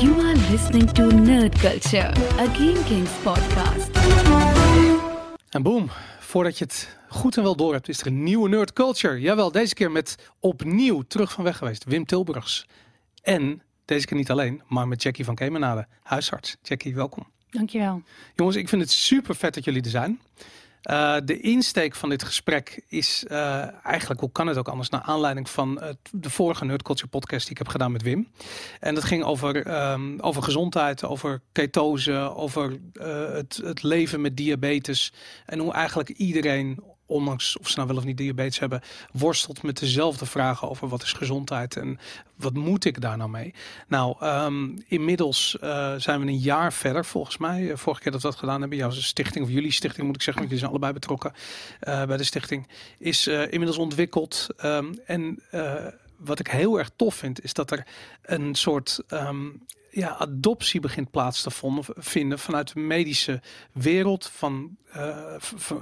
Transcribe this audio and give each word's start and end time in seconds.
You 0.00 0.12
are 0.12 0.36
listening 0.50 0.90
to 0.90 1.06
Nerd 1.06 1.58
Culture, 1.58 2.08
a 2.38 2.46
Game 2.46 2.84
Kings 2.84 3.10
podcast. 3.22 3.90
En 5.48 5.62
boom, 5.62 5.90
voordat 6.20 6.58
je 6.58 6.64
het 6.64 6.96
goed 7.08 7.36
en 7.36 7.42
wel 7.42 7.56
door 7.56 7.72
hebt, 7.72 7.88
is 7.88 8.00
er 8.00 8.06
een 8.06 8.22
nieuwe 8.22 8.48
Nerd 8.48 8.72
Culture. 8.72 9.20
Jawel, 9.20 9.52
deze 9.52 9.74
keer 9.74 9.90
met 9.90 10.30
opnieuw 10.38 11.02
terug 11.02 11.32
van 11.32 11.44
weg 11.44 11.56
geweest, 11.56 11.84
Wim 11.84 12.04
Tilburgs. 12.04 12.66
En 13.22 13.62
deze 13.84 14.06
keer 14.06 14.16
niet 14.16 14.30
alleen, 14.30 14.62
maar 14.68 14.88
met 14.88 15.02
Jackie 15.02 15.24
van 15.24 15.34
Kemenade, 15.34 15.86
huisarts. 16.02 16.56
Jackie, 16.62 16.94
welkom. 16.94 17.26
Dankjewel. 17.50 18.02
Jongens, 18.34 18.56
ik 18.56 18.68
vind 18.68 18.82
het 18.82 18.90
super 18.90 19.34
vet 19.34 19.54
dat 19.54 19.64
jullie 19.64 19.82
er 19.82 19.90
zijn. 19.90 20.20
Uh, 20.90 21.16
de 21.24 21.40
insteek 21.40 21.94
van 21.94 22.08
dit 22.08 22.22
gesprek 22.22 22.82
is 22.88 23.24
uh, 23.28 23.84
eigenlijk, 23.84 24.20
hoe 24.20 24.32
kan 24.32 24.46
het 24.46 24.56
ook 24.56 24.68
anders, 24.68 24.88
naar 24.88 25.00
aanleiding 25.00 25.50
van 25.50 25.96
de 26.10 26.30
vorige 26.30 26.64
Nerd 26.64 26.82
Culture 26.82 27.08
podcast 27.08 27.42
die 27.42 27.50
ik 27.50 27.58
heb 27.58 27.68
gedaan 27.68 27.92
met 27.92 28.02
Wim. 28.02 28.28
En 28.80 28.94
dat 28.94 29.04
ging 29.04 29.24
over, 29.24 29.82
um, 29.92 30.20
over 30.20 30.42
gezondheid, 30.42 31.04
over 31.04 31.40
ketose, 31.52 32.12
over 32.36 32.78
het, 33.32 33.60
het 33.64 33.82
leven 33.82 34.20
met 34.20 34.36
diabetes. 34.36 35.12
En 35.46 35.58
hoe 35.58 35.72
eigenlijk 35.72 36.08
iedereen 36.08 36.82
ondanks 37.10 37.58
of 37.58 37.68
ze 37.68 37.76
nou 37.76 37.88
wel 37.88 37.96
of 37.96 38.04
niet 38.04 38.16
diabetes 38.16 38.58
hebben, 38.58 38.82
worstelt 39.12 39.62
met 39.62 39.78
dezelfde 39.78 40.26
vragen 40.26 40.70
over 40.70 40.88
wat 40.88 41.02
is 41.02 41.12
gezondheid 41.12 41.76
en 41.76 41.98
wat 42.36 42.54
moet 42.54 42.84
ik 42.84 43.00
daar 43.00 43.16
nou 43.16 43.30
mee? 43.30 43.54
Nou, 43.88 44.24
um, 44.26 44.84
inmiddels 44.86 45.56
uh, 45.62 45.94
zijn 45.96 46.20
we 46.20 46.26
een 46.26 46.38
jaar 46.38 46.72
verder 46.72 47.04
volgens 47.04 47.36
mij. 47.36 47.70
Eh, 47.70 47.76
vorige 47.76 48.02
keer 48.02 48.12
dat 48.12 48.22
we 48.22 48.28
dat 48.28 48.38
gedaan 48.38 48.60
hebben, 48.60 48.78
jouw 48.78 48.90
stichting 48.90 49.44
of 49.44 49.50
jullie 49.50 49.72
stichting 49.72 50.06
moet 50.06 50.16
ik 50.16 50.22
zeggen, 50.22 50.42
want 50.42 50.54
jullie 50.54 50.58
zijn 50.58 50.70
allebei 50.70 50.92
betrokken 50.92 51.32
uh, 51.88 52.04
bij 52.04 52.16
de 52.16 52.24
stichting, 52.24 52.68
is 52.98 53.26
inmiddels 53.26 53.78
ontwikkeld. 53.78 54.46
Um, 54.64 54.98
en 55.06 55.42
wat 56.16 56.38
ik 56.38 56.46
heel 56.46 56.78
erg 56.78 56.90
tof 56.96 57.14
vind, 57.14 57.44
is 57.44 57.52
dat 57.52 57.70
er 57.70 57.86
een 58.22 58.54
soort 58.54 59.00
um, 59.08 59.62
ja, 59.90 60.16
adoptie 60.16 60.80
begint 60.80 61.10
plaats 61.10 61.42
te 61.42 61.50
vinden 61.96 62.38
vanuit 62.38 62.74
de 62.74 62.80
medische 62.80 63.40
wereld. 63.72 64.26
Van, 64.26 64.76
uh, 64.96 65.34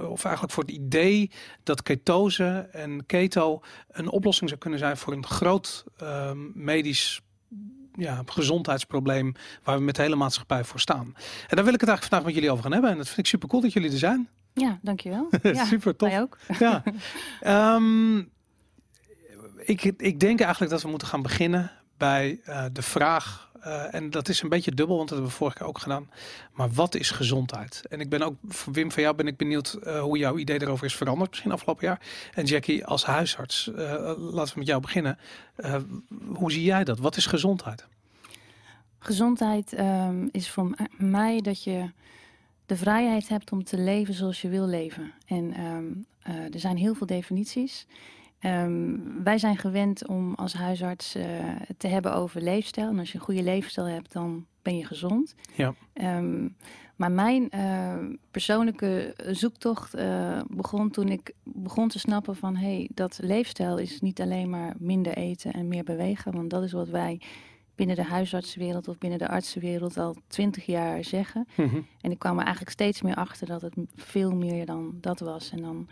of 0.09 0.23
eigenlijk 0.23 0.53
voor 0.53 0.63
het 0.63 0.71
idee 0.71 1.31
dat 1.63 1.83
ketose 1.83 2.69
en 2.71 3.05
keto 3.05 3.61
een 3.91 4.09
oplossing 4.09 4.49
zou 4.49 4.61
kunnen 4.61 4.79
zijn 4.79 4.97
voor 4.97 5.13
een 5.13 5.25
groot 5.25 5.83
uh, 6.01 6.31
medisch 6.53 7.21
ja, 7.93 8.23
gezondheidsprobleem 8.25 9.33
waar 9.63 9.77
we 9.77 9.83
met 9.83 9.95
de 9.95 10.01
hele 10.01 10.15
maatschappij 10.15 10.63
voor 10.63 10.79
staan. 10.79 11.13
En 11.47 11.55
daar 11.55 11.65
wil 11.65 11.73
ik 11.73 11.79
het 11.79 11.89
eigenlijk 11.89 12.01
vandaag 12.01 12.25
met 12.25 12.33
jullie 12.33 12.51
over 12.51 12.63
gaan 12.63 12.71
hebben. 12.71 12.91
En 12.91 12.97
dat 12.97 13.05
vind 13.05 13.17
ik 13.17 13.25
super 13.25 13.47
cool 13.47 13.61
dat 13.61 13.73
jullie 13.73 13.91
er 13.91 13.97
zijn. 13.97 14.29
Ja, 14.53 14.79
dankjewel. 14.81 15.29
ja, 15.41 15.65
super 15.65 15.95
tof. 15.95 16.09
Wij 16.09 16.21
ook. 16.21 16.37
ja. 16.59 16.83
Um, 17.75 18.17
ik, 19.73 19.83
ik 19.83 20.19
denk 20.19 20.39
eigenlijk 20.39 20.71
dat 20.71 20.81
we 20.81 20.89
moeten 20.89 21.07
gaan 21.07 21.21
beginnen 21.21 21.71
bij 21.97 22.39
uh, 22.47 22.65
de 22.71 22.81
vraag 22.81 23.48
uh, 23.65 23.93
en 23.93 24.09
dat 24.09 24.29
is 24.29 24.41
een 24.41 24.49
beetje 24.49 24.71
dubbel, 24.71 24.95
want 24.95 25.09
dat 25.09 25.17
hebben 25.17 25.33
we 25.33 25.41
vorige 25.41 25.57
keer 25.57 25.67
ook 25.67 25.79
gedaan. 25.79 26.09
Maar 26.53 26.69
wat 26.71 26.95
is 26.95 27.11
gezondheid? 27.11 27.81
En 27.89 27.99
ik 27.99 28.09
ben 28.09 28.21
ook, 28.21 28.35
Wim, 28.71 28.91
van 28.91 29.03
jou 29.03 29.15
ben 29.15 29.27
ik 29.27 29.37
benieuwd 29.37 29.77
uh, 29.83 30.01
hoe 30.01 30.17
jouw 30.17 30.37
idee 30.37 30.59
daarover 30.59 30.85
is 30.85 30.95
veranderd, 30.95 31.29
misschien 31.29 31.51
afgelopen 31.51 31.87
jaar. 31.87 32.01
En 32.33 32.45
Jackie, 32.45 32.85
als 32.85 33.05
huisarts, 33.05 33.67
uh, 33.67 33.75
laten 34.17 34.53
we 34.53 34.59
met 34.59 34.67
jou 34.67 34.81
beginnen. 34.81 35.17
hoe 36.33 36.51
zie 36.51 36.63
jij 36.63 36.83
dat? 36.83 36.99
Wat 36.99 37.17
is 37.17 37.25
gezondheid? 37.25 37.87
Gezondheid 38.99 39.79
um, 39.79 40.29
is 40.31 40.49
voor 40.49 40.75
mij 40.97 41.41
dat 41.41 41.63
je 41.63 41.91
de 42.65 42.75
vrijheid 42.75 43.29
hebt 43.29 43.51
om 43.51 43.63
te 43.63 43.77
leven 43.77 44.13
zoals 44.13 44.41
je 44.41 44.49
wil 44.49 44.67
leven. 44.67 45.11
En 45.25 45.59
um, 45.59 46.05
er 46.53 46.59
zijn 46.59 46.77
heel 46.77 46.95
veel 46.95 47.07
definities. 47.07 47.85
Um, 48.45 49.23
wij 49.23 49.37
zijn 49.37 49.57
gewend 49.57 50.07
om 50.07 50.33
als 50.35 50.53
huisarts 50.53 51.15
uh, 51.15 51.23
te 51.77 51.87
hebben 51.87 52.13
over 52.13 52.41
leefstijl. 52.41 52.87
En 52.87 52.99
als 52.99 53.11
je 53.11 53.17
een 53.17 53.23
goede 53.23 53.43
leefstijl 53.43 53.87
hebt, 53.87 54.13
dan 54.13 54.45
ben 54.61 54.77
je 54.77 54.85
gezond. 54.85 55.35
Ja. 55.55 55.73
Um, 55.93 56.55
maar 56.95 57.11
mijn 57.11 57.49
uh, 57.55 58.15
persoonlijke 58.31 59.13
zoektocht 59.27 59.95
uh, 59.95 60.41
begon 60.47 60.89
toen 60.89 61.09
ik 61.09 61.33
begon 61.43 61.87
te 61.87 61.99
snappen 61.99 62.35
van... 62.35 62.55
hé, 62.55 62.75
hey, 62.75 62.89
dat 62.93 63.19
leefstijl 63.21 63.77
is 63.77 64.01
niet 64.01 64.21
alleen 64.21 64.49
maar 64.49 64.75
minder 64.77 65.13
eten 65.13 65.53
en 65.53 65.67
meer 65.67 65.83
bewegen. 65.83 66.31
Want 66.31 66.49
dat 66.49 66.63
is 66.63 66.71
wat 66.71 66.87
wij 66.87 67.21
binnen 67.75 67.95
de 67.95 68.03
huisartsenwereld 68.03 68.87
of 68.87 68.97
binnen 68.97 69.19
de 69.19 69.27
artsenwereld 69.27 69.97
al 69.97 70.15
twintig 70.27 70.65
jaar 70.65 71.03
zeggen. 71.03 71.47
Mm 71.55 71.67
-hmm. 71.67 71.85
En 72.01 72.11
ik 72.11 72.19
kwam 72.19 72.37
er 72.37 72.43
eigenlijk 72.43 72.71
steeds 72.71 73.01
meer 73.01 73.15
achter 73.15 73.47
dat 73.47 73.61
het 73.61 73.73
veel 73.95 74.35
meer 74.35 74.65
dan 74.65 74.97
dat 75.01 75.19
was. 75.19 75.51
En 75.51 75.61
dan 75.61 75.87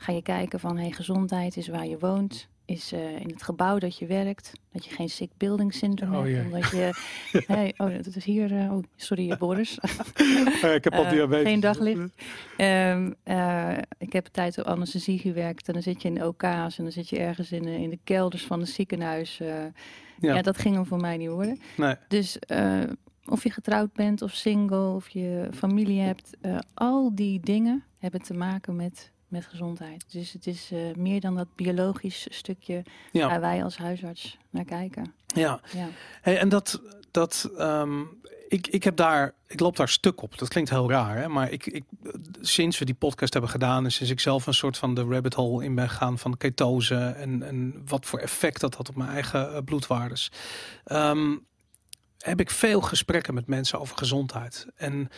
ga 0.00 0.12
je 0.12 0.22
kijken 0.22 0.60
van 0.60 0.78
hey, 0.78 0.90
gezondheid 0.90 1.56
is 1.56 1.68
waar 1.68 1.86
je 1.86 1.98
woont, 1.98 2.48
is 2.64 2.92
uh, 2.92 3.20
in 3.20 3.28
het 3.28 3.42
gebouw 3.42 3.78
dat 3.78 3.98
je 3.98 4.06
werkt, 4.06 4.52
dat 4.72 4.84
je 4.84 4.94
geen 4.94 5.08
sick 5.08 5.30
building 5.36 5.74
syndrome 5.74 6.18
oh, 6.18 6.24
hebt, 6.24 6.44
omdat 6.44 6.70
je, 6.70 6.90
hey, 7.54 7.74
oh 7.76 7.94
dat 8.02 8.16
is 8.16 8.24
hier, 8.24 8.52
uh, 8.52 8.72
oh 8.72 8.82
sorry 8.96 9.36
Boris, 9.38 9.78
ik 10.76 10.84
heb 10.84 10.92
al 10.92 11.08
diabetes. 11.08 11.46
geen 11.46 11.60
daglicht. 11.60 12.00
Um, 12.56 13.14
ik 13.98 14.12
heb 14.12 14.24
een 14.24 14.32
tijd 14.32 14.58
op 14.58 14.64
anesthesie 14.64 15.18
gewerkt 15.18 15.66
en 15.66 15.72
dan 15.72 15.82
zit 15.82 16.02
je 16.02 16.08
in 16.08 16.24
OK's 16.24 16.78
en 16.78 16.84
dan 16.84 16.92
zit 16.92 17.08
je 17.08 17.18
ergens 17.18 17.52
in, 17.52 17.64
in 17.64 17.90
de 17.90 17.98
kelders 18.04 18.44
van 18.44 18.60
een 18.60 18.66
ziekenhuis. 18.66 19.38
Ja. 19.38 19.72
ja. 20.20 20.42
dat 20.42 20.58
ging 20.58 20.74
hem 20.74 20.86
voor 20.86 21.00
mij 21.00 21.16
niet 21.16 21.28
worden. 21.28 21.60
Nee. 21.76 21.94
Dus 22.08 22.38
of 23.24 23.42
je 23.42 23.50
getrouwd 23.50 23.92
bent 23.92 24.22
of 24.22 24.32
single 24.32 24.94
of 24.94 25.08
je 25.08 25.48
familie 25.54 26.00
hebt, 26.00 26.36
al 26.74 27.14
die 27.14 27.40
dingen 27.40 27.84
hebben 27.98 28.22
te 28.22 28.34
maken 28.34 28.76
met 28.76 29.12
met 29.30 29.46
gezondheid. 29.46 30.04
Dus 30.12 30.32
het 30.32 30.46
is 30.46 30.70
uh, 30.72 30.94
meer 30.94 31.20
dan 31.20 31.34
dat 31.34 31.54
biologisch 31.54 32.26
stukje 32.30 32.82
ja. 33.12 33.28
waar 33.28 33.40
wij 33.40 33.64
als 33.64 33.76
huisarts 33.76 34.38
naar 34.50 34.64
kijken. 34.64 35.14
Ja, 35.26 35.60
ja. 35.72 35.88
Hey, 36.20 36.38
en 36.38 36.48
dat, 36.48 36.80
dat 37.10 37.50
um, 37.58 38.20
ik, 38.50 38.66
ik 38.66 38.84
heb 38.84 38.96
daar, 38.96 39.34
ik 39.46 39.60
loop 39.60 39.76
daar 39.76 39.88
stuk 39.88 40.22
op. 40.22 40.38
Dat 40.38 40.48
klinkt 40.48 40.70
heel 40.70 40.90
raar, 40.90 41.16
hè? 41.16 41.28
maar 41.28 41.50
ik, 41.50 41.66
ik, 41.66 41.84
sinds 42.40 42.78
we 42.78 42.84
die 42.84 42.94
podcast 42.94 43.32
hebben 43.32 43.50
gedaan 43.50 43.84
en 43.84 43.92
sinds 43.92 44.12
ik 44.12 44.20
zelf 44.20 44.46
een 44.46 44.54
soort 44.54 44.78
van 44.78 44.94
de 44.94 45.04
rabbit 45.04 45.34
hole 45.34 45.64
in 45.64 45.74
ben 45.74 45.88
gegaan 45.88 46.18
van 46.18 46.36
ketose 46.36 46.96
en, 46.96 47.42
en 47.42 47.82
wat 47.86 48.06
voor 48.06 48.18
effect 48.18 48.60
dat 48.60 48.74
had 48.74 48.88
op 48.88 48.96
mijn 48.96 49.10
eigen 49.10 49.52
uh, 49.52 49.58
bloedwaardes. 49.64 50.32
Um, 50.86 51.46
heb 52.18 52.40
ik 52.40 52.50
veel 52.50 52.80
gesprekken 52.80 53.34
met 53.34 53.46
mensen 53.46 53.80
over 53.80 53.96
gezondheid. 53.96 54.66
En 54.76 55.08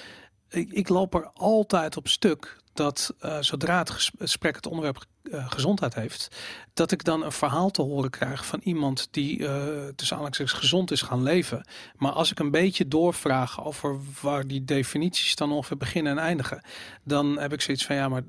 ik, 0.49 0.73
ik 0.73 0.89
loop 0.89 1.15
er 1.15 1.31
altijd 1.35 1.97
op 1.97 2.09
stuk 2.09 2.62
dat 2.73 3.15
uh, 3.25 3.37
zodra 3.41 3.79
het 3.79 3.91
gesprek 3.91 4.55
het 4.55 4.67
onderwerp 4.67 5.05
uh, 5.23 5.51
gezondheid 5.51 5.95
heeft, 5.95 6.29
dat 6.75 6.93
ik 6.93 7.05
dan 7.05 7.23
een 7.25 7.33
verhaal 7.33 7.71
te 7.71 7.83
horen 7.83 8.11
krijg 8.11 8.47
van 8.47 8.61
iemand 8.63 9.09
die 9.11 9.39
uh, 9.39 9.49
tussen 9.97 10.17
aanhalingstekens 10.17 10.59
gezond 10.59 10.91
is 10.91 11.03
gaan 11.03 11.23
leven. 11.23 11.67
Maar 11.97 12.13
als 12.13 12.31
ik 12.31 12.39
een 12.39 12.51
beetje 12.51 12.89
doorvraag 12.89 13.65
over 13.65 13.97
waar 14.21 14.47
die 14.47 14.65
definities 14.65 15.37
dan 15.37 15.53
ongeveer 15.53 15.77
beginnen 15.77 16.13
en 16.13 16.19
eindigen, 16.19 16.63
dan 17.05 17.39
heb 17.39 17.53
ik 17.53 17.61
zoiets 17.61 17.87
van 17.87 17.97
ja, 17.97 18.09
maar 18.09 18.23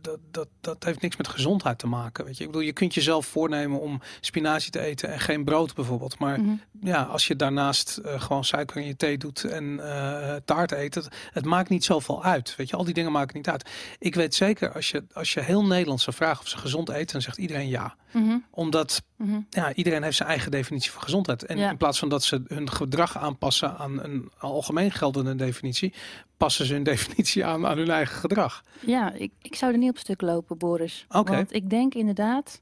dat, 0.00 0.18
dat, 0.30 0.48
dat 0.60 0.84
heeft 0.84 1.00
niks 1.00 1.16
met 1.16 1.28
gezondheid 1.28 1.78
te 1.78 1.86
maken. 1.86 2.24
Weet 2.24 2.36
je? 2.36 2.44
Ik 2.44 2.50
bedoel, 2.50 2.66
je 2.66 2.72
kunt 2.72 2.94
jezelf 2.94 3.26
voornemen 3.26 3.80
om 3.80 4.00
spinazie 4.20 4.70
te 4.70 4.80
eten 4.80 5.08
en 5.08 5.20
geen 5.20 5.44
brood 5.44 5.74
bijvoorbeeld. 5.74 6.18
Maar 6.18 6.40
mm 6.40 6.46
-hmm. 6.46 6.60
ja, 6.80 7.02
als 7.02 7.26
je 7.26 7.36
daarnaast 7.36 8.00
uh, 8.04 8.20
gewoon 8.20 8.44
suiker 8.44 8.80
in 8.80 8.86
je 8.86 8.96
thee 8.96 9.18
doet 9.18 9.44
en 9.44 9.64
uh, 9.64 10.34
taart 10.44 10.72
eet, 10.72 10.94
het, 10.94 11.08
het 11.30 11.44
maakt 11.44 11.68
niet 11.68 11.84
zoveel 11.84 12.24
uit. 12.24 12.56
Weet 12.56 12.68
je, 12.68 12.76
al 12.76 12.84
die 12.84 12.94
dingen 12.94 13.12
maken 13.12 13.36
niet 13.36 13.48
uit. 13.48 13.70
Ik 13.98 14.14
weet 14.14 14.34
zeker, 14.34 14.72
als 14.72 14.90
je, 14.90 15.04
als 15.12 15.34
je 15.34 15.40
heel 15.40 15.66
Nederlands 15.66 16.04
zou 16.04 16.16
vragen 16.16 16.42
of 16.42 16.48
ze 16.48 16.58
gezond 16.58 16.88
eten, 16.88 17.12
dan 17.12 17.22
zegt 17.22 17.38
iedereen 17.38 17.68
ja. 17.68 17.96
Mm 18.12 18.28
-hmm. 18.28 18.44
Omdat 18.50 19.02
mm 19.16 19.28
-hmm. 19.28 19.46
ja, 19.50 19.74
iedereen 19.74 20.02
heeft 20.02 20.16
zijn 20.16 20.28
eigen 20.28 20.50
definitie 20.50 20.90
van 20.90 21.02
gezondheid. 21.02 21.44
En 21.44 21.58
Ja. 21.58 21.70
in 21.70 21.76
plaats 21.76 21.98
van 21.98 22.08
dat 22.08 22.22
ze 22.22 22.42
hun 22.46 22.70
gedrag 22.70 23.18
aanpassen 23.18 23.78
aan 23.78 24.02
een 24.02 24.30
algemeen 24.38 24.90
geldende 24.90 25.34
definitie, 25.34 25.92
passen 26.36 26.66
ze 26.66 26.72
hun 26.72 26.82
definitie 26.92 27.44
aan 27.44 27.66
aan 27.66 27.78
hun 27.78 27.90
eigen 27.90 28.16
gedrag. 28.16 28.64
Ja, 28.80 29.12
ik, 29.12 29.32
ik 29.42 29.54
zou 29.54 29.72
er 29.72 29.78
niet 29.78 29.90
op 29.90 29.98
stuk 29.98 30.20
lopen, 30.20 30.58
Boris. 30.58 31.06
Oké. 31.08 31.32
Want 31.32 31.54
ik 31.54 31.70
denk 31.70 31.94
inderdaad 31.94 32.60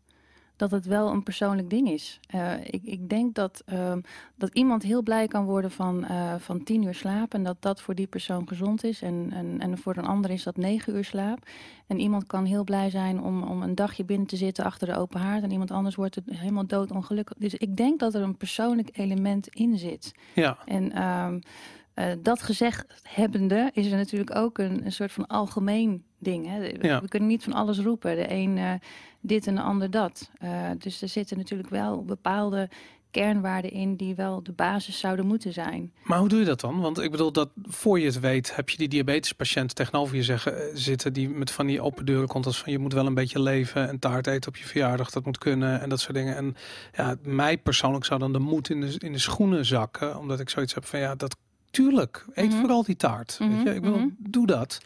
dat 0.56 0.70
het 0.70 0.86
wel 0.86 1.10
een 1.10 1.22
persoonlijk 1.22 1.70
ding 1.70 1.88
is. 1.88 2.20
Uh, 2.34 2.52
ik, 2.64 2.82
ik 2.84 3.08
denk 3.08 3.34
dat, 3.34 3.62
uh, 3.72 3.92
dat 4.34 4.50
iemand 4.52 4.82
heel 4.82 5.02
blij 5.02 5.28
kan 5.28 5.44
worden 5.44 5.70
van, 5.70 6.04
uh, 6.10 6.34
van 6.38 6.62
tien 6.62 6.82
uur 6.82 6.94
slaap... 6.94 7.34
en 7.34 7.42
dat 7.42 7.56
dat 7.60 7.80
voor 7.80 7.94
die 7.94 8.06
persoon 8.06 8.48
gezond 8.48 8.84
is. 8.84 9.02
En, 9.02 9.28
en, 9.32 9.60
en 9.60 9.78
voor 9.78 9.96
een 9.96 10.06
ander 10.06 10.30
is 10.30 10.42
dat 10.42 10.56
negen 10.56 10.96
uur 10.96 11.04
slaap. 11.04 11.38
En 11.86 12.00
iemand 12.00 12.26
kan 12.26 12.44
heel 12.44 12.64
blij 12.64 12.90
zijn 12.90 13.20
om, 13.20 13.42
om 13.42 13.62
een 13.62 13.74
dagje 13.74 14.04
binnen 14.04 14.26
te 14.26 14.36
zitten 14.36 14.64
achter 14.64 14.86
de 14.86 14.96
open 14.96 15.20
haard... 15.20 15.42
en 15.42 15.50
iemand 15.50 15.70
anders 15.70 15.94
wordt 15.94 16.14
het 16.14 16.24
helemaal 16.30 16.66
doodongelukkig. 16.66 17.36
Dus 17.38 17.54
ik 17.54 17.76
denk 17.76 18.00
dat 18.00 18.14
er 18.14 18.22
een 18.22 18.36
persoonlijk 18.36 18.88
element 18.92 19.48
in 19.48 19.78
zit. 19.78 20.14
Ja. 20.34 20.58
En... 20.64 21.42
Uh, 21.94 22.04
uh, 22.08 22.12
dat 22.22 22.42
gezegd 22.42 22.84
hebbende 23.02 23.70
is 23.72 23.90
er 23.90 23.96
natuurlijk 23.96 24.36
ook 24.36 24.58
een, 24.58 24.84
een 24.84 24.92
soort 24.92 25.12
van 25.12 25.26
algemeen 25.26 26.04
ding. 26.18 26.46
Hè? 26.46 26.60
We, 26.60 26.78
Ja. 26.80 27.00
we 27.00 27.08
kunnen 27.08 27.28
niet 27.28 27.44
van 27.44 27.52
alles 27.52 27.78
roepen. 27.78 28.16
De 28.16 28.30
een 28.30 28.56
uh, 28.56 28.72
dit 29.20 29.46
en 29.46 29.54
de 29.54 29.60
ander 29.60 29.90
dat. 29.90 30.30
Uh, 30.42 30.70
dus 30.78 31.02
er 31.02 31.08
zitten 31.08 31.36
natuurlijk 31.36 31.70
wel 31.70 32.04
bepaalde 32.04 32.68
kernwaarden 33.10 33.70
in 33.70 33.96
die 33.96 34.14
wel 34.14 34.42
de 34.42 34.52
basis 34.52 34.98
zouden 34.98 35.26
moeten 35.26 35.52
zijn. 35.52 35.92
Maar 36.02 36.18
hoe 36.18 36.28
doe 36.28 36.38
je 36.38 36.44
dat 36.44 36.60
dan? 36.60 36.80
Want 36.80 37.00
ik 37.00 37.10
bedoel 37.10 37.32
dat 37.32 37.50
voor 37.62 38.00
je 38.00 38.06
het 38.06 38.20
weet, 38.20 38.56
heb 38.56 38.70
je 38.70 38.76
die 38.76 38.88
diabetespatiënt 38.88 39.74
tegenover 39.74 40.16
je 40.16 40.22
zeggen, 40.22 40.60
eh, 40.60 40.70
zitten 40.72 41.12
die 41.12 41.28
met 41.28 41.50
van 41.50 41.66
die 41.66 41.80
open 41.80 42.04
deuren 42.04 42.28
komt 42.28 42.46
als 42.46 42.58
van 42.62 42.72
je 42.72 42.78
moet 42.78 42.92
wel 42.92 43.06
een 43.06 43.14
beetje 43.14 43.42
leven 43.42 43.88
en 43.88 43.98
taart 43.98 44.26
eten 44.26 44.48
op 44.48 44.56
je 44.56 44.64
verjaardag, 44.64 45.10
dat 45.10 45.24
moet 45.24 45.38
kunnen 45.38 45.80
en 45.80 45.88
dat 45.88 46.00
soort 46.00 46.14
dingen. 46.14 46.36
En 46.36 46.56
ja, 46.92 47.16
mij 47.22 47.58
persoonlijk 47.58 48.04
zou 48.04 48.20
dan 48.20 48.32
de 48.32 48.38
moed 48.38 48.70
in 48.70 48.80
de, 48.80 48.94
in 48.98 49.12
de 49.12 49.18
schoenen 49.18 49.64
zakken, 49.64 50.18
omdat 50.18 50.40
ik 50.40 50.48
zoiets 50.48 50.74
heb 50.74 50.84
van 50.84 50.98
ja, 51.00 51.14
dat 51.14 51.36
tuurlijk, 51.74 52.24
eet 52.34 52.50
Mhm. 52.50 52.58
vooral 52.58 52.82
die 52.84 52.96
taart. 52.96 53.36
Weet 53.38 53.62
je? 53.62 53.74
Ik 53.74 53.80
bedoel, 53.82 53.96
Mhm. 53.98 54.08
doe 54.18 54.46
dat. 54.46 54.78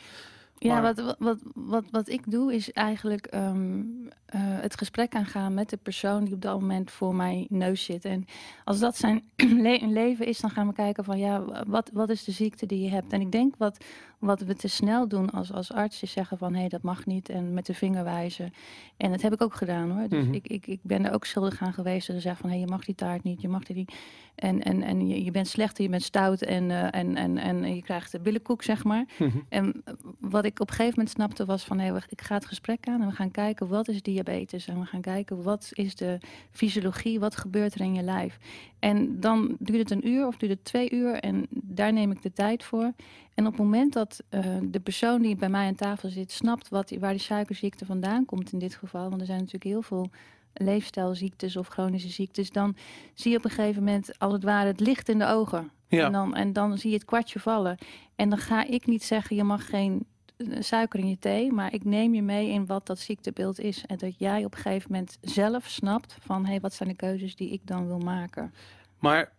Ja, 0.60 0.80
Maar- 0.80 0.94
wat, 0.94 1.16
wat, 1.18 1.38
wat, 1.54 1.84
wat 1.90 2.08
ik 2.08 2.30
doe 2.30 2.54
is 2.54 2.72
eigenlijk 2.72 3.26
ehm, 3.26 3.80
eh, 4.26 4.40
het 4.42 4.76
gesprek 4.78 5.14
aangaan 5.14 5.54
met 5.54 5.70
de 5.70 5.76
persoon 5.76 6.24
die 6.24 6.34
op 6.34 6.42
dat 6.42 6.60
moment 6.60 6.90
voor 6.90 7.14
mijn 7.14 7.46
neus 7.48 7.84
zit. 7.84 8.04
En 8.04 8.24
als 8.64 8.78
dat 8.78 8.96
zijn 8.96 9.22
le- 9.64 9.86
leven 9.86 10.26
is, 10.26 10.40
dan 10.40 10.50
gaan 10.50 10.66
we 10.66 10.72
kijken 10.72 11.04
van 11.04 11.18
ja, 11.18 11.44
wat, 11.66 11.90
wat 11.92 12.08
is 12.10 12.24
de 12.24 12.32
ziekte 12.32 12.66
die 12.66 12.80
je 12.82 12.90
hebt? 12.90 13.12
En 13.12 13.20
ik 13.20 13.32
denk 13.32 13.54
wat, 13.58 13.84
wat 14.18 14.40
we 14.40 14.54
te 14.54 14.68
snel 14.68 15.08
doen 15.08 15.30
als, 15.30 15.52
als 15.52 15.72
arts 15.72 16.02
is 16.02 16.12
zeggen 16.12 16.38
van 16.38 16.52
hé, 16.52 16.58
hey, 16.60 16.68
dat 16.68 16.82
mag 16.82 17.06
niet 17.06 17.28
en 17.28 17.54
met 17.54 17.66
de 17.66 17.74
vinger 17.74 18.04
wijzen. 18.04 18.52
En 18.96 19.10
dat 19.10 19.22
heb 19.22 19.32
ik 19.32 19.42
ook 19.42 19.54
gedaan 19.54 19.90
hoor. 19.90 20.08
Dus 20.08 20.24
Mhm. 20.24 20.34
ik, 20.34 20.48
ik, 20.48 20.66
ik 20.66 20.80
ben 20.82 21.04
er 21.06 21.12
ook 21.12 21.24
schuldig 21.24 21.60
aan 21.62 21.72
geweest 21.72 22.08
en 22.08 22.14
gezegd 22.14 22.40
van 22.40 22.48
hé, 22.50 22.54
hey, 22.56 22.64
je 22.64 22.70
mag 22.70 22.84
die 22.84 22.94
taart 22.94 23.22
niet, 23.22 23.40
je 23.40 23.48
mag 23.48 23.64
die 23.64 23.76
niet. 23.76 23.94
En, 24.34 24.62
en, 24.62 24.82
en 24.82 25.08
je, 25.08 25.24
je 25.24 25.30
bent 25.30 25.48
slecht, 25.48 25.78
en 25.78 25.84
je 25.84 25.90
bent 25.90 26.02
stout 26.02 26.42
en, 26.42 26.70
eh, 26.70 27.00
en, 27.00 27.16
en, 27.16 27.38
en 27.38 27.74
je 27.74 27.82
krijgt 27.82 28.12
de 28.12 28.20
billenkoek 28.20 28.62
zeg 28.62 28.84
maar. 28.84 29.04
Mhm. 29.18 29.38
En 29.48 29.82
wat 30.20 30.44
ik 30.44 30.60
op 30.60 30.68
een 30.68 30.74
gegeven 30.74 30.94
moment 30.98 31.10
snapte 31.14 31.44
was 31.44 31.64
van... 31.64 31.78
Hey, 31.78 31.92
we- 31.92 32.02
ik 32.08 32.20
ga 32.22 32.34
het 32.34 32.46
gesprek 32.46 32.86
aan 32.88 33.00
en 33.00 33.08
we 33.08 33.14
gaan 33.14 33.30
kijken 33.30 33.68
wat 33.68 33.88
is 33.88 34.02
diabetes. 34.02 34.66
En 34.68 34.80
we 34.80 34.86
gaan 34.86 35.00
kijken 35.00 35.42
wat 35.42 35.68
is 35.72 35.94
de 35.96 36.18
fysiologie, 36.50 37.20
wat 37.20 37.36
gebeurt 37.36 37.74
er 37.74 37.80
in 37.80 37.94
je 37.94 38.02
lijf. 38.02 38.38
En 38.78 39.20
dan 39.20 39.56
duurt 39.58 39.78
het 39.78 39.90
een 39.90 40.08
uur 40.08 40.26
of 40.26 40.36
duurt 40.36 40.52
het 40.52 40.64
twee 40.64 40.90
uur 40.90 41.14
en 41.14 41.46
daar 41.50 41.92
neem 41.92 42.10
ik 42.10 42.22
de 42.22 42.32
tijd 42.32 42.64
voor. 42.64 42.92
En 43.34 43.46
op 43.46 43.52
het 43.52 43.62
moment 43.62 43.92
dat 43.92 44.22
eh, 44.28 44.56
de 44.62 44.80
persoon 44.80 45.22
die 45.22 45.36
bij 45.36 45.48
mij 45.48 45.66
aan 45.66 45.74
tafel 45.74 46.08
zit... 46.08 46.32
snapt 46.32 46.68
wat, 46.68 46.90
waar 46.98 47.12
die 47.12 47.20
suikerziekte 47.20 47.86
vandaan 47.86 48.24
komt 48.24 48.52
in 48.52 48.58
dit 48.58 48.74
geval... 48.74 49.08
want 49.08 49.20
er 49.20 49.26
zijn 49.26 49.38
natuurlijk 49.38 49.64
heel 49.64 49.82
veel 49.82 50.10
leefstijlziektes 50.52 51.56
of 51.56 51.68
chronische 51.68 52.08
ziektes... 52.08 52.50
dan 52.50 52.76
zie 53.14 53.30
je 53.30 53.36
op 53.36 53.44
een 53.44 53.50
gegeven 53.50 53.84
moment 53.84 54.18
als 54.18 54.32
het 54.32 54.42
ware 54.42 54.66
het 54.66 54.80
licht 54.80 55.08
in 55.08 55.18
de 55.18 55.26
ogen. 55.26 55.70
Ja. 55.88 56.06
En, 56.06 56.12
dan, 56.12 56.34
en 56.34 56.52
dan 56.52 56.78
zie 56.78 56.90
je 56.90 56.96
het 56.96 57.04
kwartje 57.04 57.40
vallen. 57.40 57.78
En 58.16 58.28
dan 58.28 58.38
ga 58.38 58.64
ik 58.64 58.86
niet 58.86 59.04
zeggen, 59.04 59.36
je 59.36 59.44
mag 59.44 59.66
geen 59.66 60.06
suiker 60.58 61.00
in 61.00 61.08
je 61.08 61.18
thee, 61.18 61.52
maar 61.52 61.74
ik 61.74 61.84
neem 61.84 62.14
je 62.14 62.22
mee 62.22 62.48
in 62.48 62.66
wat 62.66 62.86
dat 62.86 62.98
ziektebeeld 62.98 63.60
is. 63.60 63.86
En 63.86 63.96
dat 63.98 64.18
jij 64.18 64.44
op 64.44 64.54
een 64.54 64.60
gegeven 64.60 64.92
moment 64.92 65.18
zelf 65.20 65.66
snapt 65.66 66.16
van, 66.20 66.44
hé, 66.44 66.50
hey, 66.50 66.60
wat 66.60 66.74
zijn 66.74 66.88
de 66.88 66.94
keuzes 66.94 67.36
die 67.36 67.50
ik 67.50 67.60
dan 67.64 67.86
wil 67.86 67.98
maken? 67.98 68.54
Maar, 68.98 69.32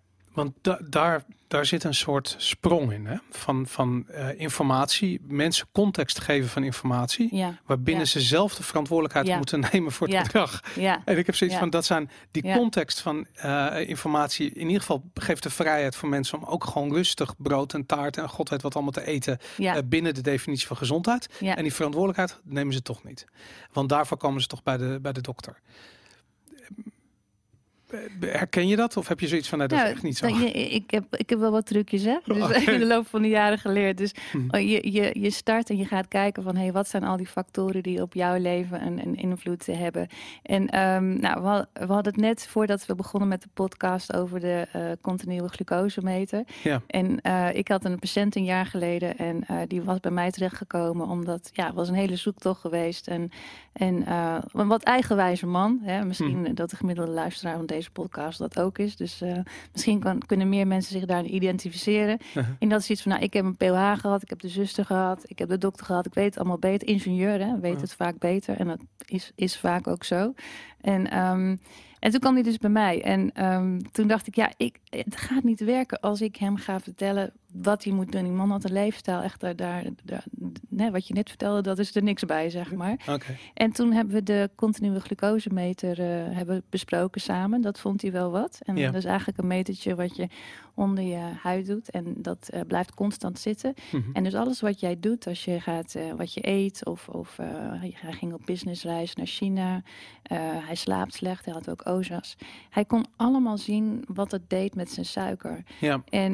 want 0.44 0.53
da- 0.62 0.80
daar, 0.89 1.24
daar 1.47 1.65
zit 1.65 1.83
een 1.83 1.94
soort 1.94 2.36
sprong 2.38 2.91
in, 2.94 3.06
hè? 3.06 3.15
Van, 3.31 3.68
van 3.68 4.07
eh, 4.07 4.39
informatie, 4.39 5.21
mensen 5.27 5.68
context 5.71 6.19
geven 6.19 6.50
van 6.50 6.63
informatie, 6.63 7.36
Ja, 7.36 7.59
waarbinnen 7.65 8.03
Ja. 8.03 8.09
ze 8.09 8.21
zelf 8.21 8.56
de 8.56 8.63
verantwoordelijkheid 8.63 9.27
Ja. 9.27 9.38
moeten 9.38 9.59
nemen 9.71 9.91
voor 9.91 10.07
het 10.07 10.15
Ja. 10.15 10.24
gedrag. 10.24 10.62
ja, 10.75 11.01
En 11.06 11.18
ik 11.18 11.25
heb 11.25 11.36
zoiets 11.36 11.56
van, 11.57 11.69
dat 11.69 11.86
zijn 11.86 12.09
die 12.31 12.53
context 12.53 13.00
van 13.01 13.25
eh, 13.33 13.75
informatie, 13.88 14.51
in 14.53 14.65
ieder 14.65 14.80
geval 14.80 15.03
geeft 15.13 15.44
de 15.44 15.50
vrijheid 15.50 15.95
voor 15.95 16.09
mensen 16.09 16.38
om 16.38 16.44
ook 16.45 16.63
gewoon 16.63 16.94
rustig 16.94 17.33
brood 17.38 17.74
en 17.74 17.86
taart 17.86 18.18
en 18.18 18.30
god 18.30 18.50
weet 18.50 18.62
wat 18.62 18.74
allemaal 18.74 18.91
te 18.91 19.06
eten 19.06 19.38
eh, 19.57 19.75
binnen 19.86 20.13
de 20.13 20.21
definitie 20.21 20.68
van 20.68 20.77
gezondheid. 20.77 21.30
En 21.39 21.63
die 21.63 21.74
verantwoordelijkheid 21.74 22.39
nemen 22.44 22.74
ze 22.74 22.81
toch 22.81 23.03
niet. 23.03 23.25
Want 23.71 23.89
daarvoor 23.89 24.18
komen 24.18 24.41
ze 24.41 24.47
toch 24.47 24.63
bij 24.63 24.77
de, 24.77 25.00
bij 25.01 25.13
de 25.13 25.21
dokter. 25.21 25.59
Herken 28.19 28.68
je 28.68 28.75
dat? 28.75 28.97
Of 28.97 29.07
heb 29.07 29.19
je 29.19 29.27
zoiets 29.27 29.50
van, 29.50 29.57
nee, 29.57 29.68
dat 29.68 29.77
Nou, 29.77 29.89
is 29.89 29.95
echt 29.95 30.03
niet 30.03 30.18
zo? 30.18 30.25
ik, 30.25 30.91
heb, 30.91 31.03
ik 31.15 31.30
heb 31.30 31.39
wel 31.39 31.51
wat 31.51 31.65
trucjes, 31.65 32.03
hè? 32.03 32.18
Dus 32.25 32.44
Oké. 32.44 32.57
in 32.71 32.80
de 32.80 32.86
loop 32.86 33.07
van 33.07 33.21
de 33.21 33.27
jaren 33.27 33.57
geleerd. 33.57 33.97
Dus 33.97 34.13
Hm. 34.31 34.38
oh, 34.51 34.59
je, 34.62 34.91
je, 34.91 35.09
je 35.19 35.30
start 35.30 35.69
en 35.69 35.77
je 35.77 35.86
gaat 35.86 36.07
kijken 36.07 36.44
van... 36.44 36.56
Hey, 36.56 36.71
wat 36.71 36.88
zijn 36.88 37.03
al 37.03 37.18
die 37.18 37.27
factoren 37.27 37.83
die 37.83 38.01
op 38.01 38.13
jouw 38.13 38.38
leven 38.38 38.86
een, 38.86 39.00
een 39.07 39.15
invloed 39.15 39.65
hebben. 39.65 40.07
En 40.44 40.68
ehm, 40.69 41.19
nou, 41.19 41.41
we, 41.41 41.47
had- 41.47 41.68
we 41.74 41.86
hadden 41.94 42.13
het 42.13 42.21
net 42.21 42.47
voordat 42.47 42.86
we 42.86 42.95
begonnen 42.95 43.30
met 43.30 43.41
de 43.41 43.50
podcast... 43.53 44.13
over 44.15 44.39
de 44.39 44.68
eh 44.71 44.81
continue 45.01 45.47
glucosemeter. 45.47 46.44
Ja. 46.63 46.81
En 46.88 47.21
eh, 47.21 47.47
ik 47.53 47.68
had 47.68 47.86
een 47.86 48.00
patiënt 48.00 48.36
een 48.36 48.44
jaar 48.44 48.65
geleden... 48.65 49.18
en 49.18 49.44
eh, 49.47 49.57
die 49.68 49.81
was 49.81 50.00
bij 50.00 50.12
mij 50.12 50.31
terechtgekomen... 50.31 51.07
omdat 51.07 51.50
ja, 51.53 51.65
het 51.65 51.75
was 51.75 51.88
een 51.89 51.95
hele 51.95 52.15
zoektocht 52.15 52.62
geweest. 52.62 53.07
En, 53.07 53.31
en 53.74 54.12
een 54.51 54.68
wat 54.68 54.83
eigenwijze 54.83 55.45
man. 55.45 55.80
Hè? 55.83 56.06
Misschien 56.06 56.45
Hm. 56.45 56.53
dat 56.53 56.69
de 56.69 56.75
gemiddelde 56.75 57.12
luisteraar 57.12 57.56
van 57.57 57.65
deze 57.65 57.79
podcast 57.88 58.40
dat 58.40 58.60
ook 58.60 58.78
is. 58.78 58.96
Dus 58.96 59.22
eh, 59.22 59.40
misschien 59.72 60.00
kan, 60.00 60.20
kunnen 60.26 60.50
meer 60.50 60.68
mensen 60.68 60.92
zich 60.92 61.06
daarin 61.06 61.36
identificeren. 61.36 62.18
En 62.60 62.70
dat 62.70 62.80
is 62.80 62.90
iets 62.90 63.02
van, 63.02 63.12
nou, 63.12 63.24
ik 63.24 63.34
heb 63.34 63.46
een 63.46 63.58
POH 63.58 63.94
gehad, 63.98 64.22
ik 64.22 64.30
heb 64.30 64.40
de 64.40 64.50
zuster 64.50 64.86
gehad, 64.86 65.24
ik 65.28 65.40
heb 65.40 65.50
de 65.50 65.58
dokter 65.58 65.86
gehad, 65.86 66.06
ik 66.06 66.14
weet 66.14 66.26
het 66.26 66.38
allemaal 66.38 66.58
beter. 66.58 66.88
Ingenieur, 66.88 67.40
hè, 67.40 67.60
weet 67.60 67.81
het 67.81 67.94
vaak 67.94 68.18
beter. 68.18 68.58
En 68.58 68.68
dat 68.68 68.80
is, 69.06 69.31
is 69.36 69.58
vaak 69.58 69.88
ook 69.88 70.04
zo. 70.04 70.34
En, 70.81 71.10
ehm, 71.10 71.56
en 72.00 72.12
toen 72.12 72.20
kwam 72.20 72.34
hij 72.34 72.44
dus 72.44 72.58
bij 72.58 72.70
mij. 72.70 73.04
En 73.04 73.31
ehm, 73.34 73.80
toen 73.92 74.08
dacht 74.08 74.28
ik, 74.28 74.36
ja, 74.36 74.52
ik, 74.58 74.80
het 74.90 75.16
gaat 75.16 75.44
niet 75.44 75.60
werken 75.60 76.00
als 76.00 76.22
ik 76.22 76.36
hem 76.36 76.58
ga 76.58 76.80
vertellen 76.80 77.34
wat 77.54 77.84
hij 77.84 77.94
moet 77.94 78.12
doen. 78.12 78.24
Die 78.24 78.31
man 78.31 78.51
had 78.51 78.63
een 78.63 78.72
leefstijl, 78.74 79.22
echt 79.22 79.40
daar, 79.40 79.56
daar, 79.56 79.84
daar 80.04 80.24
nee, 80.69 80.92
wat 80.92 81.07
je 81.07 81.13
net 81.13 81.30
vertelde, 81.30 81.62
dat 81.62 81.80
is 81.80 81.96
er 81.96 82.04
niks 82.04 82.25
bij, 82.25 82.50
zeg 82.50 82.74
maar. 82.74 82.98
Oké. 83.10 83.36
En 83.54 83.72
toen 83.72 83.92
hebben 83.92 84.13
we 84.13 84.24
de 84.24 84.50
continue 84.56 85.00
glucosemeter 85.00 86.00
eh, 86.00 86.36
hebben 86.38 86.63
besproken 86.69 87.22
samen. 87.22 87.62
Dat 87.62 87.80
vond 87.80 88.01
hij 88.01 88.12
wel 88.12 88.31
wat. 88.31 88.60
En 88.63 88.75
Ja. 88.75 88.86
dat 88.86 88.96
is 88.96 89.06
eigenlijk 89.06 89.38
een 89.38 89.48
metertje 89.48 89.96
wat 89.96 90.16
je 90.16 90.28
onder 90.74 91.04
je 91.04 91.19
huid 91.42 91.66
doet. 91.66 91.90
En 91.90 92.13
dat 92.18 92.50
eh, 92.50 92.62
blijft 92.68 92.94
constant 92.94 93.40
zitten. 93.40 93.74
Mhm. 93.92 94.04
En 94.13 94.24
dus 94.24 94.36
alles 94.36 94.62
wat 94.62 94.80
jij 94.80 95.00
doet, 95.00 95.28
als 95.28 95.46
je 95.46 95.60
gaat, 95.60 95.96
eh, 95.96 96.13
wat 96.13 96.34
je 96.34 96.48
eet, 96.48 96.86
of, 96.86 97.07
of 97.10 97.38
hij 97.38 97.96
ging 98.12 98.34
op 98.34 98.42
businessreis 98.46 99.16
naar 99.16 99.25
China, 99.25 99.81
hij 100.66 100.75
slaapt 100.75 101.13
slecht, 101.13 101.46
hij 101.46 101.54
had 101.54 101.69
ook 101.69 101.88
OZA's. 101.90 102.36
Hij 102.69 102.86
kon 102.86 103.06
allemaal 103.16 103.57
zien 103.57 104.04
wat 104.07 104.31
het 104.31 104.50
deed 104.50 104.75
met 104.75 104.92
zijn 104.92 105.06
suiker. 105.06 105.63
Ja, 105.80 106.01
En 106.10 106.34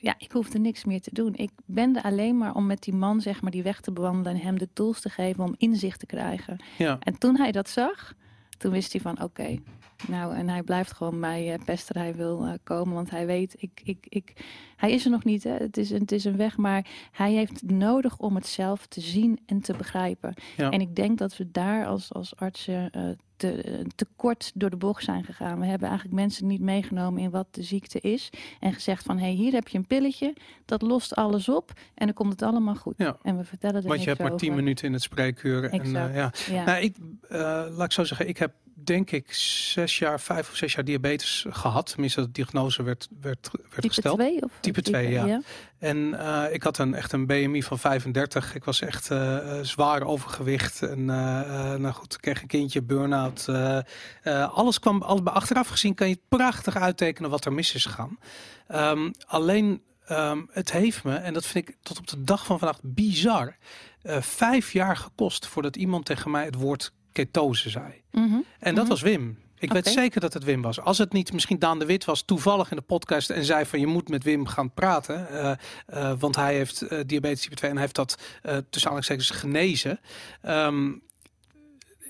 ja, 0.00 0.14
ik 0.18 0.32
hoefde 0.46 0.60
niks 0.60 0.84
meer 0.84 1.00
te 1.00 1.10
doen. 1.12 1.34
Ik 1.34 1.50
ben 1.64 1.96
er 1.96 2.02
alleen 2.02 2.38
maar 2.38 2.54
om 2.54 2.66
met 2.66 2.82
die 2.82 2.94
man, 2.94 3.20
zeg 3.20 3.42
maar, 3.42 3.50
die 3.50 3.62
weg 3.62 3.80
te 3.80 3.92
bewandelen 3.92 4.32
en 4.32 4.40
hem 4.46 4.58
de 4.58 4.68
tools 4.72 5.00
te 5.00 5.08
geven 5.08 5.44
om 5.44 5.54
inzicht 5.58 6.00
te 6.00 6.06
krijgen. 6.06 6.56
ja. 6.78 6.96
En 7.00 7.18
toen 7.18 7.36
hij 7.36 7.52
dat 7.52 7.68
zag, 7.68 8.14
toen 8.58 8.72
wist 8.72 8.92
hij 8.92 9.00
van 9.00 9.22
oké. 9.22 9.58
nou, 10.08 10.34
en 10.34 10.48
hij 10.48 10.62
blijft 10.62 10.92
gewoon 10.92 11.18
mij 11.18 11.52
eh, 11.52 11.64
pesten. 11.64 11.98
Hij 12.00 12.14
wil 12.14 12.44
eh, 12.46 12.52
komen, 12.62 12.94
want 12.94 13.10
hij 13.10 13.26
weet, 13.26 13.54
ik, 13.58 13.80
ik, 13.84 14.06
ik, 14.08 14.32
hij 14.76 14.90
is 14.92 15.04
er 15.04 15.10
nog 15.10 15.24
niet. 15.24 15.44
Hè? 15.44 15.50
Het, 15.50 15.76
is, 15.76 15.90
een- 15.90 16.00
het 16.00 16.12
is 16.12 16.24
een 16.24 16.36
weg, 16.36 16.56
maar 16.56 16.86
hij 17.12 17.32
heeft 17.32 17.62
nodig 17.70 18.18
om 18.18 18.34
het 18.34 18.46
zelf 18.46 18.86
te 18.86 19.00
zien 19.00 19.38
en 19.46 19.60
te 19.60 19.72
begrijpen. 19.76 20.34
Ja. 20.56 20.70
En 20.70 20.80
ik 20.80 20.96
denk 20.96 21.18
dat 21.18 21.36
we 21.36 21.50
daar 21.50 21.86
als, 21.86 22.12
als 22.12 22.36
artsen 22.36 22.90
eh, 22.90 23.02
te, 23.36 23.84
te 23.94 24.06
kort 24.16 24.50
door 24.54 24.70
de 24.70 24.76
bocht 24.76 25.04
zijn 25.04 25.24
gegaan. 25.24 25.60
We 25.60 25.66
hebben 25.66 25.88
eigenlijk 25.88 26.18
mensen 26.18 26.46
niet 26.46 26.60
meegenomen 26.60 27.22
in 27.22 27.30
wat 27.30 27.46
de 27.50 27.62
ziekte 27.62 28.00
is. 28.00 28.30
En 28.60 28.72
gezegd 28.72 29.04
van, 29.04 29.18
hé, 29.18 29.24
hey, 29.24 29.34
hier 29.34 29.52
heb 29.52 29.68
je 29.68 29.78
een 29.78 29.86
pilletje. 29.86 30.34
Dat 30.64 30.82
lost 30.82 31.14
alles 31.14 31.48
op 31.48 31.72
en 31.94 32.06
dan 32.06 32.14
komt 32.14 32.32
het 32.32 32.42
allemaal 32.42 32.74
goed. 32.74 32.94
Ja. 32.96 33.16
En 33.22 33.36
we 33.36 33.44
vertellen 33.44 33.82
er 33.82 33.88
Want 33.88 34.02
je 34.02 34.08
hebt 34.08 34.20
maar 34.20 34.36
tien 34.36 34.54
minuten 34.54 34.86
in 34.86 34.92
het 34.92 35.02
spreekuur. 35.02 35.64
En, 35.64 35.80
eh, 35.80 36.14
ja. 36.14 36.32
Ja. 36.50 36.64
Nou, 36.64 36.82
ik, 36.82 36.96
eh, 37.28 37.38
laat 37.70 37.84
ik 37.84 37.92
zo 37.92 38.04
zeggen, 38.04 38.28
ik 38.28 38.38
heb 38.38 38.52
denk 38.84 39.10
ik 39.10 39.32
zes 39.34 39.98
jaar, 39.98 40.20
vijf 40.20 40.50
of 40.50 40.56
zes 40.56 40.74
jaar 40.74 40.84
diabetes 40.84 41.46
gehad. 41.48 41.86
Tenminste, 41.86 42.20
de 42.20 42.30
diagnose 42.30 42.82
werd, 42.82 43.08
werd, 43.20 43.50
werd 43.52 43.70
type 43.74 43.88
gesteld. 43.88 44.18
2? 44.18 44.42
Of 44.42 44.50
Type 44.60 44.82
2, 44.82 45.10
ja. 45.10 45.40
En 45.78 46.14
eh, 46.18 46.54
ik 46.54 46.62
had 46.62 46.78
een, 46.78 46.94
echt 46.94 47.12
een 47.12 47.26
BMI 47.26 47.62
van 47.62 47.78
35. 47.78 48.54
Ik 48.54 48.64
was 48.64 48.80
echt 48.80 49.10
eh, 49.10 49.36
eh, 49.58 49.64
zwaar 49.64 50.02
overgewicht. 50.02 50.82
En 50.82 51.10
eh, 51.10 51.40
eh, 51.72 51.80
nou 51.80 51.94
goed, 51.94 52.14
ik 52.14 52.20
kreeg 52.20 52.40
een 52.42 52.48
kindje, 52.48 52.82
burn-out. 52.82 53.48
eh, 53.48 53.78
eh, 54.22 54.54
alles 54.54 54.78
kwam, 54.78 55.02
alles, 55.02 55.22
bij 55.22 55.32
achteraf 55.32 55.68
gezien 55.68 55.94
kan 55.94 56.08
je 56.08 56.20
prachtig 56.28 56.76
uittekenen 56.76 57.30
wat 57.30 57.44
er 57.44 57.52
mis 57.52 57.74
is 57.74 57.84
gegaan. 57.86 58.18
Ehm, 58.68 59.10
alleen, 59.26 59.82
ehm, 60.06 60.42
het 60.50 60.72
heeft 60.72 61.04
me, 61.04 61.14
en 61.14 61.32
dat 61.32 61.46
vind 61.46 61.68
ik 61.68 61.76
tot 61.82 61.98
op 61.98 62.06
de 62.06 62.24
dag 62.24 62.46
van 62.46 62.58
vandaag 62.58 62.78
bizar, 62.82 63.56
eh, 64.02 64.20
vijf 64.22 64.72
jaar 64.72 64.96
gekost 64.96 65.46
voordat 65.46 65.76
iemand 65.76 66.04
tegen 66.04 66.30
mij 66.30 66.44
het 66.44 66.54
woord 66.54 66.92
ketose 67.24 67.70
zei. 67.70 68.02
Mhm. 68.10 68.34
En 68.58 68.74
dat 68.74 68.84
Mhm. 68.84 68.88
was 68.92 69.00
Wim. 69.02 69.38
Ik 69.58 69.72
weet 69.72 69.86
zeker 69.86 70.20
dat 70.20 70.32
het 70.32 70.44
Wim 70.44 70.62
was. 70.62 70.80
Als 70.80 70.98
het 70.98 71.12
niet 71.12 71.32
misschien 71.32 71.58
Daan 71.58 71.78
de 71.78 71.84
Wit 71.86 72.04
was, 72.04 72.22
toevallig 72.22 72.70
in 72.70 72.76
de 72.76 72.82
podcast 72.82 73.30
en 73.30 73.44
zei 73.44 73.64
van 73.64 73.80
je 73.80 73.86
moet 73.86 74.08
met 74.08 74.22
Wim 74.24 74.46
gaan 74.46 74.72
praten. 74.74 75.28
eh, 75.28 75.50
eh, 75.86 76.18
want 76.18 76.36
hij 76.36 76.54
heeft 76.54 76.82
eh, 76.82 77.00
diabetes 77.06 77.40
type 77.42 77.54
2 77.54 77.70
en 77.70 77.76
hij 77.76 77.84
heeft 77.84 77.96
dat 77.96 78.14
uh, 78.42 78.56
tussen 78.70 78.90
aanhalingstekens 78.90 79.30
genezen. 79.30 80.00
Ehm, 80.42 80.92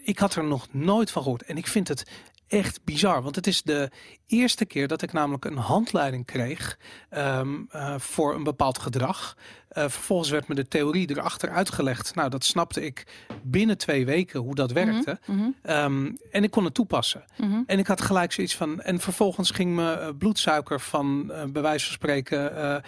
ik 0.05 0.19
had 0.19 0.35
er 0.35 0.45
nog 0.45 0.67
nooit 0.71 1.11
van 1.11 1.23
gehoord. 1.23 1.43
En 1.43 1.57
ik 1.57 1.67
vind 1.67 1.89
het 1.89 2.11
echt 2.47 2.85
bizar. 2.85 3.23
Want 3.23 3.37
het 3.37 3.47
is 3.47 3.63
de 3.63 3.91
eerste 4.27 4.65
keer 4.65 4.89
dat 4.89 5.03
ik 5.03 5.13
namelijk 5.13 5.45
een 5.45 5.57
handleiding 5.57 6.27
kreeg 6.27 6.79
ehm, 7.11 7.55
eh, 7.71 7.95
voor 7.99 8.35
een 8.35 8.45
bepaald 8.45 8.79
gedrag. 8.79 9.37
Eh, 9.76 9.83
vervolgens 9.83 10.30
werd 10.30 10.49
me 10.49 10.54
de 10.54 10.68
theorie 10.68 11.11
erachter 11.11 11.50
uitgelegd. 11.50 12.14
Nou, 12.14 12.30
dat 12.30 12.45
snapte 12.45 12.85
ik 12.85 13.06
binnen 13.42 13.78
twee 13.78 14.06
weken 14.06 14.40
hoe 14.40 14.54
dat 14.54 14.73
werkte. 14.73 15.18
Mhm, 15.26 15.38
mhm, 15.38 15.50
Ehm, 15.62 16.11
en 16.30 16.42
ik 16.45 16.50
kon 16.50 16.64
het 16.64 16.75
toepassen. 16.75 17.25
mhm. 17.37 17.61
En 17.66 17.78
ik 17.78 17.87
had 17.87 18.00
gelijk 18.00 18.33
zoiets 18.33 18.56
van. 18.56 18.80
En 18.80 19.00
vervolgens 19.00 19.50
ging 19.50 19.75
mijn 19.75 19.99
eh, 19.99 20.09
bloedsuiker 20.18 20.80
van 20.80 21.30
eh, 21.33 21.45
bij 21.45 21.62
wijze 21.62 21.85
van 21.85 21.95
spreken. 21.95 22.83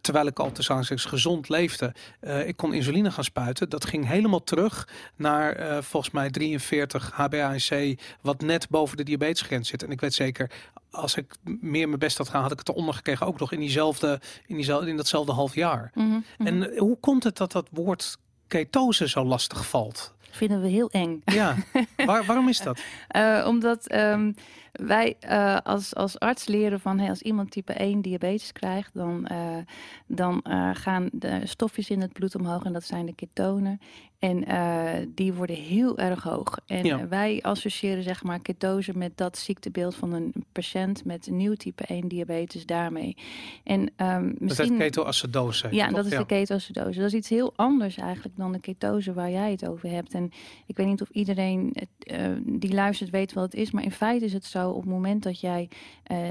terwijl 0.00 0.26
ik 0.26 0.38
al 0.38 0.52
te 0.52 0.62
zeggen 0.62 0.98
gezond 0.98 1.48
leefde. 1.48 1.94
ik 2.46 2.56
kon 2.56 2.72
insuline 2.74 3.10
gaan 3.10 3.24
spuiten. 3.24 3.68
Dat 3.68 3.84
ging 3.84 4.06
helemaal 4.06 4.44
terug 4.44 4.88
naar 5.16 5.82
volgens 5.84 6.12
mij 6.12 6.30
43 6.30 7.12
HbA1c. 7.12 8.00
Wat 8.20 8.40
net 8.40 8.68
boven 8.68 8.96
de 8.96 9.02
diabetesgrens 9.02 9.68
zit. 9.68 9.82
En 9.82 9.90
ik 9.90 10.00
weet 10.00 10.14
zeker. 10.14 10.50
Als 10.92 11.16
ik 11.16 11.34
meer 11.44 11.88
mijn 11.88 11.98
best 11.98 12.18
had 12.18 12.26
gedaan, 12.26 12.42
had 12.42 12.52
ik 12.52 12.58
het 12.58 12.68
eronder 12.68 12.94
gekregen. 12.94 13.26
Ook 13.26 13.38
nog 13.38 13.52
in 13.52 13.60
diezelfde, 13.60 14.20
in, 14.46 14.54
diezelfde, 14.54 14.90
in 14.90 14.96
datzelfde 14.96 15.32
half 15.32 15.54
jaar. 15.54 15.90
Mhm, 15.94 16.08
mhm. 16.08 16.22
En 16.46 16.72
eh, 16.72 16.78
hoe 16.78 16.98
komt 17.00 17.24
het 17.24 17.36
dat 17.36 17.52
dat 17.52 17.68
woord 17.70 18.18
ketose 18.46 19.08
zo 19.08 19.24
lastig 19.24 19.66
valt? 19.68 20.14
vinden 20.30 20.62
we 20.62 20.68
heel 20.68 20.90
eng. 20.90 21.22
Ja, 21.24 21.56
Waar, 22.06 22.24
waarom 22.24 22.48
is 22.48 22.60
dat? 22.60 22.80
Eh, 23.08 23.44
omdat 23.48 23.86
ehm, 23.86 24.32
wij 24.72 25.16
eh, 25.20 25.58
als, 25.62 25.94
als 25.94 26.18
arts 26.18 26.46
leren 26.46 26.80
van 26.80 26.98
hey, 26.98 27.08
als 27.08 27.22
iemand 27.22 27.50
type 27.50 27.72
1 27.72 28.02
diabetes 28.02 28.52
krijgt, 28.52 28.90
dan, 28.94 29.28
dan 30.06 30.44
gaan 30.72 31.08
de 31.12 31.40
stofjes 31.44 31.90
in 31.90 32.00
het 32.00 32.12
bloed 32.12 32.34
omhoog 32.34 32.64
en 32.64 32.72
dat 32.72 32.84
zijn 32.84 33.06
de 33.06 33.14
ketonen. 33.14 33.80
En 34.22 34.44
eh, 34.44 35.06
die 35.14 35.32
worden 35.32 35.56
heel 35.56 35.98
erg 35.98 36.22
hoog. 36.22 36.58
En 36.66 36.84
Ja. 36.84 36.98
eh, 36.98 37.04
wij 37.06 37.38
associëren 37.42 38.02
zeg 38.02 38.22
maar 38.22 38.38
ketose 38.40 38.98
met 38.98 39.16
dat 39.16 39.38
ziektebeeld 39.38 39.94
van 39.94 40.12
een 40.12 40.32
patiënt 40.52 41.04
met 41.04 41.26
een 41.26 41.36
nieuw 41.36 41.54
type 41.54 41.84
1 41.86 42.08
diabetes 42.08 42.66
daarmee. 42.66 43.16
En 43.64 43.90
ehm, 43.96 44.28
Dat 44.28 44.40
misschien. 44.40 44.70
heet 44.70 44.78
ketoacidose. 44.78 45.68
Ja, 45.70 45.86
toch? 45.86 45.96
dat 45.96 46.04
is 46.04 46.10
de 46.18 46.26
ketoacidose. 46.26 46.98
Dat 46.98 47.08
is 47.08 47.14
iets 47.14 47.28
heel 47.28 47.52
anders 47.56 47.96
eigenlijk 47.96 48.36
dan 48.36 48.52
de 48.52 48.60
ketose 48.60 49.12
waar 49.12 49.30
jij 49.30 49.50
het 49.50 49.66
over 49.68 49.90
hebt. 49.90 50.14
En 50.14 50.30
ik 50.66 50.76
weet 50.76 50.86
niet 50.86 51.02
of 51.02 51.10
iedereen 51.10 51.70
het, 51.72 51.88
eh, 51.98 52.26
die 52.44 52.74
luistert 52.74 53.10
weet 53.10 53.32
wat 53.32 53.44
het 53.44 53.54
is. 53.54 53.70
Maar 53.70 53.82
in 53.84 53.90
feite 53.92 54.24
is 54.24 54.32
het 54.32 54.44
zo, 54.44 54.70
op 54.70 54.80
het 54.82 54.90
moment 54.90 55.22
dat 55.22 55.40
jij 55.40 55.68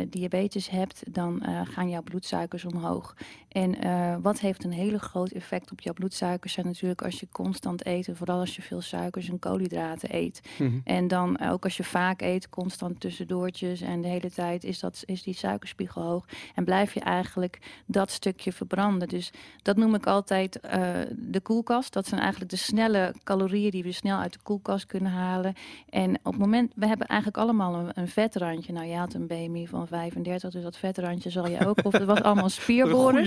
diabetes 0.09 0.69
hebt, 0.69 1.03
dan 1.13 1.43
gaan 1.63 1.89
jouw 1.89 2.01
bloedsuikers 2.01 2.65
omhoog. 2.65 3.15
En 3.49 3.75
wat 4.21 4.39
heeft 4.39 4.63
een 4.63 4.71
hele 4.71 4.99
groot 4.99 5.31
effect 5.31 5.71
op 5.71 5.81
jouw 5.81 5.93
bloedsuikers 5.93 6.53
zijn 6.53 6.65
natuurlijk 6.65 7.01
als 7.01 7.19
je 7.19 7.27
constant 7.31 7.80
eet. 7.87 8.07
En 8.07 8.15
vooral 8.15 8.39
als 8.39 8.55
je 8.55 8.61
veel 8.61 8.81
suikers 8.81 9.29
en 9.29 9.39
koolhydraten 9.39 10.15
eet. 10.15 10.41
Mhm. 10.57 10.79
En 10.83 11.07
dan 11.07 11.37
eh, 11.37 11.51
ook 11.51 11.63
als 11.63 11.77
je 11.77 11.83
vaak 11.83 12.21
eet, 12.21 12.49
constant 12.49 12.99
tussendoortjes 12.99 13.81
en 13.81 14.01
de 14.01 14.07
hele 14.07 14.31
tijd 14.31 14.63
is, 14.63 14.79
dat, 14.79 15.03
is 15.05 15.23
die 15.23 15.33
suikerspiegel 15.33 16.01
hoog. 16.01 16.25
En 16.55 16.63
blijf 16.63 16.93
je 16.93 16.99
eigenlijk 16.99 17.59
dat 17.85 18.11
stukje 18.11 18.51
verbranden. 18.51 19.07
Dus 19.07 19.31
dat 19.61 19.77
noem 19.77 19.95
ik 19.95 20.05
altijd 20.05 20.59
eh, 20.59 20.89
de 21.11 21.39
koelkast. 21.39 21.93
Dat 21.93 22.07
zijn 22.07 22.21
eigenlijk 22.21 22.51
de 22.51 22.57
snelle 22.57 23.13
calorieën 23.23 23.71
die 23.71 23.83
we 23.83 23.91
snel 23.91 24.17
uit 24.17 24.33
de 24.33 24.39
koelkast 24.43 24.85
kunnen 24.85 25.11
halen. 25.11 25.53
En 25.89 26.15
op 26.23 26.31
het 26.31 26.41
moment, 26.41 26.71
we 26.75 26.87
hebben 26.87 27.07
eigenlijk 27.07 27.39
allemaal 27.41 27.75
een, 27.75 27.91
een 27.93 28.07
vetrandje. 28.07 28.73
Nou, 28.73 28.85
je 28.85 28.95
had 28.95 29.13
een 29.13 29.27
BMI 29.27 29.67
van 29.67 29.87
35, 29.87 30.51
dus 30.51 30.63
dat 30.63 30.77
vetrandje 30.77 31.29
zal 31.29 31.47
je 31.47 31.67
ook. 31.67 31.85
Of 31.85 31.91
het 31.93 32.03
was 32.03 32.21
allemaal 32.21 32.49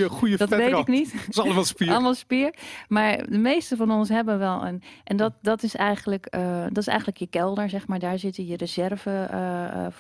goede 0.09 0.37
Dat 0.37 0.49
weet 0.49 0.77
ik 0.77 0.87
niet. 0.87 1.15
Is 1.29 1.39
allemaal 1.39 1.65
spier. 1.65 1.91
Allemaal 1.91 2.15
spier. 2.15 2.55
Maar 2.89 3.27
de 3.29 3.39
meeste 3.39 3.77
van 3.77 3.91
ons 3.91 4.09
hebben 4.09 4.39
wel 4.45 4.67
een. 4.67 4.83
En 5.05 5.17
dat, 5.17 5.33
dat, 5.41 5.63
is, 5.63 5.75
eigenlijk, 5.75 6.27
eh, 6.27 6.63
dat 6.63 6.79
is 6.79 6.87
eigenlijk 6.87 7.19
je 7.19 7.27
kelder, 7.27 7.69
zeg 7.69 7.87
maar. 7.87 7.99
Daar 7.99 8.19
zitten 8.19 8.47
je 8.47 8.57
reserve 8.57 9.11
eh, 9.11 9.87
eh, 9.87 9.93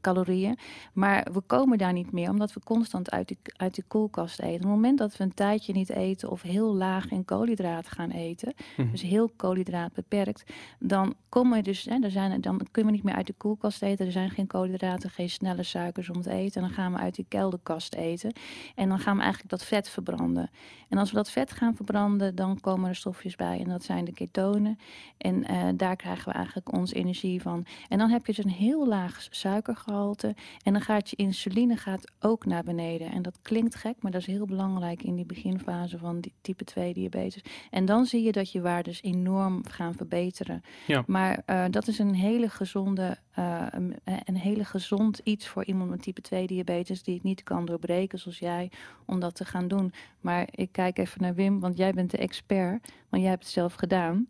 calorieën. 0.00 0.58
Maar 0.92 1.26
we 1.32 1.40
komen 1.40 1.78
daar 1.78 1.92
niet 1.92 2.12
meer, 2.12 2.30
omdat 2.30 2.52
we 2.52 2.60
constant 2.64 3.10
uit 3.10 3.28
de, 3.28 3.36
uit 3.56 3.82
koelkast 3.88 4.40
eten. 4.40 4.54
Op 4.54 4.60
het 4.60 4.70
moment 4.70 4.98
dat 4.98 5.16
we 5.16 5.24
een 5.24 5.34
tijdje 5.34 5.72
niet 5.72 5.90
eten 5.90 6.30
of 6.30 6.42
heel 6.42 6.74
laag 6.74 7.10
in 7.10 7.24
koolhydraten 7.24 7.92
gaan 7.92 8.10
eten, 8.10 8.54
Mhm. 8.76 8.90
dus 8.90 9.02
heel 9.02 9.30
koolhydraat 9.36 9.92
beperkt, 9.92 10.52
dan 10.78 11.14
komen 11.28 11.56
we 11.58 11.62
dus, 11.62 11.84
hè, 11.84 11.98
er 12.02 12.10
zijn, 12.10 12.40
dan 12.40 12.66
kunnen 12.70 12.92
we 12.92 12.96
niet 12.96 13.06
meer 13.06 13.14
uit 13.14 13.26
de 13.26 13.32
koelkast 13.32 13.82
eten. 13.82 14.06
Er 14.06 14.12
zijn 14.12 14.30
geen 14.30 14.46
koolhydraten, 14.46 15.10
geen 15.10 15.30
snelle 15.30 15.62
suikers 15.62 16.10
om 16.10 16.22
te 16.22 16.30
eten. 16.30 16.62
En 16.62 16.66
dan 16.68 16.76
gaan 16.76 16.92
we 16.92 16.98
uit 16.98 17.14
die 17.14 17.26
kelderkast 17.28 17.94
eten. 17.94 18.32
En 18.74 18.88
dan 18.88 18.98
gaan 18.98 19.16
we 19.16 19.22
eigenlijk 19.22 19.50
dat 19.50 19.64
vet 19.64 19.88
verbranden. 19.88 20.50
En 20.88 20.98
als 20.98 21.10
we 21.10 21.16
dat 21.16 21.30
vet 21.30 21.52
gaan 21.52 21.76
verbranden, 21.76 22.34
dan 22.34 22.60
komen 22.60 22.88
er 22.88 22.96
stofjes 22.96 23.36
bij. 23.36 23.63
En 23.64 23.70
dat 23.70 23.84
zijn 23.84 24.04
de 24.04 24.12
ketonen. 24.12 24.78
En 25.16 25.44
eh, 25.44 25.68
daar 25.76 25.96
krijgen 25.96 26.28
we 26.28 26.34
eigenlijk 26.34 26.72
onze 26.72 26.94
energie 26.94 27.42
van. 27.42 27.66
En 27.88 27.98
dan 27.98 28.10
heb 28.10 28.26
je 28.26 28.32
dus 28.32 28.44
een 28.44 28.50
heel 28.50 28.86
laag 28.86 29.26
suikergehalte. 29.30 30.34
En 30.62 30.72
dan 30.72 30.82
gaat 30.82 31.10
je 31.10 31.16
insuline 31.16 31.76
gaat 31.76 32.12
ook 32.20 32.46
naar 32.46 32.62
beneden. 32.62 33.10
En 33.10 33.22
dat 33.22 33.38
klinkt 33.42 33.74
gek, 33.74 33.94
maar 34.00 34.12
dat 34.12 34.20
is 34.20 34.26
heel 34.26 34.46
belangrijk 34.46 35.02
in 35.02 35.14
die 35.14 35.26
beginfase 35.26 35.98
van 35.98 36.20
die 36.20 36.32
type 36.40 36.64
2 36.64 36.94
diabetes. 36.94 37.44
En 37.70 37.84
dan 37.84 38.06
zie 38.06 38.22
je 38.22 38.32
dat 38.32 38.52
je 38.52 38.60
waardes 38.60 39.02
enorm 39.02 39.66
gaan 39.68 39.94
verbeteren. 39.94 40.62
Ja. 40.86 41.04
Maar 41.06 41.42
eh, 41.46 41.64
dat 41.70 41.88
is 41.88 41.98
een 41.98 42.14
hele 42.14 42.48
gezonde, 42.48 43.18
eh, 43.30 43.66
een, 43.70 43.94
een 44.24 44.36
hele 44.36 44.64
gezond 44.64 45.20
iets 45.24 45.48
voor 45.48 45.64
iemand 45.64 45.90
met 45.90 46.02
type 46.02 46.20
2 46.20 46.46
diabetes 46.46 47.02
die 47.02 47.14
het 47.14 47.22
niet 47.22 47.42
kan 47.42 47.64
doorbreken 47.64 48.18
zoals 48.18 48.38
jij, 48.38 48.70
om 49.06 49.20
dat 49.20 49.34
te 49.34 49.44
gaan 49.44 49.68
doen. 49.68 49.92
Maar 50.20 50.48
ik 50.50 50.72
kijk 50.72 50.98
even 50.98 51.22
naar 51.22 51.34
Wim, 51.34 51.60
want 51.60 51.76
jij 51.76 51.92
bent 51.92 52.10
de 52.10 52.18
expert, 52.18 52.92
want 53.08 53.22
jij 53.22 53.30
hebt 53.30 53.46
zelf 53.54 53.74
gedaan. 53.74 54.26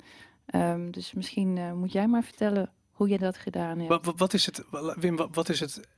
Ehm, 0.46 0.90
dus 0.90 1.12
misschien 1.12 1.58
eh, 1.58 1.72
moet 1.72 1.92
jij 1.92 2.06
maar 2.08 2.22
vertellen 2.24 2.70
hoe 2.90 3.08
je 3.08 3.18
dat 3.18 3.36
gedaan 3.36 3.78
hebt. 3.78 4.04
Wat, 4.04 4.18
wat- 4.18 4.32
is 4.34 4.46
het, 4.46 4.64
Wim, 4.96 5.16
wat, 5.32 5.48
is 5.48 5.60
het 5.60 5.88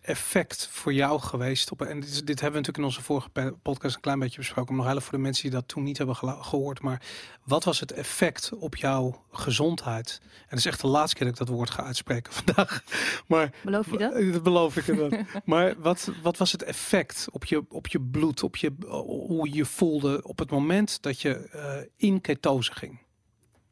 effect 0.00 0.68
voor 0.70 0.92
jou 0.92 1.20
geweest? 1.20 1.70
Op, 1.70 1.82
en 1.82 2.00
dit, 2.00 2.08
is- 2.08 2.24
dit 2.24 2.40
hebben 2.40 2.60
we 2.60 2.66
natuurlijk 2.66 2.78
in 2.78 2.84
onze 2.84 3.02
vorige 3.02 3.54
podcast 3.62 3.94
een 3.94 4.00
klein 4.00 4.18
beetje 4.18 4.38
besproken. 4.38 4.74
Maar 4.74 4.84
nog 4.84 4.92
even 4.94 5.06
voor 5.08 5.16
de 5.18 5.24
mensen 5.24 5.42
die 5.42 5.50
dat 5.52 5.68
toen 5.68 5.82
niet 5.82 5.98
hebben 5.98 6.16
gehoord. 6.16 6.80
Maar 6.80 7.02
wat 7.44 7.64
was 7.64 7.80
het 7.80 7.92
effect 7.92 8.50
op 8.58 8.76
jouw 8.76 9.24
gezondheid? 9.30 10.18
En 10.22 10.28
het 10.48 10.58
is 10.58 10.66
echt 10.66 10.80
de 10.80 10.86
laatste 10.86 11.16
keer 11.16 11.26
dat 11.26 11.40
ik 11.40 11.46
dat 11.46 11.56
woord 11.56 11.70
ga 11.70 11.84
uitspreken 11.84 12.32
vandaag. 12.42 12.82
Maar 13.26 13.54
Beloof 13.64 13.90
je 13.90 13.98
dat? 13.98 14.12
Eh, 14.12 14.32
Dat 14.32 14.42
beloof 14.42 14.76
ik 14.76 14.86
inderdaad. 14.86 15.26
maar 15.44 15.74
wat, 15.80 16.10
wat 16.22 16.36
was 16.36 16.52
het 16.52 16.62
effect 16.62 17.26
op 17.30 17.44
je, 17.44 17.64
op 17.68 17.86
je 17.86 18.00
bloed, 18.00 18.42
op 18.42 18.56
je, 18.56 18.72
hoe 18.88 19.48
je 19.48 19.54
je 19.54 19.64
voelde 19.64 20.22
op 20.22 20.38
het 20.38 20.50
moment 20.50 21.02
dat 21.02 21.20
je 21.20 21.34
eh, 21.34 21.76
in 21.96 22.20
ketose 22.20 22.72
ging? 22.72 23.00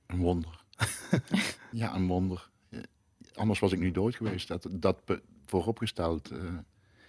Een 0.06 0.18
wonder. 0.18 0.64
ja, 1.70 1.94
een 1.94 2.06
wonder. 2.06 2.48
Eh, 2.70 2.80
Anders 3.34 3.58
was 3.58 3.72
ik 3.72 3.78
nu 3.78 3.90
dood 3.90 4.14
geweest. 4.14 4.48
Dat, 4.48 4.66
dat 4.70 5.04
be- 5.04 5.22
vooropgesteld. 5.48 6.30
eh, 6.30 6.38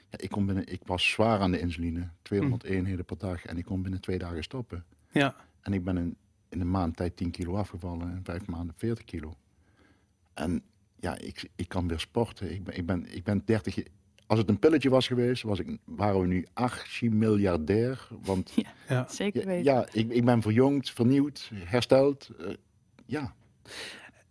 ja, 0.09 0.17
ik, 0.17 0.29
kon 0.29 0.45
binnen, 0.45 0.67
ik 0.67 0.81
was 0.85 1.09
zwaar 1.09 1.39
aan 1.39 1.51
de 1.51 1.59
insuline. 1.59 2.09
200 2.21 2.63
eenheden 2.63 3.05
per 3.05 3.17
dag. 3.17 3.45
En 3.45 3.57
ik 3.57 3.65
kon 3.65 3.81
binnen 3.81 4.01
twee 4.01 4.17
dagen 4.17 4.43
stoppen. 4.43 4.83
Ja, 5.11 5.35
En 5.61 5.73
ik 5.73 5.83
ben 5.83 5.97
in, 5.97 6.15
in 6.49 6.61
een 6.61 6.71
maand 6.71 6.95
tijd 6.95 7.17
10 7.17 7.31
kilo 7.31 7.55
afgevallen. 7.55 8.11
In 8.15 8.23
vijf 8.23 8.45
maanden 8.45 8.75
40 8.77 9.05
kilo. 9.05 9.35
En 10.33 10.63
ja, 10.99 11.17
ik, 11.17 11.49
ik 11.55 11.67
kan 11.69 11.87
weer 11.87 11.99
sporten. 11.99 12.51
Ik 12.53 12.63
ben, 12.63 12.77
ik, 12.77 12.85
ben, 12.85 13.15
ik 13.15 13.23
ben 13.23 13.41
30... 13.45 13.75
je- 13.75 13.85
Als 14.27 14.39
het 14.39 14.49
een 14.49 14.59
pilletje 14.59 14.89
was 14.89 15.07
geweest, 15.07 15.43
was 15.43 15.59
ik, 15.59 15.77
waren 15.85 16.21
we 16.21 16.27
nu 16.27 16.45
archimiljardair. 16.53 18.07
Want 18.21 18.53
ja. 18.87 19.07
Zeker 19.09 19.41
ja, 19.41 19.47
weten. 19.47 19.63
ja 19.73 19.87
ik, 19.91 20.09
ik 20.09 20.25
ben 20.25 20.41
verjongd, 20.41 20.91
vernieuwd, 20.91 21.51
hersteld. 21.53 22.29
Eh, 22.39 22.53
ja, 23.05 23.35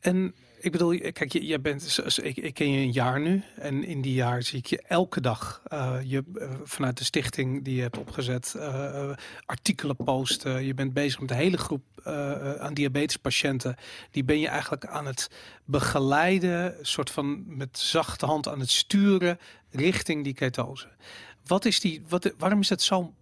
En 0.01 0.35
ik 0.61 0.73
bedoel, 0.73 0.99
kijk, 0.99 1.33
jij 1.33 1.61
bent, 1.61 2.01
ik, 2.23 2.37
ik 2.37 2.55
ken 2.55 2.71
je 2.71 2.81
een 2.81 2.93
jaar 2.93 3.21
nu. 3.21 3.43
En 3.57 3.85
in 3.85 4.01
die 4.01 4.15
jaar 4.15 4.43
zie 4.43 4.59
ik 4.59 4.67
je 4.67 4.83
elke 4.83 5.21
dag 5.21 5.63
eh, 5.65 5.97
je, 6.03 6.25
eh, 6.35 6.51
vanuit 6.65 6.99
de 6.99 7.05
stichting 7.05 7.65
die 7.65 7.75
je 7.75 7.83
hebt 7.83 7.99
opgezet, 7.99 8.55
eh, 8.59 9.11
artikelen 9.47 9.97
posten. 9.97 10.65
Je 10.65 10.75
bent 10.75 10.93
bezig 10.93 11.21
met 11.21 11.31
een 11.31 11.37
hele 11.37 11.57
groep 11.57 11.83
aan 12.59 12.75
diabetespatiënten. 12.75 13.77
Die 14.11 14.25
ben 14.25 14.41
je 14.41 14.49
eigenlijk 14.49 14.87
aan 14.87 15.07
het 15.07 15.31
begeleiden, 15.65 16.75
soort 16.83 17.11
van 17.11 17.57
met 17.57 17.79
zachte 17.79 18.27
hand 18.27 18.49
aan 18.49 18.61
het 18.61 18.71
sturen 18.71 19.39
richting 19.71 20.25
die 20.25 20.35
ketose. 20.35 20.89
Wat 21.47 21.65
is 21.65 21.81
die, 21.81 22.03
wat, 22.09 22.33
waarom 22.39 22.61
is 22.61 22.69
het 22.69 22.83
zo 22.83 23.15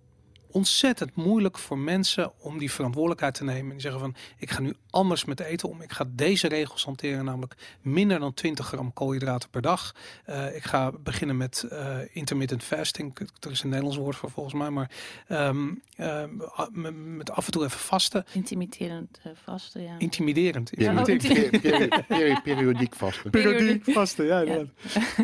ontzettend 0.56 1.14
moeilijk 1.14 1.58
voor 1.58 1.78
mensen 1.78 2.32
om 2.38 2.58
die 2.58 2.70
verantwoordelijkheid 2.72 3.34
te 3.34 3.44
nemen. 3.44 3.64
En 3.64 3.70
die 3.70 3.80
zeggen 3.80 4.00
van, 4.00 4.14
ik 4.38 4.50
ga 4.50 4.60
nu 4.60 4.74
anders 4.90 5.24
met 5.24 5.40
eten 5.40 5.68
om. 5.68 5.82
Ik 5.82 5.92
ga 5.92 6.04
deze 6.12 6.48
regels 6.48 6.84
hanteren, 6.84 7.24
namelijk 7.24 7.54
minder 7.82 8.18
dan 8.18 8.34
20 8.34 8.66
gram 8.66 8.92
koolhydraten 8.92 9.50
per 9.50 9.62
dag. 9.62 9.94
Eh, 10.24 10.56
ik 10.56 10.64
ga 10.64 10.92
beginnen 10.92 11.36
met 11.36 11.62
eh, 11.70 11.96
intermittent 12.12 12.62
fasting. 12.64 13.18
Er 13.40 13.50
is 13.50 13.62
een 13.62 13.68
Nederlands 13.68 13.98
woord 13.98 14.16
voor 14.16 14.30
volgens 14.30 14.54
mij, 14.54 14.70
maar 14.70 14.90
ehm, 15.28 15.68
ehm, 15.96 16.28
a- 16.58 16.68
met, 16.72 17.30
af 17.30 17.46
en 17.46 17.52
toe 17.52 17.64
even 17.64 17.78
vasten. 17.78 18.24
Intimiderend 18.32 19.18
eh, 19.22 19.32
vasten, 19.44 19.82
ja. 19.82 19.94
Intimiderend. 19.98 20.70
Ja, 20.74 20.92
oh, 21.02 21.08
Intimiderend. 21.08 21.60
Peri- 21.60 21.88
peri- 21.88 22.02
peri- 22.08 22.40
periodiek 22.42 22.94
vasten. 22.94 23.30
Periodiek 23.30 23.84
vasten, 23.84 24.24
ja. 24.26 24.64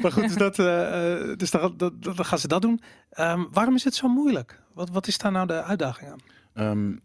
Maar 0.03 0.13
goed, 0.13 0.23
dus, 0.23 0.35
dat, 0.35 0.59
eh, 0.59 1.31
eh, 1.31 1.37
dus 1.39 1.51
dan, 1.51 1.75
dan, 1.77 1.97
dan 2.01 2.25
gaan 2.25 2.39
ze 2.39 2.49
dat 2.49 2.63
doen. 2.63 2.81
Ehm, 3.11 3.45
waarom 3.51 3.75
is 3.75 3.85
het 3.85 3.95
zo 3.95 4.09
moeilijk? 4.09 4.61
Wat, 4.75 4.91
wat 4.91 5.07
is 5.07 5.19
daar 5.19 5.33
nou 5.33 5.47
de 5.47 5.63
uitdaging 5.63 6.11
aan? 6.11 6.19
Ehm, 6.53 6.97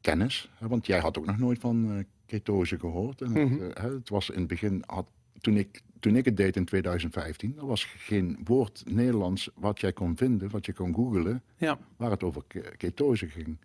kennis, 0.00 0.50
want 0.60 0.86
jij 0.86 0.98
had 0.98 1.18
ook 1.18 1.26
nog 1.26 1.38
nooit 1.38 1.58
van 1.60 1.90
eh, 1.98 2.04
ketose 2.26 2.78
gehoord. 2.78 3.20
En 3.22 3.32
het, 3.34 3.50
Mhm. 3.50 3.62
eh, 3.70 3.82
hè, 3.82 3.92
het 3.94 4.08
was 4.08 4.30
in 4.30 4.38
het 4.38 4.48
begin, 4.48 4.82
had, 4.86 5.06
toen, 5.40 5.56
ik, 5.56 5.80
toen 6.00 6.16
ik 6.16 6.24
het 6.24 6.36
deed 6.36 6.56
in 6.56 6.64
2015, 6.64 7.54
er 7.58 7.66
was 7.66 7.84
geen 7.84 8.38
woord 8.44 8.82
Nederlands 8.90 9.50
wat 9.54 9.80
jij 9.80 9.92
kon 9.92 10.16
vinden, 10.16 10.50
wat 10.50 10.66
je 10.66 10.72
kon 10.72 10.94
googlen, 10.94 11.42
Ja, 11.56 11.78
waar 11.96 12.10
het 12.10 12.22
over 12.22 12.42
ke- 12.46 12.74
ketose 12.76 13.28
ging. 13.28 13.56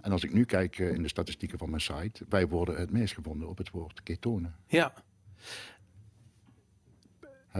En 0.00 0.12
als 0.12 0.24
ik 0.24 0.32
nu 0.32 0.44
kijk 0.44 0.78
eh, 0.78 0.94
in 0.94 1.02
de 1.02 1.08
statistieken 1.08 1.58
van 1.58 1.70
mijn 1.70 1.82
site, 1.82 2.24
wij 2.28 2.48
worden 2.48 2.76
het 2.76 2.90
meest 2.90 3.14
gevonden 3.14 3.48
op 3.48 3.58
het 3.58 3.70
woord 3.70 4.02
ketonen. 4.02 4.54
Ja, 4.66 4.92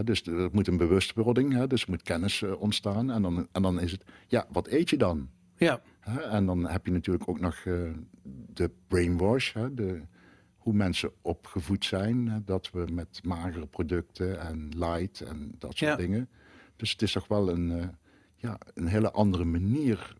Dus 0.03 0.21
er 0.21 0.49
moet 0.51 0.67
een 0.67 0.77
bewustwording, 0.77 1.63
dus 1.63 1.81
er 1.83 1.89
moet 1.89 2.01
kennis 2.01 2.41
eh, 2.41 2.61
ontstaan. 2.61 3.11
En 3.11 3.21
dan, 3.21 3.47
en 3.51 3.61
dan 3.61 3.79
is 3.79 3.91
het, 3.91 4.03
ja, 4.27 4.45
wat 4.51 4.67
eet 4.67 4.89
je 4.89 4.97
dan? 4.97 5.29
ja? 5.57 5.81
En 6.29 6.45
dan 6.45 6.67
heb 6.67 6.85
je 6.85 6.91
natuurlijk 6.91 7.29
ook 7.29 7.39
nog 7.39 7.55
eh, 7.55 7.91
de 8.53 8.71
brainwash? 8.87 9.53
De, 9.71 10.01
hoe 10.57 10.73
mensen 10.73 11.11
opgevoed 11.21 11.85
zijn. 11.85 12.41
Dat 12.45 12.71
we 12.71 12.85
met 12.91 13.19
magere 13.23 13.65
producten 13.65 14.39
en 14.39 14.69
light 14.77 15.21
en 15.21 15.51
dat 15.57 15.77
soort 15.77 15.91
Ja. 15.91 15.95
dingen. 15.95 16.29
Dus 16.75 16.91
het 16.91 17.01
is 17.01 17.11
toch 17.11 17.27
wel 17.27 17.49
een, 17.49 17.71
eh, 17.79 17.87
ja, 18.35 18.57
een 18.73 18.87
hele 18.87 19.11
andere 19.11 19.45
manier 19.45 20.15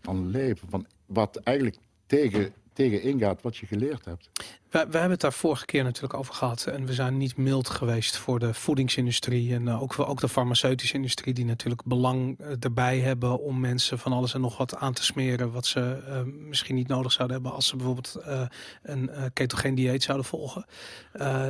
van 0.00 0.26
leven. 0.28 0.68
Van 0.68 0.86
wat 1.06 1.36
eigenlijk 1.36 1.76
tegen, 2.06 2.52
tegen 2.72 3.02
ingaat 3.02 3.42
wat 3.42 3.56
je 3.56 3.66
geleerd 3.66 4.04
hebt. 4.04 4.30
we, 4.70 4.78
hebben 4.78 5.10
het 5.10 5.20
daar 5.20 5.32
vorige 5.32 5.64
keer 5.64 5.84
natuurlijk 5.84 6.14
over 6.14 6.34
gehad. 6.34 6.66
En 6.66 6.86
we 6.86 6.92
zijn 6.92 7.16
niet 7.16 7.36
mild 7.36 7.68
geweest 7.68 8.16
voor 8.16 8.38
de 8.38 8.54
voedingsindustrie. 8.54 9.54
En 9.54 9.68
eh, 9.68 9.82
ook, 9.82 9.98
ook 9.98 10.20
de 10.20 10.28
farmaceutische 10.28 10.94
industrie, 10.94 11.34
die 11.34 11.44
natuurlijk 11.44 11.82
belang 11.84 12.38
eh, 12.38 12.46
erbij 12.60 12.98
hebben 12.98 13.40
om 13.40 13.60
mensen 13.60 13.98
van 13.98 14.12
alles 14.12 14.34
en 14.34 14.40
nog 14.40 14.56
wat 14.56 14.76
aan 14.76 14.92
te 14.92 15.04
smeren. 15.04 15.52
Wat 15.52 15.66
ze 15.66 16.02
eh, 16.06 16.22
misschien 16.22 16.74
niet 16.74 16.88
nodig 16.88 17.12
zouden 17.12 17.36
hebben 17.36 17.54
als 17.54 17.66
ze 17.66 17.76
bijvoorbeeld 17.76 18.16
een 18.82 19.10
eh, 19.10 19.24
ketogeen 19.32 19.74
dieet 19.74 20.02
zouden 20.02 20.26
volgen. 20.26 20.66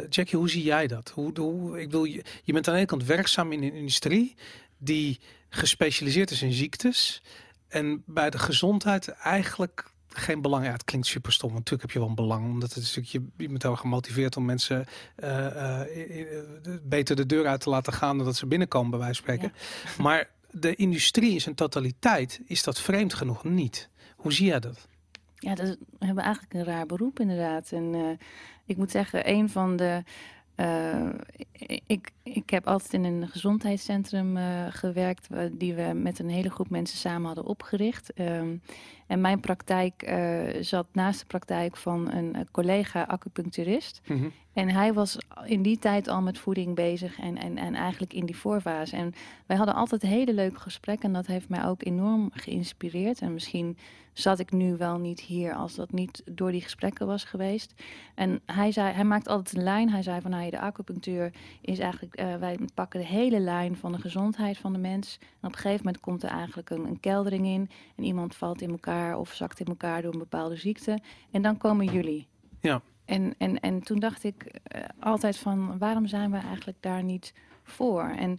Jackie, 0.08 0.38
hoe 0.38 0.50
zie 0.50 0.62
jij 0.62 0.86
dat? 0.86 1.12
Hoe, 1.14 1.40
hoe, 1.40 1.80
ik 1.80 1.90
wil, 1.90 2.04
je, 2.04 2.24
je 2.44 2.52
bent 2.52 2.66
aan 2.66 2.72
de 2.72 2.78
ene 2.78 2.88
kant 2.88 3.04
werkzaam 3.04 3.52
in 3.52 3.62
een 3.62 3.72
industrie 3.72 4.34
die 4.78 5.20
gespecialiseerd 5.48 6.30
is 6.30 6.42
in 6.42 6.52
ziektes. 6.52 7.22
En 7.68 8.02
bij 8.06 8.30
de 8.30 8.38
gezondheid 8.38 9.08
eigenlijk 9.08 9.91
geen 10.14 10.40
belang. 10.42 10.64
Ja, 10.64 10.72
het 10.72 10.84
klinkt 10.84 11.06
super 11.06 11.32
stom. 11.32 11.52
want 11.52 11.58
Natuurlijk 11.58 11.82
heb 11.82 11.90
je 11.90 11.98
wel 11.98 12.08
een 12.08 12.28
belang. 12.28 12.44
Omdat 12.50 12.74
het 12.74 12.82
is 12.82 12.96
natuurlijk, 12.96 13.26
je, 13.36 13.42
je 13.44 13.48
bent 13.50 13.62
heel 13.62 13.76
gemotiveerd 13.76 14.36
om 14.36 14.44
mensen 14.44 14.86
eh, 15.16 15.46
eh, 15.46 16.20
eh, 16.20 16.38
beter 16.82 17.16
de 17.16 17.26
deur 17.26 17.46
uit 17.46 17.60
te 17.60 17.70
laten 17.70 17.92
gaan 17.92 18.16
dan 18.16 18.26
dat 18.26 18.36
ze 18.36 18.46
binnenkomen, 18.46 18.90
bij 18.90 18.98
wijze 18.98 19.22
van 19.22 19.34
spreken. 19.34 19.56
Maar 19.98 20.30
de 20.50 20.74
industrie 20.74 21.32
in 21.32 21.40
zijn 21.40 21.54
totaliteit 21.54 22.40
is 22.46 22.62
dat 22.62 22.80
vreemd 22.80 23.14
genoeg 23.14 23.44
niet. 23.44 23.88
Hoe 24.16 24.32
zie 24.32 24.46
jij 24.46 24.60
dat? 24.60 24.88
Ja, 25.34 25.54
dat 25.54 25.66
is- 25.66 25.76
we 25.98 26.06
hebben 26.06 26.24
eigenlijk 26.24 26.54
een 26.54 26.64
raar 26.64 26.86
beroep 26.86 27.20
inderdaad. 27.20 27.72
En 27.72 28.18
ik 28.66 28.76
moet 28.76 28.90
zeggen, 28.90 29.28
een 29.30 29.48
van 29.50 29.76
de. 29.76 30.02
eh, 30.54 31.08
ik, 31.86 32.10
ik 32.22 32.50
heb 32.50 32.66
altijd 32.66 32.92
in 32.92 33.04
een 33.04 33.28
gezondheidscentrum 33.28 34.36
eh, 34.36 34.66
gewerkt, 34.70 35.26
die 35.52 35.74
we 35.74 35.92
met 35.94 36.18
een 36.18 36.28
hele 36.28 36.50
groep 36.50 36.70
mensen 36.70 36.98
samen 36.98 37.26
hadden 37.26 37.44
opgericht. 37.44 38.12
Ehm, 38.12 38.56
en 39.12 39.20
mijn 39.20 39.40
praktijk 39.40 40.02
eh, 40.02 40.40
zat 40.60 40.86
naast 40.92 41.20
de 41.20 41.26
praktijk 41.26 41.76
van 41.76 42.12
een 42.12 42.34
eh, 42.34 42.40
collega 42.50 43.02
acupuncturist. 43.02 44.00
En 44.52 44.68
hij 44.68 44.92
was 44.92 45.18
in 45.44 45.62
die 45.62 45.78
tijd 45.78 46.08
al 46.08 46.22
met 46.22 46.38
voeding 46.38 46.74
bezig 46.74 47.18
en, 47.20 47.38
en, 47.38 47.58
en 47.58 47.74
eigenlijk 47.74 48.12
in 48.12 48.26
die 48.26 48.36
voorfase. 48.36 48.96
En 48.96 49.12
wij 49.46 49.56
hadden 49.56 49.74
altijd 49.74 50.02
hele 50.02 50.32
leuke 50.32 50.60
gesprekken 50.60 51.08
en 51.08 51.12
dat 51.12 51.26
heeft 51.26 51.48
mij 51.48 51.66
ook 51.66 51.84
enorm 51.84 52.30
geïnspireerd. 52.32 53.20
En 53.20 53.32
misschien 53.32 53.76
zat 54.12 54.38
ik 54.38 54.52
nu 54.52 54.76
wel 54.76 54.98
niet 54.98 55.20
hier 55.20 55.54
als 55.54 55.74
dat 55.74 55.92
niet 55.92 56.22
door 56.30 56.50
die 56.50 56.60
gesprekken 56.60 57.06
was 57.06 57.24
geweest. 57.24 57.74
En 58.14 58.40
hij, 58.46 58.72
zei, 58.72 58.92
hij 58.92 59.04
maakt 59.04 59.28
altijd 59.28 59.56
een 59.56 59.62
lijn. 59.62 59.90
Hij 59.90 60.02
zei 60.02 60.20
van 60.20 60.30
nou, 60.30 60.50
de 60.50 60.60
acupunctuur 60.60 61.32
is 61.60 61.78
eigenlijk, 61.78 62.14
eh, 62.14 62.36
wij 62.36 62.58
pakken 62.74 63.00
de 63.00 63.06
hele 63.06 63.40
lijn 63.40 63.76
van 63.76 63.92
de 63.92 63.98
gezondheid 63.98 64.58
van 64.58 64.72
de 64.72 64.78
mens. 64.78 65.18
En 65.20 65.48
op 65.48 65.52
een 65.52 65.58
gegeven 65.60 65.84
moment 65.84 66.02
komt 66.02 66.22
er 66.22 66.30
eigenlijk 66.30 66.70
een, 66.70 66.84
een 66.84 67.00
keldering 67.00 67.46
in 67.46 67.70
en 67.96 68.04
iemand 68.04 68.34
valt 68.34 68.62
in 68.62 68.70
elkaar 68.70 69.18
of 69.18 69.32
zakt 69.32 69.60
in 69.60 69.66
elkaar 69.66 70.02
door 70.02 70.12
een 70.12 70.18
bepaalde 70.18 70.56
ziekte. 70.56 70.98
En 71.30 71.42
dan 71.42 71.56
komen 71.56 71.86
jullie. 71.86 72.26
Ja. 72.60 72.82
En, 73.04 73.34
en, 73.38 73.60
en 73.60 73.82
toen 73.82 73.98
dacht 73.98 74.24
ik 74.24 74.42
eh, 74.42 74.82
altijd 75.00 75.36
van 75.36 75.78
waarom 75.78 76.06
zijn 76.06 76.30
we 76.30 76.38
eigenlijk 76.38 76.78
daar 76.80 77.02
niet 77.02 77.34
voor? 77.62 78.02
En, 78.02 78.38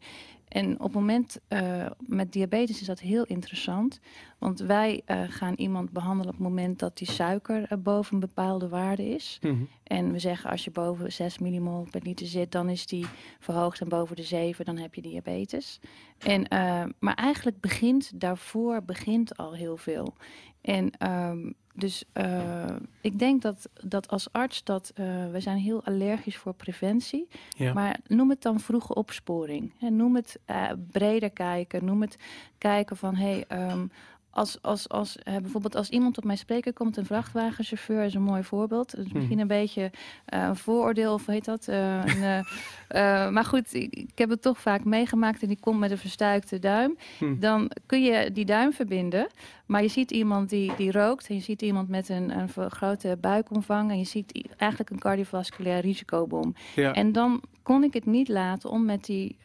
en 0.53 0.73
op 0.73 0.83
het 0.83 0.93
moment 0.93 1.39
eh, 1.47 1.85
met 1.97 2.31
diabetes 2.31 2.81
is 2.81 2.87
dat 2.87 2.99
heel 2.99 3.23
interessant. 3.23 3.99
Want 4.37 4.59
wij 4.59 5.01
eh, 5.05 5.21
gaan 5.27 5.53
iemand 5.53 5.91
behandelen 5.91 6.33
op 6.33 6.39
het 6.39 6.47
moment 6.47 6.79
dat 6.79 6.97
die 6.97 7.11
suiker 7.11 7.65
eh, 7.69 7.77
boven 7.77 8.13
een 8.13 8.19
bepaalde 8.19 8.67
waarde 8.67 9.09
is. 9.09 9.39
Mhm. 9.41 9.63
En 9.83 10.11
we 10.11 10.19
zeggen 10.19 10.49
als 10.49 10.63
je 10.63 10.71
boven 10.71 11.11
6 11.11 11.39
millimol 11.39 11.87
per 11.91 12.01
liter 12.03 12.25
zit, 12.25 12.51
dan 12.51 12.69
is 12.69 12.87
die 12.87 13.05
verhoogd 13.39 13.81
en 13.81 13.89
boven 13.89 14.15
de 14.15 14.23
7, 14.23 14.65
dan 14.65 14.77
heb 14.77 14.95
je 14.95 15.01
diabetes. 15.01 15.79
En, 16.17 16.47
eh, 16.47 16.83
maar 16.99 17.15
eigenlijk 17.15 17.59
begint 17.59 18.19
daarvoor 18.19 18.83
begint 18.83 19.37
al 19.37 19.53
heel 19.53 19.77
veel. 19.77 20.13
En 20.61 20.91
ehm, 20.97 21.51
dus 21.75 22.03
eh, 22.11 22.75
ik 23.01 23.19
denk 23.19 23.41
dat, 23.41 23.69
dat 23.83 24.07
als 24.07 24.31
arts 24.31 24.63
dat 24.63 24.91
eh, 24.95 25.05
we 25.31 25.39
zijn 25.39 25.57
heel 25.57 25.83
allergisch 25.83 26.37
voor 26.37 26.53
preventie. 26.53 27.27
Ja. 27.57 27.73
Maar 27.73 27.99
noem 28.07 28.29
het 28.29 28.41
dan 28.41 28.59
vroege 28.59 28.95
opsporing. 28.95 29.73
Hè, 29.77 29.89
noem 29.89 30.15
het 30.15 30.39
eh, 30.45 30.71
breder 30.91 31.29
kijken. 31.29 31.85
Noem 31.85 32.01
het 32.01 32.17
kijken 32.57 32.97
van 32.97 33.15
hey, 33.15 33.45
ehm, 33.47 33.85
als, 34.33 34.57
als, 34.61 34.89
als, 34.89 35.17
eh, 35.17 35.35
bijvoorbeeld 35.37 35.75
als 35.75 35.89
iemand 35.89 36.17
op 36.17 36.23
mijn 36.23 36.37
spreker 36.37 36.73
komt, 36.73 36.97
een 36.97 37.05
vrachtwagenchauffeur 37.05 38.03
is 38.03 38.13
een 38.13 38.21
mooi 38.21 38.43
voorbeeld. 38.43 38.97
Is 38.97 39.11
misschien 39.11 39.39
een 39.39 39.47
beetje 39.47 39.91
eh, 40.25 40.43
een 40.43 40.55
vooroordeel, 40.55 41.13
of 41.13 41.25
hoe 41.25 41.33
heet 41.33 41.45
dat? 41.45 41.67
Eh, 41.67 42.05
een, 42.05 42.43
maar 43.33 43.45
goed, 43.45 43.73
ik, 43.73 43.95
ik 43.95 44.17
heb 44.17 44.29
het 44.29 44.41
toch 44.41 44.59
vaak 44.59 44.83
meegemaakt 44.83 45.41
en 45.41 45.47
die 45.47 45.59
komt 45.59 45.79
met 45.79 45.91
een 45.91 45.97
verstuikte 45.97 46.59
duim. 46.59 46.97
Hm. 47.17 47.39
Dan 47.39 47.71
kun 47.85 48.03
je 48.03 48.31
die 48.31 48.45
duim 48.45 48.73
verbinden, 48.73 49.27
maar 49.65 49.81
je 49.81 49.87
ziet 49.87 50.11
iemand 50.11 50.49
die, 50.49 50.75
die 50.75 50.91
rookt 50.91 51.27
en 51.27 51.35
je 51.35 51.41
ziet 51.41 51.61
iemand 51.61 51.89
met 51.89 52.09
een, 52.09 52.37
een 52.37 52.71
grote 52.71 53.17
buikomvang 53.21 53.91
en 53.91 53.97
je 53.97 54.05
ziet 54.05 54.47
eigenlijk 54.57 54.89
een 54.89 54.99
cardiovasculair 54.99 55.81
risicobom. 55.81 56.55
Ja. 56.75 56.93
En 56.93 57.11
dan 57.11 57.41
kon 57.63 57.83
ik 57.83 57.93
het 57.93 58.05
niet 58.05 58.27
laten 58.27 58.69
om 58.69 58.85
met 58.85 59.05
die 59.05 59.37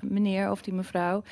meneer 0.00 0.50
of 0.50 0.62
die 0.62 0.74
mevrouw 0.74 1.22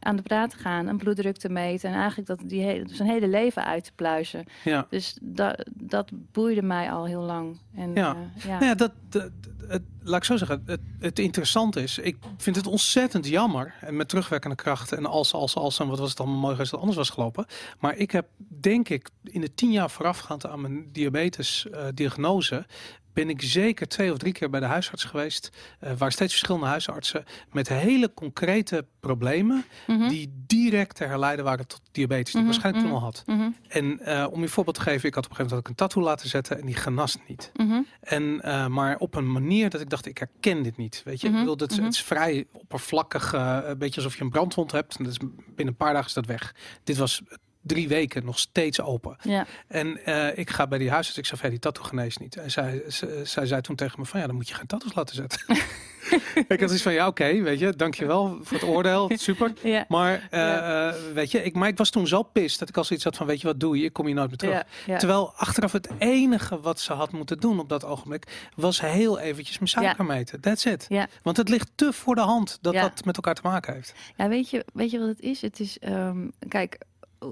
aan 0.00 0.16
de 0.16 0.22
praat 0.22 0.50
te 0.50 0.56
gaan, 0.56 0.86
een 0.86 0.96
bloeddruk 0.96 1.36
te 1.36 1.48
meten 1.48 1.90
en 1.90 1.96
eigenlijk 1.96 2.28
dat 2.28 2.40
die 2.44 2.62
hele, 2.62 2.84
zijn 2.88 3.08
hele 3.08 3.28
leven 3.28 3.64
uit 3.64 3.84
te 3.84 3.92
pluizen. 3.94 4.44
ja. 4.64 4.86
Dus 4.90 5.16
dat, 5.22 5.66
dat 5.74 6.10
boeide 6.32 6.62
mij 6.62 6.90
al 6.92 7.04
heel 7.06 7.22
lang. 7.22 7.58
En, 7.74 7.94
Ja. 7.94 8.16
eh, 8.36 8.44
ja. 8.44 8.50
Nou 8.52 8.64
ja, 8.64 8.74
dat, 8.74 8.92
dat, 9.08 9.30
het, 9.68 9.82
laat 10.02 10.16
ik 10.18 10.24
zo 10.24 10.36
zeggen, 10.36 10.62
het, 10.66 10.80
het 10.98 11.18
interessante 11.18 11.82
is, 11.82 11.98
ik 11.98 12.16
vind 12.36 12.56
het 12.56 12.66
ontzettend 12.66 13.26
jammer, 13.26 13.74
en 13.80 13.96
met 13.96 14.08
terugwerkende 14.08 14.56
kracht, 14.56 14.92
en 14.92 15.06
als, 15.06 15.32
als, 15.32 15.54
als, 15.54 15.78
en 15.78 15.88
wat 15.88 15.98
was 15.98 16.10
het 16.10 16.20
allemaal 16.20 16.38
mooi 16.38 16.52
geweest 16.52 16.70
dat 16.70 16.80
anders 16.80 16.98
was 16.98 17.10
gelopen. 17.10 17.46
Maar 17.78 17.96
ik 17.96 18.10
heb, 18.10 18.26
denk 18.60 18.88
ik, 18.88 19.08
in 19.24 19.40
de 19.40 19.54
tien 19.54 19.70
jaar 19.72 19.90
voorafgaand 19.90 20.46
aan 20.46 20.60
mijn 20.60 20.88
diabetes-diagnose, 20.92 22.66
ben 23.12 23.28
ik 23.28 23.42
zeker 23.42 23.88
twee 23.88 24.12
of 24.12 24.18
drie 24.18 24.32
keer 24.32 24.50
bij 24.50 24.60
de 24.60 24.66
huisarts 24.66 25.04
geweest, 25.04 25.50
eh, 25.80 25.92
waar 25.98 26.12
steeds 26.12 26.32
verschillende 26.32 26.66
huisartsen, 26.66 27.24
met 27.52 27.68
hele 27.68 28.14
concrete 28.14 28.86
problemen, 29.00 29.64
Mhm. 29.86 30.08
die 30.08 30.32
direct 30.46 30.96
te 30.96 31.04
herleiden 31.04 31.44
waren 31.44 31.66
tot 31.66 31.80
diabetes, 31.92 32.32
die 32.32 32.42
ik 32.42 32.46
Mhm, 32.46 32.60
waarschijnlijk 32.60 32.84
toen 32.84 32.94
mhm. 32.94 33.04
al 33.04 33.10
had. 33.12 33.24
En 33.68 34.00
eh, 34.00 34.26
om 34.30 34.40
je 34.40 34.48
voorbeeld 34.48 34.76
te 34.76 34.82
geven, 34.82 35.08
ik 35.08 35.14
had 35.14 35.24
op 35.24 35.30
een 35.30 35.36
gegeven 35.36 35.56
moment 35.56 35.68
een 35.68 35.86
tattoo 35.86 36.02
laten 36.02 36.28
zetten 36.28 36.60
en 36.60 36.66
die 36.66 36.74
genast 36.76 37.18
niet. 37.28 37.52
En, 38.00 38.40
eh, 38.40 38.66
maar 38.66 38.96
op 38.98 39.14
een 39.14 39.32
manier 39.32 39.70
dat 39.70 39.80
ik 39.80 39.90
dacht, 39.90 40.06
ik 40.06 40.18
herken 40.18 40.62
dit 40.62 40.76
niet. 40.76 41.02
Weet 41.04 41.20
je, 41.20 41.28
ik 41.28 41.34
bedoel, 41.34 41.56
dat 41.56 41.70
is, 41.70 41.76
het 41.76 41.94
is 41.94 42.02
vrij 42.02 42.46
oppervlakkig, 42.52 43.32
een 43.32 43.78
beetje 43.78 43.96
alsof 43.96 44.16
je 44.16 44.24
een 44.24 44.30
brandwond 44.30 44.72
hebt. 44.72 44.96
En 44.96 45.04
dat 45.04 45.12
is, 45.12 45.18
binnen 45.18 45.66
een 45.66 45.76
paar 45.76 45.92
dagen 45.92 46.08
is 46.08 46.14
dat 46.14 46.26
weg. 46.26 46.54
Dit 46.84 46.96
was 46.96 47.22
drie 47.62 47.88
weken 47.88 48.24
nog 48.24 48.38
steeds 48.38 48.80
open. 48.80 49.16
Ja. 49.22 49.46
En 49.68 50.04
eh, 50.04 50.38
ik 50.38 50.50
ga 50.50 50.66
bij 50.66 50.78
die 50.78 50.90
huisarts, 50.90 51.18
ik 51.18 51.26
zei, 51.26 51.40
hey, 51.40 51.50
die 51.50 51.58
tattoo 51.58 51.84
geneest 51.84 52.18
niet. 52.20 52.36
En 52.36 52.50
zij, 52.50 52.82
ze- 52.88 53.20
zij 53.24 53.46
zei 53.46 53.60
toen 53.60 53.76
tegen 53.76 54.00
me 54.00 54.06
van, 54.06 54.20
ja, 54.20 54.26
dan 54.26 54.34
moet 54.34 54.48
je 54.48 54.54
geen 54.54 54.66
tattoos 54.66 54.94
laten 54.94 55.14
zetten. 55.14 55.40
ik 56.48 56.60
had 56.60 56.72
iets 56.72 56.82
van, 56.82 56.92
ja, 56.92 57.06
oké, 57.06 57.42
weet 57.42 57.58
je, 57.58 57.76
dankjewel 57.76 58.38
voor 58.42 58.58
het 58.58 58.66
oordeel, 58.68 59.10
super. 59.14 59.52
Ja. 59.62 59.84
Maar, 59.88 60.28
eh, 60.30 60.40
Ja. 60.40 60.88
eh, 60.88 61.12
weet 61.14 61.30
je, 61.30 61.42
ik, 61.42 61.54
maar 61.54 61.68
ik 61.68 61.76
was 61.76 61.90
toen 61.90 62.06
zo 62.06 62.22
pist 62.22 62.58
dat 62.58 62.68
ik 62.68 62.76
al 62.76 62.84
zoiets 62.84 63.04
had 63.04 63.16
van, 63.16 63.26
weet 63.26 63.40
je 63.40 63.46
wat 63.46 63.60
doe 63.60 63.78
je, 63.78 63.84
ik 63.84 63.92
kom 63.92 64.06
hier 64.06 64.14
nooit 64.14 64.28
meer 64.28 64.36
terug. 64.38 64.62
Terwijl 64.98 65.32
achteraf 65.36 65.72
het 65.72 65.88
enige 65.98 66.60
wat 66.60 66.80
ze 66.80 66.92
had 66.92 67.12
moeten 67.12 67.38
doen 67.40 67.58
op 67.58 67.68
dat 67.68 67.84
ogenblik 67.84 68.48
was 68.56 68.80
heel 68.80 69.18
eventjes 69.18 69.56
mijn 69.58 69.70
suiker 69.70 70.04
meten. 70.04 70.40
That's 70.40 70.64
it. 70.64 70.86
Ja. 70.88 71.06
Want 71.22 71.36
het 71.36 71.48
ligt 71.48 71.70
te 71.74 71.92
voor 71.92 72.14
de 72.14 72.20
hand 72.20 72.58
dat 72.60 72.74
dat 72.74 73.04
met 73.04 73.16
elkaar 73.16 73.34
te 73.34 73.40
maken 73.44 73.74
heeft. 73.74 73.94
Ja, 74.16 74.28
weet 74.28 74.50
je, 74.50 74.64
weet 74.72 74.90
je 74.90 74.98
wat 74.98 75.08
het 75.08 75.20
is? 75.20 75.40
Het 75.40 75.60
is, 75.60 75.78
ehm, 75.78 76.28
kijk, 76.48 76.78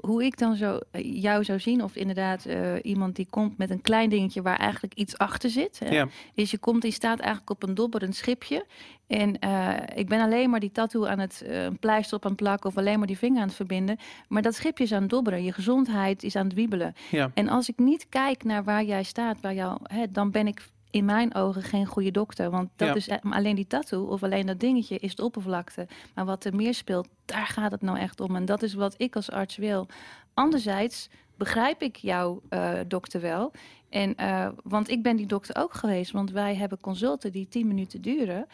hoe 0.00 0.24
ik 0.24 0.38
dan 0.38 0.56
zo 0.56 0.78
eh, 0.90 1.22
jou 1.22 1.44
zou 1.44 1.58
zien, 1.60 1.82
of 1.82 1.96
inderdaad 1.96 2.46
eh, 2.46 2.72
iemand 2.82 3.16
die 3.16 3.26
komt 3.30 3.58
met 3.58 3.70
een 3.70 3.80
klein 3.80 4.10
dingetje 4.10 4.42
waar 4.42 4.58
eigenlijk 4.58 4.94
iets 4.94 5.18
achter 5.18 5.50
zit. 5.50 5.78
Hè, 5.78 5.88
Ja. 5.88 6.08
Is 6.34 6.50
je 6.50 6.58
komt, 6.58 6.82
die 6.82 6.92
staat 6.92 7.18
eigenlijk 7.18 7.50
op 7.50 7.62
een 7.62 7.74
dobberend 7.74 8.16
schipje. 8.16 8.66
En 9.06 9.38
eh, 9.38 9.74
ik 9.94 10.08
ben 10.08 10.20
alleen 10.20 10.50
maar 10.50 10.60
die 10.60 10.72
tattoo 10.72 11.06
aan 11.06 11.18
het 11.18 11.44
een 11.46 11.78
pleister 11.78 12.16
op 12.16 12.24
aan 12.24 12.30
het 12.30 12.40
plakken 12.40 12.70
of 12.70 12.76
alleen 12.76 12.98
maar 12.98 13.06
die 13.06 13.18
vinger 13.18 13.40
aan 13.40 13.46
het 13.46 13.56
verbinden. 13.56 13.96
Maar 14.28 14.42
dat 14.42 14.54
schipje 14.54 14.84
is 14.84 14.92
aan 14.92 15.00
het 15.00 15.10
dobberen. 15.10 15.44
Je 15.44 15.52
gezondheid 15.52 16.22
is 16.22 16.36
aan 16.36 16.44
het 16.44 16.54
wiebelen. 16.54 16.94
Ja. 17.10 17.30
En 17.34 17.48
als 17.48 17.68
ik 17.68 17.78
niet 17.78 18.06
kijk 18.08 18.44
naar 18.44 18.64
waar 18.64 18.84
jij 18.84 19.02
staat, 19.02 19.40
waar 19.40 19.54
jou, 19.54 19.78
hè, 19.82 20.10
dan 20.10 20.30
ben 20.30 20.46
ik 20.46 20.62
in 20.90 21.04
mijn 21.04 21.34
ogen 21.34 21.62
geen 21.62 21.86
goede 21.86 22.10
dokter. 22.10 22.50
Want 22.50 22.68
dat 22.76 22.88
Ja. 22.88 22.94
is 22.94 23.08
eh, 23.08 23.32
alleen 23.32 23.56
die 23.56 23.66
tattoo 23.66 24.04
of 24.04 24.22
alleen 24.22 24.46
dat 24.46 24.60
dingetje 24.60 24.98
is 24.98 25.14
de 25.14 25.24
oppervlakte. 25.24 25.86
Maar 26.14 26.24
wat 26.24 26.44
er 26.44 26.54
meer 26.54 26.74
speelt, 26.74 27.08
daar 27.24 27.46
gaat 27.46 27.70
het 27.70 27.82
nou 27.82 27.98
echt 27.98 28.20
om. 28.20 28.36
En 28.36 28.44
dat 28.44 28.62
is 28.62 28.74
wat 28.74 28.94
ik 28.96 29.16
als 29.16 29.30
arts 29.30 29.56
wil. 29.56 29.86
Anderzijds 30.34 31.08
begrijp 31.36 31.82
ik 31.82 31.96
jouw 31.96 32.42
eh, 32.48 32.72
dokter 32.86 33.20
wel. 33.20 33.52
En, 33.88 34.14
eh, 34.16 34.48
want 34.64 34.88
ik 34.90 35.02
ben 35.02 35.16
die 35.16 35.26
dokter 35.26 35.56
ook 35.62 35.74
geweest, 35.74 36.10
want 36.12 36.30
wij 36.30 36.54
hebben 36.54 36.80
consulten 36.80 37.32
die 37.32 37.48
10 37.48 37.66
minuten 37.66 38.00
duren. 38.02 38.46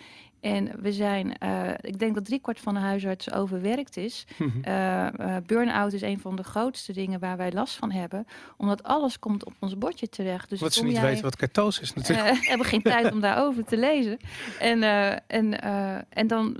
En 0.44 0.70
we 0.80 0.92
zijn, 0.92 1.38
eh, 1.38 1.70
ik 1.80 1.98
denk 1.98 2.14
dat 2.14 2.24
driekwart 2.24 2.60
van 2.60 2.74
de 2.74 2.80
huisartsen 2.80 3.32
overwerkt 3.32 3.96
is. 3.96 4.24
Mhm. 4.38 4.62
Eh, 4.62 5.06
eh, 5.36 5.42
burn-out 5.46 5.92
is 5.92 6.02
een 6.02 6.20
van 6.20 6.36
de 6.36 6.42
grootste 6.42 6.92
dingen 6.92 7.20
waar 7.20 7.36
wij 7.36 7.52
last 7.52 7.76
van 7.76 7.90
hebben. 7.90 8.26
Omdat 8.56 8.82
alles 8.82 9.18
komt 9.18 9.44
op 9.44 9.52
ons 9.60 9.78
bordje 9.78 10.08
terecht. 10.08 10.48
Dus 10.48 10.60
Wat 10.60 10.72
ze 10.72 10.84
niet 10.84 10.92
jij- 10.92 11.02
weten 11.02 11.22
wat 11.22 11.36
ketose 11.36 11.82
is 11.82 11.92
natuurlijk. 11.94 12.28
eh, 12.28 12.48
hebben 12.48 12.66
geen 12.66 12.82
tijd 12.92 13.12
om 13.12 13.20
daarover 13.20 13.64
te 13.64 13.76
lezen. 13.76 14.18
En, 14.58 14.82
en, 15.26 15.60
en 16.08 16.26
dan, 16.26 16.56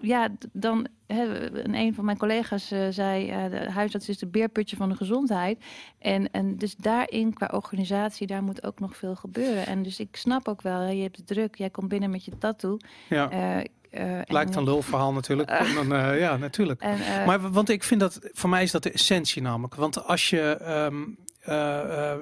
ja, 0.00 0.28
dan 0.52 0.86
een 1.06 1.94
van 1.94 2.04
mijn 2.04 2.18
collega's 2.18 2.68
zei, 2.90 3.26
de 3.50 3.70
huisarts 3.70 4.08
is 4.08 4.18
de 4.18 4.26
beerputje 4.26 4.76
van 4.76 4.88
de 4.88 4.94
gezondheid. 4.96 5.64
En, 5.98 6.30
en 6.30 6.56
dus 6.56 6.76
daarin, 6.76 7.32
qua 7.34 7.50
organisatie, 7.52 8.26
daar 8.26 8.42
moet 8.42 8.64
ook 8.64 8.80
nog 8.80 8.96
veel 8.96 9.14
gebeuren. 9.14 9.66
En 9.66 9.82
dus 9.82 10.00
ik 10.00 10.16
snap 10.16 10.48
ook 10.48 10.62
wel, 10.62 10.80
hè, 10.80 10.90
je 10.90 11.02
hebt 11.02 11.16
het 11.16 11.26
druk, 11.26 11.54
jij 11.56 11.70
komt 11.70 11.88
binnen 11.88 12.10
met 12.10 12.24
je 12.24 12.38
tattoo. 12.38 12.76
ja. 13.08 13.27
Eh, 13.30 13.58
eh, 13.90 14.20
Lijkt 14.26 14.50
en- 14.52 14.58
een 14.58 14.64
lulverhaal 14.64 15.12
natuurlijk. 15.12 15.50
En 15.50 15.92
eh, 15.92 16.18
ja, 16.18 16.36
natuurlijk. 16.36 16.80
En, 16.80 16.98
Maar 17.26 17.50
want 17.50 17.68
ik 17.68 17.84
vind 17.84 18.00
dat, 18.00 18.18
voor 18.32 18.50
mij 18.50 18.62
is 18.62 18.70
dat 18.70 18.82
de 18.82 18.90
essentie 18.92 19.42
namelijk. 19.42 19.74
Want 19.74 20.04
als 20.04 20.30
je 20.30 20.40
ehm, 20.40 20.66
eh, 20.66 20.82
eh, 20.82 20.98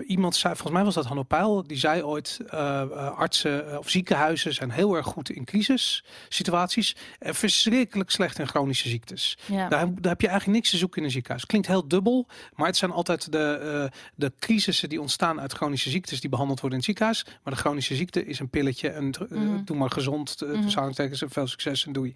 iemand 0.07 0.37
zei, 0.37 0.55
volgens 0.55 0.77
mij 0.77 0.85
was 0.85 0.95
dat 0.95 1.05
Hanno 1.05 1.23
Peil, 1.23 1.63
die 1.67 1.77
zei 1.79 2.03
ooit, 2.03 2.39
eh, 2.51 2.81
eh, 2.83 2.91
artsen 3.19 3.71
eh, 3.71 3.79
of 3.79 3.89
ziekenhuizen 3.89 4.55
zijn 4.55 4.71
heel 4.71 4.95
erg 4.97 5.07
goed 5.07 5.31
in 5.31 5.45
crisissituaties 5.45 6.97
en 7.19 7.35
verschrikkelijk 7.35 8.11
slecht 8.11 8.39
in 8.39 8.47
chronische 8.49 8.89
ziektes. 8.89 9.39
ja. 9.47 9.69
Daar, 9.69 9.79
heb- 9.81 10.03
daar 10.03 10.11
heb 10.13 10.21
je 10.21 10.29
eigenlijk 10.29 10.59
niks 10.59 10.71
te 10.71 10.77
zoeken 10.77 10.99
in 10.99 11.05
een 11.05 11.11
ziekenhuis. 11.11 11.47
Klinkt 11.47 11.67
heel 11.67 11.89
dubbel, 11.89 12.27
maar 12.55 12.67
het 12.67 12.77
zijn 12.77 12.91
altijd 12.91 13.33
de, 13.33 13.59
eh, 13.93 13.99
de 14.15 14.33
crisissen 14.39 14.89
die 14.89 15.01
ontstaan 15.01 15.41
uit 15.41 15.53
chronische 15.53 15.91
ziektes 15.91 16.21
die 16.21 16.31
behandeld 16.31 16.61
worden 16.61 16.79
in 16.79 16.85
het 16.87 16.97
ziekenhuis. 16.97 17.41
Maar 17.45 17.55
de 17.55 17.61
chronische 17.61 17.95
ziekte 17.95 18.25
is 18.27 18.39
een 18.39 18.49
pilletje 18.51 18.89
en 18.89 19.11
eh, 19.13 19.39
Mhm. 19.39 19.65
doe 19.65 19.77
maar 19.77 19.91
gezond, 19.91 20.37
Mhm. 20.41 20.95
tussen 20.95 21.31
veel 21.31 21.47
succes 21.47 21.87
en 21.87 21.93
doei. 21.93 22.13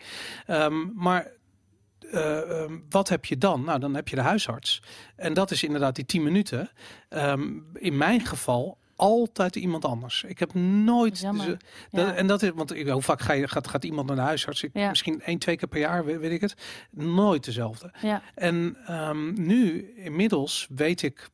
Ehm, 0.47 0.75
maar 0.95 1.27
eh, 2.11 2.63
ehm, 2.63 2.79
wat 2.89 3.09
heb 3.09 3.25
je 3.25 3.39
dan? 3.39 3.65
Nou, 3.65 3.79
dan 3.79 3.95
heb 3.95 4.09
je 4.09 4.17
de 4.17 4.23
huisarts. 4.23 4.83
En 5.17 5.35
dat 5.35 5.51
is 5.51 5.63
inderdaad 5.63 5.95
die 5.95 6.05
10 6.05 6.23
minuten. 6.23 6.71
Ehm, 7.09 7.43
in 7.75 7.97
mijn 7.97 8.21
geval 8.27 8.79
altijd 8.97 9.57
iemand 9.57 9.85
anders. 9.85 10.23
Ik 10.23 10.39
heb 10.39 10.55
nooit. 10.55 11.21
Ja. 11.91 12.15
en 12.15 12.27
dat 12.27 12.43
is, 12.43 12.51
want 12.55 12.75
ik, 12.75 12.89
hoe 12.89 13.03
vaak 13.03 13.21
ga 13.21 13.33
je, 13.33 13.49
gaat, 13.49 13.69
gaat 13.69 13.85
iemand 13.85 14.07
naar 14.07 14.17
de 14.17 14.23
huisarts? 14.23 14.63
Ik, 14.63 14.71
Ja. 14.73 14.89
Misschien 14.89 15.23
één, 15.23 15.39
twee 15.39 15.57
keer 15.57 15.69
per 15.69 15.81
jaar, 15.81 16.05
weet, 16.05 16.19
weet 16.19 16.33
ik 16.33 16.41
het. 16.41 16.55
Nooit 16.91 17.45
dezelfde. 17.45 17.93
ja. 18.03 18.23
En 18.35 18.77
ehm, 18.87 19.47
nu, 19.47 19.93
inmiddels, 19.97 20.67
weet 20.75 21.03
ik, 21.03 21.29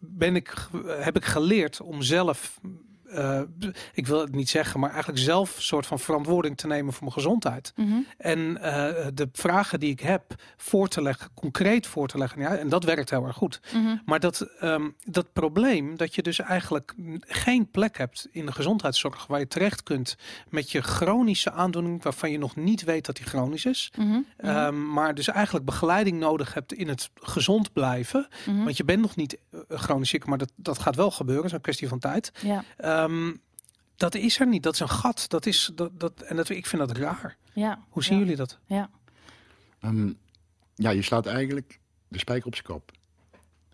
ben 0.00 0.36
ik, 0.36 0.68
heb 0.86 1.16
ik 1.16 1.24
geleerd 1.24 1.80
om 1.80 2.02
zelf, 2.02 2.60
eh, 3.12 3.40
ik 3.94 4.06
wil 4.06 4.20
het 4.20 4.34
niet 4.34 4.48
zeggen, 4.48 4.80
maar 4.80 4.90
eigenlijk 4.90 5.20
zelf 5.20 5.56
een 5.56 5.62
soort 5.62 5.86
van 5.86 5.98
verantwoording 5.98 6.56
te 6.56 6.66
nemen 6.66 6.92
voor 6.92 7.02
mijn 7.02 7.14
gezondheid. 7.14 7.72
Mhm. 7.76 7.98
En 8.18 8.62
eh, 8.62 9.06
de 9.14 9.28
vragen 9.32 9.80
die 9.80 9.90
ik 9.90 10.00
heb 10.00 10.34
voor 10.56 10.88
te 10.88 11.02
leggen, 11.02 11.30
concreet 11.34 11.86
voor 11.86 12.08
te 12.08 12.18
leggen. 12.18 12.40
Ja, 12.40 12.56
en 12.56 12.68
dat 12.68 12.84
werkt 12.84 13.10
heel 13.10 13.26
erg 13.26 13.36
goed. 13.36 13.60
Mhm. 13.74 13.96
Maar 14.04 14.20
dat, 14.20 14.40
ehm, 14.40 14.88
dat 15.04 15.32
probleem 15.32 15.96
dat 15.96 16.14
je 16.14 16.22
dus 16.22 16.38
eigenlijk 16.38 16.94
geen 17.20 17.70
plek 17.70 17.98
hebt 17.98 18.28
in 18.30 18.46
de 18.46 18.52
gezondheidszorg 18.52 19.26
waar 19.26 19.38
je 19.38 19.48
terecht 19.48 19.82
kunt 19.82 20.16
met 20.48 20.70
je 20.70 20.80
chronische 20.80 21.52
aandoening 21.52 22.02
waarvan 22.02 22.30
je 22.30 22.38
nog 22.38 22.56
niet 22.56 22.84
weet 22.84 23.06
dat 23.06 23.16
die 23.16 23.26
chronisch 23.26 23.64
is. 23.64 23.92
Mhm. 23.96 24.18
Ehm, 24.36 24.92
maar 24.92 25.14
dus 25.14 25.28
eigenlijk 25.28 25.64
begeleiding 25.64 26.18
nodig 26.18 26.54
hebt 26.54 26.72
in 26.72 26.88
het 26.88 27.10
gezond 27.14 27.72
blijven. 27.72 28.28
Want 28.64 28.76
je 28.76 28.84
bent 28.84 29.00
nog 29.00 29.16
niet 29.16 29.38
eh, 29.50 29.60
chronisch 29.68 30.08
ziek, 30.08 30.26
maar 30.26 30.38
dat, 30.38 30.52
dat 30.56 30.78
gaat 30.78 30.96
wel 30.96 31.10
gebeuren. 31.10 31.42
Dat 31.42 31.50
is 31.50 31.56
een 31.56 31.62
kwestie 31.64 31.88
van 31.88 31.98
tijd. 31.98 32.32
ja. 32.40 32.64
Ehm, 33.02 33.32
dat 33.96 34.14
is 34.14 34.40
er 34.40 34.46
niet. 34.46 34.62
Dat 34.62 34.74
is 34.74 34.80
een 34.80 34.88
gat. 34.88 35.24
Dat 35.28 35.46
is, 35.46 35.70
dat, 35.74 36.00
dat, 36.00 36.20
en 36.20 36.36
dat, 36.36 36.48
ik 36.48 36.66
vind 36.66 36.86
dat 36.88 36.96
raar. 36.96 37.36
ja. 37.52 37.84
Hoe 37.88 38.04
zien 38.04 38.14
ja. 38.14 38.20
jullie 38.22 38.36
dat? 38.36 38.58
Ja. 38.66 38.90
Ehm, 39.80 40.12
ja, 40.74 40.90
je 40.90 41.02
slaat 41.02 41.26
eigenlijk 41.26 41.80
de 42.08 42.18
spijker 42.18 42.46
op 42.46 42.54
zijn 42.54 42.66
kop. 42.66 42.90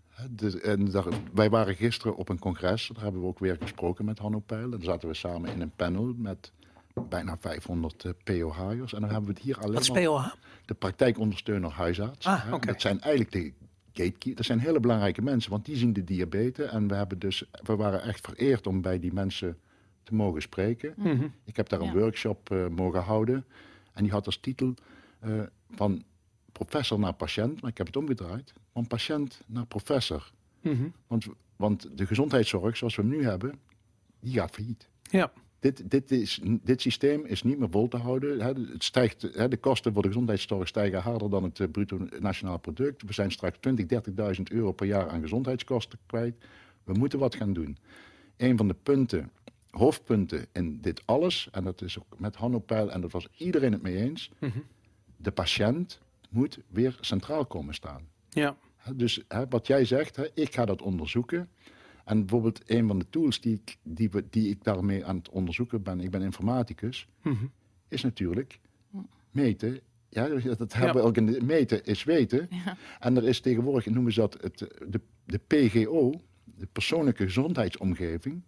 Hè, 0.09 0.35
de- 0.35 0.61
en 0.61 0.91
daar, 0.91 1.05
wij 1.33 1.49
waren 1.49 1.75
gisteren 1.75 2.15
op 2.15 2.29
een 2.29 2.39
congres, 2.39 2.89
daar 2.93 3.03
hebben 3.03 3.21
we 3.21 3.27
ook 3.27 3.39
weer 3.39 3.57
gesproken 3.61 4.05
met 4.05 4.19
Hanno 4.19 4.39
Peil. 4.39 4.63
En 4.63 4.69
daar 4.69 4.81
zaten 4.83 5.07
we 5.09 5.13
samen 5.15 5.51
in 5.51 5.61
een 5.61 5.71
panel 5.75 6.13
met 6.17 6.51
bijna 7.09 7.37
500 7.37 8.05
eh, 8.05 8.11
POH'ers. 8.23 8.93
En 8.93 9.01
dan 9.01 9.09
hebben 9.09 9.27
we 9.29 9.33
het 9.35 9.43
hier 9.43 9.57
alleen 9.59 9.73
Wat 9.73 9.81
is 9.81 9.89
POH? 9.89 10.25
de 10.65 10.73
praktijkondersteuner 10.73 11.71
huisarts. 11.71 12.25
Ah, 12.25 12.53
oké. 12.53 12.67
Dat 12.67 12.81
zijn 12.81 13.01
eigenlijk 13.01 13.31
de 13.31 13.53
gatekeepers. 14.03 14.35
Dat 14.35 14.45
zijn 14.45 14.59
hele 14.59 14.79
belangrijke 14.79 15.21
mensen, 15.21 15.51
want 15.51 15.65
die 15.65 15.75
zien 15.75 15.93
de 15.93 16.03
diabetes. 16.03 16.69
En 16.71 16.87
we, 16.87 16.95
hebben 16.95 17.19
dus, 17.19 17.43
we 17.63 17.75
waren 17.75 18.01
echt 18.03 18.25
vereerd 18.25 18.67
om 18.67 18.81
bij 18.81 18.99
die 18.99 19.13
mensen 19.13 19.57
te 20.03 20.13
mogen 20.15 20.41
spreken. 20.41 20.93
Mhm. 20.97 21.27
Ik 21.45 21.55
heb 21.55 21.69
daar 21.69 21.79
een 21.79 21.85
Ja. 21.85 21.93
workshop 21.93 22.51
eh, 22.51 22.67
mogen 22.67 23.01
houden. 23.01 23.45
En 23.93 24.03
die 24.03 24.11
had 24.11 24.25
als 24.25 24.37
titel 24.37 24.73
eh, 25.19 25.41
van 25.71 26.03
professor 26.51 26.99
naar 26.99 27.13
patiënt. 27.13 27.61
Maar 27.61 27.69
ik 27.71 27.77
heb 27.77 27.87
het 27.87 27.95
omgedraaid. 27.95 28.53
Van 28.73 28.87
patiënt 28.87 29.41
naar 29.47 29.65
professor. 29.65 30.31
Mhm. 30.61 30.87
Want, 31.07 31.25
want 31.55 31.97
de 31.97 32.05
gezondheidszorg 32.05 32.77
zoals 32.77 32.95
we 32.95 33.01
hem 33.01 33.11
nu 33.11 33.23
hebben, 33.23 33.59
die 34.19 34.33
gaat 34.33 34.51
failliet. 34.51 34.87
Ja. 35.01 35.31
Dit, 35.59 35.91
dit, 35.91 36.11
is, 36.11 36.39
dit 36.43 36.81
systeem 36.81 37.25
is 37.25 37.43
niet 37.43 37.59
meer 37.59 37.69
vol 37.71 37.87
te 37.87 37.97
houden. 37.97 38.39
Hè. 38.41 38.47
Het 38.47 38.83
stijgt, 38.83 39.21
hè, 39.21 39.47
de 39.47 39.57
kosten 39.57 39.93
voor 39.93 40.01
de 40.01 40.07
gezondheidszorg 40.07 40.67
stijgen 40.67 41.01
harder 41.01 41.29
dan 41.29 41.43
het 41.43 41.59
eh, 41.59 41.67
bruto 41.71 42.07
nationaal 42.19 42.57
product. 42.59 43.03
We 43.03 43.13
zijn 43.13 43.31
straks 43.31 43.57
20.000, 43.67 43.85
30.000 44.35 44.43
euro 44.51 44.71
per 44.71 44.87
jaar 44.87 45.09
aan 45.09 45.21
gezondheidskosten 45.21 45.99
kwijt. 46.05 46.35
We 46.83 46.93
moeten 46.93 47.19
wat 47.19 47.35
gaan 47.35 47.53
doen. 47.53 47.77
Een 48.37 48.57
van 48.57 48.67
de 48.67 48.75
punten, 48.83 49.31
hoofdpunten 49.69 50.45
in 50.51 50.81
dit 50.81 51.01
alles, 51.05 51.47
en 51.51 51.63
dat 51.63 51.81
is 51.81 51.99
ook 51.99 52.19
met 52.19 52.35
Hanno 52.35 52.59
Peil, 52.59 52.91
en 52.91 53.01
dat 53.01 53.11
was 53.11 53.27
iedereen 53.37 53.71
het 53.71 53.81
mee 53.81 53.95
eens, 53.97 54.31
Mhm. 54.39 54.59
de 55.17 55.31
patiënt 55.31 55.99
moet 56.29 56.59
weer 56.67 56.97
centraal 57.01 57.45
komen 57.45 57.73
staan. 57.73 58.01
Ja. 58.29 58.55
Dus 58.95 59.21
hè, 59.27 59.47
wat 59.49 59.67
jij 59.67 59.85
zegt, 59.85 60.19
ik 60.33 60.53
ga 60.53 60.65
dat 60.65 60.81
onderzoeken. 60.81 61.49
En 62.09 62.19
bijvoorbeeld 62.19 62.61
een 62.65 62.87
van 62.87 62.99
de 62.99 63.05
tools 63.09 63.41
die 63.41 63.53
ik, 63.53 63.77
die, 63.83 64.09
die 64.29 64.49
ik 64.49 64.63
daarmee 64.63 65.05
aan 65.05 65.15
het 65.15 65.29
onderzoeken 65.29 65.83
ben, 65.83 65.99
ik 65.99 66.11
ben 66.11 66.21
informaticus, 66.21 67.07
Mhm. 67.21 67.45
is 67.87 68.03
natuurlijk 68.03 68.59
meten. 69.31 69.79
Ja, 70.09 70.27
dat 70.57 70.73
hebben 70.73 71.01
we 71.01 71.07
ook 71.07 71.17
in 71.17 71.25
de 71.25 71.41
meten 71.43 71.85
is 71.85 72.03
weten. 72.03 72.47
Ja. 72.49 72.77
En 72.99 73.17
er 73.17 73.27
is 73.27 73.39
tegenwoordig, 73.39 73.85
noemen 73.85 74.13
ze 74.13 74.19
dat 74.19 74.37
het, 74.41 74.57
de, 74.87 75.01
de 75.25 75.39
PGO, 75.47 76.11
de 76.43 76.67
persoonlijke 76.71 77.23
gezondheidsomgeving, 77.23 78.41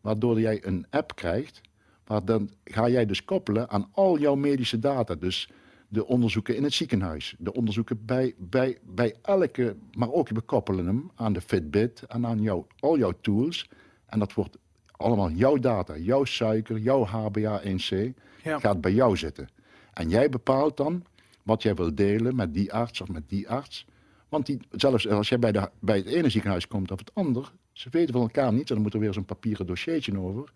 waardoor 0.00 0.40
jij 0.40 0.66
een 0.66 0.86
app 0.90 1.14
krijgt, 1.16 1.60
waar 2.04 2.24
dan 2.24 2.50
ga 2.64 2.88
jij 2.88 3.06
dus 3.06 3.24
koppelen 3.24 3.70
aan 3.70 3.88
al 3.92 4.18
jouw 4.18 4.34
medische 4.34 4.78
data. 4.78 5.14
Dus 5.14 5.50
de 5.94 6.06
onderzoeken 6.06 6.56
in 6.56 6.62
het 6.62 6.72
ziekenhuis, 6.72 7.34
de 7.38 7.52
onderzoeken 7.52 8.04
bij, 8.04 8.34
bij, 8.38 8.78
bij 8.82 9.14
elke, 9.22 9.76
maar 9.92 10.12
ook 10.12 10.28
we 10.28 10.40
koppelen 10.40 10.86
hem 10.86 11.10
aan 11.14 11.32
de 11.32 11.40
Fitbit 11.40 12.02
en 12.08 12.26
aan 12.26 12.42
jouw, 12.42 12.66
al 12.78 12.98
jouw 12.98 13.12
tools. 13.20 13.68
En 14.06 14.18
dat 14.18 14.34
wordt 14.34 14.58
allemaal 14.90 15.30
jouw 15.30 15.56
data, 15.56 15.96
jouw 15.96 16.24
suiker, 16.24 16.78
jouw 16.78 17.06
HbA1c 17.06 18.12
Ja. 18.42 18.58
gaat 18.58 18.80
bij 18.80 18.92
jou 18.92 19.16
zitten. 19.16 19.48
En 19.92 20.08
jij 20.08 20.28
bepaalt 20.28 20.76
dan 20.76 21.04
wat 21.42 21.62
jij 21.62 21.74
wil 21.74 21.94
delen 21.94 22.36
met 22.36 22.54
die 22.54 22.72
arts 22.72 23.00
of 23.00 23.08
met 23.08 23.28
die 23.28 23.48
arts. 23.48 23.86
Want 24.28 24.46
die, 24.46 24.60
zelfs 24.70 25.08
als 25.08 25.28
jij 25.28 25.38
bij, 25.38 25.52
de, 25.52 25.70
bij 25.80 25.96
het 25.96 26.06
ene 26.06 26.28
ziekenhuis 26.28 26.68
komt 26.68 26.90
of 26.90 26.98
het 26.98 27.14
ander, 27.14 27.52
ze 27.72 27.88
weten 27.90 28.12
van 28.12 28.22
elkaar 28.22 28.52
niet. 28.52 28.68
En 28.68 28.74
dan 28.74 28.82
moet 28.82 28.94
er 28.94 29.00
weer 29.00 29.12
zo'n 29.12 29.24
papieren 29.24 29.66
dossiertje 29.66 30.18
over. 30.18 30.52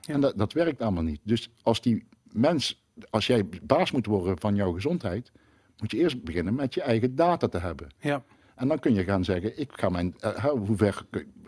Ja. 0.00 0.14
En 0.14 0.20
dat, 0.20 0.38
dat 0.38 0.52
werkt 0.52 0.82
allemaal 0.82 1.02
niet. 1.02 1.20
Dus 1.22 1.50
als 1.62 1.80
die 1.80 2.04
mens, 2.32 2.81
als 3.10 3.26
jij 3.26 3.48
baas 3.62 3.90
moet 3.90 4.06
worden 4.06 4.40
van 4.40 4.54
jouw 4.54 4.72
gezondheid, 4.72 5.32
moet 5.78 5.90
je 5.90 5.96
eerst 5.96 6.22
beginnen 6.24 6.54
met 6.54 6.74
je 6.74 6.82
eigen 6.82 7.14
data 7.14 7.48
te 7.48 7.58
hebben. 7.58 7.88
Ja. 7.98 8.24
En 8.54 8.68
dan 8.68 8.78
kun 8.78 8.94
je 8.94 9.04
gaan 9.04 9.24
zeggen, 9.24 9.60
ik 9.60 9.70
ga 9.72 9.88
mijn, 9.88 10.14
eh, 10.18 10.44
hoe 10.44 10.76
ver, 10.76 11.06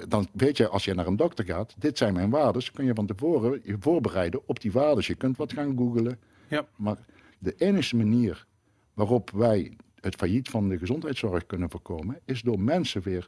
dan 0.09 0.29
weet 0.33 0.57
je 0.57 0.69
als 0.69 0.85
je 0.85 0.95
naar 0.95 1.07
een 1.07 1.17
dokter 1.17 1.45
gaat, 1.45 1.75
dit 1.79 1.99
zijn 1.99 2.15
mijn 2.15 2.31
waarden, 2.31 2.73
kun 2.73 2.85
je 2.85 2.95
van 2.95 3.07
tevoren 3.07 3.61
je 3.65 3.77
voorbereiden 3.81 4.41
op 4.47 4.61
die 4.61 4.73
waarden. 4.73 5.05
Je 5.07 5.15
kunt 5.15 5.37
wat 5.37 5.53
gaan 5.53 5.77
googlen. 5.77 6.19
Ja. 6.49 6.67
Maar 6.77 6.97
de 7.39 7.55
enige 7.57 7.97
manier 7.97 8.47
waarop 8.95 9.31
wij 9.31 9.77
het 10.01 10.15
failliet 10.15 10.49
van 10.49 10.69
de 10.69 10.79
gezondheidszorg 10.79 11.47
kunnen 11.47 11.71
voorkomen, 11.71 12.21
is 12.25 12.43
door 12.43 12.61
mensen 12.61 13.03
weer 13.03 13.27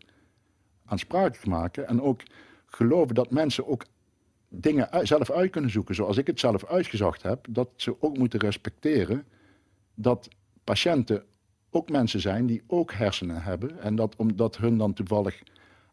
aansprakelijk 0.84 1.36
te 1.36 1.48
maken 1.48 1.88
en 1.88 2.02
ook 2.02 2.20
geloven 2.66 3.14
dat 3.14 3.30
mensen 3.30 3.66
ook 3.66 3.84
dingen 4.60 4.88
zelf 5.06 5.30
uit 5.30 5.50
kunnen 5.50 5.70
zoeken, 5.70 5.94
zoals 5.94 6.16
ik 6.16 6.26
het 6.26 6.40
zelf 6.40 6.64
uitgezocht 6.64 7.22
heb, 7.22 7.46
dat 7.50 7.68
ze 7.76 8.02
ook 8.02 8.18
moeten 8.18 8.40
respecteren 8.40 9.24
dat 9.94 10.28
patiënten 10.64 11.24
ook 11.70 11.90
mensen 11.90 12.20
zijn 12.20 12.46
die 12.46 12.62
ook 12.66 12.92
hersenen 12.92 13.42
hebben 13.42 13.80
en 13.80 13.94
dat 13.96 14.16
omdat 14.16 14.56
hun 14.56 14.78
dan 14.78 14.92
toevallig 14.92 15.42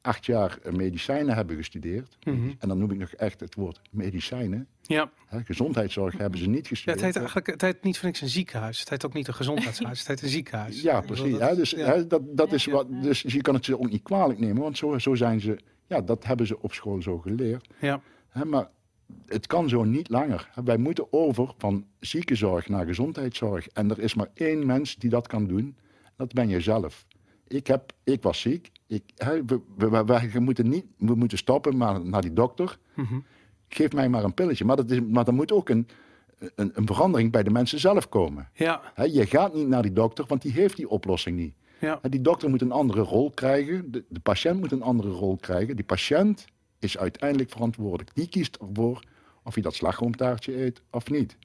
acht 0.02 0.26
jaar 0.26 0.60
medicijnen 0.72 1.36
hebben 1.36 1.56
gestudeerd. 1.56 2.18
Mhm. 2.24 2.52
En 2.60 2.68
dan 2.68 2.78
noem 2.78 2.92
ik 2.92 2.98
nog 2.98 3.10
echt 3.12 3.40
het 3.40 3.56
woord 3.56 3.82
medicijnen. 3.92 4.68
Ja. 4.82 5.12
Hè, 5.26 5.44
gezondheidszorg 5.44 6.18
hebben 6.18 6.40
ze 6.40 6.48
niet 6.50 6.64
ja, 6.64 6.68
gestudeerd. 6.68 6.96
het 6.96 7.06
heet 7.06 7.16
eigenlijk 7.16 7.48
het 7.48 7.62
heet 7.62 7.84
niet 7.84 7.98
voor 7.98 8.06
niks 8.08 8.22
een 8.22 8.30
ziekenhuis. 8.30 8.80
Het 8.80 8.90
heet 8.90 9.06
ook 9.06 9.14
niet 9.14 9.28
een 9.28 9.34
gezondheidshuis. 9.34 10.00
Het 10.00 10.08
heet 10.08 10.22
een 10.22 10.30
ziekenhuis. 10.30 10.82
Ja, 10.82 11.02
precies. 11.02 11.32
dat- 11.32 11.50
hè, 11.50 11.56
dus 11.56 11.70
ja. 11.70 11.86
hè, 11.86 12.08
dat, 12.08 12.22
dat 12.38 12.52
is 12.54 12.66
wat, 12.66 12.88
dus 12.90 13.22
je 13.22 13.42
kan 13.42 13.54
het 13.54 13.66
ze 13.66 13.80
ook 13.80 13.90
niet 13.90 14.04
kwalijk 14.04 14.40
nemen, 14.40 14.62
want 14.62 14.78
zo, 14.78 14.98
zo 15.00 15.16
zijn 15.16 15.40
ze, 15.40 15.58
ja, 15.88 16.02
dat 16.02 16.26
hebben 16.26 16.48
ze 16.48 16.62
op 16.62 16.74
school 16.74 17.02
zo 17.02 17.18
geleerd. 17.18 17.68
Ja. 17.80 18.02
Hè, 18.34 18.46
maar 18.46 18.70
het 19.26 19.48
kan 19.48 19.70
zo 19.70 19.84
niet 19.84 20.10
langer. 20.10 20.50
Wij 20.64 20.78
moeten 20.78 21.14
over 21.14 21.54
van 21.58 21.86
ziekenzorg 22.00 22.70
naar 22.70 22.86
gezondheidszorg. 22.86 23.68
En 23.68 23.90
er 23.90 24.00
is 24.00 24.14
maar 24.14 24.30
één 24.34 24.66
mens 24.66 24.96
die 24.96 25.10
dat 25.10 25.28
kan 25.28 25.48
doen. 25.48 25.76
Dat 26.16 26.34
ben 26.34 26.50
jezelf. 26.50 27.06
Ik, 27.48 27.68
heb, 27.68 27.94
ik 28.04 28.24
was 28.24 28.40
ziek. 28.42 28.72
Ik, 28.88 29.04
hè, 29.16 29.46
we, 29.46 29.62
we, 29.78 29.90
we, 29.90 30.30
we 30.32 30.40
moeten 30.40 30.70
niet, 30.70 30.86
we 30.98 31.16
moeten 31.16 31.38
stoppen 31.38 31.78
maar 31.78 32.06
naar 32.06 32.22
die 32.22 32.34
dokter. 32.34 32.78
Mhm. 32.94 33.20
Geef 33.68 33.92
mij 33.92 34.10
maar 34.10 34.24
een 34.24 34.34
pilletje. 34.34 34.66
Maar, 34.66 34.76
dat 34.76 34.92
is, 34.92 35.02
maar 35.02 35.28
er 35.28 35.34
moet 35.34 35.52
ook 35.52 35.70
een, 35.70 35.88
een, 36.56 36.72
een 36.74 36.86
verandering 36.86 37.32
bij 37.32 37.44
de 37.44 37.50
mensen 37.50 37.80
zelf 37.80 38.10
komen. 38.10 38.50
Ja. 38.54 38.82
Hè, 38.94 39.04
je 39.04 39.26
gaat 39.26 39.54
niet 39.54 39.68
naar 39.68 39.82
die 39.82 39.94
dokter, 39.94 40.26
want 40.28 40.42
die 40.42 40.52
heeft 40.52 40.76
die 40.76 40.90
oplossing 40.90 41.38
niet. 41.38 41.54
Ja. 41.80 42.00
Die 42.10 42.22
dokter 42.22 42.50
moet 42.50 42.62
een 42.62 42.72
andere 42.72 43.02
rol 43.02 43.30
krijgen. 43.30 43.92
De, 43.92 44.04
de 44.10 44.20
patiënt 44.20 44.60
moet 44.60 44.72
een 44.72 44.82
andere 44.82 45.10
rol 45.10 45.36
krijgen. 45.36 45.76
Die 45.76 45.86
patiënt 45.86 46.46
is 46.84 46.98
uiteindelijk 46.98 47.50
verantwoordelijk. 47.50 48.16
Die 48.16 48.28
kiest 48.28 48.56
ervoor 48.56 49.04
of 49.44 49.54
hij 49.54 49.64
dat 49.64 49.76
slagroomtaartje 49.76 50.64
eet 50.64 50.82
of 50.92 51.10
niet. 51.10 51.38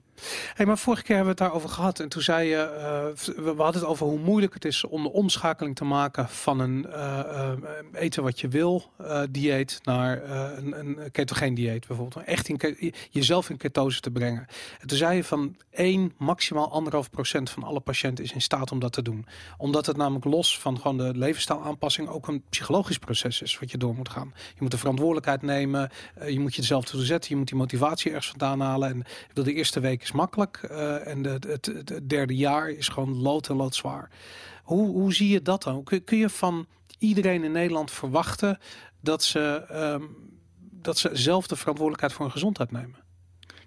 Hey, 0.54 0.66
maar 0.66 0.78
vorige 0.78 1.02
keer 1.02 1.16
hebben 1.16 1.34
we 1.34 1.42
het 1.42 1.50
daarover 1.50 1.76
gehad. 1.76 2.00
En 2.00 2.08
toen 2.08 2.22
zei 2.22 2.48
je, 2.48 2.56
eh, 2.56 3.34
we 3.36 3.62
hadden 3.62 3.80
het 3.80 3.90
over 3.90 4.06
hoe 4.06 4.18
moeilijk 4.18 4.54
het 4.54 4.64
is 4.64 4.84
om 4.84 5.02
de 5.02 5.12
omschakeling 5.12 5.76
te 5.76 5.84
maken 5.84 6.28
van 6.28 6.60
een 6.60 6.86
eh, 6.86 7.18
eh, 7.18 7.58
eten 7.92 8.22
wat 8.22 8.40
je 8.40 8.48
wil 8.48 8.92
dieet 9.30 9.80
naar 9.82 10.30
een, 10.58 10.78
een 10.78 11.10
ketogeen 11.10 11.54
dieet 11.54 11.86
bijvoorbeeld. 11.86 12.24
Echt 12.24 12.48
in, 12.48 12.94
jezelf 13.10 13.50
in 13.50 13.56
ketose 13.56 14.00
te 14.00 14.10
brengen. 14.10 14.46
En 14.80 14.88
toen 14.88 14.98
zei 14.98 15.16
je 15.16 15.24
van 15.24 15.56
1, 15.70 16.12
maximaal 16.16 16.70
anderhalf 16.70 17.10
procent 17.10 17.50
van 17.50 17.62
alle 17.62 17.80
patiënten 17.80 18.24
is 18.24 18.32
in 18.32 18.40
staat 18.40 18.72
om 18.72 18.78
dat 18.78 18.92
te 18.92 19.02
doen. 19.02 19.26
Omdat 19.56 19.86
het 19.86 19.96
namelijk 19.96 20.24
los 20.24 20.58
van 20.58 20.80
gewoon 20.80 20.98
de 20.98 21.12
levensstijlaanpassing 21.14 22.08
ook 22.08 22.28
een 22.28 22.42
psychologisch 22.48 22.98
proces 22.98 23.42
is 23.42 23.58
wat 23.58 23.70
je 23.70 23.78
door 23.78 23.94
moet 23.94 24.08
gaan. 24.08 24.32
Je 24.34 24.60
moet 24.60 24.70
de 24.70 24.78
verantwoordelijkheid 24.78 25.42
nemen. 25.42 25.90
je 26.26 26.40
moet 26.40 26.54
jezelf 26.54 26.84
toe 26.84 27.04
zetten. 27.04 27.30
Je 27.30 27.36
moet 27.36 27.48
die 27.48 27.58
motivatie 27.58 28.10
ergens 28.10 28.28
vandaan 28.28 28.60
halen. 28.60 28.88
En 28.88 28.98
ik 28.98 29.28
bedoel, 29.28 29.44
de 29.44 29.54
eerste 29.54 29.80
week 29.80 30.02
is 30.08 30.14
makkelijk. 30.14 30.56
eh, 30.56 31.06
en 31.06 31.22
de, 31.22 31.28
het, 31.28 31.66
het, 31.66 31.66
het 31.66 32.08
derde 32.08 32.36
jaar 32.36 32.70
is 32.70 32.88
gewoon 32.88 33.16
lood 33.16 33.48
en 33.48 33.56
loodzwaar. 33.56 34.10
Hoe, 34.62 34.88
hoe 34.88 35.14
zie 35.14 35.28
je 35.28 35.42
dat 35.42 35.62
dan? 35.62 35.84
Kun, 35.84 36.04
kun 36.04 36.18
je 36.18 36.28
van 36.28 36.66
iedereen 36.98 37.44
in 37.44 37.52
Nederland 37.52 37.90
verwachten 37.90 38.58
dat 39.00 39.22
ze, 39.22 39.64
ehm, 39.68 40.02
dat 40.70 40.98
ze 40.98 41.10
zelf 41.12 41.46
de 41.46 41.56
verantwoordelijkheid 41.56 42.12
voor 42.12 42.24
hun 42.24 42.32
gezondheid 42.32 42.70
nemen? 42.70 42.96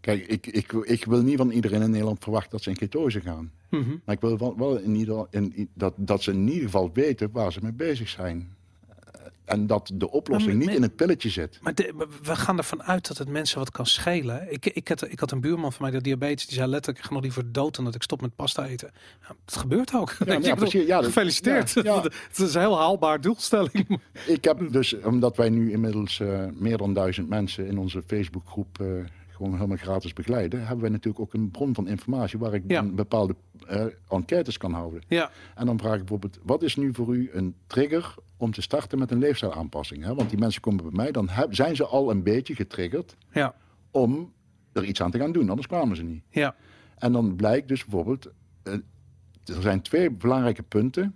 Kijk, 0.02 0.28
ik, 0.28 0.48
ik, 0.48 0.72
ik 0.72 1.06
wil 1.06 1.22
niet 1.22 1.38
van 1.38 1.52
iedereen 1.52 1.82
in 1.82 1.92
Nederland 1.92 2.24
verwachten 2.24 2.52
dat 2.52 2.62
ze 2.62 2.70
in 2.70 2.76
ketose 2.76 3.22
gaan. 3.22 3.52
Mhm. 3.70 3.96
Maar 4.06 4.16
ik 4.16 4.22
wil 4.22 4.38
wel, 4.38 4.58
wel 4.58 4.78
in 4.78 4.96
ieder, 4.96 5.28
in, 5.30 5.70
dat, 5.74 5.94
dat 5.98 6.24
ze 6.24 6.32
in 6.32 6.48
ieder 6.48 6.64
geval 6.64 6.90
weten 6.94 7.32
waar 7.32 7.52
ze 7.52 7.60
mee 7.62 7.74
bezig 7.74 8.10
zijn. 8.10 8.56
En 9.52 9.68
dat 9.68 9.92
de 9.94 10.12
oplossing 10.12 10.58
Maar 10.58 10.66
niet 10.68 10.76
in 10.76 10.82
het 10.82 10.96
pilletje 10.96 11.30
zit. 11.30 11.60
Maar 11.62 11.74
de- 11.76 11.92
maar 11.96 12.08
we 12.24 12.36
gaan 12.36 12.58
ervan 12.58 12.84
uit 12.84 13.08
dat 13.08 13.18
het 13.18 13.28
mensen 13.30 13.60
wat 13.60 13.72
kan 13.72 13.86
schelen. 13.86 14.52
Ik, 14.54 14.66
ik, 14.66 14.88
had, 14.88 15.12
ik 15.12 15.20
had 15.20 15.32
een 15.32 15.42
buurman 15.42 15.72
van 15.74 15.82
mij, 15.82 15.92
die 15.92 16.02
diabetes, 16.02 16.46
die 16.48 16.56
zei 16.58 16.70
letterlijk: 16.70 17.00
Ik 17.04 17.10
ga 17.10 17.14
nog 17.14 17.24
liever 17.24 17.52
dood 17.52 17.76
dan 17.76 17.86
dat 17.86 17.96
ik 17.96 18.02
stop 18.02 18.22
met 18.22 18.36
pasta 18.36 18.66
eten. 18.66 18.92
Ja, 19.22 19.36
het 19.46 19.56
gebeurt 19.56 19.94
ook. 19.96 20.16
ja, 20.26 20.40
bedoel, 20.56 20.82
ja, 20.82 20.96
dat- 20.96 21.06
gefeliciteerd. 21.06 21.74
Het 22.32 22.40
is 22.40 22.54
een 22.54 22.62
heel 22.62 22.78
haalbaar 22.78 23.22
doelstelling. 23.22 24.00
Ik 24.28 24.44
heb 24.44 24.72
dus, 24.72 24.96
omdat 25.02 25.38
wij 25.38 25.50
nu 25.50 25.72
inmiddels 25.72 26.20
eh, 26.20 26.46
meer 26.54 26.78
dan 26.78 26.94
duizend 26.94 27.30
mensen 27.30 27.68
in 27.68 27.78
onze 27.78 28.04
Facebookgroep 28.08 28.80
eh, 28.80 28.88
gewoon 29.42 29.56
helemaal 29.56 29.78
gratis 29.86 30.14
begeleiden, 30.14 30.60
hebben 30.60 30.80
wij 30.82 30.90
natuurlijk 30.90 31.20
ook 31.24 31.34
een 31.34 31.52
bron 31.52 31.76
van 31.76 31.88
informatie 31.88 32.40
waar 32.40 32.54
ik 32.54 32.64
Ja. 32.68 32.84
bepaalde 32.84 33.36
eh, 33.68 33.86
enquêtes 34.10 34.58
kan 34.58 34.74
houden. 34.74 35.02
Ja, 35.08 35.32
En 35.56 35.66
dan 35.66 35.80
vraag 35.80 35.94
ik 35.94 36.00
bijvoorbeeld, 36.00 36.40
wat 36.44 36.64
is 36.64 36.76
nu 36.76 36.94
voor 36.94 37.16
u 37.16 37.30
een 37.34 37.56
trigger 37.68 38.16
om 38.38 38.52
te 38.52 38.62
starten 38.62 39.00
met 39.00 39.12
een 39.12 39.18
leefstijlaanpassing? 39.20 40.04
Hè? 40.04 40.14
Want 40.16 40.30
die 40.30 40.40
mensen 40.40 40.62
komen 40.62 40.84
bij 40.84 40.94
mij, 40.96 41.12
dan 41.12 41.30
heb- 41.30 41.56
zijn 41.56 41.76
ze 41.76 41.86
al 41.86 42.12
een 42.12 42.24
beetje 42.24 42.56
getriggerd 42.56 43.16
ja, 43.32 43.56
om 43.92 44.34
er 44.72 44.84
iets 44.84 45.02
aan 45.02 45.12
te 45.12 45.18
gaan 45.20 45.32
doen, 45.32 45.50
anders 45.50 45.68
kwamen 45.68 45.96
ze 45.96 46.04
niet. 46.04 46.24
ja. 46.30 46.56
En 46.98 47.12
dan 47.12 47.36
blijkt 47.36 47.68
dus 47.68 47.86
bijvoorbeeld, 47.86 48.28
eh, 48.64 48.74
er 49.46 49.62
zijn 49.62 49.82
twee 49.82 50.12
belangrijke 50.12 50.64
punten. 50.64 51.16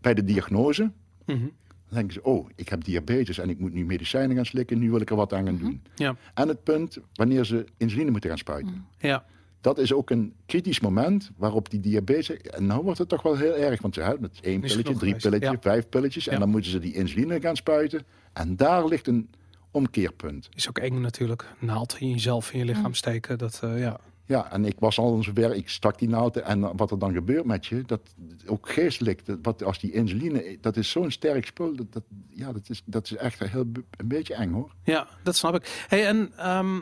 Bij 0.00 0.14
de 0.14 0.24
diagnose, 0.24 0.90
Mhm. 1.26 1.46
Dan 1.88 1.98
denken 1.98 2.12
ze, 2.12 2.22
oh, 2.22 2.48
ik 2.54 2.68
heb 2.68 2.84
diabetes 2.84 3.38
en 3.38 3.50
ik 3.50 3.58
moet 3.58 3.72
nu 3.72 3.84
medicijnen 3.84 4.36
gaan 4.36 4.46
slikken, 4.46 4.78
nu 4.78 4.90
wil 4.90 5.00
ik 5.00 5.10
er 5.10 5.16
wat 5.16 5.32
aan 5.32 5.44
gaan 5.44 5.58
doen. 5.58 5.82
Ja, 5.94 6.16
En 6.34 6.48
het 6.48 6.62
punt 6.62 6.98
wanneer 7.14 7.44
ze 7.44 7.64
insuline 7.76 8.10
moeten 8.10 8.30
gaan 8.30 8.38
spuiten. 8.38 8.86
ja, 8.98 9.24
Dat 9.60 9.78
is 9.78 9.92
ook 9.92 10.10
een 10.10 10.34
kritisch 10.46 10.80
moment 10.80 11.30
waarop 11.36 11.70
die 11.70 11.80
diabetes... 11.80 12.36
En 12.36 12.66
nou 12.66 12.82
wordt 12.82 12.98
het 12.98 13.08
toch 13.08 13.22
wel 13.22 13.36
heel 13.36 13.54
erg, 13.56 13.82
want 13.82 13.94
ze 13.94 14.00
hebben 14.00 14.30
het 14.32 14.40
één 14.40 14.60
pilletje, 14.60 14.96
drie 14.96 15.16
pilletjes, 15.16 15.50
ja. 15.50 15.58
vijf 15.60 15.88
pilletjes. 15.88 16.24
Ja. 16.24 16.32
En 16.32 16.38
dan 16.38 16.48
moeten 16.48 16.70
ze 16.70 16.78
die 16.78 16.94
insuline 16.94 17.40
gaan 17.40 17.56
spuiten. 17.56 18.06
En 18.32 18.56
daar 18.56 18.86
ligt 18.86 19.06
een 19.06 19.30
omkeerpunt. 19.70 20.48
is 20.54 20.68
ook 20.68 20.78
eng 20.78 21.00
natuurlijk. 21.00 21.54
Naald 21.58 21.96
in 21.98 22.10
jezelf, 22.10 22.52
in 22.52 22.58
je 22.58 22.64
lichaam 22.64 22.94
steken. 22.94 23.38
Dat, 23.38 23.60
eh, 23.62 23.80
ja. 23.80 24.00
Ja, 24.28 24.52
en 24.52 24.64
ik 24.64 24.76
was 24.78 24.98
al 24.98 25.22
zover, 25.22 25.54
ik 25.54 25.68
stak 25.68 25.98
die 25.98 26.08
naald 26.08 26.36
en 26.36 26.76
wat 26.76 26.90
er 26.90 26.98
dan 26.98 27.12
gebeurt 27.12 27.44
met 27.44 27.66
je, 27.66 27.82
dat 27.82 28.00
ook 28.46 28.68
geestelijk, 28.70 29.26
dat, 29.26 29.38
wat, 29.42 29.62
als 29.62 29.78
die 29.78 29.92
insuline, 29.92 30.58
dat 30.60 30.76
is 30.76 30.90
zo'n 30.90 31.10
sterk 31.10 31.46
spul, 31.46 31.74
dat, 31.76 32.02
ja, 32.28 32.52
dat, 32.52 32.68
is, 32.68 32.82
dat 32.84 33.04
is 33.04 33.16
echt 33.16 33.38
heel, 33.38 33.64
een 33.90 34.08
beetje 34.08 34.34
eng 34.34 34.52
hoor. 34.52 34.74
Ja, 34.82 35.08
dat 35.22 35.36
snap 35.36 35.54
ik. 35.54 35.84
Hey, 35.88 36.06
en 36.06 36.32
ehm, 36.36 36.78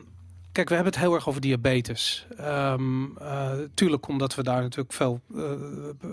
kijk, 0.57 0.69
we 0.69 0.75
hebben 0.75 0.93
het 0.93 1.03
heel 1.03 1.15
erg 1.15 1.29
over 1.29 1.41
diabetes. 1.41 2.27
Ehm, 2.37 3.17
eh, 3.17 3.53
tuurlijk, 3.75 4.09
omdat 4.09 4.35
we 4.35 4.43
daar 4.43 4.63
natuurlijk 4.63 4.93
veel 4.93 5.21
eh, 5.35 5.43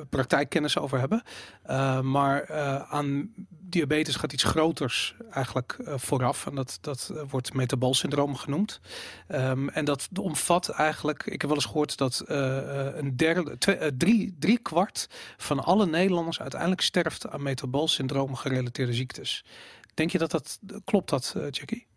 praktijkkennis 0.10 0.78
over 0.78 1.00
hebben. 1.00 1.24
Eh, 1.64 2.02
maar 2.02 2.52
aan 2.90 3.34
diabetes 3.50 4.16
gaat 4.16 4.34
iets 4.34 4.44
groters 4.44 5.16
eigenlijk 5.32 5.78
vooraf. 5.86 6.46
En 6.46 6.56
dat, 6.56 6.78
dat 6.82 7.14
wordt 7.30 7.54
metaboolsyndroom 7.54 8.36
genoemd. 8.36 8.80
Ehm, 9.28 9.68
en 9.68 9.86
dat 9.86 10.10
omvat 10.20 10.70
eigenlijk, 10.70 11.26
ik 11.26 11.42
heb 11.42 11.50
wel 11.50 11.56
eens 11.56 11.66
gehoord 11.66 11.98
dat 11.98 12.24
een 12.28 13.16
derde, 13.16 13.58
twee, 13.58 13.98
drie, 13.98 14.36
drie 14.40 14.58
kwart 14.58 15.08
van 15.38 15.64
alle 15.64 15.86
Nederlanders 15.86 16.42
uiteindelijk 16.42 16.82
sterft 16.82 17.30
aan 17.30 17.44
metaboolsyndroom 17.44 18.36
gerelateerde 18.36 18.94
ziektes. 18.94 19.46
Denk 19.94 20.12
je 20.12 20.18
dat 20.18 20.32
dat 20.32 20.60
klopt, 20.86 21.10
dat, 21.10 21.36
Jackie? 21.52 21.92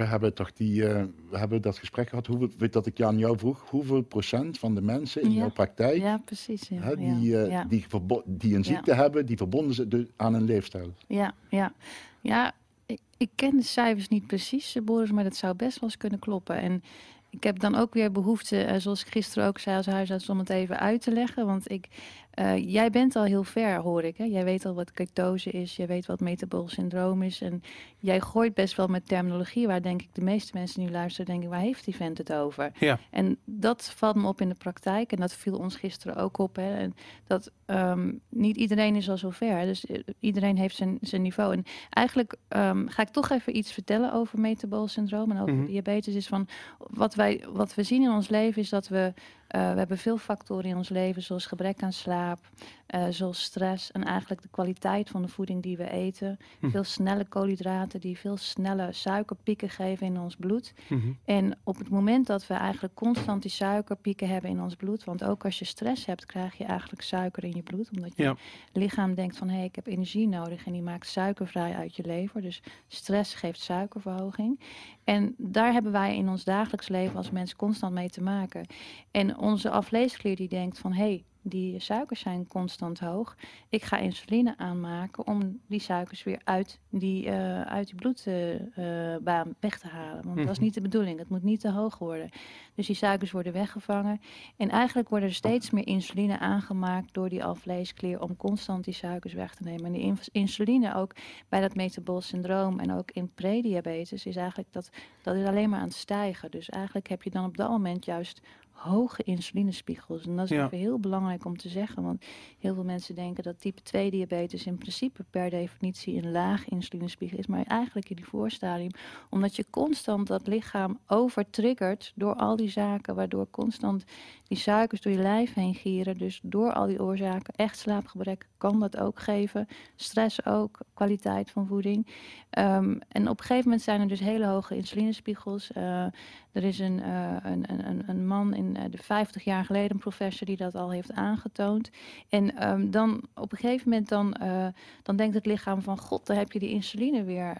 We 0.00 0.06
hebben 0.06 0.34
toch 0.34 0.52
die, 0.52 0.88
eh, 0.88 1.04
we 1.30 1.38
hebben 1.38 1.62
dat 1.62 1.78
gesprek 1.78 2.08
gehad, 2.08 2.26
hoeveel, 2.26 2.48
weet 2.58 2.72
dat 2.72 2.86
ik 2.86 2.96
je 2.96 3.06
aan 3.06 3.18
jou 3.18 3.38
vroeg, 3.38 3.70
hoeveel 3.70 4.02
procent 4.02 4.58
van 4.58 4.74
de 4.74 4.82
mensen 4.82 5.22
in 5.22 5.30
Ja. 5.32 5.38
jouw 5.38 5.50
praktijk, 5.50 5.96
Ja, 6.00 6.18
precies. 6.24 6.68
Ja, 6.68 6.80
hè, 6.80 6.90
ja, 6.90 6.96
die, 6.96 7.42
eh, 7.44 7.64
die, 7.68 7.86
die 8.26 8.54
een 8.54 8.64
ziekte 8.64 8.94
hebben, 8.94 9.26
die 9.26 9.36
verbonden 9.36 9.74
zijn 9.74 9.88
dus 9.88 10.06
aan 10.16 10.34
een 10.34 10.44
leefstijl. 10.44 10.94
Ja, 11.06 11.34
ja. 11.48 11.72
ja 12.20 12.52
ik, 12.86 13.00
ik 13.16 13.30
ken 13.34 13.56
de 13.56 13.62
cijfers 13.62 14.08
niet 14.08 14.26
precies, 14.26 14.76
eh, 14.76 14.82
Boris, 14.82 15.10
maar 15.10 15.24
dat 15.24 15.36
zou 15.36 15.54
best 15.54 15.80
wel 15.80 15.88
eens 15.88 15.98
kunnen 15.98 16.18
kloppen. 16.18 16.56
En 16.56 16.82
ik 17.30 17.42
heb 17.42 17.58
dan 17.58 17.74
ook 17.74 17.94
weer 17.94 18.12
behoefte, 18.12 18.62
eh, 18.62 18.80
zoals 18.80 19.00
ik 19.04 19.12
gisteren 19.12 19.48
ook 19.48 19.58
zei 19.58 19.76
als 19.76 19.86
huisarts, 19.86 20.28
om 20.28 20.38
het 20.38 20.50
even 20.50 20.78
uit 20.78 21.02
te 21.02 21.12
leggen. 21.12 21.46
Want 21.46 21.70
ik, 21.70 21.88
eh, 22.30 22.72
jij 22.72 22.90
bent 22.90 23.16
al 23.16 23.24
heel 23.24 23.44
ver, 23.44 23.76
hoor 23.76 24.02
ik. 24.04 24.16
Hè? 24.16 24.24
Jij 24.24 24.44
weet 24.44 24.66
al 24.66 24.74
wat 24.74 24.92
ketose 24.92 25.50
is, 25.50 25.76
jij 25.76 25.86
weet 25.86 26.06
wat 26.06 26.20
metabool 26.20 26.68
syndroom 26.68 27.22
is. 27.22 27.40
En 27.40 27.62
jij 27.98 28.20
gooit 28.20 28.54
best 28.54 28.76
wel 28.76 28.86
met 28.86 29.08
terminologie 29.08 29.66
waar 29.66 29.82
denk 29.82 30.02
ik 30.02 30.08
de 30.12 30.20
meeste 30.20 30.50
mensen 30.54 30.82
nu 30.82 30.90
luisteren, 30.90 31.26
denken, 31.26 31.50
waar 31.50 31.60
heeft 31.60 31.84
die 31.84 31.96
vent 31.96 32.18
het 32.18 32.32
over? 32.32 32.72
Ja. 32.78 32.98
En 33.10 33.36
dat 33.44 33.92
valt 33.96 34.16
me 34.16 34.28
op 34.28 34.40
in 34.40 34.48
de 34.48 34.54
praktijk. 34.54 35.12
En 35.12 35.20
dat 35.20 35.32
viel 35.32 35.58
ons 35.58 35.76
gisteren 35.76 36.16
ook 36.16 36.38
op. 36.38 36.56
Hè. 36.56 36.74
En 36.76 36.94
dat 37.26 37.50
ehm, 37.66 38.12
niet 38.28 38.56
iedereen 38.56 38.96
is 38.96 39.10
al 39.10 39.16
zover. 39.16 39.64
Dus 39.64 39.86
eh, 39.86 39.98
iedereen 40.20 40.56
heeft 40.56 40.76
zijn, 40.76 40.98
zijn 41.00 41.22
niveau. 41.22 41.52
En 41.52 41.64
eigenlijk 41.90 42.36
ehm, 42.48 42.86
ga 42.86 43.02
ik 43.02 43.08
toch 43.08 43.30
even 43.30 43.56
iets 43.56 43.72
vertellen 43.72 44.12
over 44.12 44.38
metabool 44.40 44.88
syndroom 44.88 45.30
en 45.30 45.40
over 45.40 45.54
Mhm. 45.54 45.64
diabetes. 45.66 46.14
Is 46.14 46.26
van 46.26 46.48
wat, 46.78 47.14
wij, 47.14 47.44
wat 47.52 47.74
we 47.74 47.82
zien 47.82 48.02
in 48.02 48.10
ons 48.10 48.28
leven 48.28 48.62
is 48.62 48.68
dat 48.68 48.88
we. 48.88 49.12
Eh, 49.50 49.72
we 49.72 49.78
hebben 49.78 49.98
veel 49.98 50.16
factoren 50.18 50.64
in 50.64 50.76
ons 50.76 50.88
leven, 50.88 51.22
zoals 51.22 51.46
gebrek 51.46 51.82
aan 51.82 51.92
slaap, 51.92 52.38
eh, 52.86 53.04
zoals 53.10 53.42
stress 53.42 53.92
en 53.92 54.04
eigenlijk 54.04 54.42
de 54.42 54.48
kwaliteit 54.50 55.10
van 55.10 55.22
de 55.22 55.28
voeding 55.28 55.62
die 55.62 55.76
we 55.76 55.90
eten. 55.90 56.38
Mhm. 56.60 56.70
Veel 56.72 56.84
snelle 56.84 57.24
koolhydraten 57.24 58.00
die 58.00 58.18
veel 58.18 58.36
snelle 58.36 58.92
suikerpieken 58.92 59.68
geven 59.70 60.06
in 60.06 60.20
ons 60.20 60.36
bloed. 60.36 60.72
Mhm. 60.88 61.12
En 61.24 61.58
op 61.64 61.78
het 61.78 61.88
moment 61.90 62.26
dat 62.26 62.46
we 62.46 62.54
eigenlijk 62.54 62.94
constant 62.94 63.42
die 63.42 63.50
suikerpieken 63.50 64.28
hebben 64.28 64.50
in 64.50 64.60
ons 64.60 64.74
bloed, 64.74 65.04
want 65.04 65.24
ook 65.24 65.44
als 65.44 65.58
je 65.58 65.64
stress 65.64 66.06
hebt, 66.06 66.26
krijg 66.26 66.54
je 66.58 66.64
eigenlijk 66.64 67.02
suiker 67.02 67.44
in 67.44 67.52
je 67.54 67.62
bloed, 67.62 67.90
omdat 67.96 68.12
je 68.16 68.22
Ja. 68.22 68.36
lichaam 68.72 69.14
denkt 69.14 69.36
van 69.36 69.48
hé, 69.48 69.56
hey, 69.56 69.64
ik 69.64 69.74
heb 69.74 69.86
energie 69.86 70.28
nodig 70.28 70.66
en 70.66 70.72
die 70.72 70.82
maakt 70.82 71.06
suiker 71.06 71.46
vrij 71.46 71.74
uit 71.74 71.96
je 71.96 72.02
lever. 72.06 72.42
Dus 72.42 72.62
stress 72.88 73.34
geeft 73.34 73.60
suikerverhoging. 73.60 74.60
En 75.04 75.34
daar 75.38 75.72
hebben 75.72 75.92
wij 75.92 76.16
in 76.16 76.28
ons 76.28 76.44
dagelijks 76.44 76.88
leven 76.88 77.16
als 77.16 77.30
mens 77.30 77.56
constant 77.56 77.92
mee 77.94 78.10
te 78.10 78.22
maken. 78.22 78.66
En 79.10 79.38
onze 79.40 79.70
afleesklier 79.70 80.36
die 80.36 80.48
denkt 80.48 80.78
van 80.78 80.92
hé, 80.92 81.02
hey, 81.04 81.24
die 81.42 81.78
suikers 81.78 82.20
zijn 82.20 82.46
constant 82.46 82.98
hoog. 82.98 83.36
Ik 83.68 83.82
ga 83.82 83.96
insuline 83.98 84.54
aanmaken 84.58 85.26
om 85.26 85.60
die 85.66 85.80
suikers 85.80 86.22
weer 86.22 86.40
uit 86.44 86.80
die, 86.90 87.26
uh, 87.26 87.60
uit 87.60 87.86
die 87.86 87.94
bloedbaan 87.94 89.54
weg 89.60 89.78
te 89.78 89.88
halen. 89.88 90.24
Want 90.24 90.36
dat 90.36 90.48
is 90.48 90.54
Mhm. 90.56 90.64
niet 90.64 90.74
de 90.74 90.80
bedoeling. 90.80 91.18
Het 91.18 91.28
moet 91.28 91.42
niet 91.42 91.60
te 91.60 91.70
hoog 91.70 91.98
worden. 91.98 92.30
Dus 92.74 92.86
die 92.86 92.96
suikers 92.96 93.30
worden 93.30 93.52
weggevangen. 93.52 94.20
En 94.56 94.68
eigenlijk 94.68 95.08
worden 95.08 95.28
er 95.28 95.34
steeds 95.34 95.70
meer 95.70 95.86
insuline 95.86 96.38
aangemaakt 96.38 97.14
door 97.14 97.28
die 97.28 97.44
alvleesklier 97.44 98.20
om 98.22 98.36
constant 98.36 98.84
die 98.84 98.94
suikers 98.94 99.32
weg 99.32 99.54
te 99.54 99.62
nemen. 99.62 99.84
En 99.84 99.92
die 99.92 100.02
ins- 100.02 100.28
insuline 100.32 100.94
ook 100.94 101.14
bij 101.48 101.60
dat 101.60 101.74
metabool 101.74 102.20
syndroom 102.20 102.78
en 102.80 102.92
ook 102.92 103.10
in 103.10 103.30
prediabetes 103.34 104.26
is 104.26 104.36
eigenlijk 104.36 104.72
dat, 104.72 104.90
dat 105.22 105.34
is 105.36 105.46
alleen 105.46 105.70
maar 105.70 105.80
aan 105.80 105.84
het 105.86 105.94
stijgen. 105.94 106.50
Dus 106.50 106.68
eigenlijk 106.68 107.08
heb 107.08 107.22
je 107.22 107.30
dan 107.30 107.44
op 107.44 107.56
dat 107.56 107.68
moment 107.70 108.04
juist 108.04 108.40
hoge 108.82 109.22
insulinespiegels. 109.22 110.26
En 110.26 110.36
dat 110.36 110.44
is 110.44 110.50
Ja. 110.50 110.64
even 110.64 110.78
heel 110.78 110.98
belangrijk 110.98 111.44
om 111.44 111.56
te 111.56 111.68
zeggen, 111.68 112.02
want 112.02 112.24
heel 112.58 112.74
veel 112.74 112.84
mensen 112.84 113.14
denken 113.14 113.42
dat 113.42 113.60
type 113.60 113.82
2 113.82 114.10
diabetes 114.10 114.66
in 114.66 114.78
principe 114.78 115.24
per 115.30 115.50
definitie 115.50 116.16
een 116.22 116.30
laag 116.30 116.68
insulinespiegel 116.68 117.38
is, 117.38 117.46
maar 117.46 117.64
eigenlijk 117.66 118.10
in 118.10 118.16
die 118.16 118.24
voorstadium, 118.24 118.90
omdat 119.30 119.56
je 119.56 119.66
constant 119.70 120.26
dat 120.26 120.46
lichaam 120.46 120.98
overtriggert 121.06 122.12
door 122.14 122.34
al 122.34 122.56
die 122.56 122.70
zaken, 122.70 123.14
waardoor 123.14 123.46
constant 123.50 124.04
die 124.48 124.58
suikers 124.58 125.00
door 125.00 125.12
je 125.12 125.18
lijf 125.18 125.54
heen 125.54 125.74
gieren. 125.74 126.18
Dus 126.18 126.40
door 126.42 126.72
al 126.72 126.86
die 126.86 127.02
oorzaken, 127.02 127.54
echt 127.56 127.78
slaapgebrek 127.78 128.48
kan 128.56 128.80
dat 128.80 128.96
ook 128.96 129.20
geven, 129.20 129.66
stress 129.96 130.44
ook, 130.46 130.78
kwaliteit 130.94 131.50
van 131.50 131.66
voeding. 131.66 132.06
Ehm, 132.50 132.96
en 133.08 133.28
op 133.28 133.38
een 133.38 133.44
gegeven 133.44 133.64
moment 133.64 133.82
zijn 133.82 134.00
er 134.00 134.08
dus 134.08 134.20
hele 134.20 134.46
hoge 134.46 134.76
insulinespiegels. 134.76 135.72
Eh, 135.72 136.06
er 136.52 136.64
is 136.64 136.78
een, 136.78 137.02
eh, 137.02 137.36
een, 137.42 137.64
een, 137.70 137.86
een- 137.88 138.02
een 138.06 138.26
man 138.26 138.54
in 138.54 138.76
eh, 138.76 138.84
de 138.90 138.98
50 138.98 139.44
jaar 139.44 139.64
geleden, 139.64 139.90
een 139.90 139.98
professor, 139.98 140.46
die 140.46 140.56
dat 140.56 140.74
al 140.74 140.90
heeft 140.90 141.12
aangetoond. 141.12 141.90
En 142.28 142.56
ehm, 142.56 142.90
dan 142.90 143.22
op 143.34 143.52
een 143.52 143.58
gegeven 143.58 143.88
moment 143.90 144.08
dan, 144.08 144.34
eh, 144.34 144.66
dan 145.02 145.16
denkt 145.16 145.34
het 145.34 145.46
lichaam 145.46 145.82
van 145.82 145.98
god, 145.98 146.26
daar 146.26 146.36
heb 146.36 146.52
je 146.52 146.58
die 146.58 146.70
insuline 146.70 147.24
weer 147.24 147.56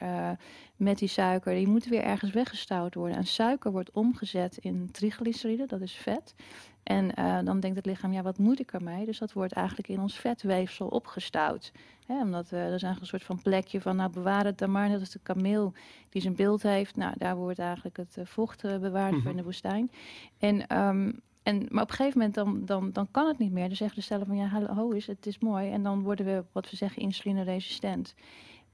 met 0.80 0.98
die 0.98 1.08
suiker. 1.08 1.54
Die 1.54 1.68
moet 1.68 1.84
weer 1.84 2.02
ergens 2.02 2.30
weggestouwd 2.30 2.94
worden. 2.94 3.16
En 3.16 3.26
suiker 3.26 3.72
wordt 3.72 3.90
omgezet 3.90 4.56
in 4.56 4.88
triglyceride, 4.92 5.66
dat 5.66 5.80
is 5.80 5.92
vet. 5.92 6.34
En 6.82 7.14
eh, 7.14 7.38
dan 7.44 7.60
denkt 7.60 7.76
het 7.76 7.86
lichaam, 7.86 8.12
ja, 8.12 8.22
wat 8.22 8.38
moet 8.38 8.60
ik 8.60 8.72
ermee? 8.72 9.06
Dus 9.06 9.18
dat 9.18 9.32
wordt 9.32 9.52
eigenlijk 9.52 9.88
in 9.88 10.00
ons 10.00 10.18
vetweefsel 10.18 10.86
opgestouwd. 10.86 11.72
Hè, 12.06 12.20
omdat 12.20 12.48
we, 12.48 12.56
er 12.56 12.74
is 12.74 12.82
eigenlijk 12.82 13.00
een 13.00 13.06
soort 13.06 13.22
van 13.22 13.42
plekje 13.42 13.80
van, 13.80 13.96
nou 13.96 14.10
bewaar 14.10 14.44
het 14.44 14.58
dan 14.58 14.70
maar. 14.70 14.88
Net 14.88 15.00
als 15.00 15.10
de 15.10 15.20
kameel 15.22 15.72
die 16.08 16.22
zijn 16.22 16.34
beeld 16.34 16.62
heeft. 16.62 16.96
Nou, 16.96 17.14
daar 17.18 17.36
wordt 17.36 17.58
eigenlijk 17.58 17.96
het 17.96 18.16
eh, 18.16 18.24
vocht 18.26 18.62
bewaard 18.62 19.22
voor 19.22 19.30
in 19.30 19.36
de 19.36 19.42
woestijn. 19.42 19.90
En, 20.38 20.66
ehm, 20.66 21.12
en, 21.42 21.66
maar 21.68 21.82
op 21.82 21.90
een 21.90 21.96
gegeven 21.96 22.18
moment 22.18 22.34
dan, 22.34 22.64
dan, 22.64 22.92
dan 22.92 23.08
kan 23.10 23.26
het 23.26 23.38
niet 23.38 23.52
meer. 23.52 23.66
Dan 23.66 23.76
zeggen 23.76 23.98
de 23.98 24.04
cellen 24.04 24.26
van, 24.26 24.36
ja, 24.36 24.46
hallo 24.46 24.90
is, 24.90 25.06
het 25.06 25.26
is 25.26 25.38
mooi. 25.38 25.70
En 25.70 25.82
dan 25.82 26.02
worden 26.02 26.26
we, 26.26 26.44
wat 26.52 26.70
we 26.70 26.76
zeggen, 26.76 27.02
insulineresistent. 27.02 28.14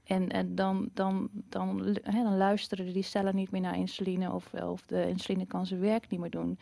En, 0.07 0.29
en 0.29 0.55
dan, 0.55 0.89
dan, 0.93 1.29
dan, 1.49 1.97
hè, 2.03 2.23
dan 2.23 2.37
luisteren 2.37 2.93
die 2.93 3.03
cellen 3.03 3.35
niet 3.35 3.51
meer 3.51 3.61
naar 3.61 3.77
insuline 3.77 4.33
of, 4.33 4.53
of 4.53 4.85
de 4.85 5.07
insuline 5.09 5.45
kan 5.45 5.65
zijn 5.65 5.79
werk 5.79 6.09
niet 6.09 6.19
meer 6.19 6.29
doen. 6.29 6.57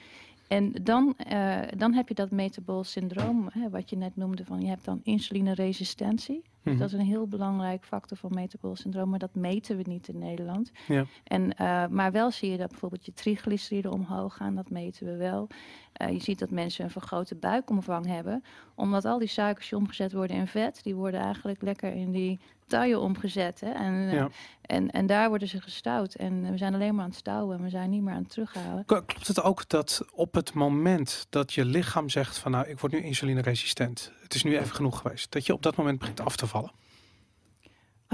En 0.47 0.71
dan, 0.83 1.13
eh, 1.17 1.61
dan 1.77 1.93
heb 1.93 2.07
je 2.07 2.13
dat 2.13 2.31
metabool 2.31 2.83
syndroom, 2.83 3.49
hè, 3.51 3.69
wat 3.69 3.89
je 3.89 3.97
net 3.97 4.15
noemde, 4.15 4.45
van 4.45 4.61
je 4.61 4.67
hebt 4.67 4.85
dan 4.85 4.99
insulineresistentie. 5.03 6.43
Dus 6.63 6.73
Mhm. 6.73 6.77
dat 6.77 6.87
is 6.93 6.99
een 6.99 7.05
heel 7.05 7.27
belangrijk 7.27 7.85
factor 7.85 8.17
van 8.17 8.31
metabool 8.33 8.75
syndroom, 8.75 9.09
maar 9.09 9.19
dat 9.19 9.35
meten 9.35 9.77
we 9.77 9.83
niet 9.87 10.07
in 10.07 10.17
Nederland. 10.17 10.71
Ja. 10.87 11.05
En, 11.23 11.57
eh, 11.57 11.87
maar 11.87 12.11
wel 12.11 12.31
zie 12.31 12.51
je 12.51 12.57
dat 12.57 12.69
bijvoorbeeld 12.69 13.05
je 13.05 13.13
triglyceriden 13.13 13.91
omhoog 13.91 14.35
gaan, 14.35 14.55
dat 14.55 14.69
meten 14.69 15.05
we 15.05 15.15
wel. 15.15 15.47
Eh, 15.93 16.09
je 16.09 16.19
ziet 16.19 16.39
dat 16.39 16.49
mensen 16.49 16.83
een 16.83 16.89
vergrote 16.91 17.35
buikomvang 17.35 18.05
hebben, 18.05 18.43
omdat 18.75 19.05
al 19.05 19.19
die 19.19 19.27
suikers 19.27 19.69
die 19.69 19.77
omgezet 19.77 20.13
worden 20.13 20.35
in 20.35 20.47
vet, 20.47 20.83
die 20.83 20.95
worden 20.95 21.19
eigenlijk 21.19 21.61
lekker 21.61 21.93
in 21.93 22.11
die 22.11 22.39
taille 22.67 22.99
omgezet. 22.99 23.59
Hè? 23.59 23.71
En, 23.71 24.09
eh, 24.09 24.25
en, 24.61 24.91
en 24.91 25.05
daar 25.05 25.29
worden 25.29 25.47
ze 25.47 25.61
gestouwd. 25.61 26.13
En 26.13 26.51
we 26.51 26.57
zijn 26.57 26.73
alleen 26.73 26.95
maar 26.95 27.03
aan 27.03 27.09
het 27.09 27.19
stouwen 27.19 27.57
en 27.57 27.63
we 27.63 27.69
zijn 27.69 27.89
niet 27.89 28.01
meer 28.01 28.13
aan 28.13 28.21
het 28.21 28.31
terughalen. 28.31 28.85
Klopt 28.85 29.27
het 29.27 29.41
ook 29.41 29.69
dat 29.69 30.05
op 30.11 30.33
het 30.33 30.53
moment 30.53 31.27
dat 31.29 31.53
je 31.53 31.65
lichaam 31.65 32.09
zegt 32.09 32.37
van 32.37 32.51
nou, 32.51 32.67
ik 32.67 32.79
word 32.79 32.93
nu 32.93 33.03
insulineresistent, 33.03 34.11
het 34.21 34.33
is 34.33 34.43
nu 34.43 34.57
even 34.57 34.75
genoeg 34.75 35.01
geweest, 35.01 35.31
dat 35.31 35.45
je 35.45 35.53
op 35.53 35.63
dat 35.63 35.75
moment 35.75 35.99
begint 35.99 36.19
af 36.19 36.35
te 36.35 36.47
vallen? 36.47 36.71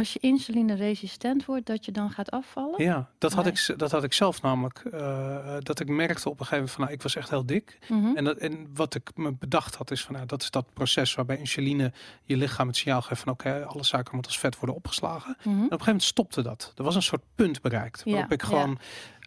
Als 0.01 0.13
je 0.13 0.19
insulineresistent 0.19 1.45
wordt, 1.45 1.65
dat 1.65 1.85
je 1.85 1.91
dan 1.91 2.09
gaat 2.09 2.31
afvallen. 2.31 2.83
Ja, 2.83 3.09
dat 3.17 3.33
had, 3.33 3.43
Nee. 3.43 3.53
ik, 3.53 3.73
dat 3.79 3.91
had 3.91 4.03
ik 4.03 4.13
zelf 4.13 4.41
namelijk. 4.41 4.79
eh, 4.79 5.55
dat 5.59 5.79
ik 5.79 5.87
merkte 5.87 6.29
op 6.29 6.39
een 6.39 6.45
gegeven 6.45 6.55
moment 6.55 6.71
van 6.71 6.81
nou, 6.83 6.93
ik 6.93 7.01
was 7.01 7.15
echt 7.15 7.29
heel 7.29 7.45
dik. 7.45 7.77
Mhm. 7.89 8.15
En, 8.15 8.23
dat, 8.23 8.37
en 8.37 8.67
wat 8.73 8.95
ik 8.95 9.11
me 9.15 9.31
bedacht 9.33 9.75
had 9.75 9.91
is 9.91 10.03
van 10.03 10.13
nou, 10.15 10.25
dat 10.25 10.41
is 10.41 10.51
dat 10.51 10.73
proces 10.73 11.15
waarbij 11.15 11.37
insuline 11.37 11.93
je 12.23 12.37
lichaam 12.37 12.67
het 12.67 12.75
signaal 12.77 13.01
geeft 13.01 13.21
van 13.21 13.31
oké, 13.31 13.65
alle 13.65 13.83
suiker 13.83 14.15
moet 14.15 14.25
als 14.25 14.39
vet 14.39 14.55
worden 14.57 14.75
opgeslagen. 14.75 15.35
Mhm. 15.39 15.47
En 15.49 15.55
op 15.55 15.61
een 15.61 15.67
gegeven 15.69 15.85
moment 15.85 16.03
stopte 16.03 16.41
dat. 16.41 16.73
Er 16.75 16.83
was 16.83 16.95
een 16.95 17.01
soort 17.01 17.23
punt 17.35 17.61
bereikt. 17.61 18.01
Ja, 18.05 18.11
Waarop 18.11 18.31
ik 18.31 18.41
ja. 18.41 18.47
gewoon 18.47 18.79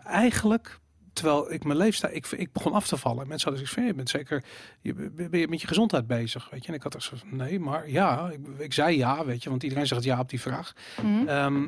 eigenlijk, 0.05 0.79
terwijl 1.15 1.53
ik 1.53 1.65
mijn 1.65 1.79
leefstijl, 1.79 2.15
ik, 2.15 2.27
ik 2.27 2.53
begon 2.53 2.73
af 2.73 2.87
te 2.87 2.97
vallen. 2.97 3.29
Mensen 3.29 3.51
hadden 3.51 3.67
zoiets 3.67 3.75
van, 3.75 3.85
je 3.85 3.95
bent 3.95 4.11
zeker, 4.11 4.45
je, 4.81 4.95
ben 5.31 5.41
je 5.41 5.49
met 5.49 5.61
je 5.61 5.67
gezondheid 5.67 6.07
bezig, 6.07 6.51
weet 6.51 6.63
je. 6.63 6.69
En 6.69 6.75
ik 6.75 6.83
had 6.83 6.95
echt 6.95 7.05
zo 7.05 7.17
van, 7.17 7.37
nee, 7.37 7.61
maar 7.61 7.91
ja, 7.91 8.31
ik, 8.31 8.41
ik 8.59 8.73
zei 8.73 8.97
ja, 8.97 9.25
weet 9.25 9.43
je, 9.43 9.51
want 9.51 9.63
iedereen 9.63 9.87
zegt 9.87 10.05
ja 10.05 10.21
op 10.21 10.29
die 10.29 10.41
vraag. 10.41 10.75
Mhm. 11.03 11.29
Ehm, 11.29 11.67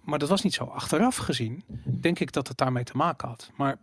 maar 0.00 0.18
dat 0.18 0.28
was 0.28 0.42
niet 0.42 0.54
zo. 0.54 0.64
Achteraf 0.64 1.16
gezien 1.16 1.64
denk 1.84 2.18
ik 2.18 2.32
dat 2.32 2.48
het 2.48 2.56
daarmee 2.56 2.84
te 2.84 2.96
maken 2.96 3.28
had. 3.28 3.50
Maar 3.56 3.76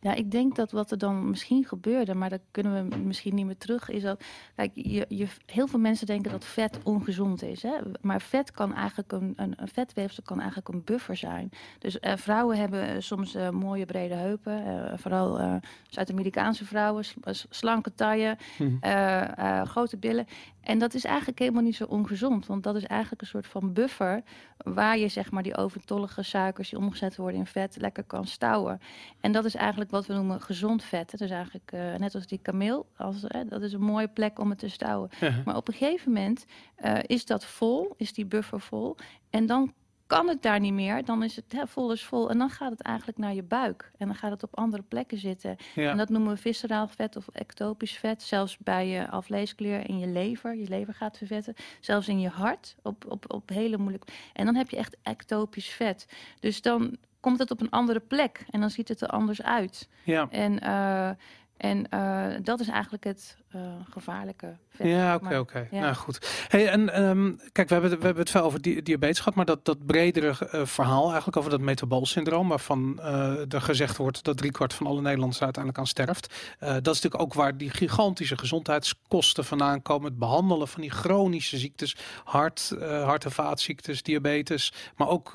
Ja, 0.00 0.14
ik 0.14 0.30
denk 0.30 0.56
dat 0.56 0.70
wat 0.70 0.90
er 0.90 0.98
dan 0.98 1.30
misschien 1.30 1.64
gebeurde, 1.64 2.14
maar 2.14 2.28
dat 2.30 2.40
kunnen 2.50 2.88
we 2.88 2.96
misschien 2.96 3.34
niet 3.34 3.46
meer 3.46 3.56
terug, 3.58 3.88
is 3.90 4.02
dat, 4.02 4.24
kijk, 4.56 4.70
je, 4.74 5.04
je, 5.08 5.26
heel 5.46 5.66
veel 5.66 5.78
mensen 5.78 6.06
denken 6.06 6.30
dat 6.30 6.44
vet 6.44 6.78
ongezond 6.82 7.42
is. 7.42 7.62
Hè? 7.62 7.72
Maar 8.00 8.20
vet 8.20 8.50
kan 8.50 8.74
eigenlijk 8.74 9.12
een, 9.12 9.32
een, 9.36 9.52
een 9.56 9.68
vetweefsel 9.68 10.22
kan 10.22 10.38
eigenlijk 10.38 10.68
een 10.68 10.84
buffer 10.84 11.16
zijn. 11.16 11.50
Dus 11.78 11.98
eh, 12.00 12.16
vrouwen 12.16 12.56
hebben 12.58 12.88
eh, 12.88 12.94
soms 12.98 13.34
eh, 13.34 13.50
mooie 13.50 13.86
brede 13.86 14.14
heupen, 14.14 14.64
eh, 14.66 14.98
vooral 14.98 15.38
eh, 15.38 15.54
Zuid-Amerikaanse 15.88 16.64
vrouwen, 16.64 17.04
slanke 17.50 17.94
taille, 17.94 18.36
Mhm. 18.58 18.76
eh, 18.80 19.38
eh, 19.60 19.66
grote 19.66 19.96
billen. 19.96 20.26
En 20.70 20.78
dat 20.78 20.94
is 20.94 21.04
eigenlijk 21.04 21.38
helemaal 21.38 21.62
niet 21.62 21.76
zo 21.76 21.84
ongezond, 21.84 22.46
want 22.46 22.62
dat 22.62 22.76
is 22.76 22.84
eigenlijk 22.84 23.20
een 23.20 23.26
soort 23.26 23.46
van 23.46 23.72
buffer 23.72 24.22
waar 24.56 24.98
je 24.98 25.08
zeg 25.08 25.30
maar 25.30 25.42
die 25.42 25.56
overtollige 25.56 26.22
suikers 26.22 26.68
die 26.68 26.78
omgezet 26.78 27.16
worden 27.16 27.40
in 27.40 27.46
vet 27.46 27.76
lekker 27.80 28.04
kan 28.04 28.26
stouwen. 28.26 28.80
En 29.20 29.32
dat 29.32 29.44
is 29.44 29.54
eigenlijk 29.54 29.90
wat 29.90 30.06
we 30.06 30.14
noemen 30.14 30.40
gezond 30.40 30.84
vet. 30.84 31.20
Is 31.20 31.30
eigenlijk 31.30 31.72
eh, 31.72 31.94
net 31.94 32.14
als 32.14 32.26
die 32.26 32.38
kameel, 32.42 32.86
als, 32.96 33.24
eh, 33.24 33.40
dat 33.48 33.62
is 33.62 33.72
een 33.72 33.80
mooie 33.80 34.08
plek 34.08 34.38
om 34.38 34.50
het 34.50 34.58
te 34.58 34.68
stouwen. 34.68 35.10
ja, 35.20 35.32
Maar 35.44 35.56
op 35.56 35.68
een 35.68 35.74
gegeven 35.74 36.12
moment 36.12 36.44
eh, 36.74 36.98
is 37.06 37.26
dat 37.26 37.44
vol, 37.44 37.94
is 37.96 38.12
die 38.12 38.26
buffer 38.26 38.60
vol. 38.60 38.96
En 39.30 39.46
dan 39.46 39.72
kan 40.10 40.28
het 40.28 40.42
daar 40.42 40.60
niet 40.60 40.72
meer. 40.72 41.04
Dan 41.04 41.22
is 41.22 41.36
het 41.36 41.52
hè, 41.52 41.66
vol 41.66 41.92
is 41.92 42.04
vol. 42.04 42.30
En 42.30 42.38
dan 42.38 42.50
gaat 42.50 42.70
het 42.70 42.82
eigenlijk 42.82 43.18
naar 43.18 43.34
je 43.34 43.42
buik. 43.42 43.90
En 43.98 44.06
dan 44.06 44.16
gaat 44.16 44.30
het 44.30 44.42
op 44.42 44.56
andere 44.56 44.82
plekken 44.82 45.18
zitten. 45.18 45.56
ja. 45.74 45.90
En 45.90 45.96
dat 45.96 46.08
noemen 46.08 46.32
we 46.32 46.36
visceraal 46.36 46.88
vet 46.88 47.16
of 47.16 47.28
ectopisch 47.32 47.96
vet. 47.98 48.22
Zelfs 48.22 48.58
bij 48.58 48.88
je 48.88 49.10
alvleesklier 49.10 49.88
in 49.88 49.98
je 49.98 50.06
lever. 50.06 50.56
Je 50.56 50.68
lever 50.68 50.94
gaat 50.94 51.16
vervetten. 51.16 51.54
Zelfs 51.80 52.08
in 52.08 52.20
je 52.20 52.28
hart. 52.28 52.76
Op, 52.82 53.04
op, 53.08 53.32
op 53.32 53.48
hele 53.48 53.78
moeilijk. 53.78 54.04
En 54.32 54.44
dan 54.44 54.54
heb 54.54 54.70
je 54.70 54.76
echt 54.76 54.96
ectopisch 55.02 55.68
vet. 55.68 56.06
Dus 56.40 56.62
dan 56.62 56.96
komt 57.20 57.38
het 57.38 57.50
op 57.50 57.60
een 57.60 57.70
andere 57.70 58.00
plek. 58.00 58.44
En 58.50 58.60
dan 58.60 58.70
ziet 58.70 58.88
het 58.88 59.00
er 59.00 59.08
anders 59.08 59.42
uit. 59.42 59.88
ja. 60.04 60.28
En, 60.30 60.60
eh, 60.60 61.10
en 61.56 61.88
eh, 61.88 62.26
dat 62.42 62.60
is 62.60 62.68
eigenlijk 62.68 63.04
het 63.04 63.36
eh, 63.50 63.60
gevaarlijke. 63.90 64.56
Ja, 64.82 65.14
oké, 65.14 65.38
oké. 65.38 65.66
Ja. 65.70 65.80
Nou 65.80 65.94
goed. 65.94 66.44
Hey, 66.48 66.68
en 66.68 66.92
ehm, 66.92 67.32
kijk, 67.52 67.68
we 67.68 67.72
hebben, 67.74 67.90
het- 67.90 68.00
we 68.00 68.06
hebben 68.06 68.22
het 68.22 68.30
veel 68.32 68.42
over 68.42 68.60
di 68.62 68.82
diabetes 68.82 69.18
gehad, 69.18 69.34
maar 69.34 69.44
dat, 69.44 69.64
dat 69.64 69.86
bredere 69.86 70.28
eh, 70.50 70.64
verhaal 70.66 71.06
eigenlijk 71.06 71.36
over 71.36 71.50
dat 71.50 71.60
metaboolsyndroom, 71.60 72.48
waarvan 72.48 73.00
eh, 73.00 73.52
er 73.52 73.60
gezegd 73.62 73.96
wordt 73.96 74.24
dat 74.24 74.36
driekwart 74.36 74.74
van 74.74 74.86
alle 74.86 75.00
Nederlanders 75.00 75.36
er 75.38 75.44
uiteindelijk 75.44 75.82
aan 75.84 75.90
sterft. 75.90 76.34
Dat 76.58 76.70
is 76.94 77.00
natuurlijk 77.02 77.22
ook 77.22 77.34
waar 77.34 77.56
die 77.56 77.70
gigantische 77.70 78.38
gezondheidskosten 78.38 79.44
vandaan 79.44 79.82
komen. 79.82 80.08
Het 80.10 80.18
behandelen 80.18 80.68
van 80.68 80.80
die 80.80 80.90
chronische 80.90 81.58
ziektes, 81.58 81.96
hart, 82.24 82.74
hart- 82.80 83.24
en 83.24 83.32
vaatziektes, 83.32 84.02
diabetes, 84.02 84.72
maar 84.96 85.08
ook, 85.08 85.34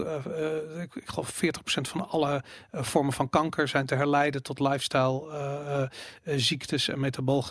ik, 0.81 0.95
ik 0.95 1.09
geloof 1.09 1.41
40% 1.45 1.47
van 1.81 2.09
alle 2.09 2.43
vormen 2.71 3.13
van 3.13 3.29
kanker 3.29 3.67
zijn 3.67 3.85
te 3.85 3.95
herleiden 3.95 4.43
tot 4.43 4.59
lifestyle 4.59 5.89
ziektes 6.25 6.87
en 6.89 6.99
metabool 6.99 7.41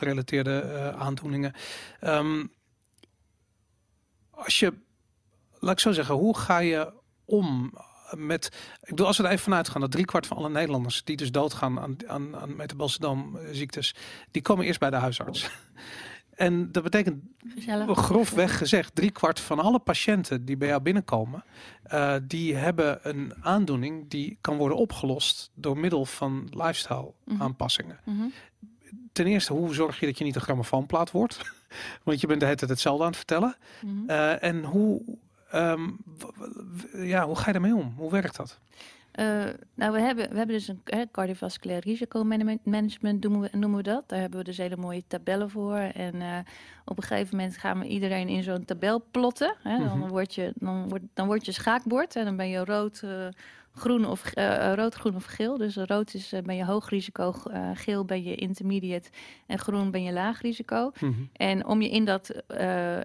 eh, 0.60 1.00
aandoeningen. 1.00 1.52
Ehm, 2.00 2.46
als 4.30 4.58
je, 4.58 4.72
laat 5.58 5.72
ik 5.72 5.78
zo 5.80 5.92
zeggen, 5.92 6.14
hoe 6.14 6.38
ga 6.38 6.58
je 6.58 6.92
om 7.24 7.72
met, 8.10 8.46
ik 8.82 8.88
bedoel, 8.88 9.06
als 9.06 9.16
we 9.16 9.24
er 9.24 9.30
even 9.30 9.42
vanuit 9.44 9.68
gaan 9.68 9.80
dat 9.80 9.90
driekwart 9.90 10.26
van 10.26 10.36
alle 10.36 10.48
Nederlanders 10.50 11.04
die 11.04 11.16
dus 11.16 11.30
doodgaan 11.32 11.80
aan, 11.80 11.96
aan, 12.06 12.36
aan 12.36 12.56
metabolziektes, 12.56 13.94
die 14.30 14.42
komen 14.42 14.66
eerst 14.66 14.80
bij 14.80 14.90
de 14.90 14.96
huisarts. 14.96 15.50
En 16.34 16.72
dat 16.72 16.82
betekent 16.82 17.22
Gezellig. 17.54 17.98
grofweg 17.98 18.58
gezegd, 18.58 18.94
driekwart 18.94 19.40
van 19.40 19.58
alle 19.58 19.78
patiënten 19.78 20.44
die 20.44 20.56
bij 20.56 20.68
jou 20.68 20.80
binnenkomen, 20.82 21.44
eh, 21.82 22.14
die 22.22 22.54
hebben 22.54 22.98
een 23.02 23.34
aandoening 23.40 24.10
die 24.10 24.38
kan 24.40 24.56
worden 24.56 24.76
opgelost 24.78 25.50
door 25.54 25.78
middel 25.78 26.04
van 26.04 26.48
lifestyle 26.50 27.12
Mhm. 27.24 27.42
aanpassingen. 27.42 27.98
Mhm. 28.04 28.24
Ten 29.12 29.26
eerste, 29.26 29.52
hoe 29.52 29.74
zorg 29.74 30.00
je 30.00 30.06
dat 30.06 30.18
je 30.18 30.24
niet 30.24 30.34
een 30.34 30.40
grammofoonplaat 30.40 31.10
wordt? 31.10 31.38
Want 32.04 32.20
je 32.20 32.26
bent 32.26 32.40
de 32.40 32.46
hele 32.46 32.58
tijd 32.58 32.70
hetzelfde 32.70 33.02
aan 33.02 33.08
het 33.08 33.16
vertellen. 33.16 33.56
Mhm. 33.80 34.10
Eh, 34.10 34.42
en 34.42 34.64
hoe, 34.64 35.02
ehm, 35.50 35.90
ja, 36.92 37.26
hoe 37.26 37.36
ga 37.36 37.46
je 37.46 37.52
daarmee 37.52 37.74
om? 37.74 37.94
Hoe 37.96 38.10
werkt 38.10 38.36
dat? 38.36 38.58
Eh, 39.10 39.44
nou, 39.74 39.92
we 39.92 40.00
hebben, 40.00 40.30
we 40.30 40.36
hebben 40.36 40.56
dus 40.56 40.68
een 40.68 40.80
hè, 40.84 41.02
cardiovasculair 41.12 41.80
risicomanagement 41.80 43.20
noemen 43.20 43.40
we, 43.40 43.48
noemen 43.52 43.76
we 43.76 43.82
dat. 43.82 44.08
Daar 44.08 44.20
hebben 44.20 44.38
we 44.38 44.44
dus 44.44 44.56
hele 44.56 44.76
mooie 44.76 45.02
tabellen 45.06 45.50
voor. 45.50 45.76
En 45.76 46.22
eh, 46.22 46.38
op 46.84 46.96
een 46.96 47.02
gegeven 47.02 47.36
moment 47.36 47.56
gaan 47.56 47.78
we 47.78 47.86
iedereen 47.86 48.28
in 48.28 48.42
zo'n 48.42 48.64
tabel 48.64 49.04
plotten. 49.10 49.54
Hè. 49.62 49.78
Dan, 49.78 49.98
Mhm. 49.98 50.08
word 50.08 50.34
je, 50.34 50.52
dan, 50.54 50.88
wordt, 50.88 51.04
dan 51.14 51.26
wordt 51.26 51.44
je 51.46 51.52
schaakbord 51.52 52.16
en 52.16 52.24
dan 52.24 52.36
ben 52.36 52.48
je 52.48 52.64
rood, 52.64 53.02
groen 53.75 54.06
of 54.06 54.33
eh, 54.33 54.72
rood, 54.75 54.94
groen 54.94 55.14
of 55.14 55.25
geel. 55.25 55.56
Dus 55.56 55.77
rood 55.77 56.14
is, 56.14 56.33
eh, 56.33 56.42
ben 56.42 56.56
je 56.56 56.64
hoog 56.64 56.88
risico, 56.88 57.35
geel 57.75 58.04
ben 58.04 58.22
je 58.22 58.35
intermediate 58.35 59.10
en 59.46 59.58
groen 59.58 59.90
ben 59.90 60.02
je 60.02 60.12
laag 60.12 60.40
risico. 60.40 60.92
En 61.33 61.66
om 61.66 61.83
je 61.83 61.88
in 61.88 62.04
dat, 62.04 62.31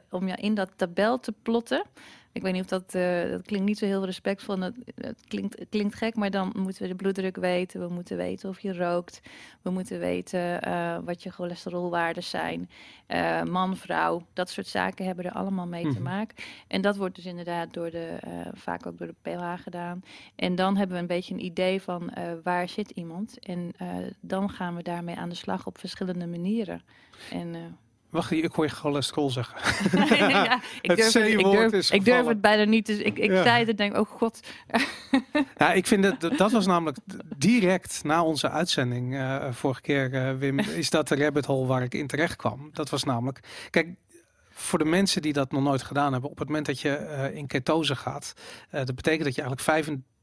om 0.10 0.28
je 0.28 0.36
in 0.36 0.54
dat 0.54 0.72
tabel 0.76 1.20
te 1.20 1.34
plotten. 1.42 1.84
Ik 2.32 2.42
weet 2.42 2.54
niet 2.54 2.62
of 2.62 2.68
dat, 2.68 2.94
eh, 2.96 3.30
dat 3.30 3.42
klinkt 3.42 3.66
niet 3.66 3.78
zo 3.78 3.86
heel 3.86 4.06
respectvol. 4.06 4.58
Dat, 4.60 4.74
het 4.96 5.22
klinkt, 5.28 5.60
het 5.60 5.70
klinkt 5.70 5.96
gek, 5.96 6.16
maar 6.16 6.32
dan 6.32 6.54
moeten 6.56 6.82
we 6.82 6.88
de 6.88 6.96
bloeddruk 6.96 7.36
weten. 7.36 7.80
We 7.88 7.94
moeten 7.94 8.18
weten 8.18 8.50
of 8.50 8.60
je 8.60 8.74
rookt. 8.78 9.22
We 9.62 9.70
moeten 9.70 10.00
weten 10.00 10.62
eh, 10.62 10.98
wat 11.04 11.24
je 11.24 11.30
cholesterolwaarden 11.32 12.24
zijn. 12.24 12.70
Eh, 13.08 13.44
man, 13.44 13.78
vrouw, 13.78 14.26
dat 14.34 14.50
soort 14.50 14.68
zaken 14.68 15.06
hebben 15.06 15.26
er 15.26 15.32
allemaal 15.32 15.68
mee 15.68 15.84
te 15.84 15.90
Mhm. 15.90 16.02
maken. 16.04 16.36
En 16.68 16.82
dat 16.82 16.98
wordt 16.98 17.16
dus 17.16 17.26
inderdaad 17.26 17.74
door 17.74 17.90
de, 17.92 18.18
vaak 18.54 18.86
ook 18.86 18.98
door 18.98 19.08
de 19.08 19.16
PLH 19.22 19.54
gedaan. 19.64 20.02
En 20.36 20.56
dan 20.56 20.78
hebben 20.78 20.96
we 20.96 21.02
een 21.02 21.08
beetje 21.08 21.34
een 21.34 21.46
idee 21.46 21.82
van 21.82 22.12
waar 22.44 22.70
zit 22.70 22.90
iemand. 22.90 23.40
En 23.40 23.72
dan 24.20 24.50
gaan 24.50 24.76
we 24.76 24.84
daarmee 24.84 25.16
aan 25.16 25.30
de 25.30 25.36
slag 25.36 25.66
op 25.68 25.78
verschillende 25.78 26.28
manieren. 26.28 26.82
En, 27.32 27.78
Wacht, 28.10 28.32
ik 28.32 28.52
hoor 28.52 28.66
je 28.66 28.72
cholesterol 28.72 29.30
zeggen. 29.30 29.58
ja, 30.30 30.62
ik 30.82 30.90
Het 30.90 30.98
durf, 30.98 31.14
het, 31.14 31.26
ik 31.28 31.44
durf, 31.52 31.72
is 31.74 31.90
ik 31.92 32.06
durf 32.06 32.26
het 32.26 32.42
bijna 32.42 32.64
niet. 32.64 32.86
Dus 32.86 32.98
ik, 32.98 33.18
ik 33.18 33.32
Ja. 33.32 33.44
zei 33.44 33.60
het 33.60 33.68
en 33.70 33.76
denk, 33.76 33.98
oh 33.98 34.10
god. 34.10 34.40
Ja, 35.58 35.74
ik 35.74 35.88
vind 35.88 36.04
dat 36.04 36.38
dat 36.38 36.52
was 36.52 36.66
namelijk 36.66 36.98
direct 37.38 38.04
na 38.04 38.24
onze 38.24 38.50
uitzending 38.50 39.16
eh, 39.16 39.52
vorige 39.52 39.82
keer, 39.82 40.14
eh, 40.14 40.34
Wim, 40.34 40.60
is 40.60 40.90
dat 40.90 41.08
de 41.08 41.16
rabbit 41.16 41.46
hole 41.46 41.68
waar 41.68 41.84
ik 41.84 41.94
in 41.94 42.08
terecht 42.08 42.36
kwam. 42.36 42.70
Dat 42.74 42.90
was 42.90 43.04
namelijk, 43.04 43.40
kijk, 43.70 43.88
voor 44.50 44.80
de 44.80 44.86
mensen 44.86 45.22
die 45.22 45.34
dat 45.34 45.52
nog 45.52 45.64
nooit 45.64 45.84
gedaan 45.84 46.12
hebben, 46.12 46.30
op 46.30 46.38
het 46.40 46.48
moment 46.48 46.66
dat 46.66 46.80
je 46.82 46.96
eh, 46.96 47.36
in 47.36 47.48
ketose 47.48 47.96
gaat, 47.96 48.34
dat 48.72 48.96
betekent 48.96 49.24
dat 49.24 49.36
je 49.36 49.42
eigenlijk 49.42 49.62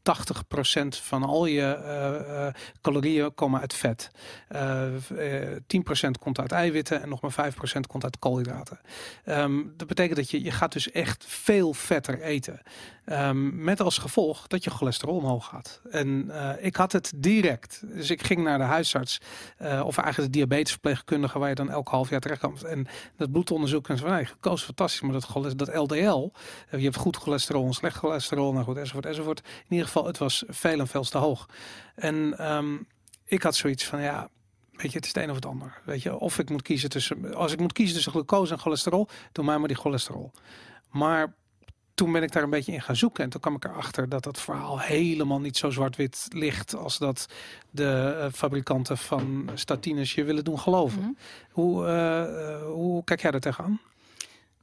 85% 0.06 1.00
van 1.02 1.22
al 1.22 1.46
je 1.46 1.60
eh, 1.62 2.46
eh, 2.46 2.54
calorieën 2.80 3.34
komen 3.34 3.60
uit 3.60 3.74
vet. 3.74 4.10
Eh, 4.48 4.82
v- 4.98 5.10
eh, 5.10 5.56
10% 5.66 6.18
komt 6.18 6.40
uit 6.40 6.52
eiwitten 6.52 7.02
en 7.02 7.08
nog 7.08 7.20
maar 7.20 7.32
5% 7.32 7.86
komt 7.86 8.04
uit 8.04 8.18
koolhydraten. 8.18 8.80
Ehm, 9.24 9.62
dat 9.76 9.86
betekent 9.88 10.16
dat 10.16 10.30
je, 10.30 10.42
je 10.42 10.50
gaat 10.50 10.72
dus 10.72 10.90
echt 10.90 11.24
veel 11.28 11.72
vetter 11.74 12.20
eten. 12.20 12.60
Ehm, 13.06 13.64
met 13.64 13.80
als 13.80 13.98
gevolg 13.98 14.46
dat 14.46 14.64
je 14.64 14.70
cholesterol 14.70 15.16
omhoog 15.16 15.46
gaat. 15.46 15.80
En 15.90 16.30
eh, 16.30 16.64
ik 16.64 16.76
had 16.76 16.92
het 16.92 17.12
direct. 17.16 17.82
Dus 17.86 18.10
ik 18.10 18.22
ging 18.22 18.42
naar 18.42 18.58
de 18.58 18.64
huisarts. 18.64 19.20
eh, 19.56 19.82
of 19.84 19.98
eigenlijk 19.98 20.32
de 20.32 20.38
diabetesverpleegkundige 20.38 21.38
waar 21.38 21.48
je 21.48 21.54
dan 21.54 21.70
elk 21.70 21.88
half 21.88 22.10
jaar 22.10 22.20
terecht 22.20 22.40
komt. 22.40 22.64
En 22.64 22.86
dat 23.16 23.30
bloedonderzoek 23.32 23.88
en 23.88 23.98
zo. 23.98 24.06
Nou, 24.06 24.26
koos 24.40 24.62
fantastisch. 24.62 25.00
Maar 25.00 25.12
dat, 25.12 25.58
dat 25.58 25.74
LDL. 25.74 26.30
eh, 26.70 26.78
je 26.78 26.84
hebt 26.84 26.96
goed 26.96 27.16
cholesterol 27.16 27.72
slecht 27.74 27.96
cholesterol. 27.96 28.52
Nou 28.52 28.64
goed, 28.64 28.76
enzovoort, 28.76 29.06
enzovoort. 29.06 29.40
In 29.40 29.66
ieder 29.68 29.86
geval, 29.86 30.06
het 30.06 30.18
was 30.18 30.44
veel 30.48 30.78
en 30.78 30.88
veel 30.88 31.04
te 31.04 31.18
hoog. 31.18 31.48
En 31.94 32.38
ehm, 32.38 32.76
ik 33.24 33.42
had 33.42 33.56
zoiets 33.56 33.84
van, 33.84 34.00
ja... 34.00 34.28
Weet 34.70 34.90
je, 34.90 34.96
het 34.96 35.06
is 35.06 35.12
het 35.14 35.22
een 35.22 35.30
of 35.30 35.34
het 35.36 35.46
ander. 35.46 35.80
Weet 35.84 36.02
je, 36.02 36.18
of 36.18 36.38
ik 36.38 36.50
moet 36.50 36.62
kiezen 36.62 36.88
tussen. 36.88 37.34
Als 37.34 37.52
ik 37.52 37.60
moet 37.60 37.72
kiezen 37.72 37.94
tussen 37.94 38.12
glucose 38.12 38.52
en 38.52 38.58
cholesterol, 38.58 39.08
doe 39.32 39.44
mij 39.44 39.58
maar 39.58 39.68
die 39.68 39.76
cholesterol. 39.76 40.32
Maar 40.90 41.34
toen 41.96 42.12
ben 42.12 42.22
ik 42.22 42.32
daar 42.32 42.42
een 42.42 42.50
beetje 42.50 42.72
in 42.72 42.82
gaan 42.82 42.96
zoeken. 42.96 43.24
En 43.24 43.30
toen 43.30 43.40
kwam 43.40 43.54
ik 43.54 43.64
erachter 43.64 44.08
dat 44.08 44.24
dat 44.24 44.40
verhaal 44.40 44.80
helemaal 44.80 45.40
niet 45.40 45.56
zo 45.56 45.70
zwart-wit 45.70 46.26
ligt 46.30 46.74
als 46.74 46.98
dat 46.98 47.26
de 47.70 48.16
eh, 48.20 48.32
fabrikanten 48.32 48.98
van 48.98 49.50
statines 49.54 50.14
je 50.14 50.24
willen 50.24 50.44
doen 50.44 50.58
geloven. 50.58 51.00
Mhm. 51.00 51.10
Hoe, 51.50 51.86
eh, 51.86 52.52
eh, 52.52 52.62
hoe 52.62 53.04
kijk 53.04 53.20
jij 53.20 53.30
daar 53.30 53.40
tegenaan? 53.40 53.80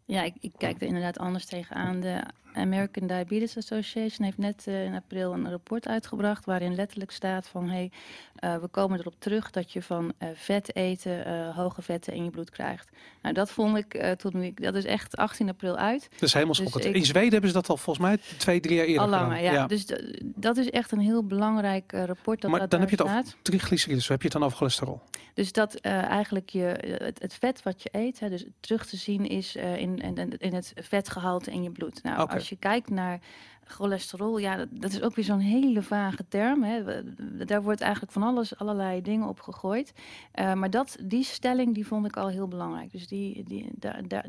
Ja, 0.05 0.23
ik, 0.23 0.34
ik 0.39 0.51
kijk 0.57 0.81
er 0.81 0.88
inderdaad 0.88 1.17
anders 1.17 1.45
tegenaan. 1.45 1.99
De 1.99 2.23
American 2.55 3.07
Diabetes 3.07 3.57
Association 3.57 4.25
heeft 4.25 4.37
net 4.37 4.63
eh, 4.67 4.83
in 4.85 4.93
april 4.93 5.33
een 5.33 5.49
rapport 5.49 5.87
uitgebracht 5.87 6.45
waarin 6.45 6.75
letterlijk 6.75 7.11
staat 7.11 7.47
van 7.47 7.69
hey, 7.69 7.91
eh, 8.35 8.55
we 8.57 8.67
komen 8.67 8.99
erop 8.99 9.15
terug 9.19 9.49
dat 9.51 9.71
je 9.71 9.81
van 9.81 10.13
eh, 10.17 10.27
vet 10.33 10.75
eten 10.75 11.51
hoge 11.53 11.81
vetten 11.81 12.13
in 12.13 12.23
je 12.23 12.29
bloed 12.29 12.49
krijgt. 12.49 12.89
Nou, 13.21 13.33
dat 13.35 13.51
vond 13.51 13.77
ik 13.77 14.15
toen 14.17 14.41
ik, 14.41 14.61
dat 14.63 14.75
is 14.75 14.85
echt 14.85 15.17
18 15.17 15.49
april 15.49 15.77
uit. 15.77 16.07
Dat 16.11 16.21
is 16.21 16.33
helemaal 16.33 16.55
Dus 16.55 16.63
schokkend. 16.65 16.85
ik- 16.95 16.95
In 17.01 17.05
Zweden 17.05 17.31
hebben 17.31 17.49
ze 17.49 17.55
dat 17.55 17.69
al 17.69 17.77
volgens 17.77 18.05
mij 18.05 18.17
twee, 18.37 18.59
drie 18.59 18.75
jaar 18.75 18.85
eerder 18.85 19.03
Al 19.03 19.09
langer, 19.09 19.35
gedaan. 19.37 19.53
ja. 19.53 19.67
Dus 19.67 19.85
d- 19.85 20.03
dat 20.23 20.57
is 20.57 20.69
echt 20.69 20.91
een 20.91 20.99
heel 20.99 21.23
belangrijk 21.25 21.91
rapport 21.91 22.41
dat 22.41 22.51
Maar 22.51 22.59
dat 22.59 22.69
dan 22.71 22.79
heb 22.79 22.89
je 22.89 22.95
het 22.95 23.05
staat. 23.07 23.25
over 23.25 23.37
triglycerides. 23.41 24.07
Heb 24.07 24.17
je 24.21 24.23
het 24.27 24.33
dan 24.37 24.43
over 24.43 24.57
cholesterol? 24.57 25.01
Dus 25.33 25.51
dat 25.51 25.75
eigenlijk 25.81 26.49
je, 26.49 26.95
het, 27.03 27.21
het 27.21 27.33
vet 27.33 27.63
wat 27.63 27.83
je 27.83 27.89
eet, 27.91 28.19
hè, 28.19 28.29
dus 28.29 28.45
terug 28.59 28.85
te 28.85 28.97
zien 28.97 29.27
is 29.27 29.55
in, 29.55 29.97
in, 29.97 30.37
in 30.37 30.53
het 30.53 30.73
vetgehalte 30.75 31.51
in 31.51 31.63
je 31.63 31.71
bloed. 31.71 32.03
Nou, 32.03 32.21
Oké. 32.21 32.33
Als 32.43 32.51
je 32.51 32.57
kijkt 32.69 32.89
naar 32.89 33.19
cholesterol, 33.66 34.38
ja, 34.38 34.55
dat, 34.55 34.68
dat 34.72 34.91
is 34.91 35.01
ook 35.01 35.16
weer 35.16 35.26
zo'n 35.26 35.39
hele 35.39 35.82
vage 35.82 36.26
term. 36.28 36.64
Hè. 36.64 37.03
Daar 37.45 37.64
wordt 37.64 37.82
eigenlijk 37.82 38.11
van 38.11 38.24
alles, 38.24 38.57
allerlei 38.57 39.01
dingen 39.01 39.28
op 39.28 39.39
gegooid. 39.39 39.93
Eh, 40.32 40.53
maar 40.53 40.70
dat, 40.70 40.97
die 41.01 41.24
stelling, 41.24 41.74
die 41.74 41.88
vond 41.88 42.05
ik 42.05 42.18
al 42.18 42.28
heel 42.28 42.47
belangrijk. 42.47 42.91
Dus 42.91 43.07
die, 43.07 43.43
die, 43.43 43.70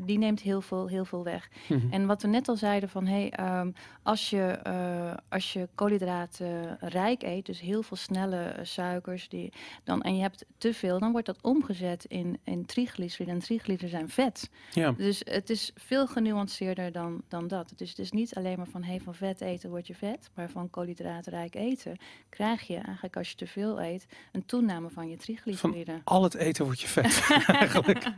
die 0.03 0.17
neemt 0.17 0.41
heel 0.41 0.61
veel, 0.61 0.87
heel 0.87 1.05
veel 1.05 1.23
weg. 1.23 1.49
Mhm. 1.67 1.91
En 1.91 2.05
wat 2.05 2.21
we 2.21 2.27
net 2.27 2.47
al 2.47 2.55
zeiden 2.55 2.89
van, 2.89 3.05
hey, 3.05 3.29
ehm, 3.29 3.71
als 4.03 4.29
je, 4.29 4.41
eh, 4.41 5.13
als 5.29 5.53
je 5.53 5.69
koolhydraten 5.75 6.77
rijk 6.79 7.23
eet, 7.23 7.45
dus 7.45 7.59
heel 7.59 7.83
veel 7.83 7.97
snelle 7.97 8.43
eh, 8.43 8.65
suikers, 8.65 9.29
die, 9.29 9.53
dan, 9.83 10.01
en 10.01 10.15
je 10.15 10.21
hebt 10.21 10.45
te 10.57 10.73
veel, 10.73 10.99
dan 10.99 11.11
wordt 11.11 11.25
dat 11.27 11.41
omgezet 11.41 12.05
in, 12.05 12.39
in 12.43 12.65
triglyceriden. 12.65 13.33
En 13.35 13.41
triglyceriden 13.41 13.89
zijn 13.89 14.09
vet. 14.09 14.49
Ja. 14.73 14.91
Dus 14.91 15.21
het 15.23 15.49
is 15.49 15.71
veel 15.75 16.07
genuanceerder 16.07 16.91
dan, 16.91 17.21
dan 17.27 17.47
dat. 17.47 17.73
Dus 17.75 17.89
het 17.89 17.99
is 17.99 18.11
niet 18.11 18.35
alleen 18.35 18.57
maar 18.57 18.67
van, 18.67 18.83
hey, 18.83 18.99
van 18.99 19.15
vet 19.15 19.24
eten 19.33 19.69
word 19.69 19.87
je 19.87 19.95
vet, 19.95 20.29
maar 20.33 20.49
van 20.49 20.69
koolhydraatrijk 20.69 21.55
eten 21.55 21.97
krijg 22.29 22.67
je 22.67 22.77
eigenlijk 22.77 23.17
als 23.17 23.29
je 23.29 23.35
te 23.35 23.47
veel 23.47 23.81
eet 23.81 24.05
een 24.31 24.45
toename 24.45 24.89
van 24.89 25.09
je 25.09 25.17
triglyceriden. 25.17 26.01
Al 26.03 26.23
het 26.23 26.33
eten 26.33 26.65
wordt 26.65 26.81
je 26.81 26.87
vet, 26.87 27.27
eigenlijk. 27.47 28.11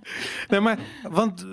Nee, 0.48 0.60
maar, 0.60 0.80
want 1.10 1.46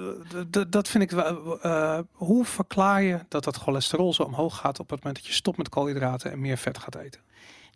eh, 0.50 0.62
dat 0.68 0.88
vind 0.88 1.02
ik 1.04 1.10
wel... 1.10 1.60
eh, 1.60 1.98
hoe 2.12 2.44
verklaar 2.44 3.02
je 3.02 3.18
dat 3.28 3.44
dat 3.44 3.56
cholesterol 3.56 4.12
zo 4.14 4.22
omhoog 4.22 4.56
gaat 4.56 4.80
op 4.80 4.90
het 4.90 4.98
moment 4.98 5.16
dat 5.22 5.26
je 5.26 5.32
stopt 5.36 5.56
met 5.58 5.68
koolhydraten 5.68 6.30
en 6.32 6.40
meer 6.40 6.56
vet 6.56 6.78
gaat 6.78 6.94
eten? 6.94 7.20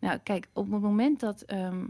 Nou, 0.00 0.18
kijk, 0.22 0.48
op 0.52 0.70
het 0.70 0.80
moment 0.82 1.20
dat. 1.20 1.42
ehm, 1.42 1.86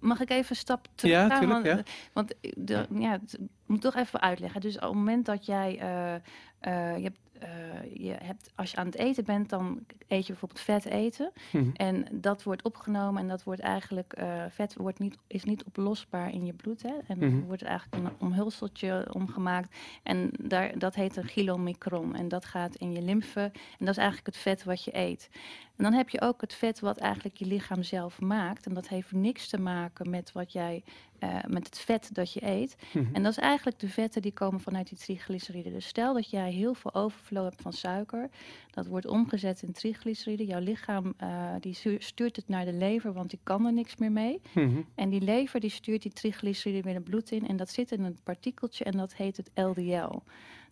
mag 0.00 0.20
ik 0.20 0.30
even 0.30 0.46
een 0.50 0.56
stap 0.56 0.86
terug 0.94 1.12
Ja, 1.14 1.28
gaan? 1.28 1.40
tuurlijk, 1.40 1.64
want 1.64 1.86
ja. 1.86 1.92
want 2.12 2.34
de, 2.66 2.86
ja, 3.00 3.10
het- 3.10 3.38
moet 3.66 3.80
toch 3.80 3.94
even 3.94 4.20
uitleggen. 4.20 4.60
Dus 4.60 4.74
op 4.76 4.82
het 4.82 4.92
moment 4.92 5.26
dat 5.26 5.46
jij. 5.46 5.78
eh, 5.78 6.14
eh, 6.14 6.96
je 6.96 7.02
hebt, 7.02 7.18
eh, 7.40 7.48
je 7.94 8.14
hebt, 8.22 8.50
als 8.54 8.70
je 8.70 8.76
aan 8.76 8.86
het 8.86 8.96
eten 8.96 9.24
bent, 9.24 9.48
dan 9.48 9.84
eet 10.08 10.26
je 10.26 10.32
bijvoorbeeld 10.32 10.60
vet 10.60 10.84
eten. 10.84 11.32
Mhm. 11.52 11.70
En 11.72 12.06
dat 12.12 12.42
wordt 12.42 12.62
opgenomen 12.62 13.22
en 13.22 13.28
dat 13.28 13.42
wordt 13.44 13.60
eigenlijk. 13.60 14.12
eh, 14.12 14.44
vet 14.48 14.74
wordt 14.76 14.98
niet, 14.98 15.18
is 15.26 15.44
niet 15.44 15.64
oplosbaar 15.64 16.32
in 16.32 16.44
je 16.46 16.52
bloed. 16.52 16.82
Hè? 16.82 16.94
En 17.06 17.18
Mhm. 17.18 17.40
wordt 17.40 17.62
eigenlijk 17.62 18.04
een 18.04 18.12
omhulseltje 18.26 19.08
omgemaakt. 19.12 19.76
En 20.02 20.30
daar, 20.40 20.78
dat 20.78 20.94
heet 20.94 21.16
een 21.16 21.26
chylomicron. 21.28 22.14
En 22.14 22.28
dat 22.28 22.44
gaat 22.44 22.74
in 22.76 22.92
je 22.92 23.02
lymfe. 23.02 23.40
En 23.78 23.84
dat 23.84 23.88
is 23.88 23.96
eigenlijk 23.96 24.26
het 24.26 24.36
vet 24.36 24.64
wat 24.64 24.84
je 24.84 24.96
eet. 24.96 25.28
En 25.76 25.84
dan 25.84 25.92
heb 25.92 26.08
je 26.08 26.20
ook 26.20 26.40
het 26.40 26.54
vet 26.54 26.80
wat 26.80 26.96
eigenlijk 26.96 27.36
je 27.36 27.46
lichaam 27.46 27.82
zelf 27.82 28.20
maakt. 28.20 28.66
En 28.66 28.74
dat 28.74 28.88
heeft 28.88 29.12
niks 29.12 29.48
te 29.48 29.60
maken 29.60 30.10
met 30.10 30.32
wat 30.32 30.52
jij, 30.52 30.82
eh, 31.18 31.36
met 31.46 31.66
het 31.66 31.78
vet 31.78 32.14
dat 32.14 32.32
je 32.32 32.46
eet. 32.46 32.76
Mhm. 32.92 33.14
En 33.14 33.22
dat 33.22 33.32
is 33.32 33.38
eigenlijk 33.38 33.78
de 33.78 33.88
vetten 33.88 34.22
die 34.22 34.32
komen 34.32 34.60
vanuit 34.60 34.88
die 34.88 34.98
triglyceriden. 34.98 35.72
Dus 35.72 35.86
stel 35.86 36.14
dat 36.14 36.30
jij 36.30 36.50
heel 36.52 36.74
veel 36.74 36.92
overflow 37.28 37.44
hebt 37.44 37.62
van 37.62 37.72
suiker. 37.72 38.28
Dat 38.70 38.86
wordt 38.86 39.06
omgezet 39.06 39.62
in 39.62 39.72
triglyceriden. 39.72 40.46
Jouw 40.46 40.60
lichaam 40.60 41.14
eh, 41.16 41.54
die 41.60 41.74
stu- 41.74 42.00
stuurt 42.00 42.36
het 42.36 42.48
naar 42.48 42.64
de 42.64 42.72
lever, 42.72 43.12
want 43.12 43.30
die 43.30 43.38
kan 43.42 43.66
er 43.66 43.72
niks 43.72 43.96
meer 43.96 44.12
mee. 44.12 44.40
Mhm. 44.54 44.80
En 44.94 45.08
die 45.08 45.20
lever 45.20 45.60
die 45.60 45.70
stuurt 45.70 46.02
die 46.02 46.12
triglyceriden 46.12 46.84
weer 46.84 46.94
het 46.94 47.04
bloed 47.04 47.30
in. 47.30 47.48
En 47.48 47.56
dat 47.56 47.70
zit 47.70 47.92
in 47.92 48.04
een 48.04 48.18
partikeltje 48.24 48.84
en 48.84 48.92
dat 48.92 49.14
heet 49.14 49.36
het 49.36 49.50
LDL. 49.54 50.22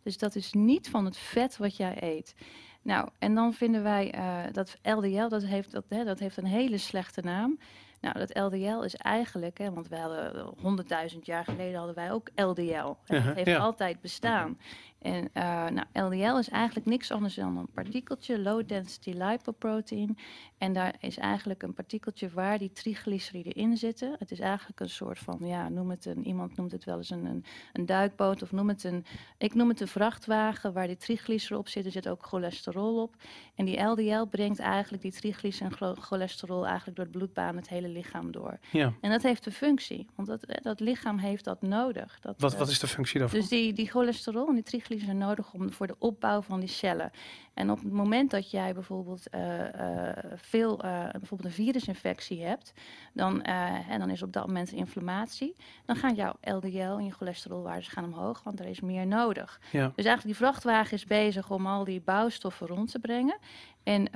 Dus 0.03 0.19
dat 0.19 0.35
is 0.35 0.53
niet 0.53 0.89
van 0.89 1.05
het 1.05 1.17
vet 1.17 1.57
wat 1.57 1.77
jij 1.77 1.97
eet. 2.03 2.35
Nou, 2.83 3.09
en 3.19 3.35
dan 3.35 3.53
vinden 3.53 3.83
wij 3.83 4.11
eh, 4.11 4.39
dat 4.53 4.79
LDL, 4.83 5.29
dat 5.29 5.45
heeft, 5.45 5.73
dat, 5.73 5.85
hè, 5.89 6.05
dat 6.05 6.19
heeft 6.19 6.37
een 6.37 6.47
hele 6.47 6.79
slechte 6.79 7.21
naam. 7.21 7.59
Nou, 8.01 8.19
dat 8.19 8.39
LDL 8.39 8.83
is 8.83 8.97
eigenlijk, 8.97 9.59
hè, 9.59 9.73
want 9.73 9.89
we 9.89 9.97
hadden 9.97 10.53
honderdduizend 10.61 11.27
jaar 11.27 11.45
geleden 11.45 11.75
hadden 11.75 11.95
wij 11.95 12.13
ook 12.13 12.31
LDL. 12.35 12.95
Hè, 13.05 13.23
dat 13.25 13.35
heeft 13.35 13.47
ja. 13.47 13.59
altijd 13.59 14.01
bestaan. 14.01 14.59
En 14.99 15.28
uh, 15.34 15.66
nou, 15.68 15.86
LDL 15.92 16.38
is 16.38 16.49
eigenlijk 16.49 16.86
niks 16.86 17.11
anders 17.11 17.34
dan 17.34 17.57
een 17.57 17.68
partikeltje, 17.74 18.40
low 18.40 18.68
density 18.68 19.11
lipoprotein. 19.11 20.18
En 20.59 20.72
daar 20.72 20.94
is 21.01 21.16
eigenlijk 21.18 21.62
een 21.62 21.74
partikeltje 21.74 22.30
waar 22.30 22.59
die 22.59 22.72
triglyceriden 22.72 23.53
in 23.53 23.76
zitten. 23.76 24.16
Het 24.18 24.30
is 24.30 24.40
eigenlijk 24.40 24.80
een 24.80 24.90
soort 24.90 25.18
van, 25.18 25.38
ja, 25.40 25.68
noem 25.68 25.90
het 25.90 26.05
een, 26.07 26.26
iemand 26.26 26.57
noemt 26.57 26.72
het 26.72 26.84
wel 26.84 26.97
eens 26.97 27.11
een, 27.11 27.24
een, 27.24 27.44
een 27.72 27.86
duikboot 27.86 28.42
of 28.42 28.53
noem 28.53 28.68
het 28.68 28.84
een, 28.84 29.05
ik 29.38 29.55
noem 29.55 29.68
het 29.68 29.80
een 29.80 29.88
vrachtwagen 29.88 30.72
waar 30.72 30.86
die 30.86 30.97
triglyceriden 30.97 31.59
op 31.59 31.68
zitten, 31.68 31.92
zit 31.92 32.09
ook 32.09 32.26
cholesterol 32.26 33.03
op. 33.03 33.14
En 33.55 33.64
die 33.64 33.80
LDL 33.80 34.24
brengt 34.24 34.59
eigenlijk 34.59 35.03
die 35.03 35.12
triglyceriden 35.12 35.78
en 35.80 36.03
cholesterol 36.03 36.66
eigenlijk 36.66 36.97
door 36.97 37.07
het 37.07 37.16
bloedbaan 37.16 37.57
het 37.57 37.68
hele 37.68 37.88
lichaam 37.88 38.32
door. 38.32 38.59
Ja. 38.72 38.92
En 39.01 39.11
dat 39.11 39.22
heeft 39.22 39.47
een 39.47 39.53
functie, 39.53 40.07
want 40.14 40.28
dat, 40.28 40.61
dat 40.62 40.80
lichaam 40.80 41.18
heeft 41.18 41.44
dat 41.44 41.62
nodig. 41.62 42.20
Dat, 42.20 42.40
Wat, 42.40 42.53
eh, 42.53 42.59
wat 42.59 42.68
is 42.68 42.78
de 42.78 42.86
functie 42.86 43.20
daarvan? 43.20 43.40
dus 43.40 43.49
die, 43.49 43.72
die 43.72 43.90
cholesterol 43.90 44.49
en 44.49 44.55
die 44.55 44.62
triglyceriden 44.62 44.86
zijn 44.89 45.18
nodig 45.18 45.53
om, 45.53 45.72
voor 45.72 45.87
de 45.87 45.97
opbouw 45.99 46.43
van 46.43 46.61
die 46.61 46.68
cellen. 46.68 47.11
En 47.57 47.70
op 47.70 47.82
het 47.82 47.93
moment 47.93 48.30
dat 48.30 48.51
jij 48.51 48.74
bijvoorbeeld 48.74 49.28
eh, 49.28 50.09
eh, 50.09 50.16
veel, 50.37 50.82
eh, 50.82 51.11
bijvoorbeeld 51.11 51.45
een 51.45 51.64
virusinfectie 51.64 52.45
hebt, 52.45 52.72
dan, 53.12 53.43
en 53.43 53.99
dan 53.99 54.11
is 54.11 54.22
op 54.22 54.32
dat 54.32 54.47
moment 54.47 54.72
inflammatie, 54.72 55.57
dan 55.84 55.97
gaan 55.97 56.14
jouw 56.14 56.34
LDL 56.41 56.78
en 56.78 57.05
je 57.05 57.12
cholesterolwaardes 57.12 57.89
gaan 57.89 58.05
omhoog, 58.05 58.43
want 58.43 58.61
er 58.61 58.66
is 58.66 58.80
meer 58.80 59.07
nodig. 59.07 59.61
ja. 59.72 59.93
Dus 59.97 60.05
eigenlijk 60.05 60.39
die 60.39 60.47
vrachtwagen 60.47 60.93
is 60.93 61.05
bezig 61.05 61.51
om 61.51 61.66
al 61.66 61.84
die 61.84 62.01
bouwstoffen 62.01 62.66
rond 62.66 62.91
te 62.91 62.99
brengen. 62.99 63.39
En 63.82 64.09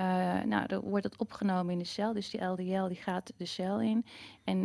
nou, 0.49 0.67
dan 0.67 0.81
wordt 0.81 1.05
het 1.05 1.17
opgenomen 1.17 1.73
in 1.73 1.79
de 1.79 1.85
cel. 1.85 2.13
Dus 2.13 2.31
die 2.31 2.45
LDL 2.45 2.87
die 2.87 2.97
gaat 2.97 3.33
de 3.37 3.45
cel 3.45 3.81
in. 3.81 4.05
En 4.45 4.63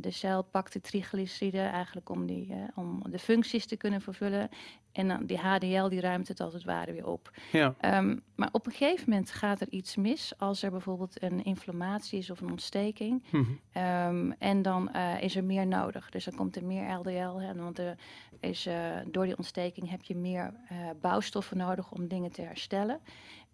de 0.00 0.10
cel 0.10 0.42
pakt 0.42 0.72
de 0.72 0.80
triglyceriden 0.80 1.70
eigenlijk 1.70 2.08
om, 2.10 2.26
die, 2.26 2.54
om 2.74 3.02
de 3.10 3.18
functies 3.18 3.66
te 3.66 3.76
kunnen 3.76 4.00
vervullen. 4.00 4.48
En 4.92 5.08
dan 5.08 5.26
die 5.26 5.38
HDL 5.38 5.88
die 5.88 6.00
ruimt 6.00 6.28
het 6.28 6.40
als 6.40 6.52
het 6.52 6.64
ware 6.64 6.92
weer 6.92 7.06
op. 7.06 7.30
ja. 7.52 7.74
Ehm, 7.80 8.16
maar 8.34 8.48
op 8.52 8.66
een 8.66 8.72
gegeven 8.72 9.10
moment 9.10 9.30
gaat 9.30 9.60
er 9.60 9.70
iets 9.70 9.96
mis. 9.96 10.32
Als 10.38 10.62
er 10.62 10.70
bijvoorbeeld 10.70 11.22
een 11.22 11.44
inflammatie 11.44 12.18
is 12.18 12.30
of 12.30 12.40
een 12.40 12.50
ontsteking. 12.50 13.22
Mhm. 13.30 13.44
Ehm, 13.72 14.30
en 14.38 14.62
dan 14.62 14.90
eh, 14.92 15.22
is 15.22 15.36
er 15.36 15.44
meer 15.44 15.66
nodig. 15.66 16.10
Dus 16.10 16.24
dan 16.24 16.34
komt 16.34 16.56
er 16.56 16.64
meer 16.64 16.98
LDL. 16.98 17.38
Hè, 17.38 17.54
want 17.54 17.78
er 17.78 17.96
is, 18.40 18.66
eh, 18.66 18.76
door 19.06 19.24
die 19.24 19.36
ontsteking 19.36 19.90
heb 19.90 20.02
je 20.02 20.16
meer 20.16 20.54
eh, 20.68 20.76
bouwstoffen 21.00 21.56
nodig 21.56 21.90
om 21.90 22.08
dingen 22.08 22.32
te 22.32 22.42
herstellen. 22.42 23.00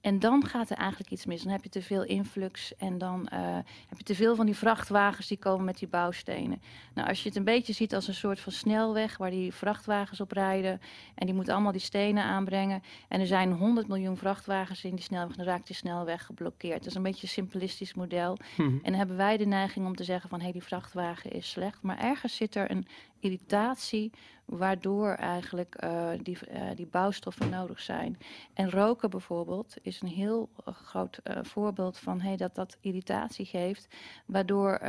En 0.01 0.18
dan 0.18 0.46
gaat 0.46 0.70
er 0.70 0.76
eigenlijk 0.76 1.11
iets 1.11 1.26
mis. 1.26 1.42
Dan 1.42 1.53
heb 1.53 1.62
je 1.62 1.68
te 1.68 1.82
veel 1.82 2.05
influx 2.05 2.76
en 2.76 2.99
dan 2.99 3.28
eh, 3.28 3.57
heb 3.88 3.99
je 3.99 4.05
te 4.05 4.14
veel 4.14 4.34
van 4.36 4.46
die 4.46 4.57
vrachtwagens 4.57 5.26
die 5.26 5.38
komen 5.38 5.64
met 5.64 5.78
die 5.78 5.88
bouwstenen. 5.88 6.62
Nou, 6.94 7.09
als 7.09 7.22
je 7.22 7.28
het 7.28 7.38
een 7.38 7.44
beetje 7.44 7.72
ziet 7.72 7.94
als 7.94 8.09
een 8.09 8.14
soort 8.14 8.40
van 8.40 8.53
snelweg 8.53 9.16
waar 9.16 9.30
die 9.30 9.55
vrachtwagens 9.55 10.20
op 10.20 10.32
rijden 10.32 10.80
en 11.14 11.26
die 11.26 11.34
moeten 11.34 11.55
allemaal 11.55 11.72
die 11.72 11.80
stenen 11.80 12.24
aanbrengen. 12.24 12.82
En 13.09 13.20
er 13.20 13.26
zijn 13.26 13.53
100 13.53 13.88
miljoen 13.88 14.16
vrachtwagens 14.16 14.84
in 14.84 14.94
die 14.94 15.05
snelweg, 15.05 15.36
dan 15.36 15.46
raakt 15.46 15.66
die 15.66 15.76
snelweg 15.76 16.24
geblokkeerd. 16.24 16.78
Dat 16.78 16.86
is 16.86 16.94
een 16.94 17.03
beetje 17.03 17.22
een 17.22 17.28
simplistisch 17.28 17.94
model. 17.94 18.36
Mhm. 18.57 18.68
En 18.68 18.80
dan 18.82 18.94
hebben 18.94 19.16
wij 19.16 19.36
de 19.36 19.46
neiging 19.46 19.86
om 19.86 19.96
te 19.96 20.05
zeggen 20.05 20.28
van 20.28 20.40
hé, 20.40 20.53
die 20.53 20.62
vrachtwagen 20.62 21.30
is 21.30 21.51
slecht. 21.51 21.82
Maar 21.82 21.99
ergens 21.99 22.36
zit 22.36 22.55
er 22.55 22.70
een 22.70 22.86
irritatie 23.20 24.10
waardoor 24.44 25.12
eigenlijk 25.12 25.74
eh, 25.74 26.08
die, 26.22 26.38
eh, 26.46 26.62
die 26.74 26.86
bouwstoffen 26.86 27.48
nodig 27.50 27.80
zijn. 27.80 28.18
En 28.54 28.70
roken 28.70 29.10
bijvoorbeeld 29.10 29.76
is 29.82 30.00
een 30.00 30.08
heel 30.08 30.48
eh, 30.64 30.74
groot 30.74 31.20
voorbeeld 31.42 31.98
van 31.98 32.20
hey, 32.20 32.36
dat 32.36 32.54
dat 32.54 32.76
irritatie 32.80 33.46
geeft, 33.46 33.88
waardoor 34.26 34.80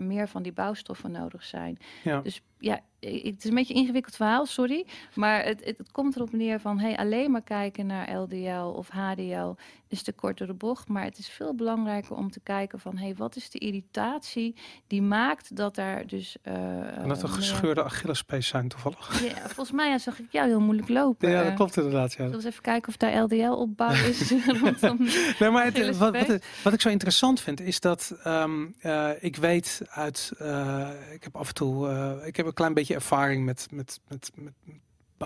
meer 0.00 0.28
van 0.28 0.42
die 0.42 0.52
bouwstoffen 0.52 1.10
nodig 1.10 1.44
zijn. 1.44 1.78
Ja. 2.02 2.20
Dus 2.20 2.42
ja, 2.60 2.80
het 3.00 3.34
is 3.38 3.44
een 3.44 3.54
beetje 3.54 3.74
een 3.74 3.80
ingewikkeld 3.80 4.16
verhaal, 4.16 4.46
sorry. 4.46 4.86
Maar 5.14 5.44
het, 5.44 5.64
het, 5.64 5.78
het 5.78 5.92
komt 5.92 6.16
erop 6.16 6.32
neer 6.32 6.60
van 6.60 6.78
hey, 6.78 6.96
alleen 6.96 7.30
maar 7.30 7.42
kijken 7.42 7.86
naar 7.86 8.16
LDL 8.16 8.72
of 8.76 8.88
HDL 8.88 9.54
is 9.88 10.02
de 10.02 10.54
bocht. 10.58 10.88
Maar 10.88 11.04
het 11.04 11.18
is 11.18 11.28
veel 11.28 11.54
belangrijker 11.54 12.16
om 12.16 12.30
te 12.30 12.40
kijken 12.40 12.80
van 12.80 12.96
hey, 12.98 13.14
wat 13.14 13.36
is 13.36 13.50
de 13.50 13.58
irritatie 13.58 14.54
die 14.86 15.02
maakt 15.02 15.56
dat 15.56 15.74
daar 15.74 16.06
dus. 16.06 16.36
eh 16.42 16.54
En 16.98 17.08
dat 17.08 17.22
er 17.22 17.28
meer- 17.28 17.36
gescheurde 17.36 17.84
Achillespees 17.84 18.46
zijn 18.48 18.68
toevallig. 18.68 19.22
Ja, 19.24 19.40
volgens 19.40 19.70
mij 19.70 19.88
ja, 19.88 19.98
zag 19.98 20.18
ik 20.18 20.26
jou 20.32 20.48
heel 20.48 20.60
moeilijk 20.60 20.88
lopen. 20.88 21.30
Ja, 21.30 21.44
dat 21.44 21.54
klopt 21.54 21.76
inderdaad. 21.76 22.10
Ja. 22.10 22.16
Zullen 22.16 22.30
we 22.30 22.36
eens 22.36 22.44
even 22.46 22.62
kijken 22.62 22.88
of 22.88 22.96
daar 22.96 23.22
LDL-opbouw 23.22 23.92
is? 23.92 24.30
rondom- 24.80 25.08
Nee, 25.38 25.50
maar 25.50 25.64
het, 25.64 25.96
wat, 25.96 26.16
wat, 26.62 26.72
ik 26.72 26.80
zo 26.80 26.88
interessant 26.88 27.40
vind, 27.40 27.60
is 27.60 27.80
dat 27.80 28.16
ehm, 28.24 28.66
eh, 28.78 29.10
ik 29.20 29.36
weet 29.36 29.82
uit. 29.88 30.32
eh, 30.38 30.88
ik 31.12 31.22
heb 31.24 31.36
af 31.36 31.48
en 31.48 31.54
toe. 31.54 31.88
ik 32.24 32.36
heb 32.36 32.46
een 32.50 32.56
klein 32.56 32.74
beetje 32.74 32.94
ervaring 32.94 33.44
met, 33.44 33.68
met, 33.70 34.00
met, 34.08 34.30
met 34.34 34.52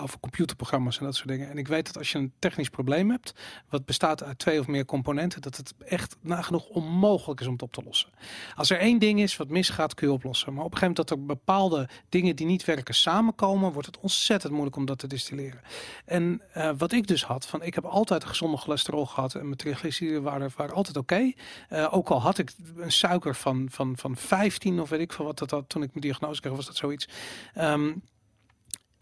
van 0.02 0.20
computerprogramma's 0.20 0.98
en 0.98 1.04
dat 1.04 1.14
soort 1.14 1.28
dingen. 1.28 1.50
En 1.50 1.58
ik 1.58 1.68
weet 1.68 1.86
dat 1.86 1.98
als 1.98 2.12
je 2.12 2.18
een 2.18 2.32
technisch 2.38 2.68
probleem 2.68 3.10
hebt, 3.10 3.34
wat 3.68 3.84
bestaat 3.84 4.22
uit 4.22 4.38
twee 4.38 4.60
of 4.60 4.66
meer 4.66 4.84
componenten, 4.84 5.40
dat 5.40 5.56
het 5.56 5.74
echt 5.84 6.16
nagenoeg 6.20 6.66
onmogelijk 6.66 7.40
is 7.40 7.46
om 7.46 7.52
het 7.52 7.62
op 7.62 7.72
te 7.72 7.82
lossen. 7.84 8.10
Als 8.54 8.70
er 8.70 8.78
één 8.78 8.98
ding 8.98 9.20
is 9.20 9.36
wat 9.36 9.48
misgaat, 9.48 9.94
kun 9.94 10.08
je 10.08 10.12
oplossen. 10.12 10.54
Maar 10.54 10.64
op 10.64 10.72
een 10.72 10.78
gegeven 10.78 10.94
moment 10.96 11.08
dat 11.08 11.18
er 11.18 11.36
bepaalde 11.36 11.88
dingen 12.08 12.36
die 12.36 12.46
niet 12.46 12.64
werken 12.64 12.94
samenkomen, 12.94 13.72
wordt 13.72 13.86
het 13.86 13.98
ontzettend 13.98 14.52
moeilijk 14.52 14.76
om 14.76 14.84
dat 14.84 14.98
te 14.98 15.06
distilleren. 15.06 15.60
En 16.04 16.42
eh, 16.52 16.70
wat 16.78 16.92
ik 16.92 17.06
dus 17.06 17.24
had, 17.24 17.46
van 17.46 17.62
ik 17.62 17.74
heb 17.74 17.84
altijd 17.84 18.22
een 18.22 18.28
gezonde 18.28 18.56
cholesterol 18.56 19.06
gehad 19.06 19.34
en 19.34 19.44
mijn 19.44 19.56
triglyceriden 19.56 20.22
waren, 20.22 20.50
waren 20.56 20.74
altijd 20.74 20.96
oké. 20.96 21.32
Eh, 21.68 21.88
ook 21.90 22.08
al 22.08 22.20
had 22.20 22.38
ik 22.38 22.52
een 22.76 22.92
suiker 22.92 23.34
van, 23.34 23.66
van, 23.70 23.96
van 23.96 24.16
15 24.16 24.80
of 24.80 24.88
weet 24.88 25.00
ik 25.00 25.12
veel 25.12 25.24
wat 25.24 25.38
dat 25.38 25.50
had, 25.50 25.68
toen 25.68 25.82
ik 25.82 25.88
mijn 25.88 26.00
diagnose 26.00 26.40
kreeg, 26.40 26.56
was 26.56 26.66
dat 26.66 26.76
zoiets. 26.76 27.08
Ehm, 27.54 27.92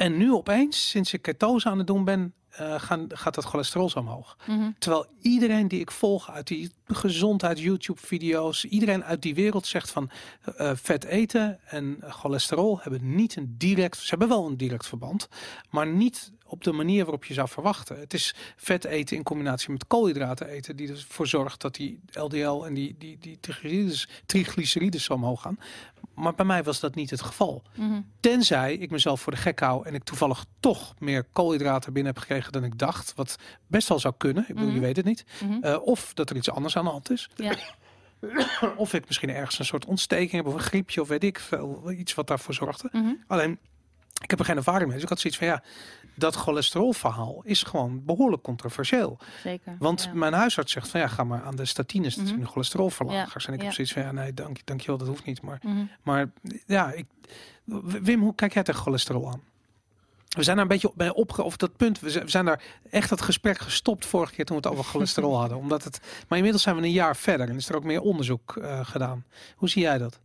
en 0.02 0.16
nu 0.16 0.32
opeens, 0.32 0.88
sinds 0.88 1.12
ik 1.12 1.22
ketose 1.22 1.68
aan 1.68 1.78
het 1.78 1.86
doen 1.86 2.04
ben, 2.04 2.34
eh, 2.52 2.80
gaan, 2.80 3.06
gaat 3.08 3.34
dat 3.34 3.44
cholesterol 3.44 3.88
zo 3.88 3.98
omhoog. 3.98 4.36
Mhm. 4.46 4.70
Terwijl 4.78 5.06
iedereen 5.20 5.68
die 5.68 5.80
ik 5.80 5.90
volg 5.90 6.30
uit 6.30 6.46
die 6.46 6.70
gezondheid 6.86 7.58
YouTube-video's, 7.58 8.64
iedereen 8.64 9.04
uit 9.04 9.22
die 9.22 9.34
wereld 9.34 9.66
zegt 9.66 9.90
van 9.90 10.10
eh, 10.56 10.70
vet 10.74 11.04
eten 11.04 11.60
en 11.64 11.98
cholesterol 12.08 12.80
hebben 12.80 13.14
niet 13.14 13.36
een 13.36 13.54
direct, 13.58 13.96
ze 13.96 14.08
hebben 14.08 14.28
wel 14.28 14.46
een 14.46 14.56
direct 14.56 14.86
verband, 14.86 15.28
maar 15.70 15.86
niet 15.86 16.32
op 16.52 16.64
de 16.64 16.72
manier 16.72 17.02
waarop 17.04 17.24
je 17.24 17.34
zou 17.34 17.48
verwachten. 17.48 17.98
Het 17.98 18.14
is 18.14 18.34
vet 18.56 18.84
eten 18.84 19.16
in 19.16 19.22
combinatie 19.22 19.70
met 19.70 19.86
koolhydraten 19.86 20.48
eten 20.48 20.76
die 20.76 20.88
ervoor 20.88 21.26
zorgt 21.26 21.60
dat 21.60 21.74
die 21.74 22.00
LDL 22.12 22.64
en 22.64 22.74
die, 22.74 22.94
die, 22.98 23.18
die 23.20 23.38
triglycerides, 23.40 24.08
triglycerides 24.26 25.04
zo 25.04 25.12
omhoog 25.12 25.42
gaan. 25.42 25.58
Maar 26.14 26.34
bij 26.34 26.44
mij 26.44 26.62
was 26.62 26.80
dat 26.80 26.94
niet 26.94 27.10
het 27.10 27.22
geval. 27.22 27.62
Mhm. 27.74 28.00
Tenzij 28.20 28.74
ik 28.74 28.90
mezelf 28.90 29.20
voor 29.20 29.32
de 29.32 29.38
gek 29.38 29.60
hou 29.60 29.86
en 29.86 29.94
ik 29.94 30.04
toevallig 30.04 30.44
toch 30.60 30.94
meer 30.98 31.24
koolhydraten 31.32 31.92
binnen 31.92 32.12
heb 32.12 32.22
gekregen 32.22 32.41
dan 32.50 32.64
ik 32.64 32.78
dacht. 32.78 33.12
Wat 33.14 33.36
best 33.66 33.88
wel 33.88 33.98
zou 33.98 34.14
kunnen. 34.16 34.42
Ik 34.48 34.54
bedoel, 34.54 34.64
Mhm. 34.70 34.74
je 34.74 34.80
weet 34.80 34.96
het 34.96 35.04
niet. 35.04 35.24
Mhm. 35.44 35.62
Eh, 35.62 35.82
of 35.86 36.14
dat 36.14 36.30
er 36.30 36.36
iets 36.36 36.50
anders 36.50 36.76
aan 36.76 36.84
de 36.84 36.90
hand 36.90 37.10
is. 37.10 37.30
Ja. 37.36 37.54
Of 38.76 38.94
ik 38.94 39.06
misschien 39.06 39.30
ergens 39.30 39.58
een 39.58 39.64
soort 39.64 39.84
ontsteking 39.84 40.30
heb 40.32 40.46
of 40.46 40.54
een 40.54 40.60
griepje 40.60 41.00
of 41.00 41.08
weet 41.08 41.24
ik 41.24 41.38
veel. 41.38 41.90
Iets 41.90 42.14
wat 42.14 42.26
daarvoor 42.26 42.54
zorgde. 42.54 42.88
Mhm. 42.92 43.12
Alleen, 43.26 43.58
ik 44.22 44.30
heb 44.30 44.38
er 44.38 44.44
geen 44.44 44.56
ervaring 44.56 44.84
mee. 44.84 44.92
Dus 44.94 45.02
ik 45.02 45.08
had 45.08 45.20
zoiets 45.20 45.38
van 45.38 45.48
ja, 45.48 45.62
dat 46.14 46.34
cholesterolverhaal 46.36 47.40
is 47.44 47.62
gewoon 47.62 48.04
behoorlijk 48.04 48.42
controversieel. 48.42 49.18
Zeker. 49.42 49.76
Want 49.78 50.02
ja. 50.02 50.12
mijn 50.14 50.32
huisarts 50.32 50.72
zegt 50.72 50.88
van 50.88 51.00
ja, 51.00 51.06
ga 51.08 51.24
maar 51.24 51.42
aan 51.42 51.56
de 51.56 51.64
statines. 51.64 52.14
Dat 52.14 52.18
Mhm. 52.24 52.28
zijn 52.32 52.40
de 52.44 52.50
cholesterolverlagers. 52.50 53.46
En 53.46 53.52
ik 53.52 53.58
Ja. 53.58 53.64
heb 53.64 53.74
zoiets 53.74 53.92
van 53.92 54.02
ja, 54.02 54.12
nee, 54.12 54.34
dank, 54.34 54.66
dankjewel, 54.66 54.96
dat 54.98 55.08
hoeft 55.08 55.24
niet. 55.24 55.42
Maar 55.42 55.58
Mhm. 55.62 55.84
maar 56.02 56.30
ja, 56.66 56.90
ik, 56.92 57.06
Wim, 57.84 58.20
hoe 58.20 58.34
kijk 58.34 58.54
jij 58.54 58.62
tegen 58.62 58.80
cholesterol 58.80 59.28
aan? 59.30 59.42
We 60.34 60.42
zijn 60.42 60.56
daar 60.56 60.64
een 60.64 60.72
beetje 60.72 60.92
bij 60.94 61.10
opge... 61.10 61.42
Of 61.42 61.56
dat 61.56 61.76
punt, 61.76 62.00
we 62.00 62.22
zijn, 62.26 62.44
daar 62.44 62.62
echt 62.90 63.10
het 63.10 63.20
gesprek 63.20 63.58
gestopt 63.58 64.06
vorige 64.06 64.34
keer 64.34 64.44
toen 64.44 64.56
we 64.56 64.68
het 64.68 64.72
over 64.72 64.90
cholesterol 64.90 65.38
hadden. 65.40 65.58
Omdat 65.58 65.84
het, 65.84 66.00
maar 66.28 66.36
inmiddels 66.38 66.62
zijn 66.62 66.76
we 66.76 66.82
een 66.82 66.90
jaar 66.90 67.16
verder 67.16 67.48
en 67.48 67.56
is 67.56 67.68
er 67.68 67.76
ook 67.76 67.84
meer 67.84 68.00
onderzoek 68.00 68.56
eh, 68.56 68.86
gedaan. 68.86 69.24
Hoe 69.56 69.68
zie 69.68 69.82
jij 69.82 69.98
dat? 69.98 70.20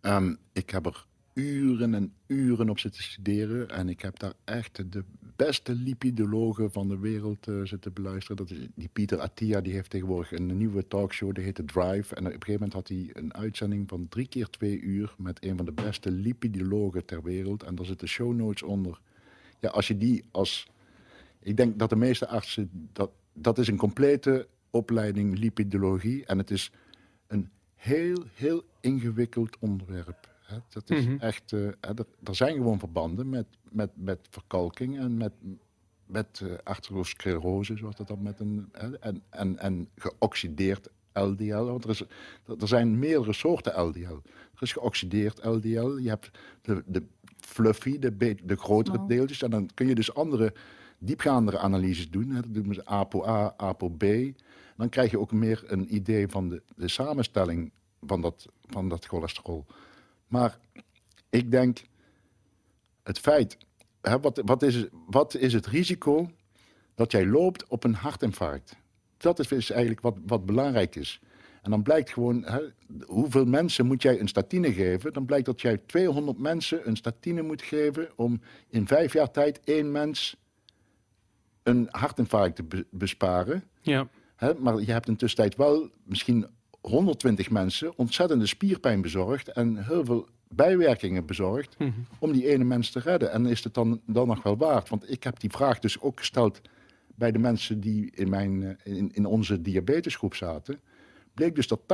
Ehm, 0.00 0.34
ik 0.52 0.70
heb 0.70 0.86
er 0.86 1.06
uren 1.32 1.94
en 1.94 2.12
uren 2.26 2.68
op 2.68 2.78
zitten 2.78 3.02
studeren. 3.02 3.68
En 3.68 3.88
ik 3.88 4.00
heb 4.00 4.18
daar 4.18 4.32
echt 4.44 4.92
de 4.92 5.04
beste 5.36 5.74
lipidologen 5.74 6.72
van 6.72 6.88
de 6.88 6.98
wereld 6.98 7.48
eh, 7.48 7.54
zitten 7.62 7.92
beluisteren. 7.92 8.36
Dat 8.36 8.50
is 8.50 8.66
die 8.74 8.88
Pieter 8.92 9.18
Attia, 9.18 9.60
die 9.60 9.72
heeft 9.72 9.90
tegenwoordig 9.90 10.32
een 10.32 10.56
nieuwe 10.56 10.88
talkshow, 10.88 11.34
die 11.34 11.44
heet 11.44 11.54
The 11.54 11.64
Drive. 11.64 12.14
En 12.14 12.26
op 12.26 12.32
een 12.32 12.42
gegeven 12.42 12.52
moment 12.52 12.72
had 12.72 12.88
hij 12.88 13.10
een 13.12 13.34
uitzending 13.34 13.88
van 13.88 14.08
drie 14.08 14.28
keer 14.28 14.48
twee 14.48 14.80
uur 14.80 15.14
met 15.18 15.44
een 15.44 15.56
van 15.56 15.64
de 15.66 15.72
beste 15.72 16.10
lipidologen 16.10 17.04
ter 17.04 17.22
wereld. 17.22 17.62
En 17.62 17.74
daar 17.74 17.86
zitten 17.86 18.08
show 18.08 18.34
notes 18.34 18.62
onder. 18.62 19.00
Ja, 19.66 19.72
als 19.72 19.88
je 19.88 19.96
die 19.96 20.24
als... 20.30 20.68
Ik 21.40 21.56
denk 21.56 21.78
dat 21.78 21.88
de 21.90 21.96
meeste 21.96 22.28
artsen... 22.28 22.70
Dat, 22.92 23.10
dat 23.32 23.58
is 23.58 23.68
een 23.68 23.76
complete 23.76 24.48
opleiding 24.70 25.38
lipidologie. 25.38 26.24
En 26.26 26.38
het 26.38 26.50
is 26.50 26.70
een 27.26 27.50
heel, 27.74 28.24
heel 28.34 28.62
ingewikkeld 28.80 29.56
onderwerp. 29.58 30.28
Hè. 30.40 30.56
Dat 30.68 30.90
is 30.90 31.04
Mhm. 31.06 31.16
echt... 31.18 31.52
eh, 31.52 31.66
er, 31.66 32.06
er 32.24 32.34
zijn 32.36 32.54
gewoon 32.54 32.78
verbanden 32.78 33.28
met, 33.28 33.46
met, 33.70 33.90
met 33.94 34.18
verkalking 34.30 34.98
en 34.98 35.16
met, 35.16 35.32
met 36.06 36.40
eh 36.42 36.52
atherosclerose, 36.64 37.76
zoals 37.76 37.96
dat 37.96 38.08
dan 38.08 38.22
met 38.22 38.40
een... 38.40 38.68
Hè, 38.72 38.98
en, 38.98 39.22
en, 39.30 39.58
en 39.58 39.88
geoxideerd 39.96 40.88
LDL. 41.12 41.64
Want 41.64 41.84
er, 41.84 41.90
is, 41.90 42.00
er 42.60 42.68
zijn 42.68 42.98
meerdere 42.98 43.32
soorten 43.32 43.80
LDL. 43.82 44.18
Er 44.54 44.62
is 44.62 44.72
geoxideerd 44.72 45.44
LDL. 45.44 45.96
Je 45.98 46.08
hebt 46.08 46.30
de, 46.62 46.82
de 46.86 47.02
fluffy, 47.46 47.98
de, 47.98 48.36
de 48.44 48.56
grotere 48.56 48.98
Oh. 48.98 49.08
deeltjes. 49.08 49.42
En 49.42 49.50
dan 49.50 49.70
kun 49.74 49.86
je 49.86 49.94
dus 49.94 50.14
andere 50.14 50.52
diepgaandere 50.98 51.58
analyses 51.58 52.10
doen. 52.10 52.30
Hè, 52.30 52.40
dat 52.40 52.54
doen 52.54 52.68
we 52.68 52.84
APO-A, 52.84 53.54
APO-B. 53.56 54.04
Dan 54.76 54.88
krijg 54.88 55.10
je 55.10 55.18
ook 55.18 55.32
meer 55.32 55.64
een 55.66 55.94
idee 55.94 56.28
van 56.28 56.48
de, 56.48 56.62
de 56.76 56.88
samenstelling 56.88 57.70
van 58.00 58.20
dat, 58.20 58.46
van 58.66 58.88
dat 58.88 59.06
cholesterol. 59.06 59.66
Maar 60.26 60.58
ik 61.30 61.50
denk, 61.50 61.82
het 63.02 63.18
feit, 63.18 63.56
hè, 64.00 64.20
wat, 64.20 64.42
wat, 64.44 64.62
is, 64.62 64.86
wat 65.06 65.34
is 65.34 65.52
het 65.52 65.66
risico 65.66 66.30
dat 66.94 67.12
jij 67.12 67.26
loopt 67.26 67.66
op 67.66 67.84
een 67.84 67.94
hartinfarct? 67.94 68.76
Dat 69.16 69.38
is 69.38 69.70
eigenlijk 69.70 70.00
wat, 70.00 70.16
wat 70.26 70.46
belangrijk 70.46 70.96
is. 70.96 71.20
En 71.66 71.72
dan 71.72 71.82
blijkt 71.82 72.10
gewoon, 72.10 72.44
hè, 72.44 72.60
hoeveel 73.06 73.44
mensen 73.44 73.86
moet 73.86 74.02
jij 74.02 74.20
een 74.20 74.28
statine 74.28 74.72
geven? 74.72 75.12
Dan 75.12 75.24
blijkt 75.24 75.46
dat 75.46 75.60
jij 75.60 75.76
200 75.86 76.38
mensen 76.38 76.88
een 76.88 76.96
statine 76.96 77.42
moet 77.42 77.62
geven 77.62 78.08
om 78.16 78.40
in 78.68 78.86
vijf 78.86 79.12
jaar 79.12 79.30
tijd 79.30 79.60
één 79.64 79.92
mens 79.92 80.36
een 81.62 81.88
hartinfarct 81.90 82.56
te 82.56 82.62
be- 82.62 82.86
besparen. 82.90 83.64
Ja, 83.80 84.08
Hè, 84.36 84.54
maar 84.54 84.80
je 84.80 84.92
hebt 84.92 85.08
in 85.08 85.16
tussentijd 85.16 85.56
wel 85.56 85.88
misschien 86.04 86.46
120 86.80 87.50
mensen 87.50 87.98
ontzettende 87.98 88.46
spierpijn 88.46 89.00
bezorgd 89.00 89.48
en 89.48 89.84
heel 89.84 90.04
veel 90.04 90.28
bijwerkingen 90.48 91.26
bezorgd 91.26 91.78
Mhm. 91.78 91.90
om 92.18 92.32
die 92.32 92.48
ene 92.48 92.64
mens 92.64 92.90
te 92.90 92.98
redden. 93.00 93.30
En 93.32 93.46
is 93.46 93.64
het 93.64 93.74
dan, 93.74 94.00
dan 94.06 94.26
nog 94.26 94.42
wel 94.42 94.56
waard? 94.56 94.88
Want 94.88 95.10
ik 95.10 95.22
heb 95.24 95.40
die 95.40 95.50
vraag 95.50 95.78
dus 95.78 96.00
ook 96.00 96.18
gesteld 96.18 96.60
bij 97.14 97.32
de 97.32 97.38
mensen 97.38 97.80
die 97.80 98.10
in, 98.14 98.28
mijn, 98.28 98.62
eh, 98.62 98.96
in, 98.96 99.10
in 99.14 99.26
onze 99.26 99.62
diabetesgroep 99.62 100.34
zaten. 100.34 100.80
Bleek 101.36 101.54
dus 101.54 101.66
dat 101.68 101.80
80% 101.80 101.84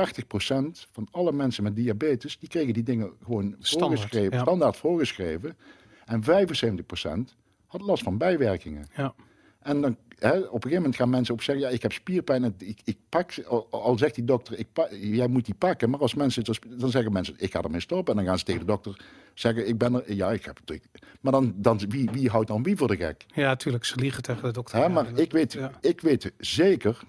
van 0.91 1.07
alle 1.11 1.31
mensen 1.31 1.63
met 1.63 1.75
diabetes, 1.75 2.39
die 2.39 2.49
kregen 2.49 2.73
die 2.73 2.83
dingen 2.83 3.11
gewoon 3.23 3.55
Standaard, 3.59 3.91
voorgeschreven, 3.99 4.37
ja. 4.37 4.41
standaard 4.43 4.77
voorgeschreven. 4.77 5.57
En 6.05 6.23
75% 6.23 7.33
had 7.67 7.81
last 7.81 8.03
van 8.03 8.17
bijwerkingen. 8.17 8.87
ja, 8.95 9.13
En 9.59 9.81
dan, 9.81 9.97
hè, 10.19 10.29
op 10.37 10.43
een 10.43 10.49
gegeven 10.51 10.75
moment 10.75 10.95
gaan 10.95 11.09
mensen 11.09 11.33
ook 11.33 11.41
zeggen: 11.41 11.63
ja, 11.65 11.69
ik 11.71 11.81
heb 11.81 11.91
spierpijn. 11.91 12.43
En 12.43 12.55
ik, 12.57 12.79
ik 12.83 12.97
pak, 13.09 13.43
al, 13.47 13.67
al 13.71 13.97
zegt 13.97 14.15
die 14.15 14.23
dokter: 14.23 14.59
ik 14.59 14.67
pa- 14.73 14.87
jij 14.93 15.27
moet 15.27 15.45
die 15.45 15.55
pakken. 15.55 15.89
Maar 15.89 15.99
als 15.99 16.13
mensen, 16.13 16.43
dan 16.77 16.89
zeggen 16.89 17.11
mensen: 17.11 17.35
ik 17.37 17.51
ga 17.51 17.61
ermee 17.61 17.79
stoppen. 17.79 18.13
En 18.13 18.19
dan 18.19 18.27
gaan 18.29 18.37
ze 18.39 18.45
tegen 18.45 18.59
de 18.59 18.65
dokter 18.67 19.05
zeggen: 19.33 19.67
ik 19.67 19.77
ben 19.77 19.93
er. 19.93 20.13
Ja, 20.13 20.31
ik 20.31 20.45
heb 20.45 20.59
het. 20.65 20.81
Maar 21.21 21.31
dan, 21.31 21.53
dan 21.55 21.79
wie, 21.89 22.09
wie 22.11 22.29
houdt 22.29 22.47
dan 22.47 22.63
wie 22.63 22.75
voor 22.75 22.87
de 22.87 22.95
gek? 22.97 23.25
ja, 23.33 23.55
tuurlijk. 23.55 23.85
Ze 23.85 23.95
liegen 23.95 24.23
tegen 24.23 24.43
de 24.43 24.51
dokter. 24.51 24.77
Hè, 24.77 24.83
Ja, 24.83 24.89
maar 24.89 25.07
ik 25.19 25.31
weet, 25.31 25.53
ja. 25.53 25.71
ik 25.81 26.01
weet 26.01 26.31
zeker: 26.37 26.99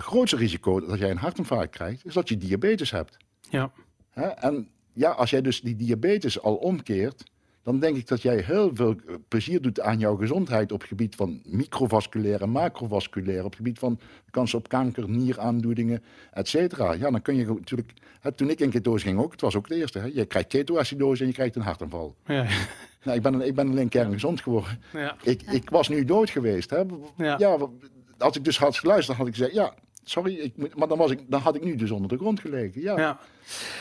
het 0.00 0.08
grootste 0.08 0.36
risico 0.36 0.80
dat 0.80 0.98
jij 0.98 1.10
een 1.10 1.16
hartinfarct 1.16 1.70
krijgt, 1.70 2.06
is 2.06 2.14
dat 2.14 2.28
je 2.28 2.36
diabetes 2.36 2.90
hebt. 2.90 3.16
Ja, 3.50 3.72
Hè? 4.10 4.26
En 4.26 4.68
ja, 4.92 5.10
als 5.10 5.30
jij 5.30 5.40
dus 5.40 5.60
die 5.60 5.76
diabetes 5.76 6.40
al 6.42 6.54
omkeert, 6.54 7.22
dan 7.62 7.78
denk 7.78 7.96
ik 7.96 8.08
dat 8.08 8.22
jij 8.22 8.36
heel 8.38 8.70
veel 8.74 8.90
eh, 8.90 9.14
plezier 9.28 9.62
doet 9.62 9.80
aan 9.80 9.98
jouw 9.98 10.16
gezondheid 10.16 10.72
op 10.72 10.80
het 10.80 10.88
gebied 10.88 11.14
van 11.14 11.40
microvasculair 11.44 12.42
en 12.42 12.50
macrovasculair, 12.50 13.38
op 13.38 13.44
het 13.44 13.56
gebied 13.56 13.78
van 13.78 13.98
kans 14.30 14.54
op 14.54 14.68
kanker, 14.68 15.08
nieraandoeningen, 15.08 16.02
et 16.32 16.48
cetera. 16.48 16.92
Ja, 16.92 17.10
dan 17.10 17.22
kun 17.22 17.36
je 17.36 17.46
natuurlijk. 17.46 17.92
Hè, 18.20 18.32
toen 18.32 18.50
ik 18.50 18.60
in 18.60 18.70
ketose 18.70 19.06
ging 19.06 19.18
ook, 19.18 19.32
het 19.32 19.40
was 19.40 19.56
ook 19.56 19.68
de 19.68 19.74
eerste. 19.74 19.98
Hè? 19.98 20.06
Je 20.14 20.24
krijgt 20.24 20.48
ketoacidose 20.48 21.22
en 21.22 21.28
je 21.28 21.34
krijgt 21.34 21.56
een 21.56 21.62
hartaanval. 21.62 22.16
ja, 22.26 22.46
Nou, 23.04 23.16
ik, 23.16 23.22
ben, 23.22 23.40
ik 23.40 23.54
ben 23.54 23.70
alleen 23.70 23.88
kerngezond 23.88 24.40
geworden. 24.40 24.78
ja. 24.92 25.16
Ik, 25.22 25.42
ik 25.42 25.70
was 25.70 25.88
nu 25.88 26.04
dood 26.04 26.30
geweest. 26.30 26.70
Hè? 26.70 26.82
Ja. 27.16 27.36
Ja. 27.38 27.68
als 28.18 28.36
ik 28.36 28.44
dus 28.44 28.58
had 28.58 28.76
geluisterd, 28.76 29.18
had 29.18 29.26
ik 29.26 29.34
gezegd: 29.34 29.52
ja, 29.52 29.74
sorry, 30.04 30.34
ik 30.34 30.56
moet, 30.56 30.76
maar 30.76 30.88
dan, 30.88 30.98
was 30.98 31.10
ik, 31.10 31.20
dan 31.28 31.40
had 31.40 31.54
ik 31.54 31.64
nu 31.64 31.76
dus 31.76 31.90
onder 31.90 32.08
de 32.08 32.16
grond 32.16 32.40
gelegen. 32.40 32.80
Ja. 32.80 32.98
ja. 32.98 33.18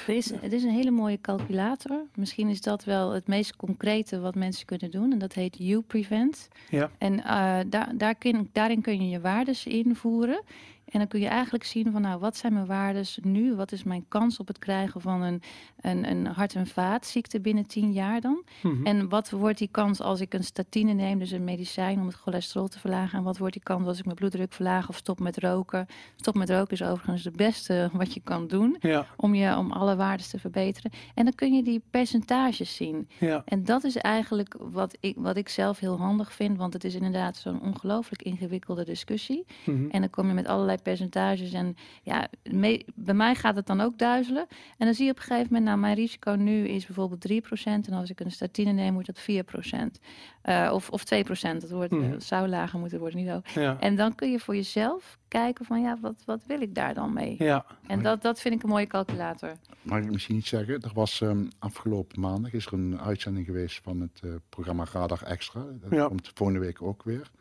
Er 0.07 0.15
is, 0.15 0.31
het 0.39 0.53
is 0.53 0.63
een 0.63 0.69
hele 0.69 0.91
mooie 0.91 1.21
calculator. 1.21 2.05
Misschien 2.15 2.49
is 2.49 2.61
dat 2.61 2.83
wel 2.83 3.11
het 3.11 3.27
meest 3.27 3.55
concrete 3.55 4.19
wat 4.19 4.35
mensen 4.35 4.65
kunnen 4.65 4.91
doen. 4.91 5.11
En 5.11 5.19
dat 5.19 5.33
heet 5.33 5.59
UPrevent. 5.59 6.47
Ja. 6.69 6.91
En 6.97 7.23
eh, 7.23 7.59
daar, 7.67 7.91
daar 7.97 8.15
kun, 8.15 8.49
daarin 8.51 8.81
kun 8.81 9.01
je 9.03 9.09
je 9.09 9.19
waardes 9.19 9.65
invoeren. 9.65 10.43
En 10.89 10.99
dan 10.99 11.07
kun 11.07 11.19
je 11.19 11.27
eigenlijk 11.27 11.63
zien 11.63 11.91
van 11.91 12.01
nou, 12.01 12.19
wat 12.19 12.37
zijn 12.37 12.53
mijn 12.53 12.65
waardes 12.65 13.19
nu? 13.21 13.55
Wat 13.55 13.71
is 13.71 13.83
mijn 13.83 14.05
kans 14.07 14.39
op 14.39 14.47
het 14.47 14.59
krijgen 14.59 15.01
van 15.01 15.21
een, 15.21 15.41
een, 15.81 16.09
een 16.09 16.25
hart- 16.25 16.55
en 16.55 16.67
vaatziekte 16.67 17.39
binnen 17.39 17.67
10 17.67 17.91
jaar 17.91 18.21
dan? 18.21 18.43
Mhm. 18.61 18.85
En 18.85 19.09
wat 19.09 19.29
wordt 19.29 19.57
die 19.57 19.69
kans 19.71 20.01
als 20.01 20.21
ik 20.21 20.33
een 20.33 20.43
statine 20.43 20.93
neem, 20.93 21.19
dus 21.19 21.31
een 21.31 21.43
medicijn 21.43 21.99
om 21.99 22.05
het 22.05 22.15
cholesterol 22.15 22.67
te 22.67 22.79
verlagen? 22.79 23.17
En 23.17 23.23
wat 23.23 23.37
wordt 23.37 23.53
die 23.53 23.63
kans 23.63 23.87
als 23.87 23.97
ik 23.97 24.05
mijn 24.05 24.17
bloeddruk 24.17 24.53
verlaag 24.53 24.89
of 24.89 24.95
stop 24.95 25.19
met 25.19 25.37
roken? 25.37 25.87
Stop 26.15 26.35
met 26.35 26.49
roken 26.49 26.73
is 26.73 26.83
overigens 26.83 27.23
het 27.23 27.35
beste 27.35 27.89
wat 27.93 28.13
je 28.13 28.21
kan 28.23 28.47
doen 28.47 28.77
ja, 28.79 29.05
om, 29.15 29.35
je, 29.35 29.57
om 29.57 29.71
alle 29.71 29.95
waardes 29.95 30.29
te 30.29 30.39
verbeteren. 30.39 30.91
En 31.13 31.23
dan 31.23 31.35
kun 31.35 31.53
je 31.53 31.63
die 31.63 31.81
percentages 31.91 32.75
zien. 32.75 33.07
ja, 33.19 33.41
En 33.45 33.63
dat 33.63 33.83
is 33.83 33.97
eigenlijk 33.97 34.55
wat 34.59 34.97
ik, 34.99 35.15
wat 35.17 35.37
ik 35.37 35.49
zelf 35.49 35.79
heel 35.79 35.97
handig 35.97 36.33
vind, 36.33 36.57
want 36.57 36.73
het 36.73 36.83
is 36.83 36.95
inderdaad 36.95 37.37
zo'n 37.37 37.61
ongelooflijk 37.61 38.21
ingewikkelde 38.21 38.85
discussie. 38.85 39.45
Mhm. 39.65 39.89
En 39.89 39.99
dan 39.99 40.09
kom 40.09 40.27
je 40.27 40.33
met 40.33 40.47
allerlei 40.47 40.77
percentages. 40.81 41.53
En 41.53 41.75
ja, 42.03 42.27
me- 42.51 42.85
bij 42.95 43.13
mij 43.13 43.35
gaat 43.35 43.55
het 43.55 43.67
dan 43.67 43.81
ook 43.81 43.97
duizelen. 43.97 44.45
En 44.77 44.85
dan 44.85 44.93
zie 44.95 45.05
je 45.05 45.11
op 45.11 45.17
een 45.17 45.23
gegeven 45.23 45.47
moment, 45.47 45.65
nou, 45.65 45.77
mijn 45.79 45.95
risico 45.95 46.31
nu 46.31 46.67
is 46.67 46.85
bijvoorbeeld 46.85 47.21
3%. 47.21 47.87
En 47.87 47.93
als 47.93 48.09
ik 48.09 48.19
een 48.19 48.31
statine 48.31 48.71
neem, 48.71 48.93
wordt 48.93 49.07
dat 49.07 49.19
4%. 49.19 49.99
Eh, 50.41 50.71
of, 50.73 50.89
of 50.89 51.03
2%. 51.03 51.61
Dat 51.61 51.69
wordt, 51.69 51.91
Mhm. 51.91 52.03
eh, 52.13 52.19
zou 52.19 52.47
lager 52.47 52.79
moeten 52.79 52.99
worden, 52.99 53.19
niet 53.19 53.29
ook. 53.31 53.47
ja, 53.47 53.77
En 53.79 53.95
dan 53.95 54.15
kun 54.15 54.31
je 54.31 54.39
voor 54.39 54.55
jezelf 54.55 55.17
kijken 55.27 55.65
van, 55.65 55.81
ja, 55.81 55.97
wat, 56.01 56.23
wat 56.25 56.41
wil 56.45 56.61
ik 56.61 56.75
daar 56.75 56.93
dan 56.93 57.13
mee? 57.13 57.35
ja, 57.37 57.65
En 57.87 58.01
dat, 58.03 58.21
dat 58.21 58.39
vind 58.41 58.55
ik 58.55 58.63
een 58.63 58.69
mooie 58.69 58.87
calculator. 58.87 59.53
Mag 59.81 59.99
ik 59.99 60.11
misschien 60.11 60.35
iets 60.35 60.49
zeggen? 60.49 60.79
Er 60.81 60.91
was 60.93 61.21
ehm, 61.21 61.45
afgelopen 61.59 62.19
maandag 62.21 62.53
is 62.53 62.65
er 62.65 62.73
een 62.73 62.99
uitzending 62.99 63.45
geweest 63.45 63.79
van 63.83 63.99
het 64.01 64.19
eh, 64.23 64.29
programma 64.49 64.85
Radar 64.91 65.21
Extra. 65.23 65.65
Dat 65.81 65.91
Ja. 65.91 66.07
komt 66.07 66.31
volgende 66.33 66.61
week 66.61 66.81
ook 66.81 67.03
weer. 67.03 67.31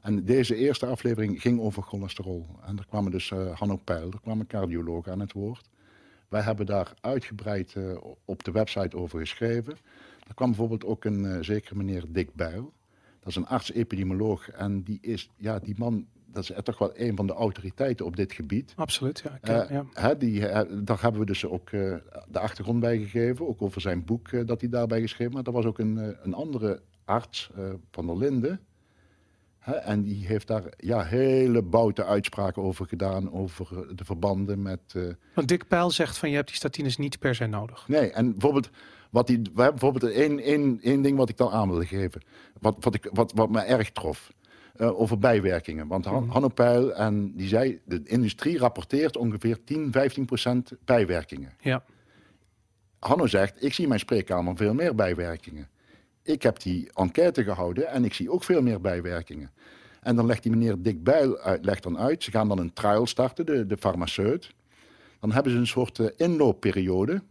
En 0.00 0.24
deze 0.24 0.56
eerste 0.56 0.86
aflevering 0.86 1.40
ging 1.40 1.60
over 1.60 1.82
cholesterol. 1.82 2.46
En 2.66 2.78
er 2.78 2.86
kwamen 2.86 3.10
dus 3.10 3.30
eh 3.30 3.58
Hanno 3.58 3.76
Peil, 3.76 4.10
er 4.10 4.20
kwamen 4.20 4.46
cardiologen 4.46 5.12
aan 5.12 5.20
het 5.20 5.32
woord. 5.32 5.70
Wij 6.30 6.40
hebben 6.42 6.66
daar 6.66 6.94
uitgebreid 7.00 7.74
eh, 7.74 7.96
op 8.24 8.44
de 8.44 8.50
website 8.50 8.96
over 8.96 9.18
geschreven. 9.18 9.76
Er 10.28 10.34
kwam 10.34 10.48
bijvoorbeeld 10.48 10.84
ook 10.84 11.04
een 11.04 11.24
eh, 11.24 11.38
zekere 11.40 11.74
meneer 11.74 12.04
Dick 12.08 12.34
Bijl. 12.34 12.72
Dat 13.18 13.28
is 13.28 13.36
een 13.36 13.46
arts-epidemioloog. 13.46 14.50
En 14.50 14.82
die 14.82 14.98
is, 15.00 15.30
ja, 15.36 15.58
die 15.58 15.74
man, 15.78 16.06
dat 16.26 16.42
is 16.42 16.52
toch 16.62 16.78
wel 16.78 16.90
een 16.94 17.16
van 17.16 17.26
de 17.26 17.32
autoriteiten 17.32 18.06
op 18.06 18.16
dit 18.16 18.32
gebied. 18.32 18.72
absoluut. 18.76 19.22
Ja, 19.42 19.66
ja. 19.70 19.86
hè, 19.92 20.16
die, 20.16 20.40
daar 20.82 21.02
hebben 21.02 21.20
we 21.20 21.26
dus 21.26 21.46
ook 21.46 21.70
de 21.70 22.38
achtergrond 22.38 22.80
bij 22.80 22.98
gegeven. 22.98 23.48
Ook 23.48 23.62
over 23.62 23.80
zijn 23.80 24.04
boek 24.04 24.46
dat 24.46 24.60
hij 24.60 24.70
daarbij 24.70 25.00
geschreven. 25.00 25.32
Maar 25.32 25.44
er 25.44 25.52
was 25.52 25.64
ook 25.64 25.78
een, 25.78 26.16
een 26.22 26.34
andere 26.34 26.82
arts 27.04 27.50
van 27.90 28.06
der 28.06 28.16
Linden. 28.16 28.60
En 29.64 30.02
die 30.02 30.26
heeft 30.26 30.46
daar 30.46 30.62
ja, 30.76 31.02
hele 31.04 31.62
boute 31.62 32.04
uitspraken 32.04 32.62
over 32.62 32.86
gedaan. 32.86 33.32
Over 33.32 33.96
de 33.96 34.04
verbanden 34.04 34.62
met. 34.62 34.80
eh, 34.94 35.02
Want 35.34 35.48
Dick 35.48 35.68
Pijl 35.68 35.90
zegt 35.90 36.18
van 36.18 36.28
je 36.30 36.34
hebt 36.36 36.48
die 36.48 36.56
statines 36.56 36.96
niet 36.96 37.18
per 37.18 37.34
se 37.34 37.46
nodig. 37.46 37.88
nee, 37.88 38.10
en 38.10 38.30
bijvoorbeeld. 38.30 38.70
Wat 39.10 39.26
die, 39.26 39.36
we 39.42 39.62
hebben 39.62 39.80
bijvoorbeeld 39.80 40.12
één, 40.12 40.38
één, 40.38 40.78
één 40.82 41.02
ding 41.02 41.16
wat 41.16 41.28
ik 41.28 41.36
dan 41.36 41.50
aan 41.50 41.68
wilde 41.68 41.86
geven. 41.86 42.22
Wat, 42.60 42.76
wat, 42.80 42.94
ik, 42.94 43.08
wat, 43.12 43.32
wat 43.32 43.50
me 43.50 43.60
erg 43.60 43.90
trof. 43.92 44.32
eh, 44.76 45.00
over 45.00 45.18
bijwerkingen. 45.18 45.86
Want 45.86 46.04
Han, 46.04 46.22
Mhm. 46.22 46.32
Hanno 46.32 46.48
Peil, 46.48 46.92
en 46.94 47.32
die 47.36 47.48
zei, 47.48 47.80
de 47.84 48.00
industrie 48.04 48.58
rapporteert 48.58 49.16
ongeveer 49.16 49.64
10, 49.64 49.92
15 49.92 50.24
procent 50.24 50.72
bijwerkingen. 50.84 51.52
Ja, 51.60 51.84
Hanno 52.98 53.26
zegt, 53.26 53.64
ik 53.64 53.72
zie 53.72 53.82
in 53.82 53.88
mijn 53.88 54.00
spreekkamer 54.00 54.56
veel 54.56 54.74
meer 54.74 54.94
bijwerkingen. 54.94 55.68
Ik 56.22 56.42
heb 56.42 56.60
die 56.62 56.90
enquête 56.94 57.42
gehouden 57.44 57.88
en 57.88 58.04
ik 58.04 58.14
zie 58.14 58.30
ook 58.30 58.44
veel 58.44 58.62
meer 58.62 58.80
bijwerkingen. 58.80 59.50
En 60.00 60.16
dan 60.16 60.26
legt 60.26 60.42
die 60.42 60.52
meneer 60.52 60.74
Dick 60.82 61.02
Bijl 61.04 61.38
uit, 61.38 61.64
legt 61.64 61.82
dan 61.82 61.98
uit, 61.98 62.22
ze 62.24 62.30
gaan 62.30 62.48
dan 62.48 62.58
een 62.58 62.72
trial 62.72 63.06
starten, 63.06 63.46
de, 63.46 63.66
de 63.66 63.76
farmaceut. 63.76 64.50
Dan 65.20 65.32
hebben 65.32 65.52
ze 65.52 65.58
een 65.58 65.66
soort 65.66 65.98
eh, 65.98 66.06
inloopperiode 66.16 67.22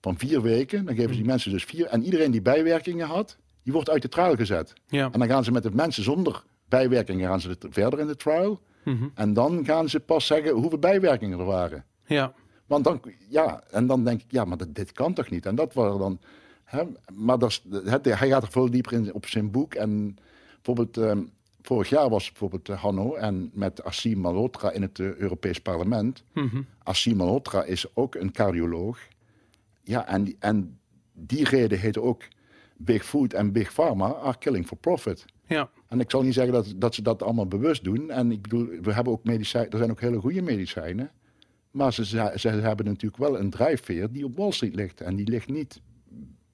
van 0.00 0.18
vier 0.18 0.42
weken. 0.42 0.84
Dan 0.84 0.94
geven 0.94 1.10
ze 1.10 1.16
die 1.16 1.26
mensen 1.26 1.50
dus 1.52 1.64
vier. 1.64 1.86
En 1.86 2.02
iedereen 2.02 2.30
die 2.30 2.42
bijwerkingen 2.42 3.06
had, 3.06 3.36
die 3.62 3.72
wordt 3.72 3.90
uit 3.90 4.02
de 4.02 4.08
trial 4.08 4.34
gezet. 4.36 4.72
ja. 4.88 5.08
En 5.12 5.18
dan 5.18 5.28
gaan 5.28 5.44
ze 5.44 5.52
met 5.52 5.62
de 5.62 5.70
mensen 5.70 6.02
zonder 6.02 6.44
bijwerkingen 6.68 7.28
gaan 7.28 7.40
ze 7.40 7.56
de- 7.58 7.68
verder 7.70 7.98
in 7.98 8.06
de 8.06 8.16
trial. 8.16 8.60
Mhm. 8.84 9.08
En 9.14 9.32
dan 9.32 9.64
gaan 9.64 9.88
ze 9.88 10.00
pas 10.00 10.26
zeggen 10.26 10.52
hoeveel 10.52 10.78
bijwerkingen 10.78 11.38
er 11.38 11.44
waren. 11.44 11.84
ja. 12.06 12.32
Want 12.66 12.84
dan, 12.84 13.00
ja, 13.28 13.62
en 13.70 13.86
dan 13.86 14.04
denk 14.04 14.20
ik, 14.22 14.26
ja, 14.30 14.44
maar 14.44 14.56
dit, 14.56 14.74
dit 14.74 14.92
kan 14.92 15.14
toch 15.14 15.30
niet? 15.30 15.46
En 15.46 15.54
dat 15.54 15.74
waren 15.74 15.98
dan, 15.98 16.18
hè, 16.64 16.82
maar 17.12 17.38
dat 17.38 17.50
is, 17.50 17.64
het, 17.84 18.04
hij 18.04 18.28
gaat 18.28 18.42
er 18.42 18.50
veel 18.50 18.70
dieper 18.70 18.92
in 18.92 19.14
op 19.14 19.26
zijn 19.26 19.50
boek. 19.50 19.74
En 19.74 20.16
bijvoorbeeld, 20.54 20.96
ehm, 20.96 21.22
vorig 21.62 21.88
jaar 21.88 22.08
was 22.08 22.28
bijvoorbeeld 22.30 22.68
eh, 22.68 22.82
Hanno 22.82 23.14
en 23.14 23.50
met 23.52 23.84
Assim 23.84 24.18
Malhotra 24.18 24.70
in 24.70 24.82
het 24.82 24.98
eh, 24.98 25.14
Europees 25.14 25.58
Parlement. 25.60 26.24
Assim 26.82 27.16
Malhotra 27.16 27.64
is 27.64 27.86
ook 27.96 28.14
een 28.14 28.32
cardioloog. 28.32 28.98
Ja, 29.82 30.06
en, 30.06 30.24
die- 30.24 30.36
en 30.38 30.78
die 31.12 31.44
reden 31.48 31.78
heette 31.78 32.02
ook 32.02 32.22
Big 32.76 33.04
Food 33.04 33.32
en 33.32 33.52
Big 33.52 33.72
Pharma 33.72 34.14
are 34.14 34.38
killing 34.38 34.66
for 34.66 34.76
profit. 34.76 35.24
ja. 35.46 35.70
En 35.88 36.00
ik 36.00 36.10
zal 36.10 36.22
niet 36.22 36.34
zeggen 36.34 36.52
dat, 36.52 36.74
dat 36.76 36.94
ze 36.94 37.02
dat 37.02 37.22
allemaal 37.22 37.46
bewust 37.46 37.84
doen. 37.84 38.10
En 38.10 38.32
ik 38.32 38.42
bedoel, 38.42 38.66
we 38.82 38.92
hebben 38.92 39.12
ook 39.12 39.24
medicijnen, 39.24 39.70
er 39.70 39.78
zijn 39.78 39.90
ook 39.90 40.00
hele 40.00 40.20
goede 40.20 40.42
medicijnen. 40.42 41.10
Maar 41.70 41.92
ze, 41.92 42.04
ze, 42.06 42.32
ze 42.36 42.48
hebben 42.48 42.86
natuurlijk 42.86 43.16
wel 43.22 43.38
een 43.38 43.50
drijfveer 43.50 44.10
die 44.12 44.24
op 44.24 44.36
Wall 44.36 44.50
Street 44.52 44.74
ligt. 44.74 45.00
En 45.00 45.16
die 45.16 45.28
ligt 45.28 45.48
niet 45.48 45.80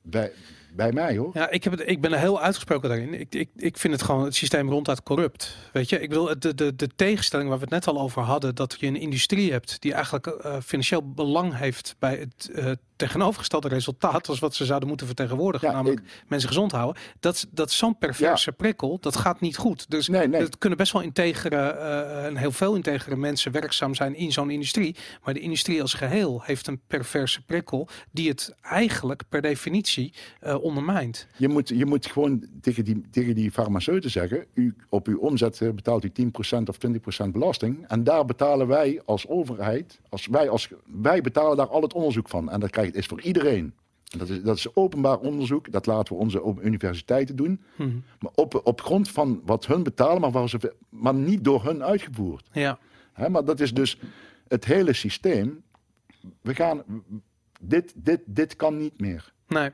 bij, 0.02 0.32
bij 0.72 0.92
mij 0.92 1.16
hoor. 1.16 1.30
Ja, 1.34 1.50
ik, 1.50 1.64
heb 1.64 1.72
het, 1.72 1.88
ik 1.88 2.00
ben 2.00 2.12
er 2.12 2.18
heel 2.18 2.40
uitgesproken 2.40 2.88
daarin. 2.88 3.14
Ik, 3.14 3.34
ik, 3.34 3.48
ik 3.56 3.76
vind 3.76 3.92
het 3.92 4.02
gewoon 4.02 4.24
het 4.24 4.34
systeem 4.34 4.68
ronduit 4.68 5.02
corrupt. 5.02 5.56
Weet 5.72 5.88
je, 5.88 6.00
ik 6.00 6.08
bedoel, 6.08 6.38
de, 6.38 6.54
de, 6.54 6.76
de 6.76 6.88
tegenstelling 6.96 7.48
waar 7.48 7.58
we 7.58 7.64
het 7.64 7.72
net 7.72 7.86
al 7.86 8.00
over 8.00 8.22
hadden, 8.22 8.54
dat 8.54 8.76
je 8.78 8.86
een 8.86 8.96
industrie 8.96 9.52
hebt 9.52 9.80
die 9.80 9.94
eigenlijk 9.94 10.26
eh, 10.26 10.56
financieel 10.64 11.12
belang 11.12 11.56
heeft 11.56 11.94
bij 11.98 12.16
het 12.16 12.50
eh, 12.54 12.70
tegenovergestelde 13.00 13.68
resultaat 13.68 14.28
als 14.28 14.38
wat 14.38 14.54
ze 14.54 14.64
zouden 14.64 14.88
moeten 14.88 15.06
vertegenwoordigen, 15.06 15.68
Ja, 15.68 15.74
namelijk 15.74 16.00
ik- 16.00 16.24
mensen 16.28 16.48
gezond 16.48 16.72
houden. 16.72 17.02
Dat, 17.20 17.46
dat 17.50 17.70
zo'n 17.70 17.98
perverse 17.98 18.52
prikkel, 18.52 18.98
dat 19.00 19.16
gaat 19.16 19.40
niet 19.40 19.56
goed. 19.56 19.90
Dus 19.90 20.08
nee, 20.08 20.28
nee. 20.28 20.40
het 20.40 20.58
kunnen 20.58 20.78
best 20.78 20.92
wel 20.92 21.02
integere 21.02 21.56
en 22.26 22.36
heel 22.36 22.52
veel 22.52 22.74
integere 22.74 23.16
mensen 23.16 23.52
werkzaam 23.52 23.94
zijn 23.94 24.14
in 24.14 24.32
zo'n 24.32 24.50
industrie. 24.50 24.96
Maar 25.24 25.34
de 25.34 25.40
industrie 25.40 25.82
als 25.82 25.94
geheel 25.94 26.42
heeft 26.44 26.66
een 26.66 26.80
perverse 26.86 27.44
prikkel 27.44 27.88
die 28.10 28.28
het 28.28 28.54
eigenlijk 28.62 29.22
per 29.28 29.40
definitie 29.42 30.12
eh, 30.40 30.62
ondermijnt. 30.62 31.26
Je 31.36 31.48
moet, 31.48 31.68
je 31.68 31.86
moet 31.86 32.06
gewoon 32.06 32.44
tegen 32.60 32.84
die, 32.84 33.02
tegen 33.10 33.34
die 33.34 33.50
farmaceuten 33.50 34.10
zeggen, 34.10 34.44
u, 34.54 34.74
op 34.88 35.06
uw 35.06 35.18
omzet 35.18 35.60
eh, 35.60 35.70
betaalt 35.70 36.04
u 36.04 36.12
10% 36.22 36.28
of 36.64 36.76
20% 37.26 37.30
belasting. 37.30 37.84
En 37.88 38.04
daar 38.04 38.24
betalen 38.24 38.66
wij 38.66 39.00
als 39.04 39.28
overheid, 39.28 40.00
als 40.08 40.26
wij, 40.26 40.48
als, 40.48 40.68
wij 40.84 41.20
betalen 41.20 41.56
daar 41.56 41.68
al 41.68 41.82
het 41.82 41.92
onderzoek 41.92 42.28
van. 42.28 42.50
En 42.50 42.60
dat 42.60 42.70
is 42.94 43.06
voor 43.06 43.20
iedereen. 43.20 43.74
En 44.10 44.18
Dat 44.18 44.28
is, 44.28 44.42
dat 44.42 44.56
is 44.56 44.74
openbaar 44.74 45.18
onderzoek, 45.18 45.72
dat 45.72 45.86
laten 45.86 46.14
we 46.14 46.20
onze 46.20 46.56
universiteiten 46.62 47.36
doen. 47.36 47.62
Mhm. 47.76 47.96
Maar 48.18 48.32
op, 48.34 48.60
op 48.64 48.80
grond 48.80 49.10
van 49.10 49.42
wat 49.44 49.66
hun 49.66 49.82
betalen, 49.82 50.20
maar, 50.20 50.30
waar 50.30 50.48
ze, 50.48 50.74
maar 50.88 51.14
niet 51.14 51.44
door 51.44 51.64
hun 51.64 51.82
uitgevoerd. 51.82 52.48
Ja. 52.52 52.78
Maar 53.28 53.44
dat 53.44 53.60
is 53.60 53.74
dus 53.74 53.98
het 54.48 54.64
hele 54.64 54.92
systeem. 54.92 55.62
We 56.40 56.54
gaan, 56.54 56.82
dit, 57.60 57.92
dit, 57.96 58.20
dit 58.26 58.56
kan 58.56 58.76
niet 58.78 59.00
meer. 59.00 59.32
Nee. 59.48 59.70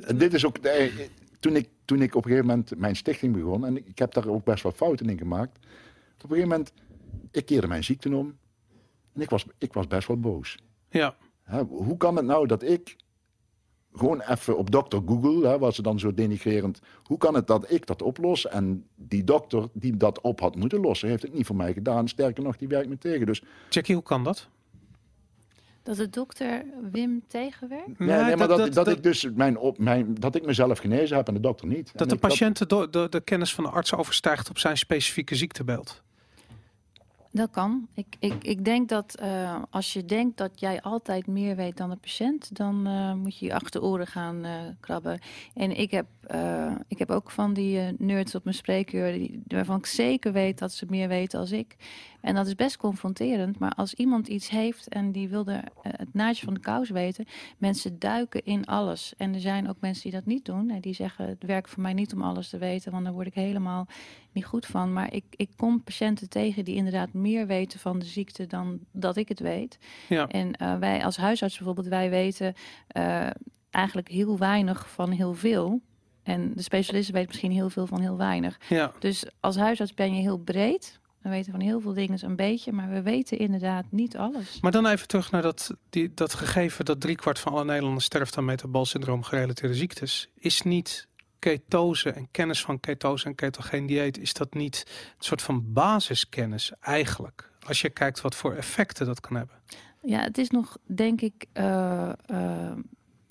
En 0.00 0.18
dit 0.18 0.34
is 0.34 0.46
ook, 0.46 0.56
eh, 0.56 0.92
toen, 1.40 1.56
ik, 1.56 1.68
toen 1.84 2.02
ik 2.02 2.14
op 2.14 2.24
een 2.24 2.30
gegeven 2.30 2.48
moment 2.48 2.76
mijn 2.76 2.96
stichting 2.96 3.34
begon, 3.34 3.66
en 3.66 3.76
ik 3.86 3.98
heb 3.98 4.14
daar 4.14 4.26
ook 4.28 4.44
best 4.44 4.62
wel 4.62 4.72
fouten 4.72 5.08
in 5.08 5.18
gemaakt. 5.18 5.58
Op 5.58 6.22
een 6.22 6.28
gegeven 6.28 6.48
moment, 6.48 6.72
ik 7.30 7.46
keerde 7.46 7.66
mijn 7.66 7.84
ziekte 7.84 8.16
om 8.16 8.36
en 9.14 9.20
ik 9.20 9.30
was, 9.30 9.46
ik 9.58 9.72
was 9.72 9.86
best 9.86 10.08
wel 10.08 10.20
boos. 10.20 10.58
Ja. 10.90 11.16
Hè, 11.44 11.62
hoe 11.62 11.96
kan 11.96 12.16
het 12.16 12.24
nou 12.24 12.46
dat 12.46 12.62
ik 12.62 12.96
gewoon 13.92 14.20
even 14.20 14.56
op 14.56 14.70
dokter 14.70 15.00
Google, 15.06 15.48
hè, 15.48 15.58
was 15.58 15.74
ze 15.74 15.82
dan 15.82 15.98
zo 15.98 16.14
denigrerend, 16.14 16.80
hoe 17.02 17.18
kan 17.18 17.34
het 17.34 17.46
dat 17.46 17.70
ik 17.70 17.86
dat 17.86 18.02
oplos 18.02 18.46
en 18.46 18.86
die 18.94 19.24
dokter 19.24 19.68
die 19.72 19.96
dat 19.96 20.20
op 20.20 20.40
had 20.40 20.56
moeten 20.56 20.80
lossen, 20.80 21.08
heeft 21.08 21.22
het 21.22 21.34
niet 21.34 21.46
voor 21.46 21.56
mij 21.56 21.72
gedaan. 21.72 22.08
Sterker 22.08 22.42
nog, 22.42 22.56
die 22.56 22.68
werkt 22.68 22.88
me 22.88 22.98
tegen. 22.98 23.26
Dus 23.26 23.42
Jackie, 23.68 23.94
hoe 23.94 24.04
kan 24.04 24.24
dat? 24.24 24.48
Dat 25.82 25.96
de 25.96 26.10
dokter 26.10 26.64
Wim 26.90 27.22
tegenwerkt? 27.26 27.98
nee, 27.98 28.22
nee, 28.22 28.36
maar 28.36 28.48
dat, 28.48 28.72
dat, 28.72 28.88
ik 28.88 29.02
dus 29.02 29.28
mijn, 29.34 29.58
op, 29.58 29.78
mijn, 29.78 30.14
dat 30.14 30.34
ik 30.34 30.46
mezelf 30.46 30.78
genezen 30.78 31.16
heb 31.16 31.28
en 31.28 31.34
de 31.34 31.40
dokter 31.40 31.66
niet. 31.66 31.92
dat 31.92 32.02
En 32.02 32.08
de 32.08 32.16
patiënt 32.16 32.68
de, 32.68 32.88
de, 32.90 33.06
de 33.08 33.20
kennis 33.20 33.54
van 33.54 33.64
de 33.64 33.70
arts 33.70 33.94
overstijgt 33.94 34.50
op 34.50 34.58
zijn 34.58 34.76
specifieke 34.76 35.34
ziektebeeld. 35.34 36.02
Dat 37.34 37.50
kan. 37.50 37.88
Ik, 37.94 38.16
ik, 38.18 38.44
ik 38.44 38.64
denk 38.64 38.88
dat 38.88 39.14
eh, 39.14 39.62
als 39.70 39.92
je 39.92 40.04
denkt 40.04 40.36
dat 40.36 40.60
jij 40.60 40.82
altijd 40.82 41.26
meer 41.26 41.56
weet 41.56 41.76
dan 41.76 41.90
de 41.90 41.96
patiënt, 41.96 42.56
dan 42.56 42.86
eh, 42.86 43.14
moet 43.14 43.38
je 43.38 43.46
je 43.46 43.54
achteroren 43.54 44.06
gaan 44.06 44.44
eh, 44.44 44.52
krabben. 44.80 45.18
En 45.54 45.78
ik 45.78 45.90
heb, 45.90 46.06
ik 46.88 46.98
heb 46.98 47.10
ook 47.10 47.30
van 47.30 47.54
die 47.54 47.80
nerds 47.98 48.34
op 48.34 48.44
mijn 48.44 48.56
spreekuur, 48.56 49.12
die, 49.12 49.42
waarvan 49.46 49.78
ik 49.78 49.86
zeker 49.86 50.32
weet 50.32 50.58
dat 50.58 50.72
ze 50.72 50.86
meer 50.88 51.08
weten 51.08 51.38
als 51.38 51.52
ik. 51.52 51.76
En 52.20 52.34
dat 52.34 52.46
is 52.46 52.54
best 52.54 52.76
confronterend. 52.76 53.58
Maar 53.58 53.74
als 53.74 53.94
iemand 53.94 54.28
iets 54.28 54.48
heeft 54.48 54.88
en 54.88 55.12
die 55.12 55.28
wilde 55.28 55.62
het 55.82 56.14
naadje 56.14 56.44
van 56.44 56.54
de 56.54 56.60
kous 56.60 56.90
weten, 56.90 57.24
mensen 57.58 57.98
duiken 57.98 58.44
in 58.44 58.64
alles. 58.64 59.14
En 59.16 59.34
er 59.34 59.40
zijn 59.40 59.68
ook 59.68 59.80
mensen 59.80 60.02
die 60.02 60.12
dat 60.12 60.26
niet 60.26 60.44
doen. 60.44 60.70
En 60.70 60.80
die 60.80 60.94
zeggen, 60.94 61.28
het 61.28 61.42
werkt 61.42 61.70
voor 61.70 61.82
mij 61.82 61.92
niet 61.92 62.14
om 62.14 62.22
alles 62.22 62.48
te 62.48 62.58
weten, 62.58 62.92
want 62.92 63.04
daar 63.04 63.12
word 63.12 63.26
ik 63.26 63.34
helemaal 63.34 63.86
niet 64.34 64.44
goed 64.44 64.66
van. 64.66 64.92
Maar 64.92 65.12
ik, 65.12 65.24
ik 65.30 65.50
kom 65.56 65.82
patiënten 65.82 66.28
tegen 66.28 66.64
die 66.64 66.74
inderdaad 66.74 67.12
meer 67.12 67.46
weten 67.46 67.78
van 67.78 67.98
de 67.98 68.04
ziekte 68.04 68.46
dan 68.46 68.78
dat 68.92 69.16
ik 69.16 69.28
het 69.28 69.40
weet. 69.40 69.78
Ja. 70.08 70.28
En 70.28 70.52
eh, 70.52 70.78
wij 70.78 71.04
als 71.04 71.16
huisarts 71.16 71.56
bijvoorbeeld, 71.56 71.86
wij 71.86 72.10
weten 72.10 72.54
eh, 72.86 73.26
eigenlijk 73.70 74.08
heel 74.08 74.38
weinig 74.38 74.88
van 74.90 75.10
heel 75.10 75.34
veel. 75.34 75.80
En 76.22 76.52
de 76.54 76.62
specialisten 76.62 77.14
weten 77.14 77.28
misschien 77.28 77.52
heel 77.52 77.70
veel 77.70 77.86
van 77.86 78.00
heel 78.00 78.16
weinig. 78.16 78.60
Ja. 78.68 78.92
Dus 78.98 79.24
als 79.40 79.56
huisarts 79.56 79.94
ben 79.94 80.14
je 80.14 80.20
heel 80.20 80.38
breed. 80.38 81.00
We 81.22 81.30
weten 81.30 81.52
van 81.52 81.60
heel 81.60 81.80
veel 81.80 81.92
dingen 81.92 82.24
een 82.24 82.36
beetje, 82.36 82.72
maar 82.72 82.90
we 82.90 83.02
weten 83.02 83.38
inderdaad 83.38 83.84
niet 83.90 84.16
alles. 84.16 84.60
Maar 84.60 84.72
dan 84.72 84.86
even 84.86 85.08
terug 85.08 85.30
naar 85.30 85.42
dat, 85.42 85.76
die, 85.90 86.14
dat 86.14 86.34
gegeven 86.34 86.84
dat 86.84 87.00
driekwart 87.00 87.38
van 87.38 87.52
alle 87.52 87.64
Nederlanders 87.64 88.04
sterft 88.04 88.36
aan 88.36 88.44
metabool 88.44 88.84
syndroom 88.84 89.22
gerelateerde 89.22 89.74
ziektes. 89.74 90.28
Is 90.38 90.62
niet 90.62 91.08
ketose 91.44 92.10
en 92.10 92.28
kennis 92.30 92.64
van 92.64 92.80
ketose 92.80 93.26
en 93.26 93.34
ketogeen 93.34 93.86
dieet, 93.86 94.18
is 94.18 94.32
dat 94.32 94.54
niet 94.54 94.84
een 95.18 95.24
soort 95.24 95.42
van 95.42 95.72
basiskennis 95.72 96.72
eigenlijk? 96.80 97.50
Als 97.66 97.80
je 97.80 97.90
kijkt 97.90 98.20
wat 98.20 98.34
voor 98.34 98.54
effecten 98.54 99.06
dat 99.06 99.20
kan 99.20 99.36
hebben. 99.36 99.56
Ja, 100.02 100.20
het 100.20 100.38
is 100.38 100.50
nog, 100.50 100.76
denk 100.86 101.20
ik, 101.20 101.46
eh, 101.52 102.12
eh, 102.26 102.72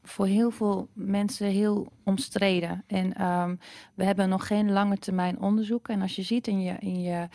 voor 0.03 0.25
heel 0.27 0.51
veel 0.51 0.87
mensen 0.93 1.47
heel 1.47 1.91
omstreden. 2.03 2.83
En 2.87 3.13
ehm, 3.13 3.55
we 3.93 4.03
hebben 4.03 4.29
nog 4.29 4.47
geen 4.47 4.71
lange 4.71 4.97
termijn 4.97 5.39
onderzoek. 5.39 5.87
En 5.87 6.01
als 6.01 6.15
je 6.15 6.21
ziet 6.23 6.47
in 6.47 6.61
je, 6.61 6.75
in 6.79 7.01
je, 7.01 7.27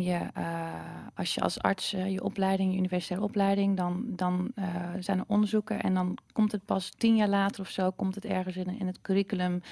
je 0.00 0.18
eh, 0.34 0.72
als 1.14 1.34
je 1.34 1.40
als 1.40 1.60
arts 1.60 1.92
eh, 1.92 2.10
je 2.12 2.22
opleiding, 2.22 2.72
je 2.72 2.78
universitaire 2.78 3.26
opleiding, 3.26 3.76
dan, 3.76 4.04
dan 4.06 4.50
eh, 4.54 4.64
zijn 5.00 5.18
er 5.18 5.24
onderzoeken 5.28 5.80
en 5.82 5.94
dan 5.94 6.18
komt 6.32 6.52
het 6.52 6.64
pas 6.64 6.90
tien 6.90 7.16
jaar 7.16 7.28
later 7.28 7.60
of 7.60 7.68
zo, 7.68 7.90
komt 7.90 8.14
het 8.14 8.24
ergens 8.24 8.56
in, 8.56 8.78
in 8.78 8.86
het 8.86 9.00
curriculum, 9.00 9.62